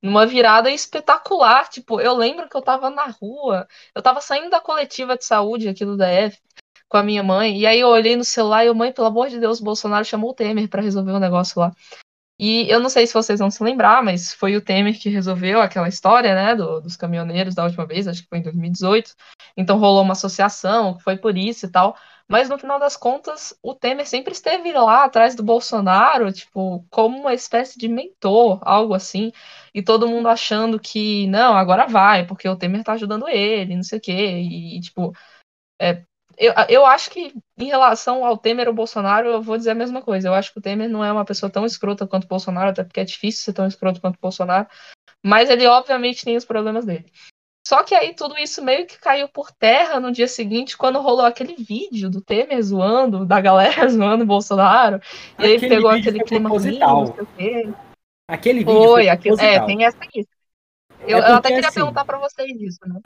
numa 0.02 0.26
virada 0.26 0.72
espetacular. 0.72 1.70
Tipo, 1.70 2.02
eu 2.02 2.16
lembro 2.16 2.50
que 2.50 2.56
eu 2.56 2.62
tava 2.62 2.90
na 2.90 3.06
rua, 3.08 3.68
eu 3.96 4.02
tava 4.02 4.22
saindo 4.22 4.50
da 4.50 4.60
coletiva 4.60 5.18
de 5.18 5.26
saúde 5.26 5.70
aqui 5.70 5.86
do 5.86 5.98
DF 5.98 6.38
com 6.90 6.98
a 6.98 7.04
minha 7.04 7.24
mãe, 7.24 7.58
e 7.58 7.66
aí 7.66 7.80
eu 7.80 7.88
olhei 7.88 8.18
no 8.18 8.24
celular 8.24 8.66
e 8.66 8.68
eu, 8.68 8.76
mãe, 8.76 8.92
pelo 8.92 9.08
amor 9.08 9.30
de 9.30 9.40
Deus, 9.40 9.62
Bolsonaro 9.62 10.04
chamou 10.04 10.32
o 10.32 10.34
Temer 10.34 10.68
para 10.68 10.82
resolver 10.82 11.14
o 11.14 11.16
um 11.16 11.20
negócio 11.20 11.58
lá. 11.58 11.72
E 12.38 12.70
eu 12.70 12.80
não 12.80 12.90
sei 12.90 13.08
se 13.08 13.14
vocês 13.14 13.40
vão 13.40 13.52
se 13.52 13.64
lembrar, 13.64 14.04
mas 14.04 14.34
foi 14.34 14.58
o 14.58 14.62
Temer 14.62 15.00
que 15.00 15.10
resolveu 15.10 15.62
aquela 15.62 15.88
história, 15.88 16.34
né, 16.36 16.56
do, 16.56 16.82
dos 16.82 16.98
caminhoneiros 16.98 17.56
da 17.56 17.64
última 17.64 17.86
vez, 17.86 18.08
acho 18.08 18.24
que 18.24 18.30
foi 18.30 18.40
em 18.40 18.42
2018. 18.42 19.14
Então 19.56 19.78
rolou 19.78 20.02
uma 20.02 20.14
associação, 20.14 21.00
foi 21.00 21.16
por 21.18 21.38
isso 21.38 21.68
e 21.68 21.70
tal. 21.70 21.96
Mas 22.28 22.50
no 22.50 22.58
final 22.58 22.80
das 22.80 22.98
contas, 22.98 23.54
o 23.62 23.76
Temer 23.76 24.08
sempre 24.08 24.34
esteve 24.34 24.72
lá 24.74 25.04
atrás 25.06 25.36
do 25.36 25.44
Bolsonaro, 25.44 26.32
tipo, 26.32 26.86
como 26.90 27.20
uma 27.20 27.34
espécie 27.34 27.78
de 27.78 27.88
mentor, 27.88 28.60
algo 28.64 28.94
assim. 28.94 29.32
E 29.74 29.82
todo 29.82 30.08
mundo 30.08 30.28
achando 30.28 30.80
que, 30.80 31.28
não, 31.28 31.56
agora 31.56 31.88
vai, 31.88 32.26
porque 32.26 32.48
o 32.48 32.56
Temer 32.56 32.84
tá 32.84 32.94
ajudando 32.94 33.28
ele, 33.28 33.76
não 33.76 33.84
sei 33.84 34.00
o 34.00 34.02
quê. 34.02 34.40
E, 34.42 34.82
tipo, 34.82 35.14
é, 35.82 36.04
eu, 36.38 36.54
eu 36.70 36.86
acho 36.86 37.10
que 37.10 37.34
em 37.58 37.68
relação 37.68 38.26
ao 38.26 38.38
Temer 38.38 38.68
ou 38.68 38.74
Bolsonaro, 38.74 39.28
eu 39.30 39.42
vou 39.42 39.58
dizer 39.58 39.72
a 39.72 39.76
mesma 39.76 40.02
coisa. 40.02 40.28
Eu 40.28 40.34
acho 40.34 40.52
que 40.52 40.60
o 40.60 40.62
Temer 40.62 40.90
não 40.90 41.04
é 41.04 41.12
uma 41.12 41.24
pessoa 41.24 41.50
tão 41.50 41.66
escrota 41.66 42.08
quanto 42.08 42.26
o 42.26 42.28
Bolsonaro, 42.28 42.72
até 42.72 42.84
porque 42.84 43.00
é 43.00 43.06
difícil 43.06 43.44
ser 43.44 43.54
tão 43.54 43.68
escroto 43.68 44.02
quanto 44.02 44.16
o 44.16 44.22
Bolsonaro. 44.22 44.68
Mas 45.24 45.50
ele, 45.50 45.68
obviamente, 45.68 46.26
tem 46.26 46.36
os 46.36 46.46
problemas 46.46 46.86
dele. 46.86 47.06
Só 47.66 47.84
que 47.84 47.94
aí 47.94 48.16
tudo 48.16 48.38
isso 48.40 48.64
meio 48.64 48.88
que 48.88 49.00
caiu 49.00 49.30
por 49.30 49.52
terra 49.52 50.00
no 50.00 50.12
dia 50.12 50.28
seguinte, 50.28 50.76
quando 50.76 51.00
rolou 51.00 51.26
aquele 51.26 51.56
vídeo 51.56 52.10
do 52.10 52.20
Temer 52.20 52.62
zoando, 52.62 53.24
da 53.24 53.40
galera 53.40 53.88
zoando 53.88 54.24
o 54.24 54.28
Bolsonaro. 54.28 55.00
E 55.38 55.46
aí 55.46 55.60
pegou 55.60 55.92
aquele 55.92 56.24
clima 56.24 56.50
ruim, 56.50 56.80
não 56.80 57.06
sei 57.06 57.24
o 57.24 57.28
quê. 57.38 57.74
Aquele 58.32 58.60
vídeo 58.60 58.74
foi, 58.74 58.92
foi 58.92 59.10
aquilo, 59.10 59.40
é, 59.40 59.66
tem 59.66 59.84
essa 59.84 59.98
isso. 60.16 60.30
Eu, 61.02 61.18
é 61.18 61.32
eu 61.32 61.36
até 61.36 61.50
queria 61.50 61.68
assim, 61.68 61.80
perguntar 61.80 62.06
para 62.06 62.18
vocês 62.18 62.62
isso, 62.62 62.80
né? 62.88 63.02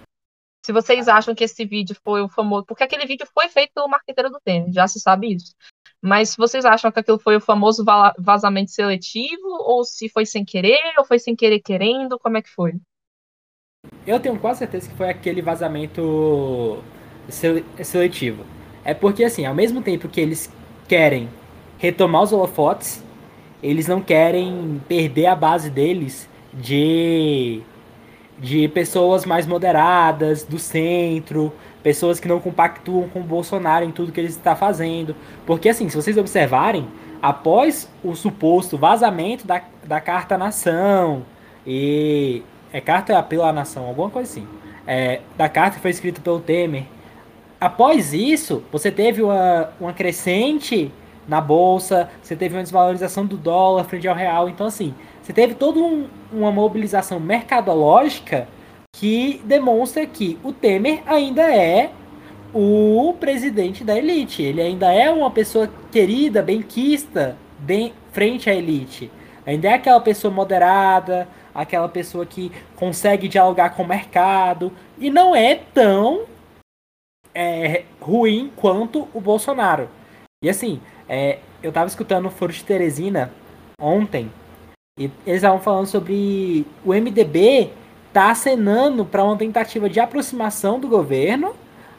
se 0.66 0.72
vocês 0.72 1.08
acham 1.08 1.36
que 1.36 1.44
esse 1.44 1.64
vídeo 1.64 1.96
foi 2.04 2.24
o 2.24 2.28
famoso. 2.28 2.66
Porque 2.66 2.84
aquele 2.84 3.06
vídeo 3.06 3.28
foi 3.32 3.48
feito 3.50 3.72
pelo 3.76 3.88
marqueteiro 3.88 4.32
do 4.32 4.40
Temer, 4.44 4.72
já 4.72 4.88
se 4.88 5.00
sabe 5.00 5.36
isso. 5.36 5.54
Mas 6.02 6.30
se 6.30 6.38
vocês 6.38 6.66
acham 6.66 6.92
que 6.92 7.00
aquilo 7.00 7.20
foi 7.20 7.36
o 7.36 7.42
famoso 7.42 7.86
vazamento 8.18 8.72
seletivo, 8.72 9.48
ou 9.48 9.84
se 9.84 10.10
foi 10.10 10.26
sem 10.26 10.44
querer, 10.44 10.80
ou 10.98 11.06
foi 11.06 11.20
sem 11.20 11.36
querer 11.36 11.60
querendo, 11.60 12.18
como 12.18 12.38
é 12.38 12.42
que 12.42 12.50
foi? 12.50 12.74
Eu 14.08 14.20
tenho 14.20 14.40
quase 14.40 14.60
certeza 14.60 14.90
que 14.90 14.96
foi 14.96 15.10
aquele 15.10 15.42
vazamento 15.42 16.84
seletivo. 17.30 18.44
É 18.84 18.94
porque, 18.96 19.24
assim, 19.24 19.46
ao 19.46 19.54
mesmo 19.54 19.84
tempo 19.84 20.10
que 20.10 20.20
eles 20.20 20.52
querem 20.88 21.30
retomar 21.78 22.24
os 22.24 22.34
holofotes, 22.34 23.04
eles 23.62 23.88
não 23.88 24.02
querem 24.02 24.82
perder 24.88 25.28
a 25.28 25.36
base 25.36 25.70
deles 25.70 26.30
de, 26.54 27.62
de 28.40 28.68
pessoas 28.70 29.26
mais 29.26 29.46
moderadas, 29.46 30.44
do 30.44 30.60
centro, 30.60 31.54
pessoas 31.82 32.20
que 32.20 32.28
não 32.28 32.40
compactuam 32.40 33.08
com 33.10 33.20
o 33.20 33.24
Bolsonaro 33.24 33.86
em 33.86 33.92
tudo 33.92 34.12
que 34.12 34.20
ele 34.20 34.28
está 34.28 34.56
fazendo. 34.56 35.16
Porque, 35.46 35.70
assim, 35.70 35.90
se 35.90 35.96
vocês 35.96 36.18
observarem, 36.18 36.88
após 37.22 37.90
o 38.04 38.16
suposto 38.16 38.78
vazamento 38.78 39.46
da, 39.48 39.62
da 39.84 40.00
Carta 40.00 40.38
Nação, 40.38 41.24
e. 41.66 42.44
É 42.72 42.82
Carta 42.82 43.22
pela 43.24 43.54
Nação, 43.54 43.86
alguma 43.86 44.10
coisa 44.10 44.30
assim. 44.30 44.48
É, 44.86 45.22
da 45.38 45.48
carta 45.48 45.78
que 45.78 45.82
foi 45.82 45.92
escrita 45.92 46.22
pelo 46.22 46.40
Temer. 46.40 46.84
Após 47.60 48.14
isso, 48.14 48.64
você 48.72 48.92
teve 48.92 49.24
uma, 49.24 49.70
uma 49.80 49.94
crescente 49.94 50.92
na 51.28 51.42
bolsa, 51.42 52.10
você 52.22 52.36
teve 52.36 52.56
uma 52.56 52.64
desvalorização 52.64 53.26
do 53.26 53.38
dólar 53.38 53.84
frente 53.86 54.08
ao 54.08 54.16
real. 54.16 54.50
Então, 54.50 54.68
assim, 54.68 54.94
você 55.22 55.34
teve 55.34 55.56
toda 55.56 55.80
um, 55.80 56.08
uma 56.32 56.52
mobilização 56.52 57.20
mercadológica 57.20 58.48
que 58.94 59.42
demonstra 59.44 60.06
que 60.06 60.38
o 60.44 60.54
Temer 60.54 61.02
ainda 61.06 61.44
é 61.54 61.92
o 62.54 63.14
presidente 63.20 63.84
da 63.84 63.98
elite. 63.98 64.42
Ele 64.42 64.62
ainda 64.62 64.94
é 64.94 65.10
uma 65.10 65.30
pessoa 65.30 65.70
querida, 65.92 66.42
benquista, 66.42 67.36
bem 67.60 67.94
frente 68.12 68.50
à 68.50 68.56
elite. 68.56 69.12
Ainda 69.46 69.68
é 69.68 69.74
aquela 69.74 70.00
pessoa 70.00 70.34
moderada, 70.34 71.28
aquela 71.54 71.90
pessoa 71.90 72.26
que 72.26 72.52
consegue 72.76 73.28
dialogar 73.28 73.72
com 73.72 73.84
o 73.84 73.88
mercado 73.88 74.72
e 74.98 75.10
não 75.10 75.36
é 75.36 75.56
tão 75.74 76.22
é, 77.34 77.84
ruim 78.00 78.52
quanto 78.56 79.08
o 79.14 79.20
Bolsonaro. 79.20 79.90
E 80.44 80.50
assim, 80.50 80.82
é, 81.08 81.40
eu 81.64 81.72
tava 81.72 81.88
escutando 81.88 82.28
o 82.28 82.32
Foro 82.32 82.52
de 82.52 82.64
Teresina 82.64 83.32
ontem 83.80 84.32
e 84.98 85.12
eles 85.26 85.38
estavam 85.38 85.60
falando 85.60 85.88
sobre 85.88 86.66
o 86.84 86.94
MDB 86.94 87.72
tá 88.14 88.32
acenando 88.32 89.04
para 89.04 89.26
uma 89.26 89.36
tentativa 89.36 89.90
de 89.90 90.00
aproximação 90.00 90.80
do 90.80 90.88
governo, 90.88 91.54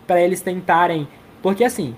para 0.07 0.19
eles 0.19 0.41
tentarem. 0.41 1.07
Porque 1.43 1.63
assim, 1.63 1.95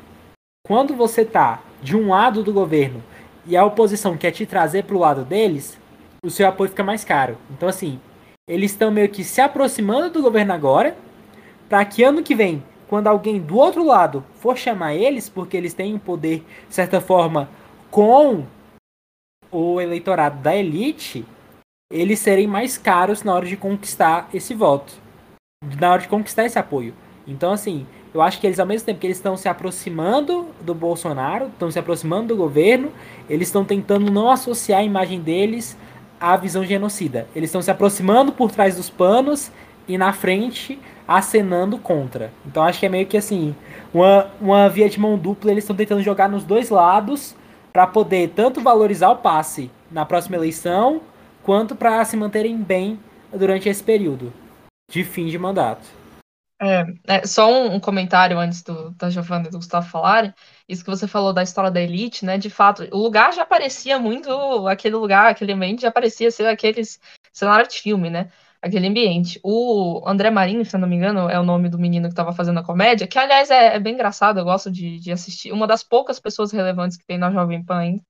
quando 0.67 0.97
você 0.97 1.25
tá 1.25 1.63
de 1.81 1.97
um 1.97 2.09
lado 2.09 2.43
do 2.43 2.53
governo 2.53 3.01
e 3.47 3.57
a 3.57 3.65
oposição 3.65 4.17
quer 4.17 4.33
te 4.33 4.45
trazer 4.45 4.83
para 4.83 4.97
o 4.97 4.99
lado 4.99 5.25
deles, 5.25 5.79
o 6.21 6.31
seu 6.31 6.49
apoio 6.49 6.71
fica 6.71 6.83
mais 6.83 7.05
caro. 7.05 7.39
Então, 7.51 7.69
assim, 7.69 8.01
eles 8.49 8.73
estão 8.73 8.91
meio 8.91 9.09
que 9.09 9.23
se 9.23 9.41
aproximando 9.41 10.11
do 10.11 10.23
governo 10.23 10.53
agora, 10.53 10.97
para 11.69 11.85
que 11.85 12.03
ano 12.03 12.23
que 12.23 12.35
vem, 12.35 12.61
quando 12.89 13.07
alguém 13.07 13.41
do 13.41 13.57
outro 13.57 13.85
lado 13.85 14.25
for 14.41 14.57
chamar 14.57 14.95
eles, 14.95 15.29
porque 15.29 15.57
eles 15.57 15.75
têm 15.75 15.95
um 15.95 15.99
poder, 15.99 16.45
de 16.69 16.75
certa 16.75 17.01
forma, 17.01 17.49
com 17.91 18.45
o 19.51 19.81
eleitorado 19.81 20.41
da 20.43 20.57
elite, 20.57 21.25
eles 21.91 22.19
serem 22.19 22.47
mais 22.47 22.77
caros 22.77 23.23
na 23.23 23.35
hora 23.35 23.47
de 23.47 23.57
conquistar 23.57 24.29
esse 24.33 24.55
voto, 24.55 24.93
na 25.79 25.93
hora 25.93 26.03
de 26.03 26.09
conquistar 26.09 26.45
esse 26.45 26.59
apoio. 26.59 26.95
Então, 27.27 27.53
assim, 27.53 27.87
eu 28.13 28.23
acho 28.23 28.41
que 28.41 28.47
eles, 28.47 28.59
ao 28.59 28.67
mesmo 28.67 28.87
tempo 28.87 29.01
que 29.01 29.07
eles 29.07 29.19
estão 29.19 29.37
se 29.37 29.49
aproximando 29.49 30.49
do 30.63 30.75
Bolsonaro, 30.75 31.47
estão 31.49 31.71
se 31.71 31.79
aproximando 31.79 32.29
do 32.29 32.37
governo, 32.37 32.91
eles 33.29 33.49
estão 33.49 33.65
tentando 33.65 34.11
não 34.11 34.31
associar 34.31 34.81
a 34.81 34.85
imagem 34.85 35.21
deles 35.21 35.77
à 36.21 36.37
visão 36.37 36.65
genocida. 36.65 37.29
Eles 37.35 37.49
estão 37.49 37.63
se 37.63 37.71
aproximando 37.71 38.33
por 38.33 38.51
trás 38.51 38.77
dos 38.77 38.89
panos 38.91 39.51
e 39.89 39.97
na 39.97 40.13
frente 40.13 40.79
acenando 41.07 41.79
contra. 41.79 42.31
Então, 42.47 42.63
acho 42.63 42.79
que 42.79 42.87
é 42.87 42.89
meio 42.89 43.07
que 43.07 43.17
assim, 43.17 43.57
uma, 43.93 44.31
uma 44.41 44.69
via 44.69 44.89
de 44.89 45.01
mão 45.01 45.17
dupla, 45.17 45.51
eles 45.51 45.65
estão 45.65 45.75
tentando 45.75 46.03
jogar 46.03 46.29
nos 46.29 46.45
dois 46.45 46.69
lados 46.69 47.35
para 47.73 47.87
poder 47.87 48.31
tanto 48.37 48.61
valorizar 48.61 49.11
o 49.11 49.17
passe 49.17 49.71
na 49.91 50.05
próxima 50.05 50.37
eleição 50.37 51.01
quanto 51.43 51.75
para 51.75 52.05
se 52.05 52.17
manterem 52.17 52.59
bem 52.59 53.01
durante 53.33 53.69
esse 53.69 53.83
período 53.83 54.33
de 54.91 55.03
fim 55.05 55.27
de 55.27 55.39
mandato. 55.39 55.87
É, 56.61 56.85
é 57.07 57.27
só 57.27 57.51
um, 57.51 57.77
um, 57.77 57.81
comentário 57.81 58.37
antes 58.37 58.63
do, 58.63 58.91
da 58.91 59.09
Giovanna 59.09 59.47
e 59.47 59.51
do 59.51 59.59
Gustavo 59.59 59.89
falarem. 59.89 60.35
Isso 60.69 60.83
que 60.83 60.91
você 60.91 61.07
falou 61.07 61.33
da 61.33 61.43
história 61.43 61.71
da 61.71 61.81
elite, 61.81 62.25
né? 62.25 62.37
De 62.37 62.51
fato, 62.51 62.89
o 62.91 62.99
lugar 62.99 63.33
já 63.33 63.47
parecia 63.47 63.99
muito 63.99 64.67
aquele 64.67 64.97
lugar, 64.97 65.31
aquele 65.31 65.53
ambiente 65.53 65.83
já 65.83 65.93
parecia 65.93 66.31
ser 66.31 66.47
aqueles 66.47 67.01
cenário 67.33 67.69
de 67.69 67.81
filme, 67.81 68.11
né? 68.11 68.29
Aquele 68.61 68.89
ambiente. 68.89 69.39
O 69.45 70.03
André 70.07 70.31
Marinho, 70.31 70.65
se 70.65 70.75
eu 70.75 70.81
não 70.81 70.89
me 70.89 70.97
engano, 70.97 71.29
é 71.29 71.39
o 71.39 71.45
nome 71.45 71.69
do 71.69 71.79
menino 71.79 72.09
que 72.09 72.13
estava 72.13 72.33
fazendo 72.33 72.59
a 72.59 72.65
comédia, 72.65 73.07
que 73.07 73.19
aliás 73.19 73.51
é, 73.51 73.77
é 73.77 73.81
bem 73.81 73.95
engraçado, 73.95 74.39
eu 74.39 74.45
gosto 74.45 74.71
de, 74.71 74.99
de, 74.99 75.13
assistir. 75.13 75.53
Uma 75.53 75.67
das 75.67 75.85
poucas 75.85 76.19
pessoas 76.19 76.51
relevantes 76.51 76.97
que 76.97 77.07
tem 77.07 77.19
na 77.19 77.31
Jovem 77.31 77.65
Pan 77.65 77.79
ainda. 77.79 78.03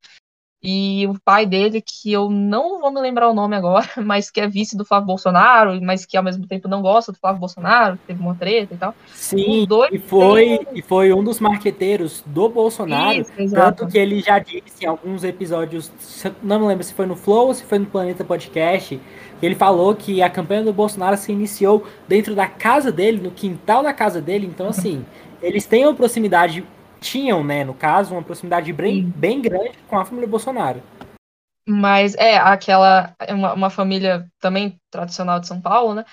E 0.61 1.07
o 1.07 1.15
pai 1.25 1.47
dele, 1.47 1.81
que 1.81 2.13
eu 2.13 2.29
não 2.29 2.81
vou 2.81 2.91
me 2.91 3.01
lembrar 3.01 3.29
o 3.29 3.35
nome 3.35 3.55
agora, 3.55 3.87
mas 4.05 4.29
que 4.29 4.41
é 4.41 4.49
vice 4.49 4.77
do 4.77 4.85
Flávio 4.85 5.07
Bolsonaro, 5.07 5.81
mas 5.81 6.05
que 6.05 6.17
ao 6.17 6.23
mesmo 6.23 6.49
tempo 6.49 6.67
não 6.67 6.83
gosta 6.83 7.13
do 7.13 7.19
Flávio 7.19 7.39
Bolsonaro, 7.39 7.99
teve 8.07 8.21
uma 8.21 8.35
treta 8.35 8.75
e 8.75 8.77
tal. 8.77 8.95
Sim, 9.07 9.67
e 9.93 9.99
foi, 9.99 10.67
e 10.75 10.83
foi 10.83 11.13
um 11.13 11.23
dos 11.23 11.39
marqueteiros 11.39 12.25
do 12.27 12.49
Bolsonaro, 12.49 13.21
Isso, 13.21 13.55
tanto 13.55 13.87
que 13.87 13.99
ele 13.99 14.21
já 14.21 14.41
disse 14.41 14.85
em 14.85 14.87
alguns 14.87 15.23
episódios, 15.23 15.93
não 16.43 16.59
me 16.59 16.67
lembro 16.67 16.83
se 16.83 16.93
foi 16.93 17.07
no 17.07 17.15
Flow 17.15 17.49
ou 17.49 17.55
se 17.55 17.65
foi 17.65 17.79
no 17.79 17.87
Planeta 17.87 18.25
Podcast, 18.25 19.01
ele 19.41 19.55
falou 19.55 19.95
que 19.95 20.23
a 20.23 20.31
campanha 20.31 20.65
do 20.65 20.73
Bolsonaro 20.73 21.17
se 21.17 21.33
iniciou 21.33 21.87
dentro 22.07 22.35
da 22.35 22.47
casa 22.47 22.91
dele, 22.91 23.21
no 23.21 23.31
quintal 23.31 23.83
da 23.83 23.93
casa 23.93 24.21
dele, 24.21 24.47
então 24.47 24.69
assim, 24.69 25.05
eles 25.43 25.67
têm 25.67 25.85
uma 25.87 25.95
proximidade 25.95 26.65
tinham, 27.01 27.45
né, 27.45 27.65
no 27.65 27.75
caso, 27.75 28.15
uma 28.15 28.23
proximidade 28.23 28.73
bem, 28.73 29.05
bem 29.05 29.41
grande 29.41 29.79
com 29.89 29.99
a 29.99 30.05
família 30.05 30.29
Bolsonaro. 30.29 30.83
Mas 31.67 32.15
é 32.15 32.39
aquela 32.39 33.15
é 33.21 33.35
uma, 33.35 33.53
uma, 33.53 33.71
família 33.71 34.27
também 34.41 34.81
tradicional 34.91 35.39
de 35.39 35.47
São 35.47 35.61
Paulo, 35.61 35.95
né? 35.95 36.05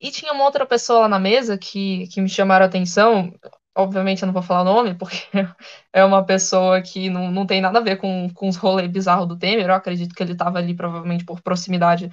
E 0.00 0.10
tinha 0.10 0.32
uma 0.32 0.44
outra 0.44 0.64
pessoa 0.64 1.00
lá 1.00 1.08
na 1.08 1.18
mesa 1.18 1.58
que, 1.58 2.06
que 2.08 2.20
me 2.20 2.30
chamaram 2.30 2.64
a 2.64 2.68
atenção. 2.68 3.30
Obviamente 3.76 4.22
eu 4.22 4.26
não 4.26 4.32
vou 4.32 4.42
falar 4.42 4.62
o 4.62 4.64
nome, 4.64 4.94
porque 4.94 5.18
é 5.92 6.02
uma 6.02 6.24
pessoa 6.24 6.80
que 6.80 7.10
não, 7.10 7.30
não 7.30 7.46
tem 7.46 7.60
nada 7.60 7.78
a 7.78 7.82
ver 7.82 7.96
com, 7.96 8.30
com 8.32 8.48
os 8.48 8.56
rolês 8.56 8.90
bizarros 8.90 9.28
do 9.28 9.38
Temer. 9.38 9.66
Eu 9.66 9.74
acredito 9.74 10.14
que 10.14 10.22
ele 10.22 10.32
estava 10.32 10.58
ali 10.58 10.74
provavelmente 10.74 11.26
por 11.26 11.42
proximidade 11.42 12.10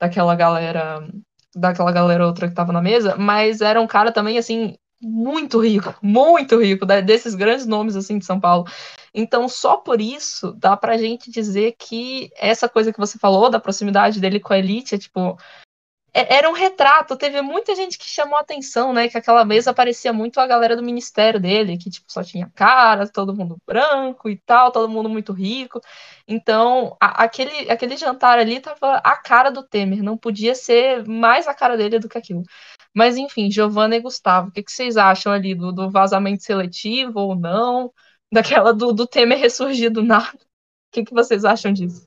daquela 0.00 0.34
galera, 0.34 1.06
daquela 1.54 1.92
galera 1.92 2.26
outra 2.26 2.46
que 2.46 2.52
estava 2.52 2.72
na 2.72 2.82
mesa, 2.82 3.16
mas 3.16 3.60
era 3.60 3.80
um 3.80 3.86
cara 3.86 4.12
também 4.12 4.38
assim 4.38 4.76
muito 5.00 5.58
rico, 5.58 5.94
muito 6.02 6.60
rico, 6.60 6.86
desses 6.86 7.34
grandes 7.34 7.66
nomes 7.66 7.96
assim 7.96 8.18
de 8.18 8.24
São 8.24 8.40
Paulo. 8.40 8.66
Então, 9.14 9.48
só 9.48 9.76
por 9.76 10.00
isso 10.00 10.52
dá 10.52 10.76
pra 10.76 10.98
gente 10.98 11.30
dizer 11.30 11.74
que 11.78 12.30
essa 12.36 12.68
coisa 12.68 12.92
que 12.92 12.98
você 12.98 13.18
falou 13.18 13.50
da 13.50 13.60
proximidade 13.60 14.20
dele 14.20 14.40
com 14.40 14.52
a 14.52 14.58
elite 14.58 14.94
é 14.94 14.98
tipo 14.98 15.38
é, 16.16 16.36
era 16.36 16.48
um 16.48 16.54
retrato, 16.54 17.14
teve 17.14 17.42
muita 17.42 17.74
gente 17.74 17.98
que 17.98 18.08
chamou 18.08 18.38
atenção, 18.38 18.90
né, 18.90 19.06
que 19.06 19.18
aquela 19.18 19.44
mesa 19.44 19.74
parecia 19.74 20.14
muito 20.14 20.40
a 20.40 20.46
galera 20.46 20.74
do 20.74 20.82
ministério 20.82 21.38
dele, 21.38 21.76
que 21.76 21.90
tipo 21.90 22.10
só 22.10 22.22
tinha 22.22 22.50
cara, 22.54 23.06
todo 23.06 23.36
mundo 23.36 23.58
branco 23.66 24.30
e 24.30 24.38
tal, 24.38 24.72
todo 24.72 24.88
mundo 24.88 25.10
muito 25.10 25.32
rico. 25.34 25.78
Então, 26.28 26.96
a, 27.00 27.24
aquele 27.24 27.70
aquele 27.70 27.96
jantar 27.96 28.38
ali 28.38 28.60
tava 28.60 28.96
a 28.96 29.16
cara 29.16 29.50
do 29.50 29.62
Temer, 29.62 30.02
não 30.02 30.18
podia 30.18 30.54
ser 30.54 31.06
mais 31.06 31.46
a 31.46 31.54
cara 31.54 31.76
dele 31.76 32.00
do 32.00 32.08
que 32.08 32.18
aquilo. 32.18 32.42
Mas, 32.94 33.16
enfim, 33.16 33.50
Giovana 33.50 33.96
e 33.96 34.00
Gustavo, 34.00 34.48
o 34.48 34.52
que, 34.52 34.62
que 34.62 34.72
vocês 34.72 34.96
acham 34.96 35.32
ali 35.32 35.54
do, 35.54 35.70
do, 35.70 35.90
vazamento 35.90 36.42
seletivo 36.42 37.20
ou 37.20 37.36
não? 37.36 37.92
Daquela 38.32 38.72
do, 38.72 38.92
do 38.92 39.06
Temer 39.06 39.38
ressurgir 39.38 39.90
do 39.90 40.02
nada? 40.02 40.36
O 40.36 40.92
que, 40.92 41.04
que 41.04 41.14
vocês 41.14 41.44
acham 41.44 41.72
disso? 41.72 42.04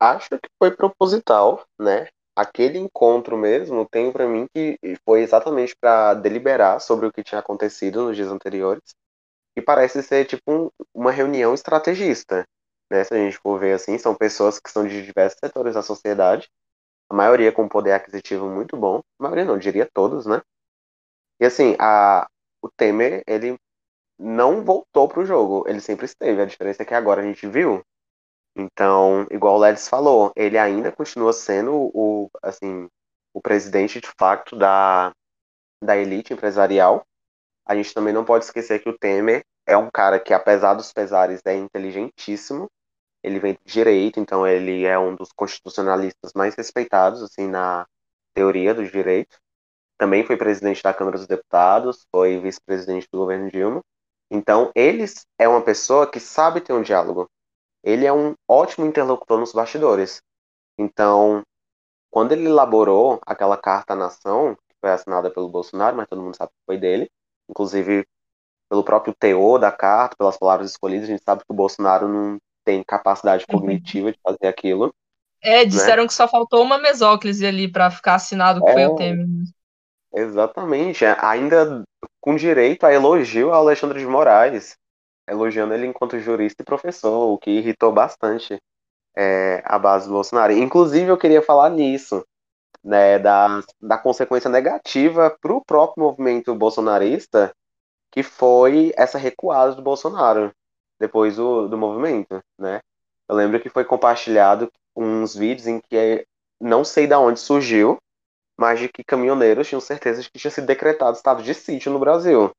Acho 0.00 0.30
que 0.30 0.48
foi 0.58 0.70
proposital, 0.74 1.66
né? 1.78 2.08
Aquele 2.34 2.78
encontro 2.78 3.36
mesmo, 3.36 3.86
tenho 3.90 4.10
para 4.12 4.26
mim 4.26 4.46
que 4.54 4.78
foi 5.04 5.20
exatamente 5.20 5.76
para 5.78 6.14
deliberar 6.14 6.80
sobre 6.80 7.06
o 7.06 7.12
que 7.12 7.22
tinha 7.22 7.40
acontecido 7.40 8.04
nos 8.04 8.16
dias 8.16 8.28
anteriores. 8.28 8.94
E 9.56 9.60
parece 9.60 10.02
ser 10.02 10.24
tipo 10.24 10.42
um, 10.50 10.70
uma 10.94 11.12
reunião 11.12 11.52
estrategista, 11.52 12.46
né? 12.92 13.04
Se 13.04 13.14
a 13.14 13.16
gente 13.16 13.38
for 13.38 13.58
ver 13.58 13.72
assim, 13.72 13.98
são 13.98 14.14
pessoas 14.14 14.60
que 14.60 14.70
são 14.70 14.86
de 14.86 15.04
diversos 15.04 15.38
setores 15.38 15.74
da 15.74 15.82
sociedade 15.82 16.48
a 17.12 17.14
maioria 17.14 17.52
com 17.52 17.68
poder 17.68 17.92
aquisitivo 17.92 18.48
muito 18.48 18.74
bom, 18.74 19.02
a 19.18 19.22
maioria 19.22 19.44
não, 19.44 19.58
diria 19.58 19.86
todos, 19.92 20.24
né? 20.24 20.40
E 21.38 21.44
assim, 21.44 21.76
a, 21.78 22.26
o 22.62 22.70
Temer, 22.70 23.22
ele 23.26 23.58
não 24.18 24.64
voltou 24.64 25.06
pro 25.06 25.26
jogo, 25.26 25.64
ele 25.68 25.80
sempre 25.82 26.06
esteve, 26.06 26.40
a 26.40 26.46
diferença 26.46 26.82
é 26.82 26.86
que 26.86 26.94
agora 26.94 27.20
a 27.20 27.24
gente 27.24 27.46
viu. 27.46 27.82
Então, 28.56 29.26
igual 29.30 29.56
o 29.56 29.58
Lelis 29.58 29.88
falou, 29.88 30.32
ele 30.34 30.56
ainda 30.56 30.90
continua 30.90 31.34
sendo 31.34 31.90
o, 31.94 32.30
assim, 32.42 32.88
o 33.34 33.42
presidente 33.42 34.00
de 34.00 34.10
facto 34.18 34.56
da, 34.56 35.12
da 35.84 35.96
elite 35.96 36.32
empresarial. 36.32 37.04
A 37.66 37.74
gente 37.74 37.92
também 37.92 38.14
não 38.14 38.24
pode 38.24 38.46
esquecer 38.46 38.82
que 38.82 38.88
o 38.88 38.96
Temer 38.98 39.44
é 39.66 39.76
um 39.76 39.90
cara 39.90 40.18
que, 40.18 40.32
apesar 40.32 40.74
dos 40.74 40.92
pesares, 40.94 41.42
é 41.44 41.54
inteligentíssimo. 41.54 42.70
Ele 43.22 43.38
vem 43.38 43.52
de 43.64 43.72
direito, 43.72 44.18
então 44.18 44.46
ele 44.46 44.84
é 44.84 44.98
um 44.98 45.14
dos 45.14 45.30
constitucionalistas 45.32 46.32
mais 46.34 46.54
respeitados, 46.54 47.22
assim, 47.22 47.46
na 47.46 47.86
teoria 48.34 48.74
do 48.74 48.84
direito. 48.84 49.38
Também 49.96 50.24
foi 50.24 50.36
presidente 50.36 50.82
da 50.82 50.92
Câmara 50.92 51.16
dos 51.16 51.26
Deputados, 51.26 52.06
foi 52.10 52.40
vice-presidente 52.40 53.08
do 53.12 53.18
governo 53.18 53.50
Dilma. 53.50 53.80
Então, 54.30 54.72
ele 54.74 55.04
é 55.38 55.46
uma 55.46 55.62
pessoa 55.62 56.10
que 56.10 56.18
sabe 56.18 56.60
ter 56.60 56.72
um 56.72 56.82
diálogo. 56.82 57.28
Ele 57.84 58.06
é 58.06 58.12
um 58.12 58.34
ótimo 58.48 58.86
interlocutor 58.86 59.38
nos 59.38 59.52
bastidores. 59.52 60.22
Então, 60.78 61.42
quando 62.10 62.32
ele 62.32 62.46
elaborou 62.46 63.20
aquela 63.26 63.56
carta 63.56 63.92
à 63.92 63.96
nação, 63.96 64.54
que 64.54 64.74
foi 64.80 64.90
assinada 64.90 65.30
pelo 65.30 65.48
Bolsonaro, 65.48 65.96
mas 65.96 66.08
todo 66.08 66.22
mundo 66.22 66.36
sabe 66.36 66.50
que 66.50 66.66
foi 66.66 66.78
dele, 66.78 67.10
inclusive 67.48 68.06
pelo 68.68 68.82
próprio 68.82 69.14
teor 69.14 69.58
da 69.58 69.70
carta, 69.70 70.16
pelas 70.16 70.38
palavras 70.38 70.70
escolhidas, 70.70 71.04
a 71.04 71.12
gente 71.12 71.22
sabe 71.22 71.42
que 71.42 71.52
o 71.52 71.54
Bolsonaro 71.54 72.08
não 72.08 72.38
tem 72.64 72.82
capacidade 72.82 73.44
uhum. 73.48 73.58
cognitiva 73.58 74.06
uhum. 74.06 74.12
de 74.12 74.18
fazer 74.22 74.46
aquilo. 74.46 74.94
É, 75.42 75.58
né? 75.58 75.64
disseram 75.64 76.02
né? 76.02 76.08
que 76.08 76.14
só 76.14 76.28
faltou 76.28 76.62
uma 76.62 76.78
mesóclise 76.78 77.44
ali 77.44 77.70
para 77.70 77.90
ficar 77.90 78.14
assinado 78.14 78.62
que 78.62 78.70
é, 78.70 78.72
foi 78.72 78.86
o 78.86 78.94
Temer. 78.94 79.26
Exatamente, 80.14 81.04
é, 81.04 81.16
ainda 81.20 81.82
com 82.20 82.36
direito 82.36 82.84
a 82.84 82.92
elogio 82.92 83.52
ao 83.52 83.62
Alexandre 83.62 83.98
de 83.98 84.06
Moraes, 84.06 84.76
elogiando 85.28 85.74
ele 85.74 85.86
enquanto 85.86 86.18
jurista 86.18 86.62
e 86.62 86.66
professor, 86.66 87.32
o 87.32 87.38
que 87.38 87.50
irritou 87.50 87.90
bastante 87.92 88.58
é, 89.16 89.62
a 89.64 89.78
base 89.78 90.06
do 90.06 90.14
Bolsonaro. 90.14 90.52
Inclusive, 90.52 91.08
eu 91.08 91.16
queria 91.16 91.42
falar 91.42 91.70
nisso, 91.70 92.24
né, 92.84 93.18
da, 93.18 93.62
da 93.80 93.96
consequência 93.96 94.50
negativa 94.50 95.34
para 95.40 95.52
o 95.52 95.64
próprio 95.64 96.04
movimento 96.04 96.54
bolsonarista, 96.54 97.52
que 98.10 98.22
foi 98.22 98.92
essa 98.96 99.18
recuada 99.18 99.74
do 99.74 99.82
Bolsonaro 99.82 100.52
depois 100.98 101.36
do, 101.36 101.68
do 101.68 101.78
movimento, 101.78 102.40
né? 102.58 102.80
Eu 103.28 103.36
lembro 103.36 103.60
que 103.60 103.68
foi 103.68 103.84
compartilhado 103.84 104.70
uns 104.96 105.34
vídeos 105.34 105.66
em 105.66 105.80
que 105.80 106.26
não 106.60 106.84
sei 106.84 107.06
de 107.06 107.14
onde 107.14 107.40
surgiu, 107.40 107.98
mas 108.58 108.80
de 108.80 108.88
que 108.88 109.04
caminhoneiros 109.04 109.68
tinham 109.68 109.80
certeza 109.80 110.22
de 110.22 110.30
que 110.30 110.38
tinha 110.38 110.50
sido 110.50 110.66
decretado 110.66 111.16
estado 111.16 111.42
de 111.42 111.54
sítio 111.54 111.92
no 111.92 111.98
Brasil. 111.98 112.50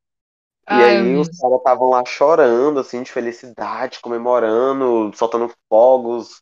E 0.69 0.83
Ai, 0.83 0.97
aí 0.97 1.15
os 1.17 1.27
caras 1.29 1.57
estavam 1.57 1.89
lá 1.89 2.03
chorando, 2.05 2.79
assim, 2.79 3.03
de 3.03 3.11
felicidade, 3.11 3.99
comemorando, 4.01 5.11
soltando 5.15 5.51
fogos, 5.69 6.41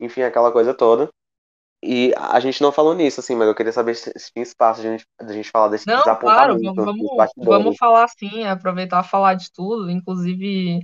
enfim, 0.00 0.22
aquela 0.22 0.52
coisa 0.52 0.74
toda. 0.74 1.10
E 1.82 2.12
a 2.16 2.38
gente 2.40 2.60
não 2.60 2.72
falou 2.72 2.94
nisso, 2.94 3.20
assim, 3.20 3.34
mas 3.34 3.48
eu 3.48 3.54
queria 3.54 3.72
saber 3.72 3.94
se 3.94 4.12
tinha 4.32 4.42
espaço 4.42 4.82
de 4.82 4.88
a 4.88 4.90
gente, 4.92 5.06
de 5.22 5.30
a 5.30 5.34
gente 5.34 5.50
falar 5.50 5.68
desse 5.68 5.86
não. 5.86 6.02
Claro, 6.02 6.58
vamos, 6.62 7.32
vamos 7.36 7.76
falar 7.78 8.08
sim, 8.08 8.44
aproveitar 8.44 9.02
falar 9.02 9.34
de 9.34 9.50
tudo. 9.52 9.90
Inclusive, 9.90 10.80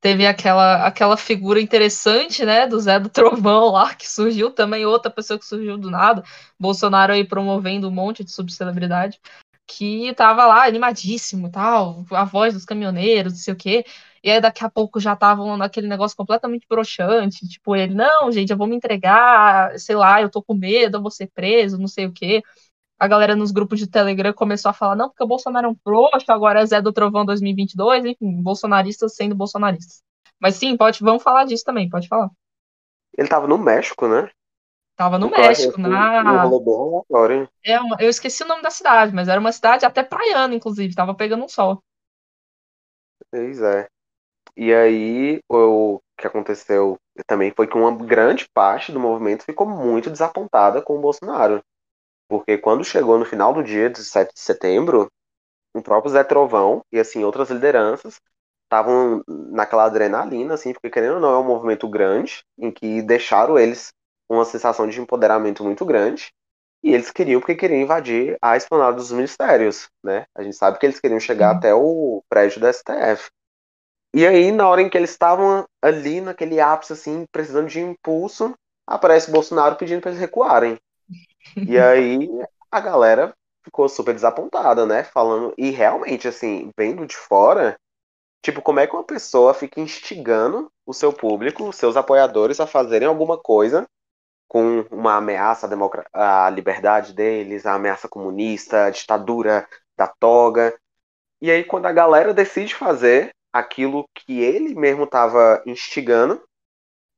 teve 0.00 0.26
aquela, 0.26 0.86
aquela 0.86 1.16
figura 1.16 1.60
interessante, 1.60 2.44
né, 2.44 2.66
do 2.66 2.78
Zé 2.78 3.00
do 3.00 3.08
Trovão 3.08 3.72
lá, 3.72 3.94
que 3.94 4.08
surgiu 4.08 4.50
também, 4.50 4.86
outra 4.86 5.10
pessoa 5.10 5.38
que 5.38 5.46
surgiu 5.46 5.76
do 5.78 5.90
nada. 5.90 6.22
Bolsonaro 6.58 7.12
aí 7.12 7.24
promovendo 7.26 7.88
um 7.88 7.92
monte 7.92 8.22
de 8.24 8.30
subcelebridade, 8.30 9.20
que 9.66 10.14
tava 10.14 10.46
lá 10.46 10.64
animadíssimo 10.66 11.50
tal, 11.50 12.04
a 12.12 12.24
voz 12.24 12.54
dos 12.54 12.64
caminhoneiros, 12.64 13.32
não 13.32 13.40
sei 13.40 13.54
o 13.54 13.56
quê. 13.56 13.84
E 14.22 14.30
aí 14.30 14.40
daqui 14.40 14.64
a 14.64 14.70
pouco 14.70 15.00
já 15.00 15.12
estavam 15.14 15.56
naquele 15.56 15.88
negócio 15.88 16.16
completamente 16.16 16.66
broxante, 16.68 17.46
tipo, 17.48 17.76
ele, 17.76 17.94
não, 17.94 18.30
gente, 18.32 18.50
eu 18.50 18.56
vou 18.56 18.66
me 18.66 18.76
entregar, 18.76 19.78
sei 19.78 19.96
lá, 19.96 20.20
eu 20.20 20.30
tô 20.30 20.42
com 20.42 20.54
medo, 20.54 20.96
eu 20.98 21.02
vou 21.02 21.10
ser 21.10 21.28
preso, 21.28 21.78
não 21.78 21.88
sei 21.88 22.06
o 22.06 22.12
quê. 22.12 22.42
A 22.98 23.06
galera 23.06 23.36
nos 23.36 23.50
grupos 23.50 23.78
de 23.78 23.86
Telegram 23.86 24.32
começou 24.32 24.70
a 24.70 24.74
falar, 24.74 24.96
não, 24.96 25.08
porque 25.08 25.22
o 25.22 25.26
Bolsonaro 25.26 25.66
é 25.66 25.70
um 25.70 25.76
frouxo, 25.76 26.30
agora 26.32 26.60
é 26.60 26.66
Zé 26.66 26.80
do 26.80 26.92
Trovão 26.92 27.26
2022, 27.26 28.04
enfim, 28.06 28.42
bolsonaristas 28.42 29.14
sendo 29.14 29.34
bolsonaristas. 29.34 30.02
Mas 30.40 30.54
sim, 30.54 30.76
pode, 30.76 31.00
vamos 31.00 31.22
falar 31.22 31.44
disso 31.44 31.64
também, 31.64 31.88
pode 31.88 32.08
falar. 32.08 32.30
Ele 33.16 33.28
tava 33.28 33.46
no 33.46 33.58
México, 33.58 34.08
né? 34.08 34.30
Tava 34.96 35.18
no 35.18 35.30
México, 35.30 35.78
na. 35.78 36.22
É 37.62 37.78
uma... 37.78 37.96
Eu 38.00 38.08
esqueci 38.08 38.42
o 38.42 38.48
nome 38.48 38.62
da 38.62 38.70
cidade, 38.70 39.14
mas 39.14 39.28
era 39.28 39.38
uma 39.38 39.52
cidade 39.52 39.84
até 39.84 40.02
praiana, 40.02 40.54
inclusive, 40.54 40.94
tava 40.94 41.14
pegando 41.14 41.44
um 41.44 41.48
sol. 41.48 41.82
Pois 43.30 43.60
é. 43.60 43.86
E 44.56 44.72
aí, 44.72 45.40
o 45.50 46.00
que 46.16 46.26
aconteceu 46.26 46.96
também 47.26 47.52
foi 47.54 47.66
que 47.66 47.76
uma 47.76 47.94
grande 47.94 48.48
parte 48.54 48.90
do 48.90 48.98
movimento 48.98 49.44
ficou 49.44 49.68
muito 49.68 50.10
desapontada 50.10 50.80
com 50.80 50.96
o 50.96 51.00
Bolsonaro. 51.00 51.62
Porque 52.28 52.58
quando 52.58 52.84
chegou 52.84 53.18
no 53.18 53.24
final 53.24 53.52
do 53.52 53.62
dia, 53.62 53.90
17 53.90 54.34
de 54.34 54.40
setembro, 54.40 55.10
o 55.74 55.82
próprio 55.82 56.10
Zé 56.10 56.24
Trovão 56.24 56.82
e 56.90 56.98
assim 56.98 57.24
outras 57.24 57.50
lideranças 57.50 58.20
estavam 58.64 59.22
naquela 59.28 59.84
adrenalina, 59.84 60.54
assim, 60.54 60.72
porque 60.72 60.90
querendo 60.90 61.14
ou 61.14 61.20
não 61.20 61.34
é 61.34 61.38
um 61.38 61.44
movimento 61.44 61.88
grande, 61.88 62.42
em 62.58 62.70
que 62.70 63.00
deixaram 63.00 63.58
eles 63.58 63.92
uma 64.28 64.44
sensação 64.44 64.88
de 64.88 65.00
empoderamento 65.00 65.62
muito 65.62 65.84
grande, 65.84 66.32
e 66.82 66.92
eles 66.92 67.10
queriam, 67.10 67.40
porque 67.40 67.54
queriam 67.54 67.80
invadir 67.80 68.36
a 68.42 68.56
esplanada 68.56 68.96
dos 68.96 69.12
ministérios, 69.12 69.88
né? 70.04 70.26
A 70.34 70.42
gente 70.42 70.56
sabe 70.56 70.78
que 70.78 70.86
eles 70.86 71.00
queriam 71.00 71.20
chegar 71.20 71.52
até 71.52 71.74
o 71.74 72.22
prédio 72.28 72.60
da 72.60 72.68
STF. 72.72 73.30
E 74.14 74.26
aí, 74.26 74.50
na 74.50 74.68
hora 74.68 74.82
em 74.82 74.88
que 74.88 74.96
eles 74.96 75.10
estavam 75.10 75.64
ali, 75.82 76.20
naquele 76.20 76.60
ápice, 76.60 76.92
assim, 76.92 77.24
precisando 77.30 77.68
de 77.68 77.80
impulso, 77.80 78.54
aparece 78.86 79.30
Bolsonaro 79.30 79.76
pedindo 79.76 80.00
para 80.00 80.10
eles 80.10 80.20
recuarem. 80.20 80.78
E 81.56 81.78
aí, 81.78 82.28
a 82.70 82.80
galera 82.80 83.34
ficou 83.64 83.88
super 83.88 84.14
desapontada, 84.14 84.86
né? 84.86 85.04
Falando, 85.04 85.52
e 85.58 85.70
realmente, 85.70 86.28
assim, 86.28 86.70
vendo 86.78 87.06
de 87.06 87.16
fora, 87.16 87.76
tipo, 88.42 88.62
como 88.62 88.80
é 88.80 88.86
que 88.86 88.94
uma 88.94 89.04
pessoa 89.04 89.54
fica 89.54 89.80
instigando 89.80 90.70
o 90.86 90.94
seu 90.94 91.12
público, 91.12 91.68
os 91.68 91.76
seus 91.76 91.96
apoiadores 91.96 92.60
a 92.60 92.66
fazerem 92.66 93.08
alguma 93.08 93.36
coisa 93.36 93.86
com 94.48 94.86
uma 94.90 95.16
ameaça 95.16 95.68
à, 96.12 96.46
à 96.46 96.50
liberdade 96.50 97.12
deles, 97.12 97.66
a 97.66 97.74
ameaça 97.74 98.08
comunista, 98.08 98.84
a 98.84 98.90
ditadura 98.90 99.68
da 99.96 100.06
toga. 100.06 100.78
E 101.40 101.50
aí, 101.50 101.64
quando 101.64 101.86
a 101.86 101.92
galera 101.92 102.32
decide 102.32 102.74
fazer 102.74 103.34
aquilo 103.52 104.08
que 104.14 104.40
ele 104.40 104.74
mesmo 104.74 105.04
estava 105.04 105.62
instigando, 105.66 106.42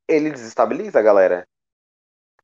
ele 0.09 0.31
desestabiliza 0.31 0.99
a 0.99 1.03
galera. 1.03 1.47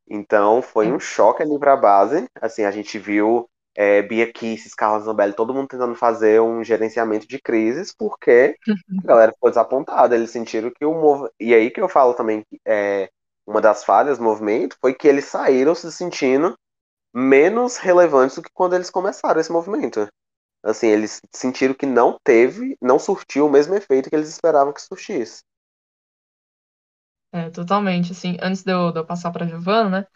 Então 0.09 0.61
foi 0.62 0.92
um 0.92 1.00
choque 1.00 1.42
ali 1.42 1.59
para 1.59 1.72
a 1.72 1.76
base. 1.76 2.26
Assim, 2.40 2.64
a 2.64 2.70
gente 2.70 2.98
viu 2.98 3.48
é, 3.76 4.02
Bia 4.02 4.30
Kisses, 4.32 4.74
Carlos 4.74 5.05
Zambelli, 5.05 5.32
todo 5.32 5.55
mundo 5.55 5.68
tentando 5.68 5.94
fazer 5.94 6.40
um 6.40 6.62
gerenciamento 6.62 7.26
de 7.26 7.40
crises, 7.40 7.92
porque 7.96 8.57
a 9.02 9.07
galera 9.07 9.32
ficou 9.32 9.50
desapontada. 9.50 10.14
Eles 10.14 10.30
sentiram 10.30 10.70
que 10.70 10.84
o 10.84 10.94
movimento. 10.94 11.34
E 11.40 11.55
aí 11.55 11.70
que 11.70 11.80
eu 11.80 11.88
falo 11.88 12.14
também, 12.14 12.44
é, 12.66 13.09
uma 13.46 13.61
das 13.61 13.84
falhas 13.84 14.18
do 14.18 14.24
movimento 14.24 14.76
foi 14.80 14.94
que 14.94 15.09
eles 15.09 15.24
saíram 15.26 15.74
se 15.74 15.90
sentindo 15.92 16.57
menos 17.14 17.76
relevantes 17.76 18.36
do 18.36 18.42
que 18.42 18.50
quando 18.52 18.74
eles 18.74 18.90
começaram 18.90 19.40
esse 19.40 19.52
movimento. 19.52 20.09
Assim, 20.62 20.88
eles 20.88 21.20
sentiram 21.32 21.74
que 21.74 21.86
não 21.86 22.18
teve, 22.24 22.76
não 22.80 22.98
surtiu 22.98 23.46
o 23.46 23.50
mesmo 23.50 23.74
efeito 23.74 24.09
que 24.09 24.16
eles 24.16 24.28
esperavam 24.28 24.72
que 24.72 24.80
surtisse. 24.82 25.42
É, 27.35 27.51
totalmente. 27.51 28.12
Assim, 28.12 28.37
antes 28.41 28.62
de 28.62 28.70
eu, 28.72 28.93
de 28.93 29.01
eu 29.01 29.05
passar 29.05 29.32
para 29.32 29.47
Giovana, 29.47 29.91
né? 30.03 30.07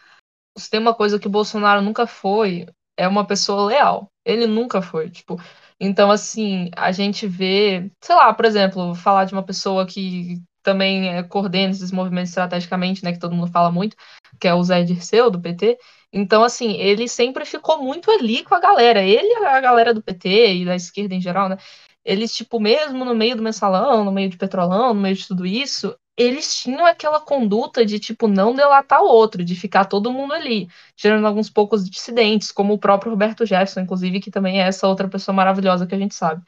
Se 0.58 0.70
tem 0.70 0.80
uma 0.80 0.94
coisa 0.94 1.18
que 1.18 1.26
o 1.28 1.30
Bolsonaro 1.30 1.82
nunca 1.82 2.06
foi, 2.06 2.66
é 2.96 3.08
uma 3.08 3.26
pessoa 3.26 3.66
leal. 3.66 4.12
Ele 4.24 4.46
nunca 4.46 4.82
foi, 4.82 5.10
tipo. 5.10 5.36
Então, 5.80 6.10
assim, 6.10 6.70
a 6.76 6.92
gente 6.92 7.26
vê, 7.28 7.90
sei 8.02 8.16
lá, 8.16 8.32
por 8.34 8.44
exemplo, 8.46 8.94
falar 8.94 9.24
de 9.26 9.34
uma 9.34 9.44
pessoa 9.44 9.86
que 9.86 10.42
também 10.62 11.10
é, 11.10 11.22
coordena 11.24 11.72
esses 11.72 11.92
movimentos 11.92 12.30
estrategicamente, 12.30 13.04
né, 13.04 13.12
que 13.12 13.18
todo 13.20 13.34
mundo 13.36 13.50
fala 13.52 13.72
muito, 13.72 13.96
que 14.40 14.48
é 14.48 14.54
o 14.54 14.62
Zé 14.64 14.82
Dirceu, 14.84 15.30
do 15.30 15.40
PT. 15.40 15.78
Então, 16.12 16.44
assim, 16.44 16.74
ele 16.74 17.08
sempre 17.08 17.44
ficou 17.46 17.82
muito 17.82 18.10
ali 18.12 18.44
com 18.44 18.54
a 18.54 18.60
galera. 18.60 19.02
Ele 19.04 19.26
e 19.26 19.46
a 19.46 19.60
galera 19.60 19.94
do 19.94 20.02
PT 20.02 20.56
e 20.56 20.66
da 20.66 20.76
esquerda 20.76 21.14
em 21.14 21.20
geral, 21.20 21.48
né? 21.48 21.58
Eles, 22.04 22.34
tipo, 22.34 22.60
mesmo 22.60 23.04
no 23.04 23.14
meio 23.14 23.36
do 23.36 23.42
mensalão, 23.42 24.04
no 24.04 24.12
meio 24.12 24.30
de 24.30 24.36
petrolão, 24.38 24.94
no 24.94 25.00
meio 25.02 25.16
de 25.16 25.26
tudo 25.28 25.46
isso, 25.46 25.96
eles 26.18 26.52
tinham 26.60 26.84
aquela 26.84 27.20
conduta 27.20 27.86
de, 27.86 28.00
tipo, 28.00 28.26
não 28.26 28.52
delatar 28.52 29.00
o 29.00 29.06
outro, 29.06 29.44
de 29.44 29.54
ficar 29.54 29.84
todo 29.84 30.12
mundo 30.12 30.34
ali, 30.34 30.68
gerando 30.96 31.24
alguns 31.28 31.48
poucos 31.48 31.88
dissidentes, 31.88 32.50
como 32.50 32.74
o 32.74 32.78
próprio 32.78 33.12
Roberto 33.12 33.46
Jefferson, 33.46 33.80
inclusive, 33.80 34.18
que 34.18 34.28
também 34.28 34.60
é 34.60 34.66
essa 34.66 34.88
outra 34.88 35.06
pessoa 35.06 35.32
maravilhosa 35.32 35.86
que 35.86 35.94
a 35.94 35.98
gente 35.98 36.16
sabe. 36.16 36.42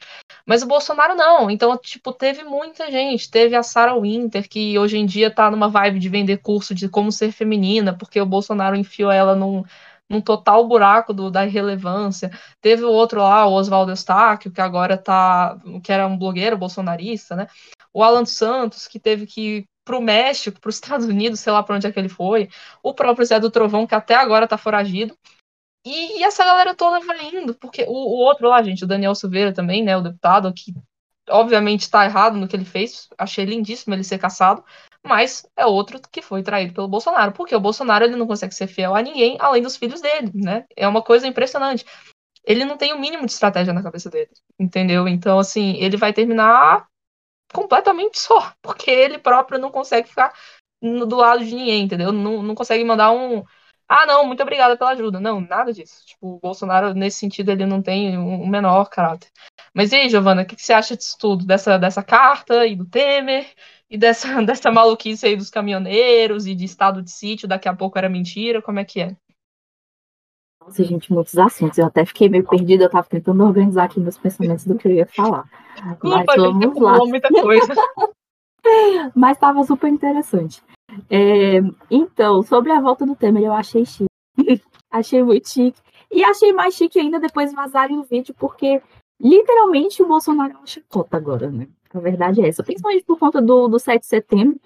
Mas 0.45 0.61
o 0.61 0.67
Bolsonaro 0.67 1.15
não. 1.15 1.49
Então, 1.49 1.77
tipo, 1.77 2.11
teve 2.11 2.43
muita 2.43 2.91
gente. 2.91 3.31
Teve 3.31 3.55
a 3.55 3.63
Sarah 3.63 3.97
Winter, 3.97 4.49
que 4.49 4.77
hoje 4.77 4.97
em 4.97 5.05
dia 5.05 5.31
tá 5.31 5.49
numa 5.49 5.69
vibe 5.69 5.99
de 5.99 6.09
vender 6.09 6.37
curso 6.39 6.75
de 6.75 6.89
como 6.89 7.09
ser 7.09 7.31
feminina, 7.31 7.93
porque 7.97 8.19
o 8.19 8.25
Bolsonaro 8.25 8.75
enfiou 8.75 9.09
ela 9.09 9.35
num 9.35 9.63
num 10.11 10.19
total 10.19 10.67
buraco 10.67 11.13
do, 11.13 11.31
da 11.31 11.45
irrelevância. 11.45 12.29
Teve 12.61 12.83
o 12.83 12.91
outro 12.91 13.21
lá, 13.21 13.47
o 13.47 13.53
Oswaldo 13.53 13.93
Eustáquio, 13.93 14.51
que 14.51 14.59
agora 14.59 14.97
tá, 14.97 15.57
que 15.81 15.91
era 15.91 16.05
um 16.05 16.17
blogueiro 16.17 16.57
bolsonarista, 16.57 17.33
né? 17.33 17.47
O 17.93 18.03
Alan 18.03 18.25
Santos, 18.25 18.87
que 18.87 18.99
teve 18.99 19.25
que 19.25 19.41
ir 19.41 19.65
para 19.83 19.97
o 19.97 20.01
México, 20.01 20.59
para 20.59 20.69
os 20.69 20.75
Estados 20.75 21.05
Unidos, 21.05 21.39
sei 21.39 21.51
lá 21.51 21.63
para 21.63 21.75
onde 21.75 21.87
é 21.87 21.91
que 21.91 21.99
ele 21.99 22.09
foi, 22.09 22.49
o 22.83 22.93
próprio 22.93 23.25
Zé 23.25 23.39
do 23.39 23.51
Trovão, 23.51 23.87
que 23.87 23.95
até 23.95 24.15
agora 24.15 24.45
está 24.45 24.57
foragido. 24.57 25.17
E, 25.85 26.23
essa 26.23 26.45
galera 26.45 26.75
toda 26.75 26.99
vai 26.99 27.25
indo, 27.35 27.55
porque 27.55 27.83
o, 27.87 27.91
o, 27.91 28.19
outro 28.19 28.47
lá, 28.47 28.61
gente, 28.61 28.83
o 28.83 28.87
Daniel 28.87 29.15
Silveira 29.15 29.51
também, 29.51 29.83
né, 29.83 29.97
o 29.97 30.01
deputado, 30.01 30.53
que 30.53 30.73
obviamente 31.29 31.81
está 31.81 32.05
errado 32.05 32.37
no 32.37 32.47
que 32.47 32.55
ele 32.55 32.65
fez, 32.65 33.09
achei 33.17 33.45
lindíssimo 33.45 33.95
ele 33.95 34.03
ser 34.03 34.19
caçado, 34.19 34.63
mas 35.03 35.45
é 35.57 35.65
outro 35.65 35.99
que 36.11 36.21
foi 36.21 36.43
traído 36.43 36.73
pelo 36.73 36.87
Bolsonaro, 36.87 37.31
porque 37.31 37.55
o 37.55 37.59
Bolsonaro 37.59 38.05
ele 38.05 38.15
não 38.15 38.27
consegue 38.27 38.53
ser 38.53 38.67
fiel 38.67 38.95
a 38.95 39.01
ninguém 39.01 39.37
além 39.39 39.63
dos 39.63 39.75
filhos 39.75 40.01
dele, 40.01 40.31
né? 40.35 40.65
É 40.75 40.87
uma 40.87 41.01
coisa 41.01 41.25
impressionante. 41.27 41.85
Ele 42.45 42.65
não 42.65 42.77
tem 42.77 42.93
o 42.93 42.99
mínimo 42.99 43.25
de 43.25 43.31
estratégia 43.31 43.73
na 43.73 43.83
cabeça 43.83 44.09
dele, 44.09 44.29
entendeu? 44.59 45.07
Então, 45.07 45.39
assim, 45.39 45.75
ele 45.77 45.97
vai 45.97 46.13
terminar 46.13 46.87
completamente 47.53 48.19
só, 48.19 48.53
porque 48.61 48.89
ele 48.89 49.17
próprio 49.17 49.59
não 49.59 49.71
consegue 49.71 50.07
ficar 50.07 50.33
do 50.81 51.15
lado 51.17 51.45
de 51.45 51.53
ninguém, 51.53 51.83
entendeu? 51.83 52.11
Não, 52.11 52.41
não 52.41 52.55
consegue 52.55 52.83
mandar 52.83 53.11
um. 53.11 53.43
Ah, 53.87 54.05
não, 54.05 54.25
muito 54.25 54.41
obrigada 54.41 54.77
pela 54.77 54.91
ajuda. 54.91 55.19
Não, 55.19 55.41
nada 55.41 55.73
disso. 55.73 56.05
Tipo, 56.05 56.35
o 56.35 56.39
Bolsonaro, 56.39 56.93
nesse 56.93 57.19
sentido, 57.19 57.51
ele 57.51 57.65
não 57.65 57.81
tem 57.81 58.17
o 58.17 58.21
um 58.21 58.47
menor 58.47 58.89
caráter. 58.89 59.29
Mas 59.73 59.91
e 59.91 59.97
aí, 59.97 60.09
Giovana, 60.09 60.43
o 60.43 60.45
que, 60.45 60.55
que, 60.55 60.61
você 60.63 60.73
acha 60.73 60.95
disso 60.95 61.17
tudo? 61.19 61.45
Dessa, 61.45 61.77
dessa 61.77 62.01
carta 62.01 62.65
e 62.65 62.75
do 62.75 62.85
Temer? 62.85 63.47
E 63.89 63.97
dessa, 63.97 64.41
dessa 64.43 64.71
maluquice 64.71 65.25
aí 65.25 65.35
dos 65.35 65.49
caminhoneiros 65.49 66.47
e 66.47 66.55
de 66.55 66.65
estado 66.65 67.01
de 67.01 67.11
sítio, 67.11 67.47
daqui 67.47 67.67
a 67.67 67.75
pouco 67.75 67.97
era 67.97 68.09
mentira? 68.09 68.61
Como 68.61 68.79
é 68.79 68.85
que 68.85 69.01
é? 69.01 69.15
Nossa, 70.61 70.83
gente, 70.83 71.11
muitos 71.11 71.37
assuntos. 71.37 71.77
Eu 71.77 71.87
até 71.87 72.05
fiquei 72.05 72.29
meio 72.29 72.47
perdida, 72.47 72.85
eu 72.85 72.89
tava 72.89 73.07
tentando 73.07 73.43
organizar 73.43 73.85
aqui 73.85 73.99
meus 73.99 74.17
pensamentos 74.17 74.65
do 74.65 74.77
que 74.77 74.87
eu 74.87 74.91
ia 74.91 75.07
falar. 75.07 75.45
Mas 76.03 76.25
vamos 76.37 76.79
lá. 76.79 76.97
Muita 76.99 77.29
coisa. 77.29 77.73
Mas 79.15 79.37
estava 79.37 79.63
super 79.63 79.87
interessante. 79.87 80.63
É, 81.09 81.61
então, 81.89 82.43
sobre 82.43 82.71
a 82.71 82.79
volta 82.79 83.05
do 83.05 83.15
Temer, 83.15 83.43
eu 83.43 83.53
achei 83.53 83.85
chique. 83.85 84.05
achei 84.91 85.23
muito 85.23 85.49
chique. 85.49 85.79
E 86.11 86.23
achei 86.23 86.53
mais 86.53 86.75
chique 86.75 86.99
ainda 86.99 87.19
depois 87.19 87.53
vazarem 87.53 87.97
o 87.97 88.03
vídeo, 88.03 88.35
porque 88.37 88.81
literalmente 89.19 90.03
o 90.03 90.07
Bolsonaro 90.07 90.53
é 90.53 90.57
uma 90.57 90.67
chacota 90.67 91.17
agora, 91.17 91.49
né? 91.49 91.67
A 91.93 91.99
verdade 91.99 92.41
é 92.41 92.47
essa. 92.47 92.63
Principalmente 92.63 93.03
por 93.03 93.17
conta 93.17 93.41
do, 93.41 93.67
do 93.67 93.79
7 93.79 94.01
de 94.01 94.07
setembro. 94.07 94.59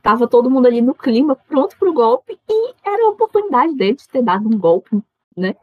Tava 0.00 0.26
todo 0.26 0.50
mundo 0.50 0.66
ali 0.66 0.80
no 0.80 0.94
clima, 0.94 1.36
pronto 1.36 1.76
pro 1.78 1.92
golpe, 1.92 2.36
e 2.48 2.74
era 2.84 3.06
a 3.06 3.10
oportunidade 3.10 3.72
dele 3.76 3.94
de 3.94 4.08
ter 4.08 4.20
dado 4.20 4.48
um 4.48 4.58
golpe, 4.58 5.00
né? 5.36 5.54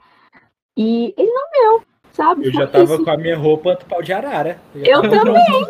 E 0.78 1.14
ele 1.18 1.32
não 1.32 1.50
deu, 1.52 1.84
sabe? 2.12 2.48
Eu 2.48 2.54
já 2.54 2.68
tava 2.68 2.96
isso. 2.96 3.04
com 3.04 3.12
a 3.12 3.18
minha 3.18 3.38
roupa 3.38 3.76
do 3.76 3.86
pau 3.86 4.02
de 4.02 4.14
arara. 4.14 4.60
Eu, 4.74 5.04
eu 5.04 5.10
também. 5.10 5.68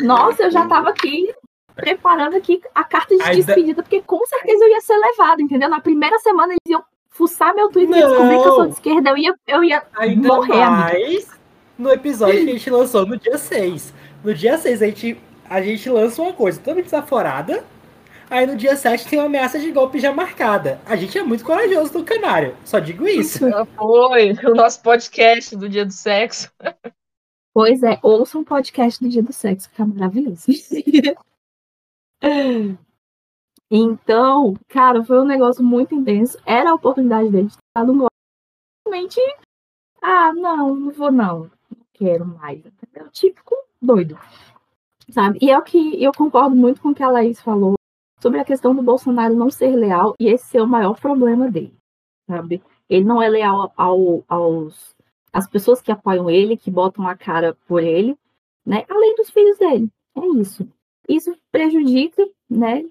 Nossa, 0.00 0.44
eu 0.44 0.50
já 0.50 0.66
tava 0.66 0.90
aqui 0.90 1.32
preparando 1.74 2.36
aqui 2.36 2.60
a 2.74 2.84
carta 2.84 3.16
de 3.16 3.36
despedida, 3.36 3.82
porque 3.82 4.02
com 4.02 4.24
certeza 4.26 4.64
eu 4.64 4.68
ia 4.68 4.80
ser 4.80 4.96
levado, 4.96 5.40
entendeu? 5.40 5.68
Na 5.68 5.80
primeira 5.80 6.18
semana 6.18 6.52
eles 6.52 6.70
iam 6.70 6.84
fuçar 7.10 7.54
meu 7.54 7.68
Twitter 7.70 7.96
e 7.96 8.06
descobrir 8.06 8.42
que 8.42 8.48
eu 8.48 8.54
sou 8.54 8.66
de 8.66 8.72
esquerda, 8.72 9.10
eu 9.10 9.16
ia, 9.16 9.34
eu 9.46 9.64
ia 9.64 9.82
Ainda 9.96 10.28
morrer. 10.28 10.66
Mais 10.70 11.30
no 11.78 11.90
episódio 11.90 12.44
que 12.44 12.50
a 12.50 12.52
gente 12.52 12.70
lançou 12.70 13.06
no 13.06 13.16
dia 13.16 13.38
6. 13.38 13.94
No 14.22 14.34
dia 14.34 14.58
6 14.58 14.82
a 14.82 14.86
gente, 14.86 15.18
a 15.48 15.60
gente 15.60 15.88
lança 15.88 16.22
uma 16.22 16.32
coisa 16.32 16.58
totalmente 16.58 16.84
desaforada. 16.84 17.64
Aí 18.32 18.46
no 18.46 18.56
dia 18.56 18.74
7 18.74 19.10
tem 19.10 19.18
uma 19.18 19.26
ameaça 19.26 19.60
de 19.60 19.70
golpe 19.70 20.00
já 20.00 20.10
marcada. 20.10 20.80
A 20.86 20.96
gente 20.96 21.18
é 21.18 21.22
muito 21.22 21.44
corajoso 21.44 21.92
do 21.92 22.02
canário. 22.02 22.56
Só 22.64 22.78
digo 22.78 23.06
isso. 23.06 23.40
Foi 23.76 24.32
o 24.32 24.54
nosso 24.54 24.80
podcast 24.80 25.54
do 25.54 25.68
dia 25.68 25.84
do 25.84 25.92
sexo. 25.92 26.50
Pois 27.52 27.82
é, 27.82 28.00
ouça 28.02 28.38
um 28.38 28.42
podcast 28.42 29.04
do 29.04 29.10
dia 29.10 29.22
do 29.22 29.34
sexo, 29.34 29.68
que 29.68 29.76
tá 29.76 29.84
maravilhoso. 29.84 30.46
Então, 33.74 34.54
cara, 34.68 35.02
foi 35.02 35.18
um 35.18 35.24
negócio 35.24 35.64
muito 35.64 35.94
intenso. 35.94 36.36
Era 36.44 36.72
a 36.72 36.74
oportunidade 36.74 37.30
dele 37.30 37.46
de 37.46 37.54
estar 37.54 37.86
no 37.86 38.06
Realmente, 38.86 39.18
ah, 40.02 40.30
não, 40.34 40.76
não 40.76 40.92
vou 40.92 41.10
não. 41.10 41.50
Não 41.70 41.86
quero 41.94 42.26
mais. 42.26 42.58
Entendeu? 42.58 43.10
Típico 43.10 43.56
doido. 43.80 44.18
Sabe? 45.08 45.38
E 45.40 45.50
é 45.50 45.56
o 45.56 45.62
que 45.62 46.02
eu 46.02 46.12
concordo 46.12 46.54
muito 46.54 46.82
com 46.82 46.90
o 46.90 46.94
que 46.94 47.02
a 47.02 47.08
Laís 47.08 47.40
falou 47.40 47.76
sobre 48.22 48.38
a 48.38 48.44
questão 48.44 48.72
do 48.72 48.82
Bolsonaro 48.82 49.34
não 49.34 49.50
ser 49.50 49.74
leal 49.74 50.14
e 50.18 50.28
esse 50.28 50.46
ser 50.46 50.62
o 50.62 50.66
maior 50.66 50.98
problema 50.98 51.50
dele. 51.50 51.74
Sabe? 52.30 52.62
Ele 52.88 53.04
não 53.04 53.20
é 53.20 53.28
leal 53.28 53.72
ao, 53.76 54.24
aos 54.28 54.94
as 55.32 55.48
pessoas 55.48 55.82
que 55.82 55.90
apoiam 55.90 56.30
ele, 56.30 56.56
que 56.56 56.70
botam 56.70 57.08
a 57.08 57.16
cara 57.16 57.56
por 57.66 57.82
ele, 57.82 58.16
né? 58.64 58.84
Além 58.88 59.16
dos 59.16 59.28
filhos 59.30 59.58
dele. 59.58 59.90
É 60.14 60.26
isso. 60.40 60.68
Isso 61.08 61.36
prejudica, 61.50 62.24
né? 62.48 62.88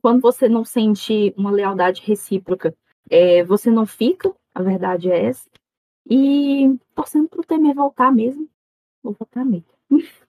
Quando 0.00 0.20
você 0.20 0.48
não 0.48 0.64
sente 0.64 1.34
uma 1.36 1.50
lealdade 1.50 2.02
recíproca, 2.04 2.72
é, 3.10 3.42
você 3.42 3.70
não 3.70 3.86
fica, 3.86 4.32
a 4.54 4.62
verdade 4.62 5.10
é 5.10 5.24
essa. 5.24 5.48
E 6.08 6.78
torcendo 6.94 7.28
pro 7.28 7.42
Temer 7.42 7.74
voltar 7.74 8.12
mesmo, 8.12 8.48
vou 9.02 9.16
votar 9.18 9.44
mesmo. 9.44 9.66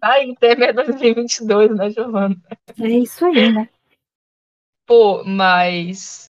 tá 0.00 0.22
em 0.22 0.34
Temer 0.34 0.74
2022, 0.74 1.76
né, 1.76 1.90
Giovana? 1.90 2.36
É 2.80 2.88
isso 2.88 3.24
aí, 3.26 3.52
né? 3.52 3.68
Pô, 4.86 5.24
mas 5.24 6.28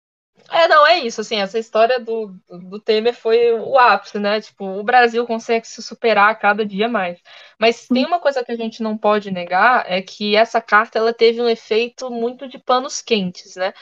é, 0.52 0.68
não, 0.68 0.86
é 0.86 0.98
isso, 0.98 1.22
assim, 1.22 1.36
essa 1.36 1.58
história 1.58 1.98
do, 1.98 2.26
do, 2.46 2.58
do, 2.58 2.78
Temer 2.78 3.14
foi 3.14 3.52
o 3.52 3.78
ápice, 3.78 4.18
né? 4.18 4.38
Tipo, 4.38 4.66
o 4.66 4.84
Brasil 4.84 5.26
consegue 5.26 5.66
se 5.66 5.82
superar 5.82 6.30
a 6.30 6.34
cada 6.34 6.64
dia 6.66 6.88
mais. 6.88 7.18
Mas 7.58 7.86
tem 7.88 8.04
uma 8.04 8.20
coisa 8.20 8.44
que 8.44 8.52
a 8.52 8.56
gente 8.56 8.82
não 8.82 8.98
pode 8.98 9.30
negar, 9.30 9.90
é 9.90 10.02
que 10.02 10.36
essa 10.36 10.60
carta, 10.60 10.98
ela 10.98 11.14
teve 11.14 11.40
um 11.40 11.48
efeito 11.48 12.10
muito 12.10 12.46
de 12.46 12.58
panos 12.58 13.00
quentes, 13.00 13.56
né? 13.56 13.72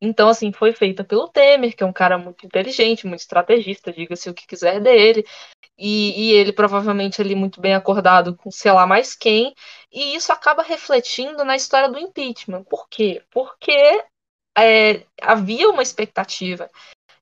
Então, 0.00 0.28
assim, 0.28 0.52
foi 0.52 0.72
feita 0.72 1.02
pelo 1.02 1.26
Temer, 1.28 1.74
que 1.74 1.82
é 1.82 1.86
um 1.86 1.92
cara 1.92 2.16
muito 2.16 2.46
inteligente, 2.46 3.08
muito 3.08 3.20
estrategista, 3.20 3.92
diga-se 3.92 4.30
o 4.30 4.34
que 4.34 4.46
quiser 4.46 4.80
dele, 4.80 5.24
e, 5.80 6.30
e 6.30 6.32
ele 6.32 6.52
provavelmente 6.52 7.22
ali 7.22 7.34
muito 7.34 7.60
bem 7.60 7.74
acordado 7.74 8.36
com 8.36 8.50
sei 8.50 8.70
lá 8.70 8.86
mais 8.86 9.14
quem, 9.14 9.54
e 9.90 10.14
isso 10.14 10.32
acaba 10.32 10.62
refletindo 10.62 11.44
na 11.44 11.56
história 11.56 11.88
do 11.88 11.98
impeachment. 11.98 12.64
Por 12.64 12.88
quê? 12.88 13.22
Porque 13.30 14.04
é, 14.56 15.04
havia 15.22 15.70
uma 15.70 15.82
expectativa 15.82 16.70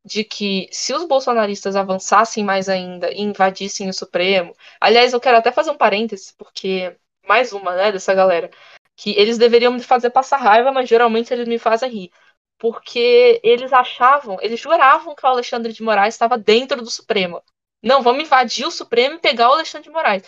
de 0.05 0.25
que 0.25 0.69
se 0.73 0.93
os 0.95 1.05
bolsonaristas 1.05 1.77
avançassem 1.77 2.45
mais 2.45 2.69
ainda 2.69 3.13
e 3.13 3.21
invadissem 3.23 3.89
o 3.89 3.95
Supremo, 3.95 4.55
aliás, 4.81 5.13
eu 5.13 5.21
quero 5.21 5.39
até 5.39 5.53
fazer 5.53 5.71
um 5.71 5.77
parêntese, 5.77 6.35
porque 6.37 6.97
mais 7.27 7.53
uma, 7.53 7.75
né, 7.77 7.93
dessa 7.93 8.15
galera, 8.15 8.51
que 8.97 9.11
eles 9.19 9.39
deveriam 9.39 9.73
me 9.73 9.83
fazer 9.83 10.11
passar 10.11 10.39
raiva, 10.39 10.73
mas 10.73 10.89
geralmente 10.89 11.33
eles 11.33 11.47
me 11.47 11.59
fazem 11.59 11.91
rir. 11.91 12.11
Porque 12.59 13.41
eles 13.45 13.73
achavam, 13.73 14.39
eles 14.41 14.59
juravam 14.59 15.15
que 15.15 15.25
o 15.25 15.29
Alexandre 15.29 15.73
de 15.73 15.83
Moraes 15.83 16.15
estava 16.15 16.37
dentro 16.37 16.83
do 16.83 16.91
Supremo. 16.91 17.43
Não, 17.83 18.03
vamos 18.03 18.25
invadir 18.25 18.67
o 18.67 18.71
Supremo 18.71 19.17
e 19.17 19.21
pegar 19.21 19.51
o 19.51 19.55
Alexandre 19.55 19.89
de 19.89 19.95
Moraes. 19.95 20.23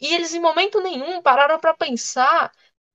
E 0.00 0.14
eles, 0.14 0.34
em 0.34 0.40
momento 0.40 0.80
nenhum, 0.80 1.22
pararam 1.22 1.58
para 1.58 1.74
pensar 1.74 2.52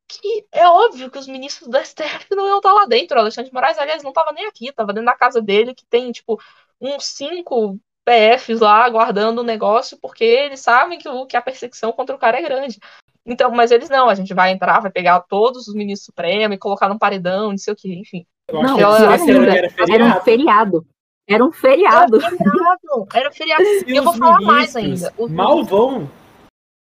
que 0.08 0.46
é 0.52 0.68
óbvio 0.68 1.10
que 1.10 1.18
os 1.18 1.28
ministros 1.28 1.70
do 1.70 1.78
STF 1.78 2.28
não 2.32 2.48
iam 2.48 2.58
estar 2.58 2.74
lá 2.74 2.86
dentro. 2.86 3.18
O 3.18 3.20
Alexandre 3.20 3.50
de 3.50 3.54
Moraes, 3.54 3.78
aliás, 3.78 4.04
não 4.04 4.12
estava 4.12 4.32
nem 4.32 4.46
aqui, 4.46 4.68
estava 4.70 4.94
dentro 4.94 5.08
da 5.08 5.18
casa 5.18 5.42
dele, 5.42 5.74
que 5.74 5.86
tem, 5.86 6.12
tipo, 6.12 6.40
uns 6.80 7.06
cinco 7.06 7.80
PFs 8.06 8.60
lá 8.60 8.88
guardando 8.90 9.40
o 9.40 9.44
negócio, 9.44 9.98
porque 10.02 10.24
eles 10.24 10.60
sabem 10.60 11.00
que, 11.00 11.08
o, 11.08 11.26
que 11.26 11.38
a 11.38 11.42
perseguição 11.42 11.92
contra 11.92 12.16
o 12.16 12.20
cara 12.20 12.38
é 12.38 12.42
grande. 12.42 12.80
Então, 13.26 13.50
mas 13.52 13.72
eles 13.72 13.90
não, 13.90 14.10
a 14.10 14.16
gente 14.16 14.34
vai 14.34 14.52
entrar, 14.52 14.82
vai 14.82 14.92
pegar 14.92 15.22
todos 15.22 15.68
os 15.68 15.74
ministros 15.74 16.06
supremos 16.06 16.56
e 16.56 16.60
colocar 16.60 16.90
num 16.90 16.98
paredão, 16.98 17.52
não 17.52 17.58
sei 17.58 17.74
o 17.74 17.76
que, 17.76 17.94
enfim. 17.94 18.26
Não, 18.52 18.78
ela, 18.78 18.98
era, 18.98 19.74
era, 19.90 20.06
um 20.06 20.22
feriado. 20.22 20.86
Era 21.28 21.44
um 21.44 21.52
feriado. 21.52 22.18
Era 22.22 22.34
um 22.34 22.38
feriado. 22.38 23.08
Era 23.14 23.30
um 23.30 23.34
feriado. 23.34 23.64
E 23.88 23.96
eu 23.96 24.04
vou 24.04 24.14
falar 24.14 24.42
mais 24.42 24.76
ainda. 24.76 25.14
Mal 25.30 25.64
vão 25.64 26.10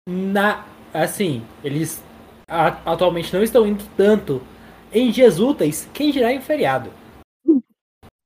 na. 0.08 0.64
Assim, 0.92 1.44
eles 1.62 2.02
atualmente 2.48 3.32
não 3.32 3.42
estão 3.42 3.66
indo 3.66 3.84
tanto 3.96 4.42
em 4.92 5.10
dias 5.10 5.38
úteis, 5.38 5.88
quem 5.94 6.10
dirá 6.10 6.32
em 6.32 6.40
feriado. 6.40 6.92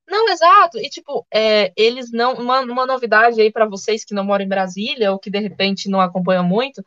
Não, 0.09 0.29
exato. 0.29 0.79
E, 0.79 0.89
tipo, 0.89 1.27
é, 1.33 1.73
eles 1.77 2.11
não. 2.13 2.35
Uma, 2.35 2.61
uma 2.61 2.87
novidade 2.87 3.41
aí 3.41 3.51
para 3.51 3.67
vocês 3.67 4.05
que 4.05 4.15
não 4.15 4.25
moram 4.25 4.45
em 4.45 4.49
Brasília 4.49 5.13
ou 5.13 5.19
que 5.19 5.31
de 5.31 5.39
repente 5.41 5.91
não 5.91 6.01
acompanham 6.01 6.45
muito, 6.45 6.83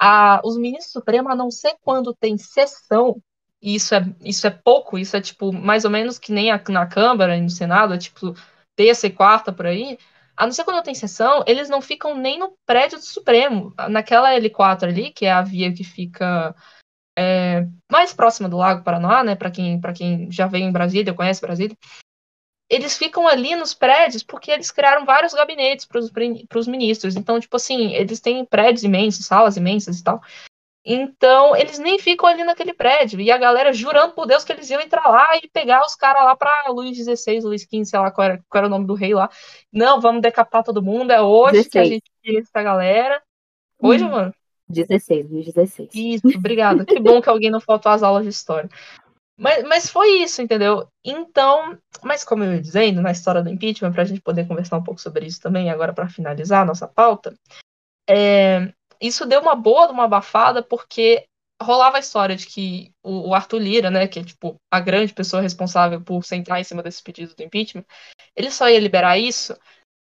a, 0.00 0.40
os 0.44 0.56
ministros 0.56 0.92
supremos, 0.92 1.30
a 1.30 1.36
não 1.36 1.50
ser 1.50 1.76
quando 1.82 2.14
tem 2.14 2.36
sessão, 2.38 3.22
e 3.60 3.76
isso 3.76 3.94
é, 3.94 4.04
isso 4.24 4.46
é 4.46 4.50
pouco, 4.50 4.98
isso 4.98 5.16
é 5.16 5.20
tipo 5.20 5.52
mais 5.52 5.84
ou 5.84 5.90
menos 5.90 6.18
que 6.18 6.32
nem 6.32 6.50
a, 6.50 6.60
na 6.68 6.86
Câmara 6.86 7.36
e 7.36 7.40
no 7.40 7.50
Senado, 7.50 7.94
é 7.94 7.98
tipo 7.98 8.34
terça 8.76 9.06
e 9.06 9.10
quarta 9.10 9.52
por 9.52 9.66
aí. 9.66 9.98
A 10.36 10.46
não 10.46 10.52
ser 10.52 10.64
quando 10.64 10.82
tem 10.82 10.94
sessão, 10.94 11.44
eles 11.46 11.68
não 11.68 11.80
ficam 11.80 12.16
nem 12.16 12.38
no 12.38 12.56
prédio 12.66 12.98
do 12.98 13.04
Supremo. 13.04 13.74
Naquela 13.90 14.34
L4 14.34 14.88
ali, 14.88 15.12
que 15.12 15.26
é 15.26 15.32
a 15.32 15.42
via 15.42 15.72
que 15.72 15.84
fica 15.84 16.54
é, 17.18 17.66
mais 17.90 18.14
próxima 18.14 18.48
do 18.48 18.56
Lago 18.56 18.82
Paranoá, 18.82 19.22
né? 19.22 19.34
Para 19.36 19.50
quem, 19.50 19.80
quem 19.94 20.30
já 20.30 20.46
veio 20.46 20.64
em 20.64 20.72
Brasília, 20.72 21.14
conhece 21.14 21.40
Brasília. 21.40 21.76
Eles 22.68 22.96
ficam 22.96 23.28
ali 23.28 23.54
nos 23.54 23.74
prédios 23.74 24.22
porque 24.22 24.50
eles 24.50 24.70
criaram 24.70 25.04
vários 25.04 25.34
gabinetes 25.34 25.84
para 25.84 26.58
os 26.58 26.66
ministros. 26.66 27.16
Então, 27.16 27.38
tipo 27.38 27.56
assim, 27.56 27.92
eles 27.92 28.18
têm 28.18 28.46
prédios 28.46 28.82
imensos, 28.82 29.26
salas 29.26 29.58
imensas 29.58 29.98
e 29.98 30.04
tal. 30.04 30.22
Então, 30.84 31.54
eles 31.54 31.78
nem 31.78 31.98
ficam 31.98 32.28
ali 32.28 32.42
naquele 32.42 32.74
prédio. 32.74 33.20
E 33.20 33.30
a 33.30 33.38
galera 33.38 33.72
jurando 33.72 34.14
por 34.14 34.26
Deus 34.26 34.44
que 34.44 34.52
eles 34.52 34.68
iam 34.68 34.80
entrar 34.80 35.08
lá 35.08 35.36
e 35.36 35.48
pegar 35.48 35.84
os 35.86 35.94
caras 35.94 36.24
lá 36.24 36.34
para 36.34 36.70
Luís 36.70 36.96
XVI, 36.96 37.40
Luís 37.40 37.62
XV, 37.62 37.84
sei 37.84 37.98
lá 38.00 38.10
qual 38.10 38.24
era, 38.24 38.44
qual 38.48 38.58
era, 38.58 38.66
o 38.66 38.70
nome 38.70 38.86
do 38.86 38.94
rei 38.94 39.14
lá. 39.14 39.30
Não, 39.72 40.00
vamos 40.00 40.22
decapitar 40.22 40.64
todo 40.64 40.82
mundo, 40.82 41.12
é 41.12 41.22
hoje 41.22 41.62
16. 41.64 41.70
que 41.70 41.78
a 41.78 41.84
gente 41.84 42.10
tira 42.22 42.40
essa 42.40 42.62
galera. 42.62 43.22
Oi, 43.80 43.98
Giovana? 43.98 44.34
16, 44.68 45.28
16. 45.28 45.90
Isso, 45.94 46.28
obrigada. 46.36 46.84
Que 46.84 46.98
bom 46.98 47.20
que 47.20 47.28
alguém 47.28 47.50
não 47.50 47.60
faltou 47.60 47.92
às 47.92 48.02
aulas 48.02 48.24
de 48.24 48.30
história. 48.30 48.68
Mas, 49.36 49.64
mas 49.64 49.90
foi 49.90 50.22
isso, 50.22 50.42
entendeu? 50.42 50.88
Então, 51.04 51.78
mas 52.02 52.24
como 52.24 52.44
eu 52.44 52.54
ia 52.54 52.60
dizendo, 52.60 53.00
na 53.00 53.10
história 53.10 53.42
do 53.42 53.50
impeachment, 53.50 53.92
para 53.92 54.02
a 54.02 54.04
gente 54.04 54.20
poder 54.20 54.46
conversar 54.46 54.76
um 54.76 54.82
pouco 54.82 55.00
sobre 55.00 55.26
isso 55.26 55.40
também, 55.40 55.70
agora 55.70 55.92
para 55.92 56.08
finalizar 56.08 56.62
a 56.62 56.64
nossa 56.64 56.86
pauta, 56.86 57.34
é, 58.08 58.72
isso 59.02 59.26
deu 59.26 59.40
uma 59.40 59.54
boa, 59.54 59.90
uma 59.90 60.04
abafada, 60.04 60.62
porque 60.62 61.26
rolava 61.62 61.96
a 61.96 62.00
história 62.00 62.36
de 62.36 62.46
que 62.46 62.92
o, 63.02 63.34
Arthur 63.34 63.58
Lira, 63.58 63.90
né, 63.90 64.08
que 64.08 64.18
é 64.18 64.24
tipo 64.24 64.56
a 64.70 64.80
grande 64.80 65.12
pessoa 65.14 65.42
responsável 65.42 66.00
por 66.00 66.24
sentar 66.24 66.60
em 66.60 66.64
cima 66.64 66.82
desse 66.82 67.02
pedido 67.02 67.34
do 67.34 67.42
impeachment, 67.42 67.84
ele 68.36 68.50
só 68.50 68.68
ia 68.68 68.80
liberar 68.80 69.18
isso 69.18 69.56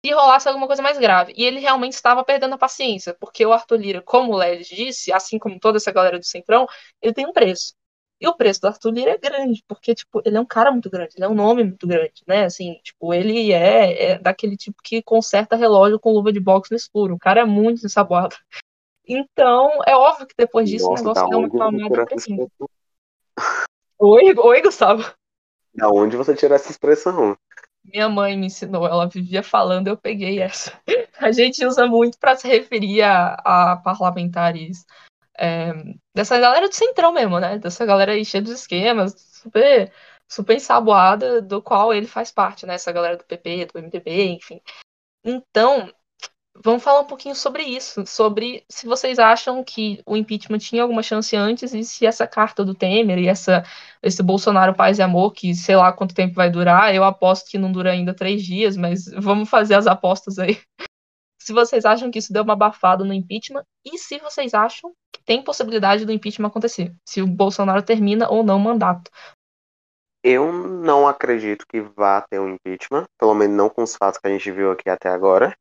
se 0.06 0.14
rolasse 0.14 0.48
alguma 0.48 0.68
coisa 0.68 0.82
mais 0.82 0.98
grave. 0.98 1.34
E 1.36 1.44
ele 1.44 1.60
realmente 1.60 1.94
estava 1.94 2.24
perdendo 2.24 2.54
a 2.56 2.58
paciência, 2.58 3.14
porque 3.20 3.46
o 3.46 3.54
Arthur 3.54 3.78
Lira, 3.78 4.02
como 4.02 4.34
o 4.34 4.38
Lelis 4.38 4.68
disse, 4.68 5.12
assim 5.12 5.40
como 5.40 5.60
toda 5.60 5.78
essa 5.78 5.92
galera 5.92 6.20
do 6.20 6.26
Centrão, 6.26 6.68
ele 7.02 7.14
tem 7.14 7.26
um 7.26 7.34
preço. 7.34 7.74
E 8.20 8.28
o 8.28 8.36
preço 8.36 8.62
do 8.62 8.68
Arthur 8.68 8.92
Lira 8.92 9.12
é 9.12 9.18
grande, 9.18 9.64
porque, 9.68 9.94
tipo, 9.94 10.22
ele 10.26 10.38
é 10.38 10.40
um 10.40 10.46
cara 10.46 10.72
muito 10.72 10.90
grande, 10.90 11.14
ele 11.16 11.26
é 11.26 11.28
um 11.30 11.36
nome 11.36 11.64
muito 11.64 11.86
grande, 11.86 12.24
né? 12.28 12.46
Assim, 12.46 12.80
tipo, 12.84 13.14
ele 13.14 13.52
é, 13.52 14.12
é 14.12 14.20
daquele 14.20 14.58
tipo 14.58 14.78
que 14.84 15.04
conserta 15.04 15.56
relógio 15.56 16.00
com 16.00 16.12
luva 16.12 16.32
de 16.32 16.40
boxe 16.40 16.72
no 16.72 16.78
escuro. 16.78 17.16
O 17.16 17.20
cara 17.20 17.42
é 17.42 17.46
muito 17.46 17.86
ensaboado. 17.86 18.36
Então, 19.08 19.72
é 19.86 19.95
óbvio 19.95 20.28
que 20.28 20.36
depois 20.38 20.70
disso 20.70 20.89
Nossa, 20.89 21.01
o 21.01 21.05
negócio 21.05 21.30
deu 21.30 21.39
uma 21.39 21.47
acalmada 21.47 22.05
pra 22.05 22.16
mim. 22.28 22.47
Oi, 23.99 24.34
oi, 24.38 24.62
Gustavo. 24.62 25.12
Da 25.74 25.89
onde 25.89 26.18
você 26.18 26.36
tirou 26.36 26.55
essa 26.55 26.72
expressão? 26.72 27.38
Minha 27.86 28.10
mãe 28.10 28.38
me 28.38 28.47
ensinou, 28.47 28.86
ela 28.86 29.08
vivia 29.08 29.41
falando, 29.41 29.88
eu 29.88 29.97
peguei 29.97 30.41
essa. 30.41 30.74
A 31.18 31.32
gente 31.32 31.66
usa 31.66 31.88
muito 31.88 32.20
para 32.20 32.36
se 32.36 32.47
referir 32.47 33.01
a, 33.01 33.34
a 33.45 33.78
parlamentares 33.78 34.86
é, 35.38 35.74
dessa 36.14 36.38
galera 36.39 36.68
do 36.68 36.76
centrão 36.76 37.12
mesmo, 37.12 37.39
né? 37.39 37.58
Dessa 37.58 37.86
galera 37.86 38.12
aí 38.12 38.26
cheia 38.26 38.41
dos 38.41 38.51
esquemas, 38.51 39.14
super, 39.18 39.91
super 40.28 40.55
ensaboada, 40.55 41.41
do 41.41 41.62
qual 41.62 41.93
ele 41.93 42.08
faz 42.08 42.32
parte, 42.32 42.66
né? 42.66 42.76
Essa 42.76 42.91
galera 42.91 43.18
do 43.18 43.24
PP, 43.24 43.66
do 43.66 43.80
MDB, 43.80 44.26
enfim. 44.26 44.62
Então, 45.24 45.91
vamos 46.64 46.84
falar 46.84 47.01
um 47.01 47.05
pouquinho 47.05 47.36
sobre 47.36 47.64
isso, 47.64 48.05
sobre 48.05 48.64
se 48.70 48.88
vocês 48.88 49.20
acham 49.20 49.64
que 49.64 50.01
o 50.05 50.16
impeachment 50.16 50.60
tinha 50.60 50.82
alguma 50.82 51.03
chance 51.03 51.36
antes 51.36 51.74
e 51.74 51.84
se 51.84 52.05
essa 52.05 52.28
carta 52.28 52.64
do 52.66 52.74
Temer 52.74 53.18
e 53.18 53.28
essa, 53.28 53.64
esse 54.01 54.22
Bolsonaro 54.24 54.76
paz 54.76 54.99
e 54.99 55.01
amor, 55.01 55.34
que 55.34 55.53
sei 55.53 55.76
lá 55.76 55.91
quanto 55.91 56.16
tempo 56.16 56.36
vai 56.36 56.49
durar, 56.49 56.93
eu 56.93 57.03
aposto 57.03 57.49
que 57.49 57.58
não 57.58 57.72
dura 57.72 57.91
ainda 57.91 58.14
três 58.14 58.43
dias, 58.43 58.76
mas 58.76 59.05
vamos 59.18 59.49
fazer 59.49 59.76
as 59.76 59.88
apostas 59.88 60.39
aí 60.39 60.60
se 61.39 61.53
vocês 61.53 61.86
acham 61.86 62.12
que 62.12 62.20
isso 62.20 62.34
deu 62.34 62.43
uma 62.43 62.53
abafada 62.53 63.03
no 63.05 63.14
impeachment 63.14 63.64
e 63.86 63.97
se 63.97 64.20
vocês 64.20 64.53
acham 64.53 64.91
que 65.14 65.24
tem 65.24 65.43
possibilidade 65.43 66.05
do 66.05 66.12
impeachment 66.12 66.47
acontecer, 66.47 66.93
se 67.08 67.22
o 67.22 67.28
Bolsonaro 67.28 67.82
termina 67.82 68.30
ou 68.30 68.43
não 68.43 68.58
o 68.58 68.60
mandato. 68.60 69.10
Eu 70.24 70.51
não 70.51 71.08
acredito 71.08 71.66
que 71.70 71.80
vá 71.80 72.22
ter 72.22 72.39
um 72.39 72.49
impeachment, 72.49 73.05
pelo 73.18 73.34
menos 73.34 73.55
não 73.55 73.70
com 73.70 73.84
os 73.84 73.95
fatos 73.95 74.20
que 74.20 74.28
a 74.28 74.30
gente 74.30 74.51
viu 74.51 74.72
aqui 74.72 74.89
até 74.89 75.08
agora. 75.08 75.55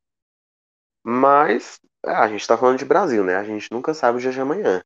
Mas 1.09 1.79
é, 2.05 2.11
a 2.11 2.27
gente 2.27 2.41
está 2.41 2.57
falando 2.57 2.79
de 2.79 2.83
Brasil, 2.85 3.23
né? 3.23 3.37
A 3.37 3.43
gente 3.43 3.71
nunca 3.71 3.93
sabe 3.93 4.17
o 4.17 4.21
dia 4.21 4.31
de 4.31 4.41
amanhã. 4.41 4.83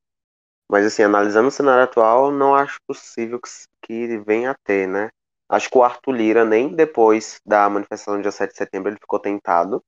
Mas 0.69 0.86
assim, 0.86 1.03
analisando 1.03 1.49
o 1.49 1.51
cenário 1.51 1.84
atual, 1.84 2.32
não 2.32 2.55
acho 2.55 2.80
possível 2.88 3.39
que, 3.41 3.49
que 3.84 4.17
venha 4.19 4.51
a 4.51 4.55
ter, 4.63 4.88
né? 4.88 5.09
Acho 5.49 5.69
que 5.69 5.78
o 5.78 5.84
Arthur 5.84 6.13
Lira, 6.13 6.45
nem 6.45 6.76
depois 6.76 7.39
da 7.45 7.69
manifestação 7.69 8.17
do 8.17 8.22
dia 8.24 8.32
7 8.32 8.51
de 8.51 8.57
setembro, 8.57 8.89
ele 8.91 8.99
ficou 8.99 9.19
tentado 9.19 9.84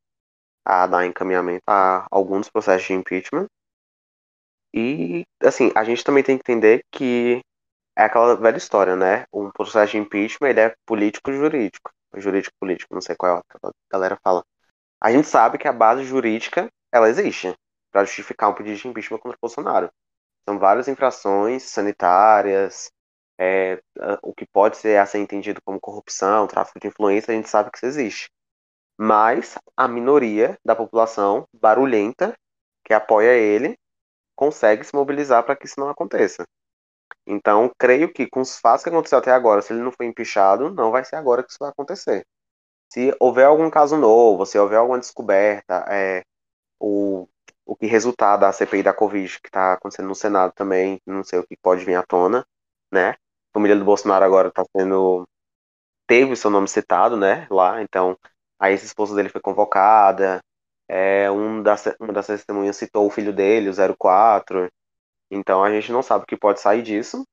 a 0.65 0.87
dar 0.87 1.05
encaminhamento 1.05 1.63
a 1.67 2.07
alguns 2.11 2.49
processos 2.49 2.87
de 2.87 2.93
impeachment. 2.93 3.47
E, 4.73 5.25
assim, 5.41 5.71
a 5.75 5.83
gente 5.83 6.03
também 6.03 6.23
tem 6.23 6.37
que 6.37 6.51
entender 6.51 6.83
que 6.91 7.41
é 7.97 8.03
aquela 8.05 8.35
velha 8.35 8.57
história, 8.57 8.95
né? 8.95 9.25
Um 9.33 9.51
processo 9.51 9.93
de 9.93 9.99
impeachment, 9.99 10.49
ele 10.49 10.61
é 10.61 10.75
político-jurídico. 10.85 11.91
Jurídico-político, 12.15 12.93
não 12.93 13.01
sei 13.01 13.15
qual 13.15 13.39
é 13.39 13.41
a 13.63 13.71
galera 13.91 14.19
fala. 14.23 14.43
A 15.03 15.11
gente 15.11 15.27
sabe 15.27 15.57
que 15.57 15.67
a 15.67 15.73
base 15.73 16.03
jurídica, 16.03 16.69
ela 16.91 17.09
existe 17.09 17.53
para 17.91 18.05
justificar 18.05 18.49
um 18.49 18.53
pedido 18.53 18.77
de 18.77 18.87
impeachment 18.87 19.19
contra 19.19 19.37
o 19.37 19.41
Bolsonaro. 19.41 19.91
São 20.47 20.57
várias 20.57 20.87
infrações 20.87 21.63
sanitárias, 21.63 22.89
é, 23.39 23.79
o 24.21 24.33
que 24.33 24.45
pode 24.45 24.77
ser 24.77 24.97
a 24.97 25.05
ser 25.05 25.19
entendido 25.19 25.61
como 25.63 25.79
corrupção, 25.79 26.47
tráfico 26.47 26.79
de 26.79 26.87
influência, 26.87 27.31
a 27.31 27.35
gente 27.35 27.49
sabe 27.49 27.69
que 27.71 27.77
isso 27.77 27.85
existe 27.85 28.29
mas 28.97 29.57
a 29.75 29.87
minoria 29.87 30.57
da 30.63 30.75
população 30.75 31.47
barulhenta 31.53 32.33
que 32.85 32.93
apoia 32.93 33.33
ele 33.33 33.77
consegue 34.35 34.83
se 34.83 34.95
mobilizar 34.95 35.43
para 35.43 35.55
que 35.55 35.65
isso 35.65 35.79
não 35.79 35.89
aconteça. 35.89 36.43
Então, 37.25 37.71
creio 37.77 38.11
que 38.11 38.27
com 38.27 38.41
os 38.41 38.57
fatos 38.57 38.83
que 38.83 38.89
aconteceu 38.89 39.17
até 39.19 39.31
agora, 39.31 39.61
se 39.61 39.73
ele 39.73 39.81
não 39.81 39.91
foi 39.91 40.05
empichado, 40.05 40.69
não 40.69 40.91
vai 40.91 41.05
ser 41.05 41.15
agora 41.15 41.43
que 41.43 41.51
isso 41.51 41.59
vai 41.59 41.69
acontecer. 41.69 42.25
Se 42.93 43.15
houver 43.19 43.45
algum 43.47 43.71
caso 43.71 43.97
novo, 43.97 44.45
se 44.45 44.59
houver 44.59 44.77
alguma 44.77 44.99
descoberta, 44.99 45.83
é, 45.89 46.23
o, 46.79 47.27
o 47.65 47.75
que 47.75 47.87
resultar 47.87 48.37
da 48.37 48.51
CPI 48.51 48.83
da 48.83 48.93
Covid 48.93 49.41
que 49.41 49.47
está 49.47 49.73
acontecendo 49.73 50.09
no 50.09 50.15
Senado 50.15 50.53
também, 50.53 51.01
não 51.05 51.23
sei 51.23 51.39
o 51.39 51.43
que 51.47 51.57
pode 51.57 51.83
vir 51.85 51.95
à 51.95 52.03
tona, 52.03 52.45
né? 52.91 53.11
A 53.11 53.15
família 53.53 53.75
do 53.75 53.83
Bolsonaro 53.83 54.23
agora 54.23 54.49
está 54.49 54.63
sendo 54.77 55.27
teve 56.07 56.33
o 56.33 56.37
seu 56.37 56.51
nome 56.51 56.67
citado, 56.67 57.17
né, 57.17 57.47
lá, 57.49 57.81
então 57.81 58.15
a 58.59 58.69
ex-esposa 58.69 59.15
dele 59.15 59.29
foi 59.29 59.41
convocada, 59.41 60.43
é, 60.87 61.31
um 61.31 61.63
das, 61.63 61.85
uma 61.99 62.13
das 62.13 62.27
testemunhas 62.27 62.77
citou 62.77 63.07
o 63.07 63.09
filho 63.09 63.33
dele, 63.33 63.69
o 63.69 63.97
04. 63.97 64.69
Então 65.31 65.63
a 65.63 65.71
gente 65.71 65.91
não 65.91 66.03
sabe 66.03 66.25
o 66.25 66.27
que 66.27 66.37
pode 66.37 66.59
sair 66.61 66.83
disso, 66.83 67.25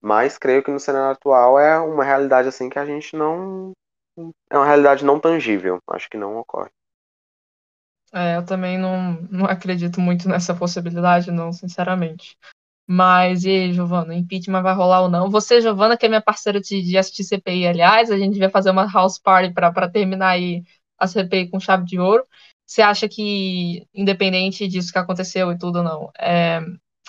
mas 0.00 0.38
creio 0.38 0.62
que 0.62 0.70
no 0.70 0.78
cenário 0.78 1.12
atual 1.12 1.58
é 1.58 1.80
uma 1.80 2.04
realidade 2.04 2.48
assim 2.48 2.68
que 2.68 2.78
a 2.78 2.86
gente 2.86 3.16
não. 3.16 3.72
É 4.50 4.56
uma 4.56 4.66
realidade 4.66 5.04
não 5.04 5.20
tangível. 5.20 5.78
Acho 5.88 6.08
que 6.08 6.16
não 6.16 6.36
ocorre. 6.38 6.70
É, 8.12 8.36
eu 8.36 8.44
também 8.44 8.76
não, 8.76 9.12
não 9.30 9.46
acredito 9.46 10.00
muito 10.00 10.28
nessa 10.28 10.54
possibilidade, 10.54 11.30
não, 11.30 11.52
sinceramente. 11.52 12.36
Mas, 12.86 13.44
e 13.44 13.50
aí, 13.50 13.72
Giovana, 13.72 14.14
impeachment 14.14 14.62
vai 14.62 14.74
rolar 14.74 15.02
ou 15.02 15.08
não? 15.08 15.30
Você, 15.30 15.60
Giovana, 15.60 15.96
que 15.96 16.06
é 16.06 16.08
minha 16.08 16.20
parceira 16.20 16.60
de, 16.60 16.82
de 16.82 16.98
assistir 16.98 17.22
CPI, 17.22 17.68
aliás, 17.68 18.10
a 18.10 18.18
gente 18.18 18.38
vai 18.38 18.50
fazer 18.50 18.70
uma 18.70 18.90
house 18.90 19.18
party 19.18 19.54
para 19.54 19.88
terminar 19.88 20.30
aí 20.30 20.64
a 20.98 21.06
CPI 21.06 21.50
com 21.50 21.60
chave 21.60 21.84
de 21.84 22.00
ouro. 22.00 22.26
Você 22.66 22.82
acha 22.82 23.08
que, 23.08 23.86
independente 23.94 24.66
disso 24.66 24.92
que 24.92 24.98
aconteceu 24.98 25.52
e 25.52 25.58
tudo, 25.58 25.82
não, 25.82 26.10
é, 26.18 26.60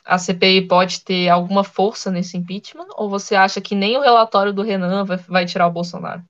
a 0.05 0.17
CPI 0.19 0.67
pode 0.67 1.03
ter 1.03 1.29
alguma 1.29 1.63
força 1.63 2.11
nesse 2.11 2.37
impeachment? 2.37 2.87
Ou 2.95 3.09
você 3.09 3.35
acha 3.35 3.59
que 3.59 3.75
nem 3.75 3.97
o 3.97 4.01
relatório 4.01 4.53
do 4.53 4.61
Renan 4.61 5.03
vai, 5.05 5.17
vai 5.17 5.45
tirar 5.45 5.67
o 5.67 5.71
Bolsonaro? 5.71 6.23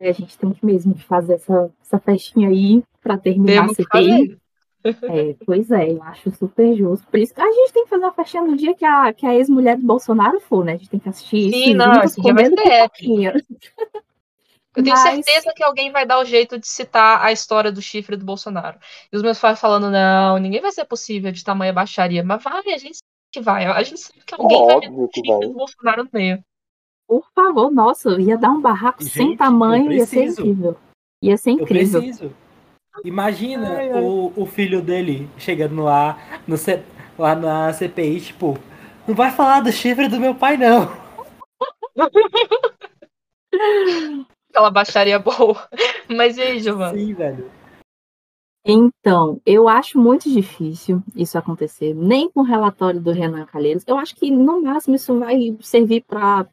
É, 0.00 0.08
a 0.08 0.12
gente 0.12 0.36
tem 0.38 0.50
que 0.50 0.64
mesmo 0.64 0.96
fazer 0.96 1.34
essa, 1.34 1.70
essa 1.82 1.98
festinha 1.98 2.48
aí 2.48 2.82
para 3.02 3.18
terminar 3.18 3.68
Temos 3.68 3.72
a 3.72 3.82
CPI. 3.82 4.40
É, 4.82 5.36
pois 5.44 5.70
é, 5.70 5.92
eu 5.92 6.02
acho 6.02 6.30
super 6.30 6.74
justo. 6.74 7.06
Por 7.06 7.20
isso 7.20 7.34
que 7.34 7.40
a 7.40 7.52
gente 7.52 7.72
tem 7.72 7.84
que 7.84 7.90
fazer 7.90 8.02
uma 8.02 8.14
festinha 8.14 8.42
no 8.42 8.56
dia 8.56 8.74
que 8.74 8.84
a, 8.84 9.12
que 9.12 9.26
a 9.26 9.34
ex-mulher 9.34 9.76
do 9.76 9.86
Bolsonaro 9.86 10.40
for, 10.40 10.64
né? 10.64 10.72
A 10.72 10.76
gente 10.76 10.88
tem 10.88 10.98
que 10.98 11.08
assistir 11.08 11.52
Sim, 11.52 11.74
não, 11.74 11.94
juntos, 11.94 12.14
comendo 12.14 12.56
pipoquinha. 12.56 13.34
Eu 14.74 14.84
tenho 14.84 14.96
Mas... 14.96 15.02
certeza 15.02 15.52
que 15.54 15.64
alguém 15.64 15.90
vai 15.90 16.06
dar 16.06 16.20
o 16.20 16.24
jeito 16.24 16.58
de 16.58 16.66
citar 16.66 17.20
a 17.22 17.32
história 17.32 17.72
do 17.72 17.82
chifre 17.82 18.16
do 18.16 18.24
Bolsonaro. 18.24 18.78
E 19.12 19.16
os 19.16 19.22
meus 19.22 19.38
pais 19.38 19.60
falando, 19.60 19.90
não, 19.90 20.38
ninguém 20.38 20.60
vai 20.60 20.70
ser 20.70 20.84
possível 20.84 21.32
de 21.32 21.44
tamanha 21.44 21.72
baixaria. 21.72 22.22
Mas 22.22 22.42
vai, 22.42 22.62
a 22.72 22.78
gente 22.78 22.96
sabe 22.96 23.30
que 23.32 23.40
vai. 23.40 23.66
A 23.66 23.82
gente 23.82 24.00
sabe 24.00 24.20
que 24.24 24.34
alguém 24.34 24.66
vai 24.66 24.80
ver 24.80 24.90
o 24.90 25.10
chifre 25.12 25.48
do 25.48 25.54
Bolsonaro 25.54 26.04
no 26.04 26.10
meio. 26.12 26.44
Por 27.10 27.26
favor, 27.34 27.72
nossa, 27.72 28.20
ia 28.20 28.38
dar 28.38 28.50
um 28.50 28.60
barraco 28.60 29.02
gente, 29.02 29.12
sem 29.12 29.36
tamanho, 29.36 29.90
ia 29.90 30.06
ser 30.06 30.26
incrível. 30.26 30.76
Ia 31.20 31.36
ser 31.36 31.50
incrível. 31.50 32.00
Eu 32.00 32.06
preciso. 32.06 32.32
Imagina 33.04 33.68
ai, 33.68 33.90
ai. 33.90 34.00
O, 34.00 34.32
o 34.36 34.46
filho 34.46 34.80
dele 34.80 35.28
chegando 35.36 35.82
lá, 35.82 36.16
no, 36.46 36.54
lá 37.18 37.34
na 37.34 37.72
CPI, 37.72 38.20
tipo, 38.20 38.56
não 39.08 39.14
vai 39.16 39.32
falar 39.32 39.58
do 39.58 39.72
chifre 39.72 40.06
do 40.06 40.20
meu 40.20 40.36
pai, 40.36 40.56
não. 40.56 40.88
Aquela 44.48 44.70
baixaria 44.70 45.18
boa. 45.18 45.68
Mas 46.08 46.36
e 46.36 46.42
aí, 46.42 46.60
Giovana? 46.60 46.96
Sim, 46.96 47.12
velho. 47.12 47.50
Então, 48.64 49.40
eu 49.44 49.68
acho 49.68 49.98
muito 49.98 50.30
difícil 50.30 51.02
isso 51.16 51.36
acontecer, 51.36 51.92
nem 51.92 52.30
com 52.30 52.42
o 52.42 52.44
relatório 52.44 53.00
do 53.00 53.10
Renan 53.10 53.46
Calheiros. 53.46 53.82
Eu 53.84 53.98
acho 53.98 54.14
que, 54.14 54.30
no 54.30 54.62
máximo, 54.62 54.94
isso 54.94 55.18
vai 55.18 55.56
servir 55.60 56.04
para 56.06 56.46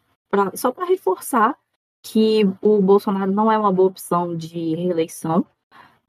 só 0.56 0.72
para 0.72 0.86
reforçar 0.86 1.58
que 2.04 2.44
o 2.62 2.82
Bolsonaro 2.82 3.32
não 3.32 3.52
é 3.52 3.58
uma 3.58 3.72
boa 3.72 3.90
opção 3.90 4.36
de 4.36 4.76
reeleição 4.76 5.46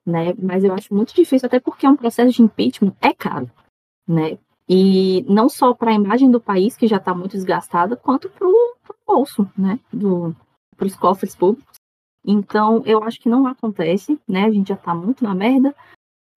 né? 0.08 0.34
Mas 0.42 0.64
eu 0.64 0.72
acho 0.72 0.92
muito 0.94 1.14
difícil, 1.14 1.46
até 1.46 1.60
porque 1.60 1.86
um 1.86 1.94
processo 1.94 2.32
de 2.32 2.42
impeachment 2.42 2.94
é 3.00 3.12
caro, 3.12 3.50
né? 4.06 4.38
E 4.68 5.24
não 5.28 5.48
só 5.48 5.74
para 5.74 5.90
a 5.90 5.94
imagem 5.94 6.30
do 6.30 6.40
país, 6.40 6.76
que 6.76 6.86
já 6.86 6.96
está 6.96 7.14
muito 7.14 7.32
desgastada, 7.32 7.96
quanto 7.96 8.28
para 8.30 8.48
o 8.48 8.76
bolso, 9.06 9.48
né? 9.56 9.78
Para 10.76 10.86
os 10.86 10.96
cofres 10.96 11.36
públicos. 11.36 11.76
Então, 12.24 12.82
eu 12.84 13.02
acho 13.04 13.20
que 13.20 13.28
não 13.28 13.46
acontece, 13.46 14.18
né? 14.26 14.44
A 14.44 14.50
gente 14.50 14.68
já 14.68 14.74
está 14.74 14.94
muito 14.94 15.22
na 15.22 15.34
merda. 15.34 15.74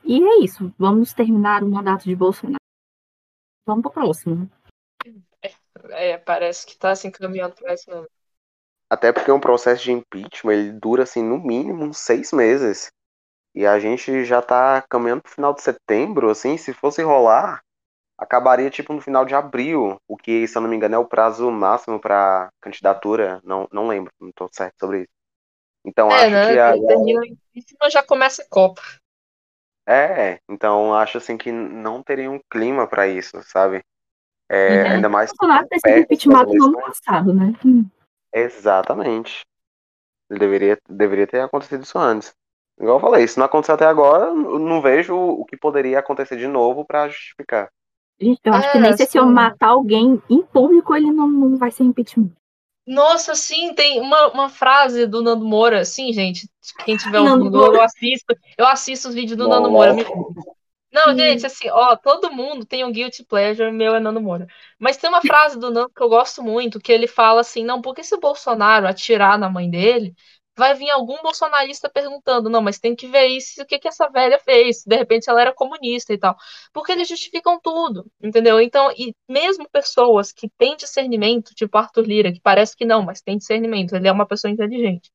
E 0.03 0.21
é 0.21 0.39
isso. 0.43 0.73
Vamos 0.77 1.13
terminar 1.13 1.63
o 1.63 1.69
mandato 1.69 2.03
de 2.03 2.15
Bolsonaro. 2.15 2.57
Vamos 3.65 3.83
para 3.83 3.89
o 3.89 3.93
próximo. 3.93 4.49
É, 5.91 6.17
parece 6.17 6.65
que 6.65 6.73
está 6.73 6.95
se 6.95 7.07
encaminhando 7.07 7.55
para 7.55 7.73
isso 7.73 7.89
mesmo. 7.89 8.07
Até 8.89 9.11
porque 9.11 9.31
um 9.31 9.39
processo 9.39 9.83
de 9.83 9.91
impeachment 9.91 10.53
ele 10.53 10.71
dura 10.73 11.03
assim 11.03 11.23
no 11.23 11.37
mínimo 11.39 11.83
uns 11.85 11.97
seis 11.97 12.31
meses. 12.31 12.91
E 13.55 13.65
a 13.65 13.79
gente 13.79 14.25
já 14.25 14.41
tá 14.41 14.83
caminhando 14.89 15.23
pro 15.23 15.31
final 15.31 15.53
de 15.53 15.61
setembro, 15.61 16.29
assim, 16.29 16.57
se 16.57 16.73
fosse 16.73 17.01
rolar, 17.03 17.61
acabaria 18.17 18.69
tipo 18.69 18.93
no 18.93 19.01
final 19.01 19.25
de 19.25 19.35
abril, 19.35 19.97
o 20.07 20.17
que, 20.17 20.47
se 20.47 20.57
eu 20.57 20.61
não 20.63 20.69
me 20.69 20.75
engano, 20.75 20.95
é 20.95 20.99
o 20.99 21.05
prazo 21.07 21.51
máximo 21.51 21.99
para 21.99 22.49
candidatura. 22.61 23.41
Não, 23.43 23.67
não 23.71 23.87
lembro, 23.87 24.11
não 24.19 24.31
tô 24.33 24.49
certo 24.51 24.75
sobre 24.79 25.01
isso. 25.01 25.09
Então 25.85 26.11
É, 26.11 26.15
acho 26.15 26.29
né? 26.29 26.45
que 26.45 26.57
a, 26.57 26.73
Termina 26.85 27.21
em 27.25 27.61
cima 27.61 27.89
já 27.89 28.03
começa 28.03 28.43
a 28.43 28.47
Copa. 28.49 28.81
é, 29.87 30.39
então 30.49 30.93
acho 30.93 31.17
assim 31.17 31.37
que 31.37 31.51
não 31.51 32.03
teria 32.03 32.29
um 32.29 32.39
clima 32.49 32.87
para 32.87 33.07
isso, 33.07 33.41
sabe? 33.43 33.83
É, 34.51 34.83
Uhum. 34.83 34.91
ainda 34.95 35.09
mais 35.09 35.31
Bolsonaro 35.31 35.67
ter 35.69 35.79
sido 35.79 35.99
impeachmentado 35.99 36.53
no 36.53 36.65
ano 36.65 36.81
passado, 36.81 37.33
né? 37.33 37.53
Hum. 37.65 37.85
Exatamente. 38.33 39.45
Ele 40.29 40.39
deveria, 40.39 40.77
deveria 40.89 41.27
ter 41.27 41.41
acontecido 41.41 41.83
isso 41.83 41.97
antes. 41.97 42.33
Igual 42.79 42.97
eu 42.97 43.01
falei, 43.01 43.27
se 43.27 43.37
não 43.37 43.45
aconteceu 43.45 43.75
até 43.75 43.85
agora, 43.85 44.25
eu 44.25 44.59
não 44.59 44.81
vejo 44.81 45.15
o 45.15 45.45
que 45.45 45.55
poderia 45.55 45.99
acontecer 45.99 46.35
de 46.37 46.47
novo 46.47 46.83
para 46.85 47.07
justificar. 47.07 47.69
Gente, 48.19 48.39
eu 48.43 48.53
acho 48.53 48.71
que 48.71 48.77
É, 48.77 48.81
nem 48.81 48.97
se 48.97 49.05
sim. 49.05 49.19
matar 49.21 49.69
alguém 49.69 50.21
em 50.29 50.41
público, 50.41 50.95
ele 50.95 51.11
não, 51.11 51.27
não 51.27 51.57
vai 51.57 51.71
ser 51.71 51.83
impeachment. 51.83 52.31
Nossa, 52.87 53.35
sim, 53.35 53.73
tem 53.73 53.99
uma, 53.99 54.27
uma 54.31 54.49
frase 54.49 55.05
do 55.05 55.21
Nando 55.21 55.45
Moura. 55.45 55.85
Sim, 55.85 56.11
gente, 56.11 56.47
quem 56.85 56.97
tiver 56.97 57.19
Nando 57.19 57.45
ouvindo, 57.45 57.75
eu 57.75 57.81
assisto, 57.81 58.35
eu 58.57 58.67
assisto 58.67 59.09
os 59.09 59.15
vídeos 59.15 59.37
do 59.37 59.47
Nando 59.47 59.69
Moura. 59.69 59.93
Me- 59.93 60.03
Não, 60.91 61.11
Hum. 61.13 61.17
gente, 61.17 61.45
assim, 61.45 61.69
ó, 61.69 61.95
todo 61.95 62.31
mundo 62.31 62.65
tem 62.65 62.83
um 62.83 62.91
guilty 62.91 63.23
pleasure, 63.23 63.71
meu 63.71 63.95
é 63.95 63.99
Nando 63.99 64.21
Moura. 64.21 64.45
Mas 64.77 64.97
tem 64.97 65.09
uma 65.09 65.21
frase 65.21 65.57
do 65.57 65.71
Nando 65.71 65.89
que 65.89 66.03
eu 66.03 66.09
gosto 66.09 66.43
muito, 66.43 66.79
que 66.79 66.91
ele 66.91 67.07
fala 67.07 67.41
assim, 67.41 67.63
não, 67.63 67.81
porque 67.81 68.03
se 68.03 68.13
o 68.15 68.19
Bolsonaro 68.19 68.87
atirar 68.87 69.37
na 69.39 69.49
mãe 69.49 69.69
dele, 69.69 70.13
vai 70.57 70.73
vir 70.75 70.89
algum 70.91 71.17
bolsonarista 71.21 71.89
perguntando, 71.89 72.49
não, 72.49 72.61
mas 72.61 72.77
tem 72.77 72.93
que 72.95 73.07
ver 73.07 73.27
isso, 73.27 73.61
o 73.61 73.65
que 73.65 73.79
que 73.79 73.87
essa 73.87 74.09
velha 74.09 74.37
fez, 74.37 74.83
de 74.85 74.95
repente 74.97 75.29
ela 75.29 75.41
era 75.41 75.53
comunista 75.53 76.13
e 76.13 76.17
tal. 76.17 76.35
Porque 76.73 76.91
eles 76.91 77.07
justificam 77.07 77.57
tudo, 77.61 78.05
entendeu? 78.21 78.59
Então, 78.59 78.91
e 78.91 79.15
mesmo 79.29 79.67
pessoas 79.69 80.31
que 80.33 80.49
têm 80.57 80.75
discernimento, 80.75 81.53
tipo 81.55 81.77
Arthur 81.77 82.05
Lira, 82.05 82.33
que 82.33 82.41
parece 82.41 82.75
que 82.75 82.85
não, 82.85 83.01
mas 83.01 83.21
tem 83.21 83.37
discernimento, 83.37 83.95
ele 83.95 84.07
é 84.09 84.11
uma 84.11 84.27
pessoa 84.27 84.51
inteligente. 84.51 85.09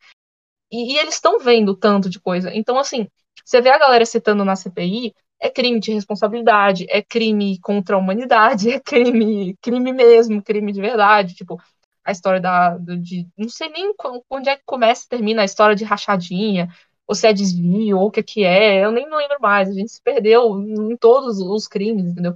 E, 0.71 0.95
e 0.95 0.99
eles 0.99 1.15
estão 1.15 1.39
vendo 1.39 1.77
tanto 1.77 2.09
de 2.11 2.21
coisa. 2.21 2.51
Então, 2.55 2.79
assim, 2.79 3.09
você 3.45 3.61
vê 3.61 3.71
a 3.71 3.79
galera 3.79 4.05
citando 4.05 4.45
na 4.45 4.57
CPI, 4.57 5.15
é 5.41 5.51
crime 5.51 5.81
de 5.81 5.93
responsabilidade, 5.93 6.87
é 6.89 7.03
crime 7.03 7.59
contra 7.61 7.97
a 7.97 7.99
humanidade, 7.99 8.71
é 8.73 8.81
crime, 8.81 9.57
crime 9.61 9.93
mesmo, 9.93 10.43
crime 10.43 10.73
de 10.73 10.81
verdade. 10.81 11.35
Tipo, 11.35 11.61
a 12.05 12.13
história 12.13 12.41
da. 12.41 12.79
de, 12.79 13.27
não 13.37 13.49
sei 13.49 13.69
nem 13.69 13.93
onde 14.31 14.49
é 14.49 14.57
que 14.57 14.63
começa 14.65 15.05
e 15.05 15.09
termina 15.09 15.43
a 15.43 15.45
história 15.45 15.77
de 15.77 15.85
rachadinha, 15.85 16.69
ou 17.07 17.15
se 17.15 17.27
é 17.27 17.33
desvio, 17.33 17.99
ou 17.99 18.07
o 18.09 18.11
que 18.11 18.23
que 18.23 18.45
é, 18.45 18.85
eu 18.85 18.93
nem 18.93 19.05
lembro 19.05 19.39
mais. 19.41 19.69
A 19.69 19.73
gente 19.73 19.91
se 19.93 20.03
perdeu 20.03 20.59
em 20.61 20.97
todos 20.97 21.39
os 21.39 21.69
crimes, 21.69 22.07
entendeu? 22.07 22.35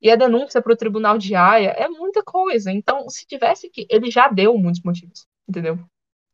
E 0.00 0.10
a 0.10 0.16
denúncia 0.16 0.62
para 0.62 0.72
o 0.72 0.76
Tribunal 0.76 1.18
de 1.18 1.34
Haia 1.34 1.70
é 1.70 1.88
muita 1.88 2.22
coisa. 2.22 2.70
Então, 2.70 3.08
se 3.10 3.26
tivesse 3.26 3.68
que. 3.68 3.86
Ele 3.90 4.10
já 4.10 4.28
deu 4.28 4.56
muitos 4.56 4.82
motivos, 4.82 5.26
entendeu? 5.48 5.78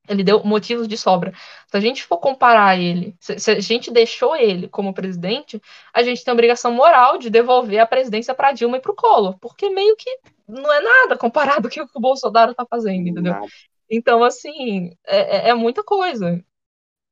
Ele 0.08 0.22
deu 0.22 0.42
motivos 0.44 0.86
de 0.86 0.98
sobra. 0.98 1.32
Se 1.66 1.76
a 1.76 1.80
gente 1.80 2.04
for 2.04 2.18
comparar 2.18 2.78
ele, 2.78 3.16
se, 3.18 3.50
a 3.50 3.60
gente 3.60 3.90
deixou 3.90 4.36
ele 4.36 4.68
como 4.68 4.92
presidente, 4.92 5.60
a 5.92 6.02
gente 6.02 6.22
tem 6.22 6.32
a 6.32 6.34
obrigação 6.34 6.72
moral 6.72 7.16
de 7.18 7.30
devolver 7.30 7.78
a 7.80 7.86
presidência 7.86 8.34
para 8.34 8.52
Dilma 8.52 8.76
e 8.76 8.80
para 8.80 8.92
o 8.92 8.96
Collor, 8.96 9.38
porque 9.38 9.70
meio 9.70 9.96
que 9.96 10.10
não 10.46 10.70
é 10.72 10.80
nada 10.80 11.16
comparado 11.16 11.68
com 11.72 11.80
o 11.80 11.88
que 11.88 11.98
o 11.98 12.00
Bolsonaro 12.00 12.50
está 12.50 12.66
fazendo, 12.66 13.08
entendeu? 13.08 13.32
nada. 13.32 13.46
Então, 13.90 14.22
assim, 14.24 14.92
é, 15.06 15.48
é- 15.48 15.48
é 15.50 15.54
muita 15.54 15.82
coisa. 15.82 16.42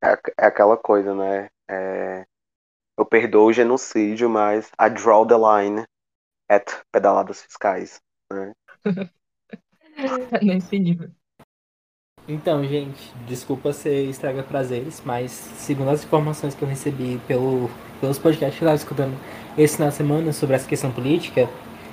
É, 0.02 0.12
é 0.38 0.46
aquela 0.46 0.76
coisa, 0.76 1.14
né? 1.14 1.48
É, 1.70 2.24
eu 2.98 3.06
perdoo 3.06 3.48
o 3.48 3.52
genocídio, 3.52 4.28
mas 4.28 4.70
I 4.80 4.90
draw 4.90 5.26
the 5.26 5.36
line 5.36 5.84
at 6.48 6.82
pedaladas 6.90 7.42
fiscais. 7.42 8.00
Né? 8.30 8.52
nesse 10.42 10.78
nível. 10.78 11.10
Então, 12.28 12.62
gente, 12.64 13.12
desculpa 13.26 13.72
ser 13.72 14.04
estraga 14.08 14.42
prazeres, 14.44 15.02
mas 15.04 15.30
segundo 15.32 15.90
as 15.90 16.04
informações 16.04 16.54
que 16.54 16.62
eu 16.62 16.68
recebi 16.68 17.20
pelo, 17.26 17.68
pelos 18.00 18.18
podcasts 18.18 18.58
que 18.58 18.64
eu 18.64 18.68
estava 18.68 18.76
escutando 18.76 19.14
esse 19.58 19.74
final 19.76 19.90
de 19.90 19.96
semana 19.96 20.32
sobre 20.32 20.54
essa 20.54 20.68
questão 20.68 20.92
política, 20.92 21.48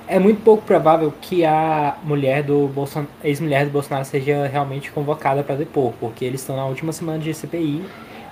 é 0.06 0.18
muito 0.18 0.42
pouco 0.42 0.62
provável 0.64 1.12
que 1.20 1.44
a 1.44 1.98
mulher 2.04 2.42
do 2.44 2.68
Bolson... 2.68 3.06
ex-mulher 3.22 3.66
do 3.66 3.72
Bolsonaro 3.72 4.04
seja 4.04 4.46
realmente 4.46 4.90
convocada 4.92 5.42
para 5.42 5.56
depor, 5.56 5.92
porque 6.00 6.24
eles 6.24 6.40
estão 6.40 6.56
na 6.56 6.64
última 6.66 6.92
semana 6.92 7.18
de 7.18 7.34
CPI 7.34 7.84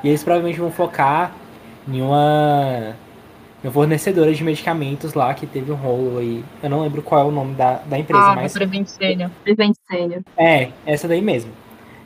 e 0.02 0.08
eles 0.08 0.22
provavelmente 0.24 0.58
vão 0.60 0.70
focar 0.70 1.34
em 1.86 2.00
uma, 2.00 2.96
uma 3.62 3.72
fornecedora 3.72 4.32
de 4.32 4.42
medicamentos 4.44 5.14
lá 5.14 5.34
que 5.34 5.46
teve 5.46 5.70
um 5.72 5.76
rolo 5.76 6.18
aí. 6.18 6.44
Eu 6.62 6.70
não 6.70 6.82
lembro 6.82 7.02
qual 7.02 7.22
é 7.22 7.24
o 7.24 7.30
nome 7.32 7.54
da, 7.54 7.74
da 7.78 7.98
empresa, 7.98 8.32
Ah, 8.32 8.36
mas 8.36 8.52
Prevent 8.52 8.86
Sênior. 8.86 9.30
Prevent 9.44 9.74
Sênior. 9.90 10.22
é, 10.36 10.72
essa 10.86 11.08
daí 11.08 11.20
mesmo. 11.22 11.52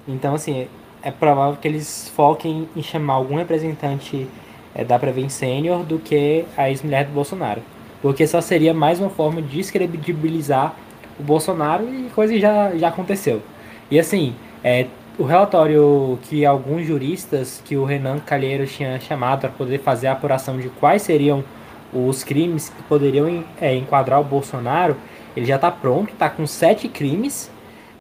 Então, 0.06 0.34
assim, 0.34 0.66
é 1.02 1.10
provável 1.10 1.56
que 1.60 1.66
eles 1.66 2.10
foquem 2.14 2.68
em 2.76 2.82
chamar 2.82 3.14
algum 3.14 3.36
representante 3.36 4.26
é, 4.74 4.84
da 4.84 4.98
Prevent 4.98 5.30
Senior 5.30 5.84
do 5.84 5.98
que 5.98 6.44
a 6.56 6.70
ex-mulher 6.70 7.06
do 7.06 7.12
Bolsonaro. 7.12 7.62
Porque 8.00 8.26
só 8.26 8.40
seria 8.40 8.74
mais 8.74 9.00
uma 9.00 9.10
forma 9.10 9.40
de 9.40 9.56
descredibilizar 9.56 10.74
o 11.18 11.22
Bolsonaro 11.22 11.88
e 11.92 12.10
coisa 12.10 12.38
já, 12.38 12.76
já 12.76 12.88
aconteceu. 12.88 13.42
E 13.90 13.98
assim, 13.98 14.34
é, 14.64 14.86
o 15.18 15.24
relatório 15.24 16.18
que 16.22 16.44
alguns 16.44 16.86
juristas 16.86 17.62
que 17.64 17.76
o 17.76 17.84
Renan 17.84 18.18
Calheiros 18.18 18.72
tinha 18.72 18.98
chamado 18.98 19.40
para 19.40 19.50
poder 19.50 19.78
fazer 19.78 20.08
a 20.08 20.12
apuração 20.12 20.58
de 20.58 20.68
quais 20.68 21.02
seriam 21.02 21.44
os 21.92 22.24
crimes 22.24 22.70
que 22.70 22.82
poderiam 22.84 23.44
é, 23.60 23.76
enquadrar 23.76 24.20
o 24.20 24.24
Bolsonaro, 24.24 24.96
ele 25.36 25.46
já 25.46 25.56
está 25.56 25.70
pronto, 25.70 26.12
está 26.12 26.30
com 26.30 26.46
sete 26.46 26.88
crimes 26.88 27.50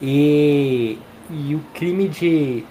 e, 0.01 0.97
e 1.31 1.55
o 1.55 1.59
crime 1.73 2.07
de, 2.07 2.63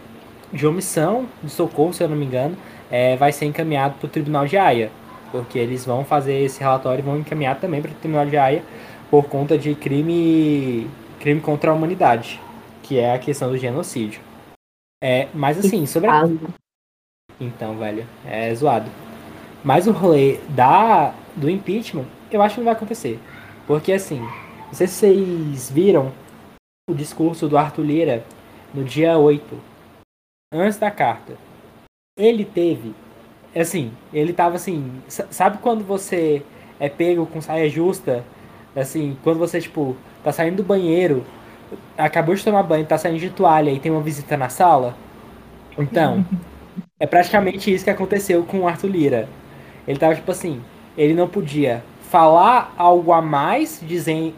de 0.52 0.66
omissão, 0.66 1.26
de 1.42 1.50
socorro, 1.50 1.92
se 1.92 2.02
eu 2.02 2.08
não 2.08 2.16
me 2.16 2.26
engano, 2.26 2.56
é, 2.90 3.16
vai 3.16 3.32
ser 3.32 3.46
encaminhado 3.46 3.94
para 3.94 4.06
o 4.06 4.10
Tribunal 4.10 4.46
de 4.46 4.56
Haia, 4.56 4.90
porque 5.32 5.58
eles 5.58 5.84
vão 5.84 6.04
fazer 6.04 6.40
esse 6.40 6.60
relatório 6.60 7.02
e 7.02 7.04
vão 7.04 7.18
encaminhar 7.18 7.58
também 7.58 7.80
para 7.80 7.90
o 7.90 7.94
Tribunal 7.94 8.26
de 8.26 8.36
Haia 8.36 8.62
por 9.10 9.24
conta 9.24 9.56
de 9.56 9.74
crime, 9.74 10.88
crime 11.18 11.40
contra 11.40 11.70
a 11.70 11.74
humanidade, 11.74 12.40
que 12.82 12.98
é 12.98 13.14
a 13.14 13.18
questão 13.18 13.50
do 13.50 13.58
genocídio. 13.58 14.20
É, 15.02 15.28
mas 15.32 15.58
assim, 15.58 15.86
sobre 15.86 16.10
a 16.10 16.28
então, 17.40 17.76
velho, 17.78 18.06
é 18.26 18.54
zoado. 18.54 18.90
Mas 19.64 19.86
o 19.86 19.92
rolê 19.92 20.38
da, 20.50 21.14
do 21.34 21.48
impeachment, 21.48 22.04
eu 22.30 22.42
acho 22.42 22.56
que 22.56 22.60
não 22.60 22.66
vai 22.66 22.74
acontecer. 22.74 23.18
Porque 23.66 23.92
assim, 23.92 24.20
não 24.20 24.74
sei 24.74 24.86
se 24.86 24.94
vocês 24.94 25.70
viram 25.70 26.12
o 26.88 26.94
discurso 26.94 27.48
do 27.48 27.56
Arthur 27.56 27.82
Lira 27.82 28.24
no 28.74 28.84
dia 28.84 29.18
8, 29.18 29.60
antes 30.52 30.78
da 30.78 30.90
carta. 30.90 31.36
Ele 32.18 32.44
teve, 32.44 32.94
assim, 33.56 33.92
ele 34.12 34.32
tava 34.32 34.56
assim, 34.56 35.02
sa- 35.08 35.26
sabe 35.30 35.58
quando 35.58 35.84
você 35.84 36.42
é 36.78 36.88
pego 36.88 37.26
com 37.26 37.40
saia 37.40 37.68
justa? 37.68 38.24
Assim, 38.76 39.16
quando 39.22 39.38
você, 39.38 39.60
tipo, 39.60 39.96
tá 40.22 40.32
saindo 40.32 40.58
do 40.58 40.64
banheiro, 40.64 41.24
acabou 41.98 42.34
de 42.34 42.44
tomar 42.44 42.62
banho, 42.62 42.86
tá 42.86 42.98
saindo 42.98 43.18
de 43.20 43.30
toalha 43.30 43.70
e 43.70 43.80
tem 43.80 43.90
uma 43.92 44.02
visita 44.02 44.36
na 44.36 44.48
sala? 44.48 44.96
Então, 45.78 46.24
é 46.98 47.06
praticamente 47.06 47.72
isso 47.72 47.84
que 47.84 47.90
aconteceu 47.90 48.44
com 48.44 48.60
o 48.60 48.68
Arthur 48.68 48.88
Lira. 48.88 49.28
Ele 49.86 49.98
tava 49.98 50.14
tipo 50.14 50.30
assim, 50.30 50.62
ele 50.96 51.14
não 51.14 51.28
podia 51.28 51.82
falar 52.10 52.74
algo 52.76 53.12
a 53.12 53.22
mais 53.22 53.80
dizem, 53.86 54.34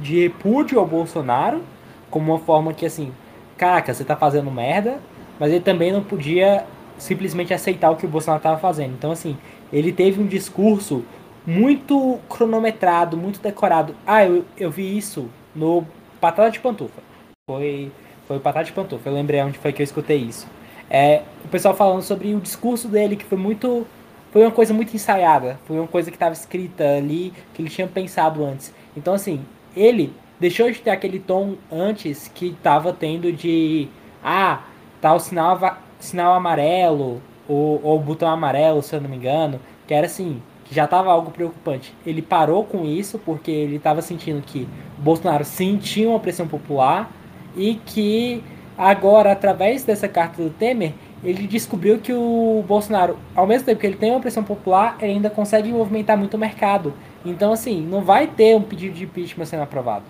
de 0.00 0.22
repúdio 0.22 0.78
ao 0.78 0.86
Bolsonaro, 0.86 1.62
como 2.10 2.32
uma 2.32 2.38
forma 2.38 2.72
que 2.72 2.86
assim, 2.86 3.12
caraca, 3.56 3.92
você 3.92 4.04
tá 4.04 4.16
fazendo 4.16 4.50
merda, 4.50 4.98
mas 5.38 5.50
ele 5.50 5.60
também 5.60 5.92
não 5.92 6.02
podia 6.02 6.64
simplesmente 6.96 7.54
aceitar 7.54 7.90
o 7.90 7.96
que 7.96 8.06
o 8.06 8.08
Bolsonaro 8.08 8.42
tava 8.42 8.58
fazendo. 8.58 8.94
Então 8.94 9.10
assim, 9.10 9.36
ele 9.72 9.92
teve 9.92 10.20
um 10.20 10.26
discurso 10.26 11.04
muito 11.46 12.18
cronometrado, 12.28 13.16
muito 13.16 13.40
decorado. 13.40 13.94
Ah, 14.06 14.24
eu, 14.24 14.44
eu 14.56 14.70
vi 14.70 14.96
isso 14.96 15.28
no 15.54 15.86
Patata 16.20 16.50
de 16.50 16.60
Pantufa. 16.60 17.02
Foi, 17.48 17.90
foi 18.26 18.36
o 18.36 18.40
Patata 18.40 18.66
de 18.66 18.72
Pantufa, 18.72 19.08
eu 19.08 19.14
lembrei 19.14 19.40
onde 19.42 19.58
foi 19.58 19.72
que 19.72 19.80
eu 19.80 19.84
escutei 19.84 20.18
isso. 20.18 20.46
É, 20.90 21.22
o 21.44 21.48
pessoal 21.48 21.74
falando 21.74 22.02
sobre 22.02 22.34
o 22.34 22.40
discurso 22.40 22.88
dele, 22.88 23.16
que 23.16 23.24
foi 23.24 23.38
muito. 23.38 23.86
Foi 24.32 24.42
uma 24.42 24.50
coisa 24.50 24.72
muito 24.74 24.94
ensaiada. 24.94 25.58
Foi 25.66 25.78
uma 25.78 25.88
coisa 25.88 26.10
que 26.10 26.16
estava 26.16 26.32
escrita 26.32 26.84
ali, 26.96 27.32
que 27.54 27.62
ele 27.62 27.70
tinha 27.70 27.86
pensado 27.86 28.44
antes. 28.44 28.72
Então, 28.96 29.14
assim, 29.14 29.40
ele 29.76 30.12
deixou 30.40 30.70
de 30.70 30.80
ter 30.80 30.90
aquele 30.90 31.18
tom 31.18 31.54
antes 31.70 32.28
que 32.34 32.46
estava 32.46 32.92
tendo 32.92 33.32
de. 33.32 33.88
Ah, 34.22 34.62
tá 35.00 35.14
o 35.14 35.18
sinal, 35.18 35.58
sinal 35.98 36.34
amarelo, 36.34 37.20
ou, 37.48 37.80
ou 37.82 37.96
o 37.96 38.00
botão 38.00 38.28
amarelo, 38.28 38.82
se 38.82 38.94
eu 38.94 39.00
não 39.00 39.08
me 39.08 39.16
engano. 39.16 39.60
que 39.86 39.94
era 39.94 40.06
assim, 40.06 40.42
que 40.64 40.74
já 40.74 40.84
estava 40.84 41.10
algo 41.10 41.30
preocupante. 41.30 41.94
Ele 42.06 42.22
parou 42.22 42.64
com 42.64 42.84
isso 42.84 43.18
porque 43.18 43.50
ele 43.50 43.76
estava 43.76 44.02
sentindo 44.02 44.42
que 44.42 44.68
o 44.98 45.02
Bolsonaro 45.02 45.44
sentia 45.44 46.08
uma 46.08 46.20
pressão 46.20 46.46
popular 46.46 47.10
e 47.56 47.76
que 47.86 48.42
agora, 48.76 49.32
através 49.32 49.82
dessa 49.84 50.06
carta 50.06 50.42
do 50.42 50.50
Temer, 50.50 50.92
ele 51.24 51.46
descobriu 51.48 51.98
que 51.98 52.12
o 52.12 52.62
Bolsonaro, 52.66 53.18
ao 53.34 53.46
mesmo 53.46 53.66
tempo 53.66 53.80
que 53.80 53.86
ele 53.86 53.96
tem 53.96 54.10
uma 54.10 54.20
pressão 54.20 54.44
popular, 54.44 54.96
ele 55.00 55.12
ainda 55.12 55.30
consegue 55.30 55.72
movimentar 55.72 56.16
muito 56.16 56.34
o 56.34 56.38
mercado. 56.38 56.94
Então, 57.24 57.52
assim, 57.52 57.80
não 57.80 58.02
vai 58.02 58.28
ter 58.28 58.54
um 58.54 58.62
pedido 58.62 58.94
de 58.94 59.04
impeachment 59.04 59.46
sendo 59.46 59.62
aprovado. 59.62 60.04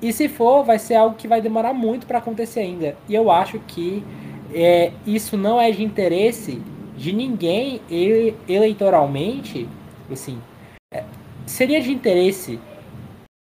E 0.00 0.12
se 0.12 0.28
for, 0.28 0.64
vai 0.64 0.78
ser 0.78 0.94
algo 0.94 1.16
que 1.16 1.26
vai 1.26 1.40
demorar 1.40 1.72
muito 1.72 2.06
para 2.06 2.18
acontecer 2.18 2.60
ainda. 2.60 2.96
E 3.08 3.14
eu 3.14 3.30
acho 3.30 3.58
que 3.60 4.04
é, 4.52 4.92
isso 5.06 5.36
não 5.36 5.60
é 5.60 5.70
de 5.70 5.82
interesse 5.82 6.60
de 6.96 7.12
ninguém 7.12 7.80
ele, 7.90 8.36
eleitoralmente. 8.48 9.68
Assim, 10.10 10.38
é, 10.92 11.02
seria 11.46 11.80
de 11.80 11.90
interesse 11.90 12.60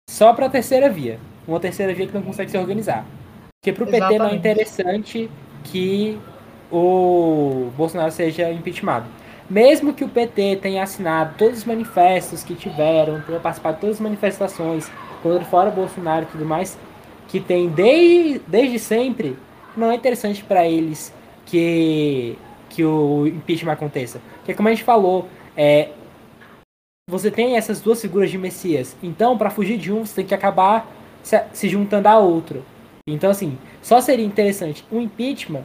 só 0.09 0.33
para 0.33 0.45
a 0.45 0.49
terceira 0.49 0.89
via. 0.89 1.19
Uma 1.47 1.59
terceira 1.59 1.93
via 1.93 2.05
que 2.05 2.13
não 2.13 2.21
consegue 2.21 2.51
se 2.51 2.57
organizar. 2.57 3.05
Porque 3.59 3.73
para 3.73 3.83
o 3.83 3.87
PT 3.87 4.19
não 4.19 4.29
é 4.29 4.35
interessante 4.35 5.29
que 5.63 6.19
o 6.71 7.69
Bolsonaro 7.75 8.11
seja 8.11 8.51
impeachmentado. 8.51 9.05
Mesmo 9.49 9.93
que 9.93 10.03
o 10.03 10.09
PT 10.09 10.57
tenha 10.61 10.83
assinado 10.83 11.35
todos 11.37 11.59
os 11.59 11.65
manifestos 11.65 12.43
que 12.43 12.55
tiveram, 12.55 13.21
tenha 13.21 13.39
participado 13.39 13.75
de 13.75 13.81
todas 13.81 13.95
as 13.97 14.01
manifestações 14.01 14.89
contra 15.21 15.43
fora 15.45 15.71
Bolsonaro 15.71 16.23
e 16.23 16.31
tudo 16.31 16.45
mais, 16.45 16.77
que 17.27 17.39
tem 17.39 17.69
desde, 17.69 18.39
desde 18.47 18.79
sempre, 18.79 19.37
não 19.75 19.91
é 19.91 19.95
interessante 19.95 20.43
para 20.43 20.67
eles 20.67 21.13
que, 21.45 22.37
que 22.69 22.83
o 22.83 23.27
impeachment 23.27 23.73
aconteça. 23.73 24.21
Porque 24.37 24.53
como 24.53 24.67
a 24.67 24.71
gente 24.71 24.83
falou, 24.83 25.27
é, 25.55 25.89
você 27.09 27.29
tem 27.29 27.57
essas 27.57 27.81
duas 27.81 28.01
figuras 28.01 28.29
de 28.29 28.37
Messias. 28.37 28.95
Então, 29.01 29.37
para 29.37 29.49
fugir 29.49 29.77
de 29.77 29.91
um, 29.91 30.05
você 30.05 30.15
tem 30.15 30.25
que 30.25 30.33
acabar 30.33 30.89
se, 31.21 31.41
se 31.53 31.69
juntando 31.69 32.07
a 32.07 32.17
outro. 32.17 32.63
Então, 33.07 33.29
assim, 33.29 33.57
só 33.81 33.99
seria 33.99 34.25
interessante 34.25 34.85
um 34.91 35.01
impeachment 35.01 35.63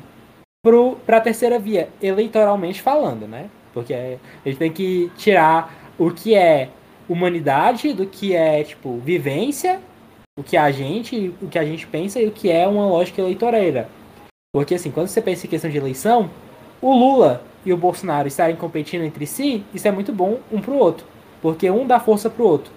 para 1.05 1.19
a 1.19 1.21
terceira 1.21 1.59
via, 1.59 1.89
eleitoralmente 2.03 2.83
falando, 2.83 3.29
né? 3.29 3.49
Porque 3.73 3.95
a 3.95 4.19
gente 4.45 4.59
tem 4.59 4.73
que 4.73 5.13
tirar 5.17 5.93
o 5.97 6.11
que 6.11 6.35
é 6.35 6.71
humanidade 7.09 7.93
do 7.93 8.07
que 8.07 8.35
é, 8.35 8.63
tipo, 8.65 8.99
vivência, 8.99 9.81
o 10.39 10.43
que 10.43 10.57
a 10.57 10.71
gente, 10.71 11.35
o 11.41 11.49
que 11.49 11.59
a 11.59 11.65
gente 11.65 11.87
pensa 11.87 12.21
e 12.21 12.27
o 12.27 12.33
que 12.33 12.51
é 12.51 12.67
uma 12.67 12.87
lógica 12.87 13.21
eleitoreira. 13.21 13.89
Porque, 14.53 14.75
assim, 14.75 14.91
quando 14.91 15.09
você 15.09 15.21
pensa 15.21 15.47
em 15.47 15.51
questão 15.51 15.71
de 15.71 15.77
eleição, 15.77 16.31
o 16.81 16.93
Lula 16.95 17.43
e 17.65 17.73
o 17.73 17.77
Bolsonaro 17.77 18.29
estarem 18.29 18.57
competindo 18.57 19.05
entre 19.05 19.27
si, 19.27 19.65
isso 19.75 19.87
é 19.87 19.91
muito 19.91 20.13
bom 20.13 20.39
um 20.53 20.61
para 20.61 20.73
o 20.73 20.79
outro. 20.79 21.07
Porque 21.43 21.71
um 21.71 21.87
dá 21.87 22.01
força 22.01 22.31
para 22.31 22.43
o 22.43 22.49
outro. 22.49 22.73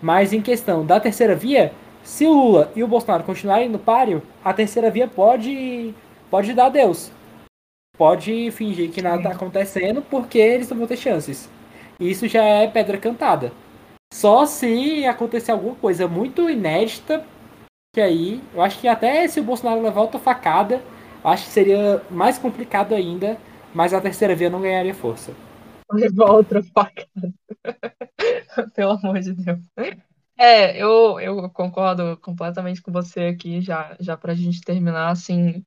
Mas 0.00 0.32
em 0.32 0.40
questão 0.40 0.84
da 0.84 1.00
terceira 1.00 1.34
via, 1.34 1.72
se 2.02 2.26
o 2.26 2.32
Lula 2.32 2.72
e 2.74 2.82
o 2.82 2.88
Bolsonaro 2.88 3.24
continuarem 3.24 3.68
no 3.68 3.78
páreo, 3.78 4.22
a 4.44 4.52
terceira 4.52 4.90
via 4.90 5.08
pode, 5.08 5.94
pode 6.30 6.52
dar 6.52 6.66
adeus 6.66 7.10
pode 8.02 8.50
fingir 8.50 8.90
que 8.90 9.00
nada 9.00 9.18
está 9.18 9.30
acontecendo 9.30 10.02
porque 10.02 10.36
eles 10.36 10.68
não 10.68 10.76
vão 10.76 10.88
ter 10.88 10.96
chances. 10.96 11.48
Isso 12.00 12.26
já 12.26 12.42
é 12.42 12.66
pedra 12.66 12.98
cantada. 12.98 13.52
Só 14.12 14.44
se 14.44 15.06
acontecer 15.06 15.52
alguma 15.52 15.74
coisa 15.74 16.06
muito 16.06 16.50
inédita, 16.50 17.24
que 17.94 18.00
aí, 18.00 18.42
eu 18.52 18.60
acho 18.60 18.78
que 18.78 18.86
até 18.86 19.26
se 19.26 19.40
o 19.40 19.42
Bolsonaro 19.42 19.80
levar 19.80 20.02
outra 20.02 20.20
facada, 20.20 20.82
acho 21.24 21.46
que 21.46 21.50
seria 21.50 22.02
mais 22.10 22.36
complicado 22.36 22.94
ainda, 22.94 23.38
mas 23.74 23.94
a 23.94 24.02
terceira 24.02 24.36
via 24.36 24.50
não 24.50 24.60
ganharia 24.60 24.94
força. 24.94 25.32
Levar 25.90 26.30
outra 26.30 26.62
facada. 26.62 27.32
Pelo 28.76 28.92
amor 28.92 29.18
de 29.18 29.32
Deus. 29.32 29.60
É, 30.36 30.76
eu, 30.76 31.18
eu 31.18 31.48
concordo 31.48 32.14
completamente 32.18 32.82
com 32.82 32.92
você 32.92 33.20
aqui, 33.20 33.62
já, 33.62 33.96
já 33.98 34.14
pra 34.14 34.34
gente 34.34 34.60
terminar, 34.60 35.08
assim, 35.08 35.64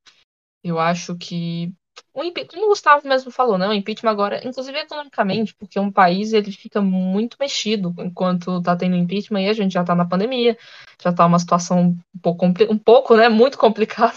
eu 0.63 0.77
acho 0.77 1.17
que 1.17 1.73
o 2.13 2.21
como 2.47 2.65
o 2.65 2.69
Gustavo 2.69 3.07
mesmo 3.07 3.31
falou, 3.31 3.57
né? 3.57 3.67
O 3.67 3.73
impeachment 3.73 4.11
agora, 4.11 4.47
inclusive 4.47 4.77
economicamente, 4.77 5.53
porque 5.55 5.79
um 5.79 5.91
país 5.91 6.33
ele 6.33 6.51
fica 6.51 6.81
muito 6.81 7.37
mexido 7.39 7.93
enquanto 7.99 8.61
tá 8.61 8.75
tendo 8.75 8.95
impeachment 8.95 9.41
e 9.41 9.49
a 9.49 9.53
gente 9.53 9.73
já 9.73 9.83
tá 9.83 9.93
na 9.95 10.05
pandemia, 10.05 10.57
já 11.01 11.11
tá 11.11 11.25
uma 11.25 11.39
situação 11.39 11.97
um 12.15 12.19
pouco, 12.21 12.45
um 12.45 12.77
pouco 12.77 13.15
né? 13.15 13.29
Muito 13.29 13.57
complicada. 13.57 14.15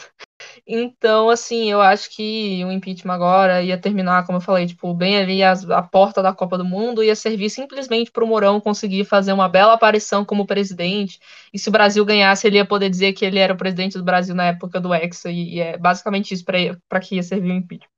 Então, 0.71 1.31
assim, 1.31 1.71
eu 1.71 1.81
acho 1.81 2.11
que 2.11 2.62
o 2.62 2.71
impeachment 2.71 3.14
agora 3.14 3.62
ia 3.62 3.81
terminar, 3.81 4.27
como 4.27 4.37
eu 4.37 4.43
falei, 4.43 4.66
tipo, 4.66 4.93
bem 4.93 5.16
ali 5.16 5.43
a, 5.43 5.53
a 5.53 5.83
porta 5.83 6.23
da 6.23 6.35
Copa 6.35 6.59
do 6.59 6.64
Mundo, 6.64 7.03
ia 7.03 7.16
servir 7.16 7.49
simplesmente 7.49 8.11
para 8.11 8.23
o 8.23 8.27
Mourão 8.27 8.61
conseguir 8.61 9.07
fazer 9.07 9.33
uma 9.33 9.49
bela 9.49 9.73
aparição 9.73 10.27
como 10.27 10.47
presidente. 10.47 11.19
E 11.55 11.59
se 11.59 11.71
o 11.71 11.73
Brasil 11.73 12.05
ganhasse, 12.05 12.47
ele 12.47 12.57
ia 12.59 12.66
poder 12.66 12.91
dizer 12.91 13.14
que 13.14 13.25
ele 13.25 13.39
era 13.39 13.55
o 13.55 13.57
presidente 13.57 13.97
do 13.97 14.05
Brasil 14.05 14.35
na 14.35 14.49
época 14.49 14.79
do 14.79 14.93
Hexa, 14.93 15.31
e, 15.31 15.55
e 15.55 15.61
é 15.61 15.79
basicamente 15.79 16.35
isso 16.35 16.45
para 16.45 17.01
que 17.01 17.14
ia 17.14 17.23
servir 17.23 17.53
o 17.53 17.57
impeachment. 17.57 17.89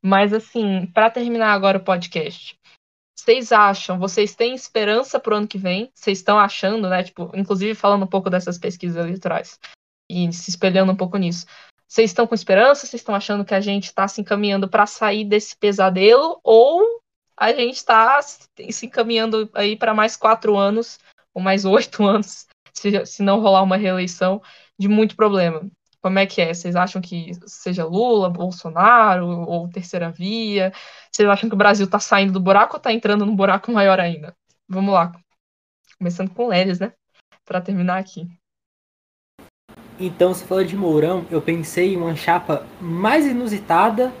Mas, 0.00 0.32
assim, 0.32 0.86
para 0.94 1.10
terminar 1.10 1.52
agora 1.52 1.76
o 1.76 1.84
podcast, 1.84 2.58
vocês 3.14 3.52
acham, 3.52 3.98
vocês 3.98 4.34
têm 4.34 4.54
esperança 4.54 5.20
para 5.20 5.34
o 5.34 5.36
ano 5.36 5.48
que 5.48 5.58
vem? 5.58 5.90
Vocês 5.94 6.16
estão 6.16 6.38
achando, 6.38 6.88
né? 6.88 7.02
Tipo, 7.02 7.30
inclusive 7.34 7.74
falando 7.74 8.04
um 8.04 8.08
pouco 8.08 8.30
dessas 8.30 8.56
pesquisas 8.56 8.96
eleitorais 8.96 9.58
e 10.10 10.32
se 10.32 10.50
espelhando 10.50 10.92
um 10.92 10.96
pouco 10.96 11.16
nisso. 11.18 11.46
Vocês 11.88 12.10
estão 12.10 12.26
com 12.26 12.34
esperança? 12.34 12.86
Vocês 12.86 13.00
estão 13.00 13.14
achando 13.14 13.44
que 13.44 13.54
a 13.54 13.60
gente 13.60 13.84
está 13.84 14.08
se 14.08 14.20
encaminhando 14.20 14.68
para 14.68 14.86
sair 14.86 15.24
desse 15.24 15.56
pesadelo? 15.56 16.40
Ou 16.42 16.82
a 17.36 17.52
gente 17.52 17.76
está 17.76 18.20
se 18.22 18.86
encaminhando 18.86 19.48
aí 19.54 19.76
para 19.76 19.94
mais 19.94 20.16
quatro 20.16 20.56
anos, 20.56 20.98
ou 21.32 21.42
mais 21.42 21.64
oito 21.64 22.04
anos, 22.06 22.46
se, 22.72 23.06
se 23.06 23.22
não 23.22 23.40
rolar 23.40 23.62
uma 23.62 23.76
reeleição, 23.76 24.42
de 24.78 24.88
muito 24.88 25.16
problema? 25.16 25.62
Como 26.02 26.18
é 26.18 26.26
que 26.26 26.40
é? 26.40 26.54
Vocês 26.54 26.76
acham 26.76 27.02
que 27.02 27.32
seja 27.46 27.84
Lula, 27.84 28.30
Bolsonaro 28.30 29.26
ou 29.26 29.68
terceira 29.68 30.10
via? 30.10 30.72
Vocês 31.10 31.28
acham 31.28 31.48
que 31.48 31.54
o 31.54 31.58
Brasil 31.58 31.86
está 31.86 31.98
saindo 31.98 32.32
do 32.32 32.40
buraco 32.40 32.74
ou 32.74 32.78
está 32.78 32.92
entrando 32.92 33.26
num 33.26 33.34
buraco 33.34 33.72
maior 33.72 33.98
ainda? 33.98 34.34
Vamos 34.68 34.94
lá. 34.94 35.12
Começando 35.98 36.30
com 36.30 36.48
Lelis, 36.48 36.78
né? 36.78 36.92
Para 37.44 37.60
terminar 37.60 37.98
aqui. 37.98 38.28
Então, 39.98 40.34
você 40.34 40.44
falou 40.44 40.64
de 40.64 40.76
Mourão, 40.76 41.26
eu 41.30 41.40
pensei 41.40 41.94
em 41.94 41.96
uma 41.96 42.14
chapa 42.14 42.66
mais 42.80 43.26
inusitada 43.26 44.12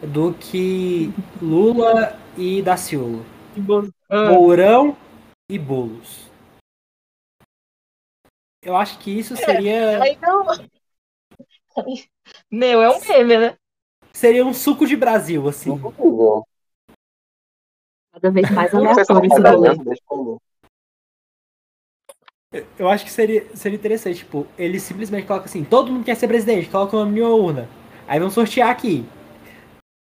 do 0.00 0.32
que 0.34 1.12
Lula 1.42 2.16
e 2.36 2.62
Daciolo. 2.62 3.24
Ah. 4.08 4.30
Mourão 4.30 4.96
e 5.50 5.58
Bolos. 5.58 6.30
Eu 8.62 8.76
acho 8.76 8.98
que 8.98 9.10
isso 9.10 9.34
é, 9.34 9.36
seria. 9.36 10.06
É, 10.06 10.16
não... 10.16 10.46
Meu, 12.50 12.82
é 12.82 12.90
um 12.90 13.00
meme, 13.00 13.38
né? 13.38 13.56
Seria 14.12 14.46
um 14.46 14.54
suco 14.54 14.86
de 14.86 14.96
Brasil, 14.96 15.46
assim. 15.48 15.78
Cada 18.12 18.30
vez 18.30 18.50
mais 18.50 18.74
aleatório 18.74 19.26
esse 19.26 20.02
rolê. 20.08 20.38
Eu 22.78 22.88
acho 22.88 23.04
que 23.04 23.10
seria, 23.10 23.46
seria 23.54 23.76
interessante, 23.76 24.18
tipo, 24.18 24.46
ele 24.58 24.78
simplesmente 24.78 25.26
coloca 25.26 25.46
assim, 25.46 25.64
todo 25.64 25.90
mundo 25.90 26.04
quer 26.04 26.14
ser 26.14 26.28
presidente, 26.28 26.68
coloca 26.68 26.96
o 26.96 27.04
nome 27.04 27.20
uma 27.20 27.34
urna. 27.34 27.68
Aí 28.06 28.18
vamos 28.18 28.34
sortear 28.34 28.70
aqui. 28.70 29.04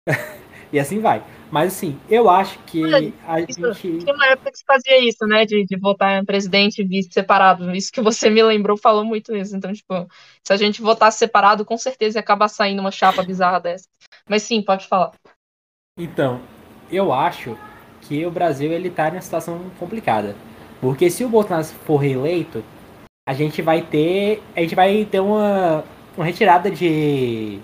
e 0.73 0.79
assim 0.79 1.01
vai. 1.01 1.25
Mas 1.51 1.75
assim, 1.75 1.99
eu 2.09 2.31
acho 2.31 2.59
que 2.61 3.13
a 3.27 3.41
isso, 3.41 3.73
gente. 3.75 4.05
Tinha 4.05 4.15
uma 4.15 4.27
época 4.27 4.53
que 4.53 4.59
se 4.59 4.65
fazia 4.65 4.99
isso, 5.05 5.27
né? 5.27 5.45
De, 5.45 5.65
de 5.65 5.77
votar 5.77 6.23
em 6.23 6.25
presidente 6.25 6.81
e 6.81 6.85
vice 6.85 7.11
separado. 7.13 7.75
Isso 7.75 7.91
que 7.91 8.01
você 8.01 8.31
me 8.31 8.43
lembrou 8.43 8.77
falou 8.77 9.05
muito 9.05 9.35
isso. 9.35 9.57
Então, 9.57 9.73
tipo, 9.73 10.09
se 10.45 10.53
a 10.53 10.57
gente 10.57 10.81
votasse 10.81 11.19
separado, 11.19 11.65
com 11.65 11.77
certeza 11.77 12.19
ia 12.19 12.21
acabar 12.21 12.47
saindo 12.47 12.81
uma 12.81 12.93
chapa 12.93 13.23
bizarra 13.23 13.59
dessa. 13.59 13.89
Mas 14.29 14.45
sim, 14.45 14.63
pode 14.63 14.87
falar. 14.87 15.13
Então, 15.99 16.41
eu 16.91 17.13
acho 17.13 17.59
que 18.03 18.25
o 18.25 18.31
Brasil 18.31 18.71
ele 18.73 18.89
tá 18.89 19.11
numa 19.11 19.21
situação 19.21 19.71
complicada. 19.79 20.37
Porque 20.81 21.11
se 21.11 21.25
o 21.25 21.29
Bolsonaro 21.29 21.65
for 21.65 21.97
reeleito, 21.97 22.65
a 23.29 23.35
gente 23.35 23.61
vai 23.61 23.83
ter. 23.83 24.43
A 24.57 24.61
gente 24.61 24.75
vai 24.75 25.05
ter 25.05 25.21
uma, 25.21 25.85
uma 26.17 26.25
retirada 26.25 26.71
de, 26.71 27.59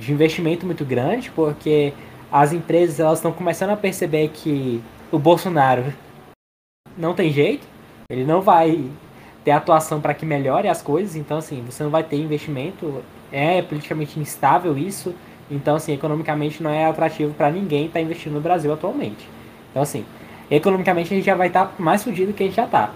de 0.00 0.12
investimento 0.12 0.64
muito 0.64 0.84
grande, 0.84 1.30
porque 1.30 1.92
as 2.30 2.52
empresas 2.52 3.00
elas 3.00 3.18
estão 3.18 3.32
começando 3.32 3.70
a 3.70 3.76
perceber 3.76 4.28
que 4.28 4.82
o 5.10 5.18
Bolsonaro 5.18 5.92
não 6.96 7.14
tem 7.14 7.32
jeito, 7.32 7.66
ele 8.08 8.24
não 8.24 8.40
vai 8.40 8.90
ter 9.44 9.50
atuação 9.50 10.00
para 10.00 10.14
que 10.14 10.24
melhore 10.24 10.68
as 10.68 10.82
coisas, 10.82 11.16
então 11.16 11.38
assim, 11.38 11.62
você 11.62 11.82
não 11.82 11.90
vai 11.90 12.04
ter 12.04 12.16
investimento, 12.16 13.02
é 13.32 13.62
politicamente 13.62 14.20
instável 14.20 14.76
isso, 14.76 15.14
então 15.50 15.76
assim, 15.76 15.92
economicamente 15.92 16.62
não 16.62 16.70
é 16.70 16.86
atrativo 16.86 17.34
para 17.34 17.50
ninguém 17.50 17.86
estar 17.86 17.98
tá 17.98 18.04
investindo 18.04 18.34
no 18.34 18.40
Brasil 18.40 18.72
atualmente. 18.72 19.28
Então 19.70 19.82
assim, 19.82 20.04
economicamente 20.50 21.12
a 21.12 21.16
gente 21.16 21.26
já 21.26 21.34
vai 21.34 21.48
estar 21.48 21.66
tá 21.66 21.72
mais 21.78 22.02
fudido 22.02 22.32
que 22.32 22.42
a 22.42 22.46
gente 22.46 22.56
já 22.56 22.64
está. 22.64 22.92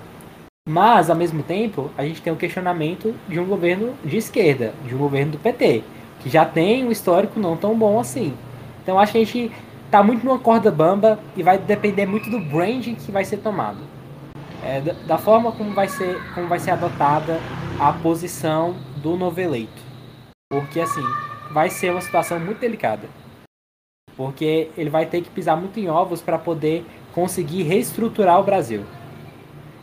Mas, 0.67 1.11
ao 1.11 1.17
mesmo 1.17 1.43
tempo, 1.43 1.91
a 1.97 2.05
gente 2.05 2.23
tem 2.23 2.33
um 2.33 2.37
questionamento 2.37 3.15
de 3.29 3.39
um 3.39 3.45
governo 3.45 3.95
de 4.03 4.17
esquerda, 4.17 4.73
de 4.87 4.95
um 4.95 4.99
governo 4.99 5.33
do 5.33 5.39
PT, 5.39 5.85
que 6.21 6.31
já 6.31 6.45
tem 6.45 6.85
um 6.87 6.91
histórico 6.91 7.39
não 7.39 7.55
tão 7.55 7.79
bom 7.79 8.01
assim. 8.01 8.35
Então, 8.83 8.99
acho 8.99 9.13
que 9.13 9.19
a 9.19 9.25
gente 9.25 9.53
tá 9.91 10.03
muito 10.03 10.25
numa 10.25 10.39
corda 10.39 10.71
bamba 10.71 11.19
e 11.37 11.43
vai 11.43 11.59
depender 11.59 12.07
muito 12.07 12.31
do 12.31 12.41
branding 12.41 12.95
que 12.95 13.13
vai 13.13 13.25
ser 13.25 13.37
tomado. 13.37 13.79
É, 14.63 14.81
da, 14.81 14.93
da, 14.95 15.19
forma 15.19 15.53
como 15.53 15.75
vai, 15.75 15.87
ser, 15.87 16.19
como 16.35 16.49
vai 16.49 16.59
ser 16.59 16.71
adotada 16.71 17.39
a 17.79 17.93
posição 17.93 18.75
do 18.97 19.17
novo 19.17 19.39
eleito. 19.39 19.83
Porque 20.51 20.81
assim, 20.81 21.05
vai 21.53 21.69
ser 21.69 21.91
uma 21.91 22.01
situação 22.01 22.41
muito 22.41 22.59
delicada. 22.59 23.07
Porque 24.17 24.71
ele 24.79 24.89
vai 24.89 25.05
ter 25.05 25.21
que 25.21 25.29
pisar 25.29 25.57
muito 25.57 25.79
em 25.79 25.89
ovos 25.89 26.23
para 26.23 26.39
poder 26.39 26.87
conseguir 27.15 27.62
reestruturar 27.62 28.41
o 28.41 28.45
Brasil. 28.45 28.82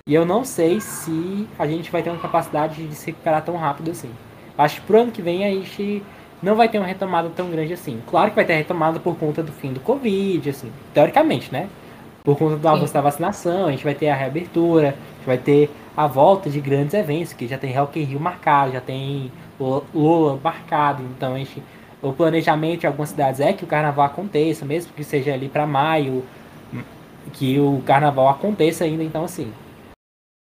E 0.07 0.13
eu 0.13 0.25
não 0.25 0.43
sei 0.43 0.81
se 0.81 1.47
a 1.57 1.65
gente 1.65 1.89
vai 1.91 2.03
ter 2.03 2.09
uma 2.09 2.19
capacidade 2.19 2.85
de 2.85 2.95
se 2.95 3.07
recuperar 3.07 3.43
tão 3.43 3.55
rápido 3.55 3.91
assim. 3.91 4.09
Acho 4.57 4.81
que 4.81 4.87
pro 4.87 4.99
ano 4.99 5.11
que 5.11 5.21
vem 5.21 5.45
a 5.45 5.49
gente 5.49 6.03
não 6.41 6.55
vai 6.55 6.67
ter 6.67 6.79
uma 6.79 6.87
retomada 6.87 7.29
tão 7.29 7.49
grande 7.49 7.73
assim. 7.73 8.01
Claro 8.07 8.31
que 8.31 8.35
vai 8.35 8.45
ter 8.45 8.55
retomada 8.55 8.99
por 8.99 9.15
conta 9.15 9.41
do 9.41 9.51
fim 9.51 9.71
do 9.71 9.79
Covid, 9.79 10.49
assim, 10.49 10.71
teoricamente, 10.93 11.51
né? 11.51 11.69
Por 12.23 12.37
conta 12.37 12.57
do 12.57 12.67
avanço 12.67 12.93
da 12.93 13.01
vacinação, 13.01 13.67
a 13.67 13.71
gente 13.71 13.83
vai 13.83 13.95
ter 13.95 14.09
a 14.09 14.15
reabertura, 14.15 14.89
a 14.89 15.15
gente 15.17 15.25
vai 15.25 15.37
ter 15.37 15.69
a 15.95 16.07
volta 16.07 16.49
de 16.49 16.59
grandes 16.59 16.93
eventos, 16.93 17.33
que 17.33 17.47
já 17.47 17.57
tem 17.57 17.73
Rock 17.73 17.99
in 17.99 18.03
Rio 18.03 18.19
marcado, 18.19 18.73
já 18.73 18.81
tem 18.81 19.31
Lula 19.59 20.39
marcado, 20.43 21.03
então 21.15 21.35
a 21.35 21.37
gente, 21.37 21.61
o 22.01 22.11
planejamento 22.11 22.83
em 22.83 22.87
algumas 22.87 23.09
cidades 23.09 23.39
é 23.39 23.53
que 23.53 23.63
o 23.63 23.67
carnaval 23.67 24.05
aconteça, 24.05 24.65
mesmo 24.65 24.93
que 24.93 25.03
seja 25.03 25.33
ali 25.33 25.47
para 25.47 25.65
maio, 25.65 26.23
que 27.33 27.59
o 27.59 27.81
carnaval 27.83 28.29
aconteça 28.29 28.83
ainda, 28.83 29.03
então 29.03 29.23
assim, 29.23 29.53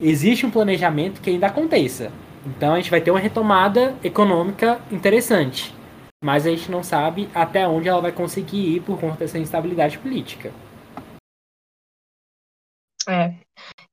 existe 0.01 0.45
um 0.45 0.51
planejamento 0.51 1.21
que 1.21 1.31
ainda 1.31 1.47
aconteça. 1.47 2.13
Então 2.45 2.75
a 2.75 2.77
gente 2.77 2.91
vai 2.91 3.01
ter 3.01 3.11
uma 3.11 3.21
retomada 3.21 3.97
econômica 4.05 4.81
interessante. 4.91 5.75
Mas 6.23 6.47
a 6.47 6.51
gente 6.51 6.71
não 6.71 6.83
sabe 6.83 7.29
até 7.35 7.67
onde 7.67 7.89
ela 7.89 8.01
vai 8.01 8.13
conseguir 8.13 8.77
ir 8.77 8.83
por 8.83 8.99
conta 8.99 9.19
dessa 9.19 9.39
instabilidade 9.39 9.99
política. 9.99 10.53
É. 13.09 13.39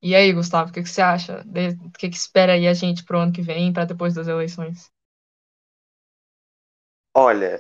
E 0.02 0.16
aí, 0.16 0.34
Gustavo, 0.34 0.70
o 0.70 0.74
que, 0.74 0.82
que 0.82 0.90
você 0.90 1.02
acha? 1.02 1.46
O 1.86 1.92
que, 1.92 2.10
que 2.10 2.16
espera 2.16 2.54
aí 2.54 2.68
a 2.68 2.74
gente 2.74 3.04
pro 3.04 3.20
ano 3.20 3.32
que 3.32 3.42
vem, 3.42 3.72
para 3.72 3.86
depois 3.86 4.14
das 4.14 4.28
eleições? 4.28 4.92
Olha, 7.16 7.60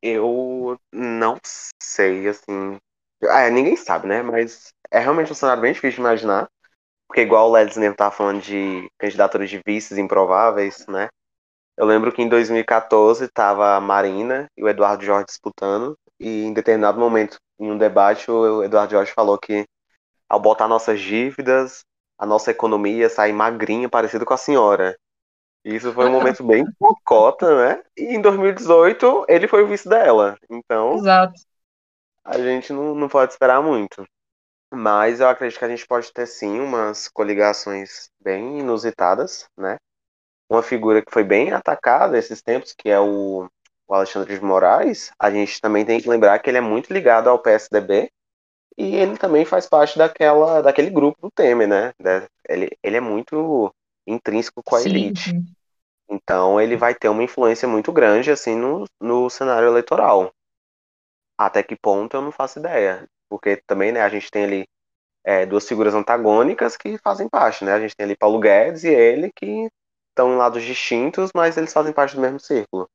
eu 0.00 0.78
não 0.92 1.38
sei, 1.82 2.28
assim. 2.28 2.78
Ah, 3.28 3.48
ninguém 3.50 3.76
sabe, 3.76 4.06
né? 4.06 4.22
Mas 4.22 4.72
é 4.90 4.98
realmente 4.98 5.32
um 5.32 5.34
cenário 5.34 5.62
bem 5.62 5.72
difícil 5.72 5.96
de 5.96 6.00
imaginar. 6.00 6.48
Porque 7.08 7.22
igual 7.22 7.50
o 7.50 7.52
mesmo 7.52 7.94
tava 7.94 8.10
falando 8.10 8.40
de 8.40 8.88
candidaturas 8.98 9.50
de 9.50 9.60
vices 9.66 9.98
improváveis, 9.98 10.86
né? 10.88 11.08
Eu 11.76 11.86
lembro 11.86 12.12
que 12.12 12.22
em 12.22 12.28
2014 12.28 13.28
tava 13.28 13.76
a 13.76 13.80
Marina 13.80 14.46
e 14.56 14.62
o 14.62 14.68
Eduardo 14.68 15.04
Jorge 15.04 15.26
disputando, 15.26 15.96
e 16.20 16.44
em 16.44 16.52
determinado 16.52 16.98
momento, 16.98 17.38
em 17.58 17.70
um 17.70 17.78
debate, 17.78 18.30
o 18.30 18.62
Eduardo 18.62 18.92
Jorge 18.92 19.12
falou 19.12 19.38
que 19.38 19.64
ao 20.28 20.40
botar 20.40 20.68
nossas 20.68 21.00
dívidas, 21.00 21.84
a 22.18 22.26
nossa 22.26 22.50
economia 22.50 23.08
sair 23.08 23.32
magrinha, 23.32 23.88
parecida 23.88 24.24
com 24.24 24.34
a 24.34 24.38
senhora. 24.38 24.96
Isso 25.64 25.92
foi 25.92 26.06
um 26.06 26.12
momento 26.12 26.44
bem 26.44 26.64
cota, 27.04 27.54
né? 27.56 27.82
E 27.96 28.16
em 28.16 28.20
2018 28.20 29.24
ele 29.28 29.46
foi 29.46 29.62
o 29.62 29.68
vice 29.68 29.88
dela. 29.88 30.36
Então, 30.50 30.94
Exato. 30.94 31.40
A 32.24 32.38
gente 32.38 32.72
não, 32.72 32.94
não 32.94 33.08
pode 33.08 33.32
esperar 33.32 33.62
muito. 33.62 34.06
Mas 34.72 35.20
eu 35.20 35.28
acredito 35.28 35.58
que 35.58 35.64
a 35.64 35.68
gente 35.68 35.86
pode 35.86 36.12
ter 36.12 36.26
sim 36.26 36.60
umas 36.60 37.08
coligações 37.08 38.08
bem 38.20 38.60
inusitadas, 38.60 39.46
né? 39.56 39.76
Uma 40.48 40.62
figura 40.62 41.02
que 41.02 41.12
foi 41.12 41.24
bem 41.24 41.52
atacada 41.52 42.18
esses 42.18 42.40
tempos, 42.40 42.72
que 42.72 42.88
é 42.88 42.98
o, 42.98 43.48
o 43.86 43.94
Alexandre 43.94 44.34
de 44.34 44.44
Moraes, 44.44 45.10
a 45.18 45.30
gente 45.30 45.60
também 45.60 45.84
tem 45.84 46.00
que 46.00 46.08
lembrar 46.08 46.38
que 46.38 46.48
ele 46.48 46.58
é 46.58 46.62
muito 46.62 46.92
ligado 46.92 47.28
ao 47.28 47.38
PSDB 47.38 48.10
e 48.76 48.96
ele 48.96 49.18
também 49.18 49.44
faz 49.44 49.68
parte 49.68 49.98
daquela, 49.98 50.62
daquele 50.62 50.88
grupo 50.88 51.20
do 51.20 51.30
Temer, 51.30 51.68
né? 51.68 51.92
Ele, 52.48 52.70
ele 52.82 52.96
é 52.96 53.00
muito 53.00 53.72
intrínseco 54.06 54.62
com 54.64 54.76
a 54.76 54.80
sim, 54.80 54.88
elite. 54.88 55.30
Sim. 55.30 55.44
Então 56.08 56.60
ele 56.60 56.76
vai 56.76 56.94
ter 56.94 57.08
uma 57.08 57.22
influência 57.22 57.68
muito 57.68 57.92
grande 57.92 58.30
assim 58.30 58.56
no, 58.56 58.86
no 59.00 59.28
cenário 59.28 59.68
eleitoral. 59.68 60.32
Até 61.38 61.62
que 61.62 61.76
ponto 61.76 62.16
eu 62.16 62.22
não 62.22 62.32
faço 62.32 62.58
ideia 62.58 63.08
porque 63.28 63.56
também 63.66 63.92
né, 63.92 64.02
a 64.02 64.10
gente 64.10 64.30
tem 64.30 64.44
ali 64.44 64.64
é, 65.24 65.46
duas 65.46 65.66
figuras 65.68 65.94
antagônicas 65.94 66.76
que 66.76 66.98
fazem 66.98 67.28
parte, 67.28 67.64
né? 67.64 67.74
A 67.74 67.80
gente 67.80 67.96
tem 67.96 68.04
ali 68.04 68.16
Paulo 68.16 68.40
Guedes 68.40 68.84
e 68.84 68.88
ele 68.88 69.32
que 69.34 69.68
estão 70.10 70.32
em 70.32 70.36
lados 70.36 70.62
distintos, 70.64 71.30
mas 71.34 71.56
eles 71.56 71.72
fazem 71.72 71.92
parte 71.92 72.14
do 72.16 72.22
mesmo 72.22 72.40
círculo. 72.40 72.88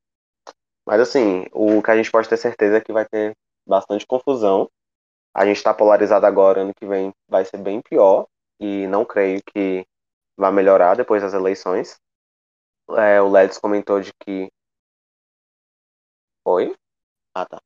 Mas 0.86 1.00
assim, 1.00 1.46
o 1.52 1.82
que 1.82 1.90
a 1.90 1.96
gente 1.96 2.10
pode 2.10 2.28
ter 2.28 2.36
certeza 2.36 2.78
é 2.78 2.80
que 2.80 2.92
vai 2.92 3.06
ter 3.06 3.34
bastante 3.66 4.06
confusão. 4.06 4.68
A 5.34 5.46
gente 5.46 5.58
está 5.58 5.74
polarizado 5.74 6.26
agora, 6.26 6.62
ano 6.62 6.74
que 6.74 6.86
vem 6.86 7.12
vai 7.28 7.44
ser 7.44 7.58
bem 7.58 7.80
pior 7.82 8.26
e 8.60 8.86
não 8.88 9.04
creio 9.04 9.42
que 9.54 9.86
vai 10.38 10.52
melhorar 10.52 10.96
depois 10.96 11.22
das 11.22 11.34
eleições. 11.34 11.98
É, 12.96 13.20
o 13.20 13.28
Ledes 13.30 13.58
comentou 13.58 14.00
de 14.00 14.12
que. 14.20 14.48
Oi? 16.44 16.74
Ah, 17.34 17.46
tá. 17.46 17.60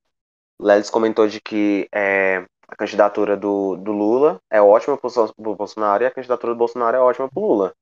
O 0.62 0.64
Ledes 0.64 0.90
comentou 0.90 1.26
de 1.26 1.40
que 1.40 1.88
é, 1.92 2.46
a 2.68 2.76
candidatura 2.76 3.36
do, 3.36 3.74
do 3.74 3.90
Lula 3.90 4.40
é 4.48 4.62
ótima 4.62 4.96
para 4.96 5.10
o 5.36 5.56
Bolsonaro 5.56 6.04
e 6.04 6.06
a 6.06 6.10
candidatura 6.12 6.52
do 6.52 6.56
Bolsonaro 6.56 6.96
é 6.96 7.00
ótima 7.00 7.28
para 7.28 7.42
o 7.42 7.44
Lula. 7.44 7.74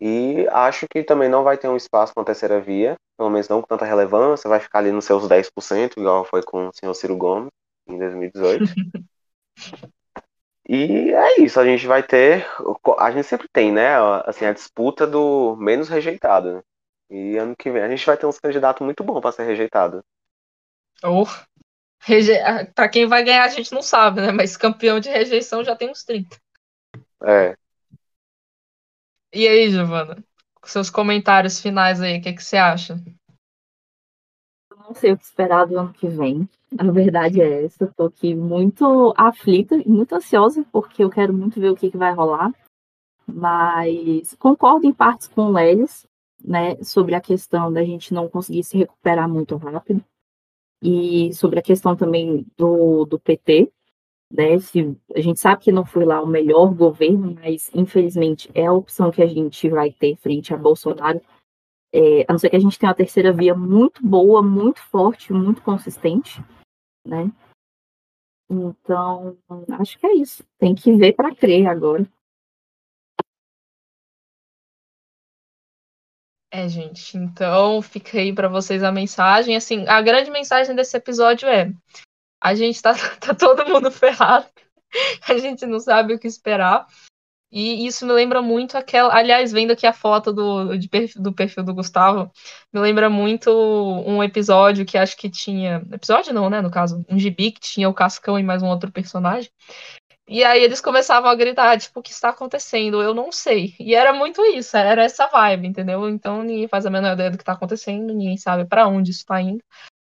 E 0.00 0.46
acho 0.52 0.86
que 0.88 1.02
também 1.02 1.28
não 1.28 1.42
vai 1.42 1.58
ter 1.58 1.66
um 1.66 1.76
espaço 1.76 2.14
para 2.14 2.22
a 2.22 2.26
terceira 2.26 2.60
via, 2.60 2.94
pelo 3.18 3.30
menos 3.30 3.48
não 3.48 3.60
com 3.60 3.66
tanta 3.66 3.84
relevância, 3.84 4.48
vai 4.48 4.60
ficar 4.60 4.78
ali 4.78 4.92
nos 4.92 5.04
seus 5.04 5.26
10%, 5.26 5.96
igual 5.96 6.24
foi 6.24 6.40
com 6.44 6.68
o 6.68 6.72
senhor 6.72 6.94
Ciro 6.94 7.16
Gomes 7.16 7.50
em 7.88 7.98
2018. 7.98 8.64
e 10.68 11.12
é 11.12 11.40
isso, 11.40 11.58
a 11.58 11.64
gente 11.64 11.84
vai 11.88 12.04
ter, 12.04 12.46
a 12.96 13.10
gente 13.10 13.26
sempre 13.26 13.48
tem, 13.52 13.72
né, 13.72 13.96
assim, 14.24 14.44
a 14.44 14.52
disputa 14.52 15.04
do 15.04 15.56
menos 15.56 15.88
rejeitado. 15.88 16.52
Né? 16.52 16.62
E 17.10 17.36
ano 17.38 17.56
que 17.56 17.72
vem 17.72 17.82
a 17.82 17.88
gente 17.88 18.06
vai 18.06 18.16
ter 18.16 18.26
uns 18.26 18.38
candidatos 18.38 18.84
muito 18.84 19.02
bons 19.02 19.20
para 19.20 19.32
ser 19.32 19.42
rejeitado. 19.42 20.00
Oh, 21.04 21.26
Reje... 22.04 22.32
Pra 22.74 22.88
quem 22.88 23.06
vai 23.06 23.22
ganhar 23.22 23.44
a 23.44 23.48
gente 23.48 23.72
não 23.72 23.82
sabe, 23.82 24.20
né? 24.20 24.32
Mas 24.32 24.56
campeão 24.56 24.98
de 24.98 25.08
rejeição 25.08 25.64
já 25.64 25.76
tem 25.76 25.88
uns 25.88 26.02
30. 26.02 26.36
É. 27.24 27.56
E 29.32 29.46
aí, 29.46 29.70
Giovana? 29.70 30.22
Seus 30.64 30.90
comentários 30.90 31.60
finais 31.60 32.00
aí, 32.00 32.18
o 32.18 32.22
que, 32.22 32.32
que 32.32 32.42
você 32.42 32.56
acha? 32.56 33.00
Eu 34.70 34.76
não 34.76 34.94
sei 34.94 35.12
o 35.12 35.18
que 35.18 35.24
esperar 35.24 35.66
do 35.66 35.78
ano 35.78 35.92
que 35.92 36.08
vem. 36.08 36.48
A 36.76 36.90
verdade 36.90 37.40
é 37.40 37.64
essa. 37.64 37.84
Eu 37.84 37.94
tô 37.94 38.06
aqui 38.06 38.34
muito 38.34 39.14
aflita 39.16 39.76
e 39.76 39.88
muito 39.88 40.14
ansiosa, 40.14 40.64
porque 40.72 41.04
eu 41.04 41.10
quero 41.10 41.32
muito 41.32 41.60
ver 41.60 41.70
o 41.70 41.76
que, 41.76 41.90
que 41.90 41.96
vai 41.96 42.12
rolar. 42.12 42.52
Mas 43.26 44.34
concordo 44.34 44.86
em 44.86 44.92
partes 44.92 45.28
com 45.28 45.42
o 45.42 45.52
Lelis, 45.52 46.06
né, 46.44 46.76
sobre 46.82 47.14
a 47.14 47.20
questão 47.20 47.72
da 47.72 47.84
gente 47.84 48.12
não 48.12 48.28
conseguir 48.28 48.64
se 48.64 48.76
recuperar 48.76 49.28
muito 49.28 49.56
rápido 49.56 50.04
e 50.82 51.32
sobre 51.32 51.60
a 51.60 51.62
questão 51.62 51.94
também 51.94 52.44
do, 52.56 53.04
do 53.04 53.18
PT, 53.18 53.72
né? 54.30 54.58
Se, 54.58 54.96
a 55.14 55.20
gente 55.20 55.38
sabe 55.38 55.62
que 55.62 55.70
não 55.70 55.84
foi 55.84 56.04
lá 56.04 56.20
o 56.20 56.26
melhor 56.26 56.74
governo, 56.74 57.36
mas 57.40 57.70
infelizmente 57.74 58.50
é 58.54 58.66
a 58.66 58.72
opção 58.72 59.10
que 59.10 59.22
a 59.22 59.26
gente 59.26 59.68
vai 59.68 59.92
ter 59.92 60.16
frente 60.16 60.52
a 60.52 60.56
Bolsonaro. 60.56 61.20
É, 61.94 62.24
a 62.26 62.32
não 62.32 62.38
ser 62.38 62.50
que 62.50 62.56
a 62.56 62.60
gente 62.60 62.78
tenha 62.78 62.88
uma 62.88 62.96
terceira 62.96 63.32
via 63.32 63.54
muito 63.54 64.04
boa, 64.04 64.42
muito 64.42 64.80
forte, 64.80 65.32
muito 65.32 65.62
consistente, 65.62 66.42
né? 67.06 67.30
Então, 68.50 69.36
acho 69.78 69.98
que 69.98 70.06
é 70.06 70.14
isso. 70.14 70.42
Tem 70.58 70.74
que 70.74 70.92
ver 70.92 71.12
para 71.12 71.34
crer 71.34 71.66
agora. 71.66 72.06
É, 76.54 76.68
gente, 76.68 77.16
então 77.16 77.80
fica 77.80 78.18
aí 78.18 78.30
para 78.30 78.46
vocês 78.46 78.82
a 78.82 78.92
mensagem. 78.92 79.56
Assim, 79.56 79.86
a 79.88 80.02
grande 80.02 80.30
mensagem 80.30 80.76
desse 80.76 80.94
episódio 80.94 81.48
é: 81.48 81.72
a 82.38 82.54
gente 82.54 82.80
tá, 82.82 82.92
tá 83.18 83.34
todo 83.34 83.66
mundo 83.66 83.90
ferrado, 83.90 84.46
a 85.26 85.38
gente 85.38 85.64
não 85.64 85.80
sabe 85.80 86.12
o 86.12 86.18
que 86.18 86.26
esperar. 86.26 86.86
E 87.50 87.86
isso 87.86 88.06
me 88.06 88.12
lembra 88.12 88.42
muito 88.42 88.76
aquela. 88.76 89.14
Aliás, 89.14 89.52
vendo 89.52 89.72
aqui 89.72 89.86
a 89.86 89.92
foto 89.92 90.32
do, 90.32 90.76
de, 90.76 90.88
do 91.16 91.34
perfil 91.34 91.62
do 91.64 91.74
Gustavo, 91.74 92.30
me 92.72 92.80
lembra 92.80 93.10
muito 93.10 93.50
um 94.06 94.22
episódio 94.22 94.86
que 94.86 94.98
acho 94.98 95.16
que 95.16 95.30
tinha. 95.30 95.82
Episódio 95.92 96.34
não, 96.34 96.50
né? 96.50 96.60
No 96.60 96.70
caso, 96.70 97.04
um 97.08 97.18
gibi 97.18 97.52
que 97.52 97.60
tinha 97.60 97.88
o 97.88 97.94
Cascão 97.94 98.38
e 98.38 98.42
mais 98.42 98.62
um 98.62 98.68
outro 98.68 98.90
personagem. 98.92 99.50
E 100.28 100.44
aí 100.44 100.62
eles 100.62 100.80
começavam 100.80 101.30
a 101.30 101.34
gritar, 101.34 101.78
tipo, 101.78 102.00
o 102.00 102.02
que 102.02 102.10
está 102.10 102.30
acontecendo? 102.30 103.02
Eu 103.02 103.12
não 103.12 103.32
sei. 103.32 103.74
E 103.78 103.94
era 103.94 104.12
muito 104.12 104.40
isso, 104.44 104.76
era 104.76 105.02
essa 105.02 105.26
vibe, 105.26 105.66
entendeu? 105.66 106.08
Então 106.08 106.42
ninguém 106.42 106.68
faz 106.68 106.86
a 106.86 106.90
menor 106.90 107.14
ideia 107.14 107.30
do 107.30 107.36
que 107.36 107.42
está 107.42 107.52
acontecendo, 107.52 108.14
ninguém 108.14 108.36
sabe 108.36 108.64
para 108.64 108.86
onde 108.86 109.10
isso 109.10 109.20
está 109.20 109.40
indo. 109.40 109.62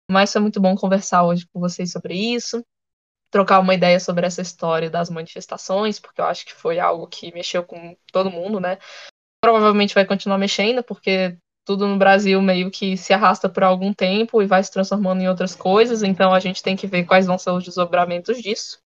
Mas 0.09 0.31
foi 0.31 0.41
muito 0.41 0.61
bom 0.61 0.75
conversar 0.75 1.23
hoje 1.25 1.45
com 1.51 1.59
vocês 1.59 1.91
sobre 1.91 2.15
isso, 2.15 2.63
trocar 3.29 3.59
uma 3.59 3.73
ideia 3.73 3.99
sobre 3.99 4.25
essa 4.25 4.41
história 4.41 4.89
das 4.89 5.09
manifestações, 5.09 5.99
porque 5.99 6.21
eu 6.21 6.25
acho 6.25 6.45
que 6.45 6.53
foi 6.53 6.79
algo 6.79 7.07
que 7.07 7.33
mexeu 7.33 7.63
com 7.63 7.95
todo 8.11 8.31
mundo, 8.31 8.59
né? 8.59 8.77
Provavelmente 9.43 9.93
vai 9.93 10.05
continuar 10.05 10.37
mexendo, 10.37 10.81
porque 10.81 11.37
tudo 11.65 11.85
no 11.85 11.97
Brasil 11.97 12.41
meio 12.41 12.71
que 12.71 12.95
se 12.95 13.13
arrasta 13.13 13.49
por 13.49 13.63
algum 13.63 13.93
tempo 13.93 14.41
e 14.41 14.47
vai 14.47 14.63
se 14.63 14.71
transformando 14.71 15.21
em 15.21 15.27
outras 15.27 15.53
coisas, 15.53 16.01
então 16.01 16.33
a 16.33 16.39
gente 16.39 16.63
tem 16.63 16.77
que 16.77 16.87
ver 16.87 17.03
quais 17.03 17.25
vão 17.25 17.37
ser 17.37 17.51
os 17.51 17.65
desdobramentos 17.65 18.41
disso. 18.41 18.79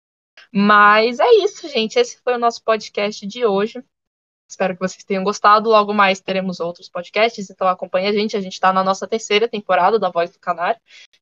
Mas 0.51 1.19
é 1.19 1.29
isso, 1.43 1.67
gente. 1.69 1.99
Esse 1.99 2.19
foi 2.21 2.35
o 2.35 2.39
nosso 2.39 2.63
podcast 2.63 3.25
de 3.25 3.45
hoje. 3.45 3.83
Espero 4.49 4.73
que 4.73 4.79
vocês 4.79 5.03
tenham 5.03 5.23
gostado. 5.23 5.69
Logo 5.69 5.93
mais 5.93 6.19
teremos 6.19 6.59
outros 6.59 6.89
podcasts, 6.89 7.49
então 7.49 7.67
acompanhe 7.67 8.07
a 8.07 8.11
gente. 8.11 8.35
A 8.35 8.41
gente 8.41 8.53
está 8.53 8.73
na 8.73 8.83
nossa 8.83 9.07
terceira 9.07 9.47
temporada 9.47 9.99
da 9.99 10.09
Voz 10.09 10.31
do 10.31 10.39
Canário, 10.39 10.81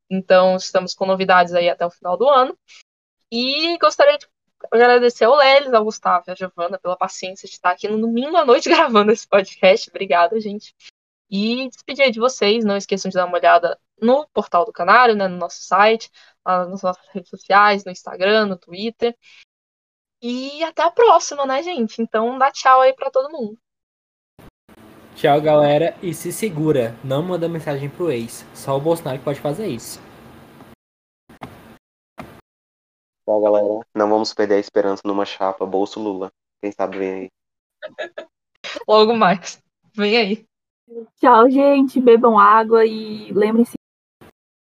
então 0.09 0.55
estamos 0.55 0.93
com 0.93 1.05
novidades 1.05 1.53
aí 1.53 1.69
até 1.69 1.85
o 1.85 1.91
final 1.91 2.15
do 2.15 2.29
ano. 2.29 2.57
E 3.29 3.77
gostaria 3.79 4.17
de 4.17 4.27
agradecer 4.71 5.25
ao 5.25 5.35
Lelis, 5.35 5.73
ao 5.73 5.83
Gustavo 5.83 6.23
e 6.27 6.31
à 6.31 6.35
Giovana 6.35 6.79
pela 6.79 6.95
paciência 6.95 7.47
de 7.47 7.53
estar 7.53 7.71
aqui 7.71 7.87
no 7.89 7.99
domingo 7.99 8.37
à 8.37 8.45
noite 8.45 8.69
gravando 8.69 9.11
esse 9.11 9.27
podcast. 9.27 9.89
Obrigada, 9.89 10.39
gente. 10.39 10.73
E 11.29 11.69
despedir 11.69 12.11
de 12.11 12.19
vocês. 12.19 12.63
Não 12.63 12.77
esqueçam 12.77 13.09
de 13.09 13.15
dar 13.15 13.25
uma 13.25 13.37
olhada 13.37 13.79
no 14.01 14.27
portal 14.29 14.65
do 14.65 14.71
Canário, 14.71 15.15
né, 15.15 15.27
no 15.27 15.37
nosso 15.37 15.61
site, 15.63 16.09
nas 16.45 16.81
nossas 16.81 17.07
redes 17.09 17.29
sociais, 17.29 17.83
no 17.83 17.91
Instagram, 17.91 18.45
no 18.45 18.57
Twitter. 18.57 19.15
E 20.21 20.63
até 20.63 20.83
a 20.83 20.91
próxima, 20.91 21.45
né, 21.45 21.61
gente? 21.61 22.01
Então 22.01 22.37
dá 22.37 22.51
tchau 22.51 22.81
aí 22.81 22.93
para 22.93 23.11
todo 23.11 23.31
mundo. 23.31 23.57
Tchau, 25.15 25.41
galera. 25.41 25.97
E 26.01 26.13
se 26.13 26.31
segura, 26.31 26.95
não 27.03 27.23
manda 27.23 27.49
mensagem 27.49 27.89
pro 27.89 28.11
ex. 28.11 28.45
Só 28.53 28.77
o 28.77 28.81
Bolsonaro 28.81 29.19
pode 29.19 29.39
fazer 29.39 29.67
isso. 29.67 29.99
Tchau, 33.25 33.41
galera. 33.41 33.85
Não 33.95 34.09
vamos 34.09 34.33
perder 34.33 34.55
a 34.55 34.59
esperança 34.59 35.01
numa 35.05 35.25
chapa 35.25 35.65
Bolso 35.65 35.99
Lula. 35.99 36.31
Quem 36.61 36.71
sabe 36.71 36.97
vem 36.97 37.13
aí. 37.13 37.29
Logo 38.87 39.15
mais. 39.15 39.61
Vem 39.95 40.17
aí. 40.17 40.47
Tchau, 41.17 41.49
gente. 41.49 41.99
Bebam 41.99 42.39
água 42.39 42.85
e 42.85 43.31
lembrem-se. 43.33 43.73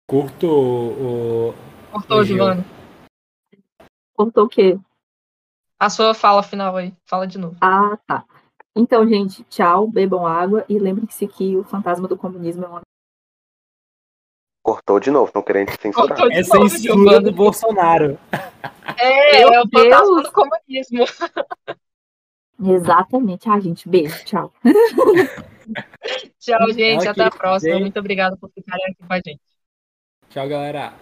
Curto 0.08 0.46
o. 0.48 1.54
Cortou, 1.92 2.24
Giovanni. 2.24 2.64
Cortou 4.14 4.44
o 4.44 4.48
quê? 4.48 4.78
A 5.78 5.90
sua 5.90 6.14
fala 6.14 6.42
final 6.42 6.76
aí. 6.76 6.94
Fala 7.04 7.26
de 7.26 7.38
novo. 7.38 7.56
Ah, 7.60 7.98
tá. 8.06 8.24
Então, 8.74 9.06
gente, 9.06 9.42
tchau, 9.44 9.86
bebam 9.88 10.26
água 10.26 10.64
e 10.68 10.78
lembrem-se 10.78 11.26
que 11.26 11.56
o 11.56 11.64
fantasma 11.64 12.08
do 12.08 12.16
comunismo 12.16 12.64
é 12.64 12.68
uma. 12.68 12.80
Cortou 14.62 14.98
de 14.98 15.10
novo, 15.10 15.26
estão 15.26 15.42
querendo 15.42 15.70
censurar. 15.80 16.18
É 16.30 16.42
novo, 16.42 16.68
censura 16.68 16.94
Giovana. 16.94 17.20
do 17.20 17.32
Bolsonaro. 17.32 18.18
É, 18.98 19.40
Meu 19.40 19.52
é 19.52 19.60
o 19.62 19.68
fantasma 19.68 20.22
do 20.22 20.32
comunismo. 20.32 21.04
Exatamente. 22.58 23.48
Ah, 23.48 23.60
gente, 23.60 23.88
beijo, 23.88 24.24
tchau. 24.24 24.52
Tchau, 26.38 26.68
gente. 26.72 27.02
Ela 27.02 27.10
Até 27.10 27.24
a 27.24 27.30
próxima. 27.30 27.78
Muito 27.80 27.98
obrigada 27.98 28.36
por 28.36 28.50
ficarem 28.50 28.84
aqui 28.86 29.06
com 29.06 29.12
a 29.12 29.16
gente. 29.16 29.40
Tchau, 30.30 30.48
galera. 30.48 30.92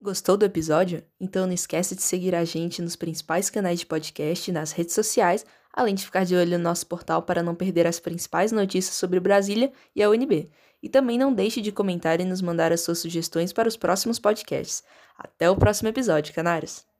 Gostou 0.00 0.36
do 0.36 0.44
episódio? 0.44 1.04
Então 1.20 1.46
não 1.46 1.52
esquece 1.52 1.94
de 1.94 2.02
seguir 2.02 2.34
a 2.34 2.44
gente 2.44 2.82
nos 2.82 2.96
principais 2.96 3.48
canais 3.48 3.78
de 3.78 3.86
podcast 3.86 4.50
e 4.50 4.54
nas 4.54 4.72
redes 4.72 4.94
sociais, 4.94 5.46
além 5.72 5.94
de 5.94 6.04
ficar 6.04 6.24
de 6.24 6.34
olho 6.34 6.58
no 6.58 6.64
nosso 6.64 6.86
portal 6.86 7.22
para 7.22 7.42
não 7.42 7.54
perder 7.54 7.86
as 7.86 8.00
principais 8.00 8.50
notícias 8.50 8.96
sobre 8.96 9.20
Brasília 9.20 9.72
e 9.94 10.02
a 10.02 10.10
UNB. 10.10 10.50
E 10.82 10.88
também 10.88 11.16
não 11.16 11.32
deixe 11.32 11.60
de 11.60 11.70
comentar 11.70 12.20
e 12.20 12.24
nos 12.24 12.42
mandar 12.42 12.72
as 12.72 12.80
suas 12.80 12.98
sugestões 12.98 13.52
para 13.52 13.68
os 13.68 13.76
próximos 13.76 14.18
podcasts. 14.18 14.82
Até 15.16 15.48
o 15.48 15.56
próximo 15.56 15.88
episódio, 15.88 16.34
canários! 16.34 16.91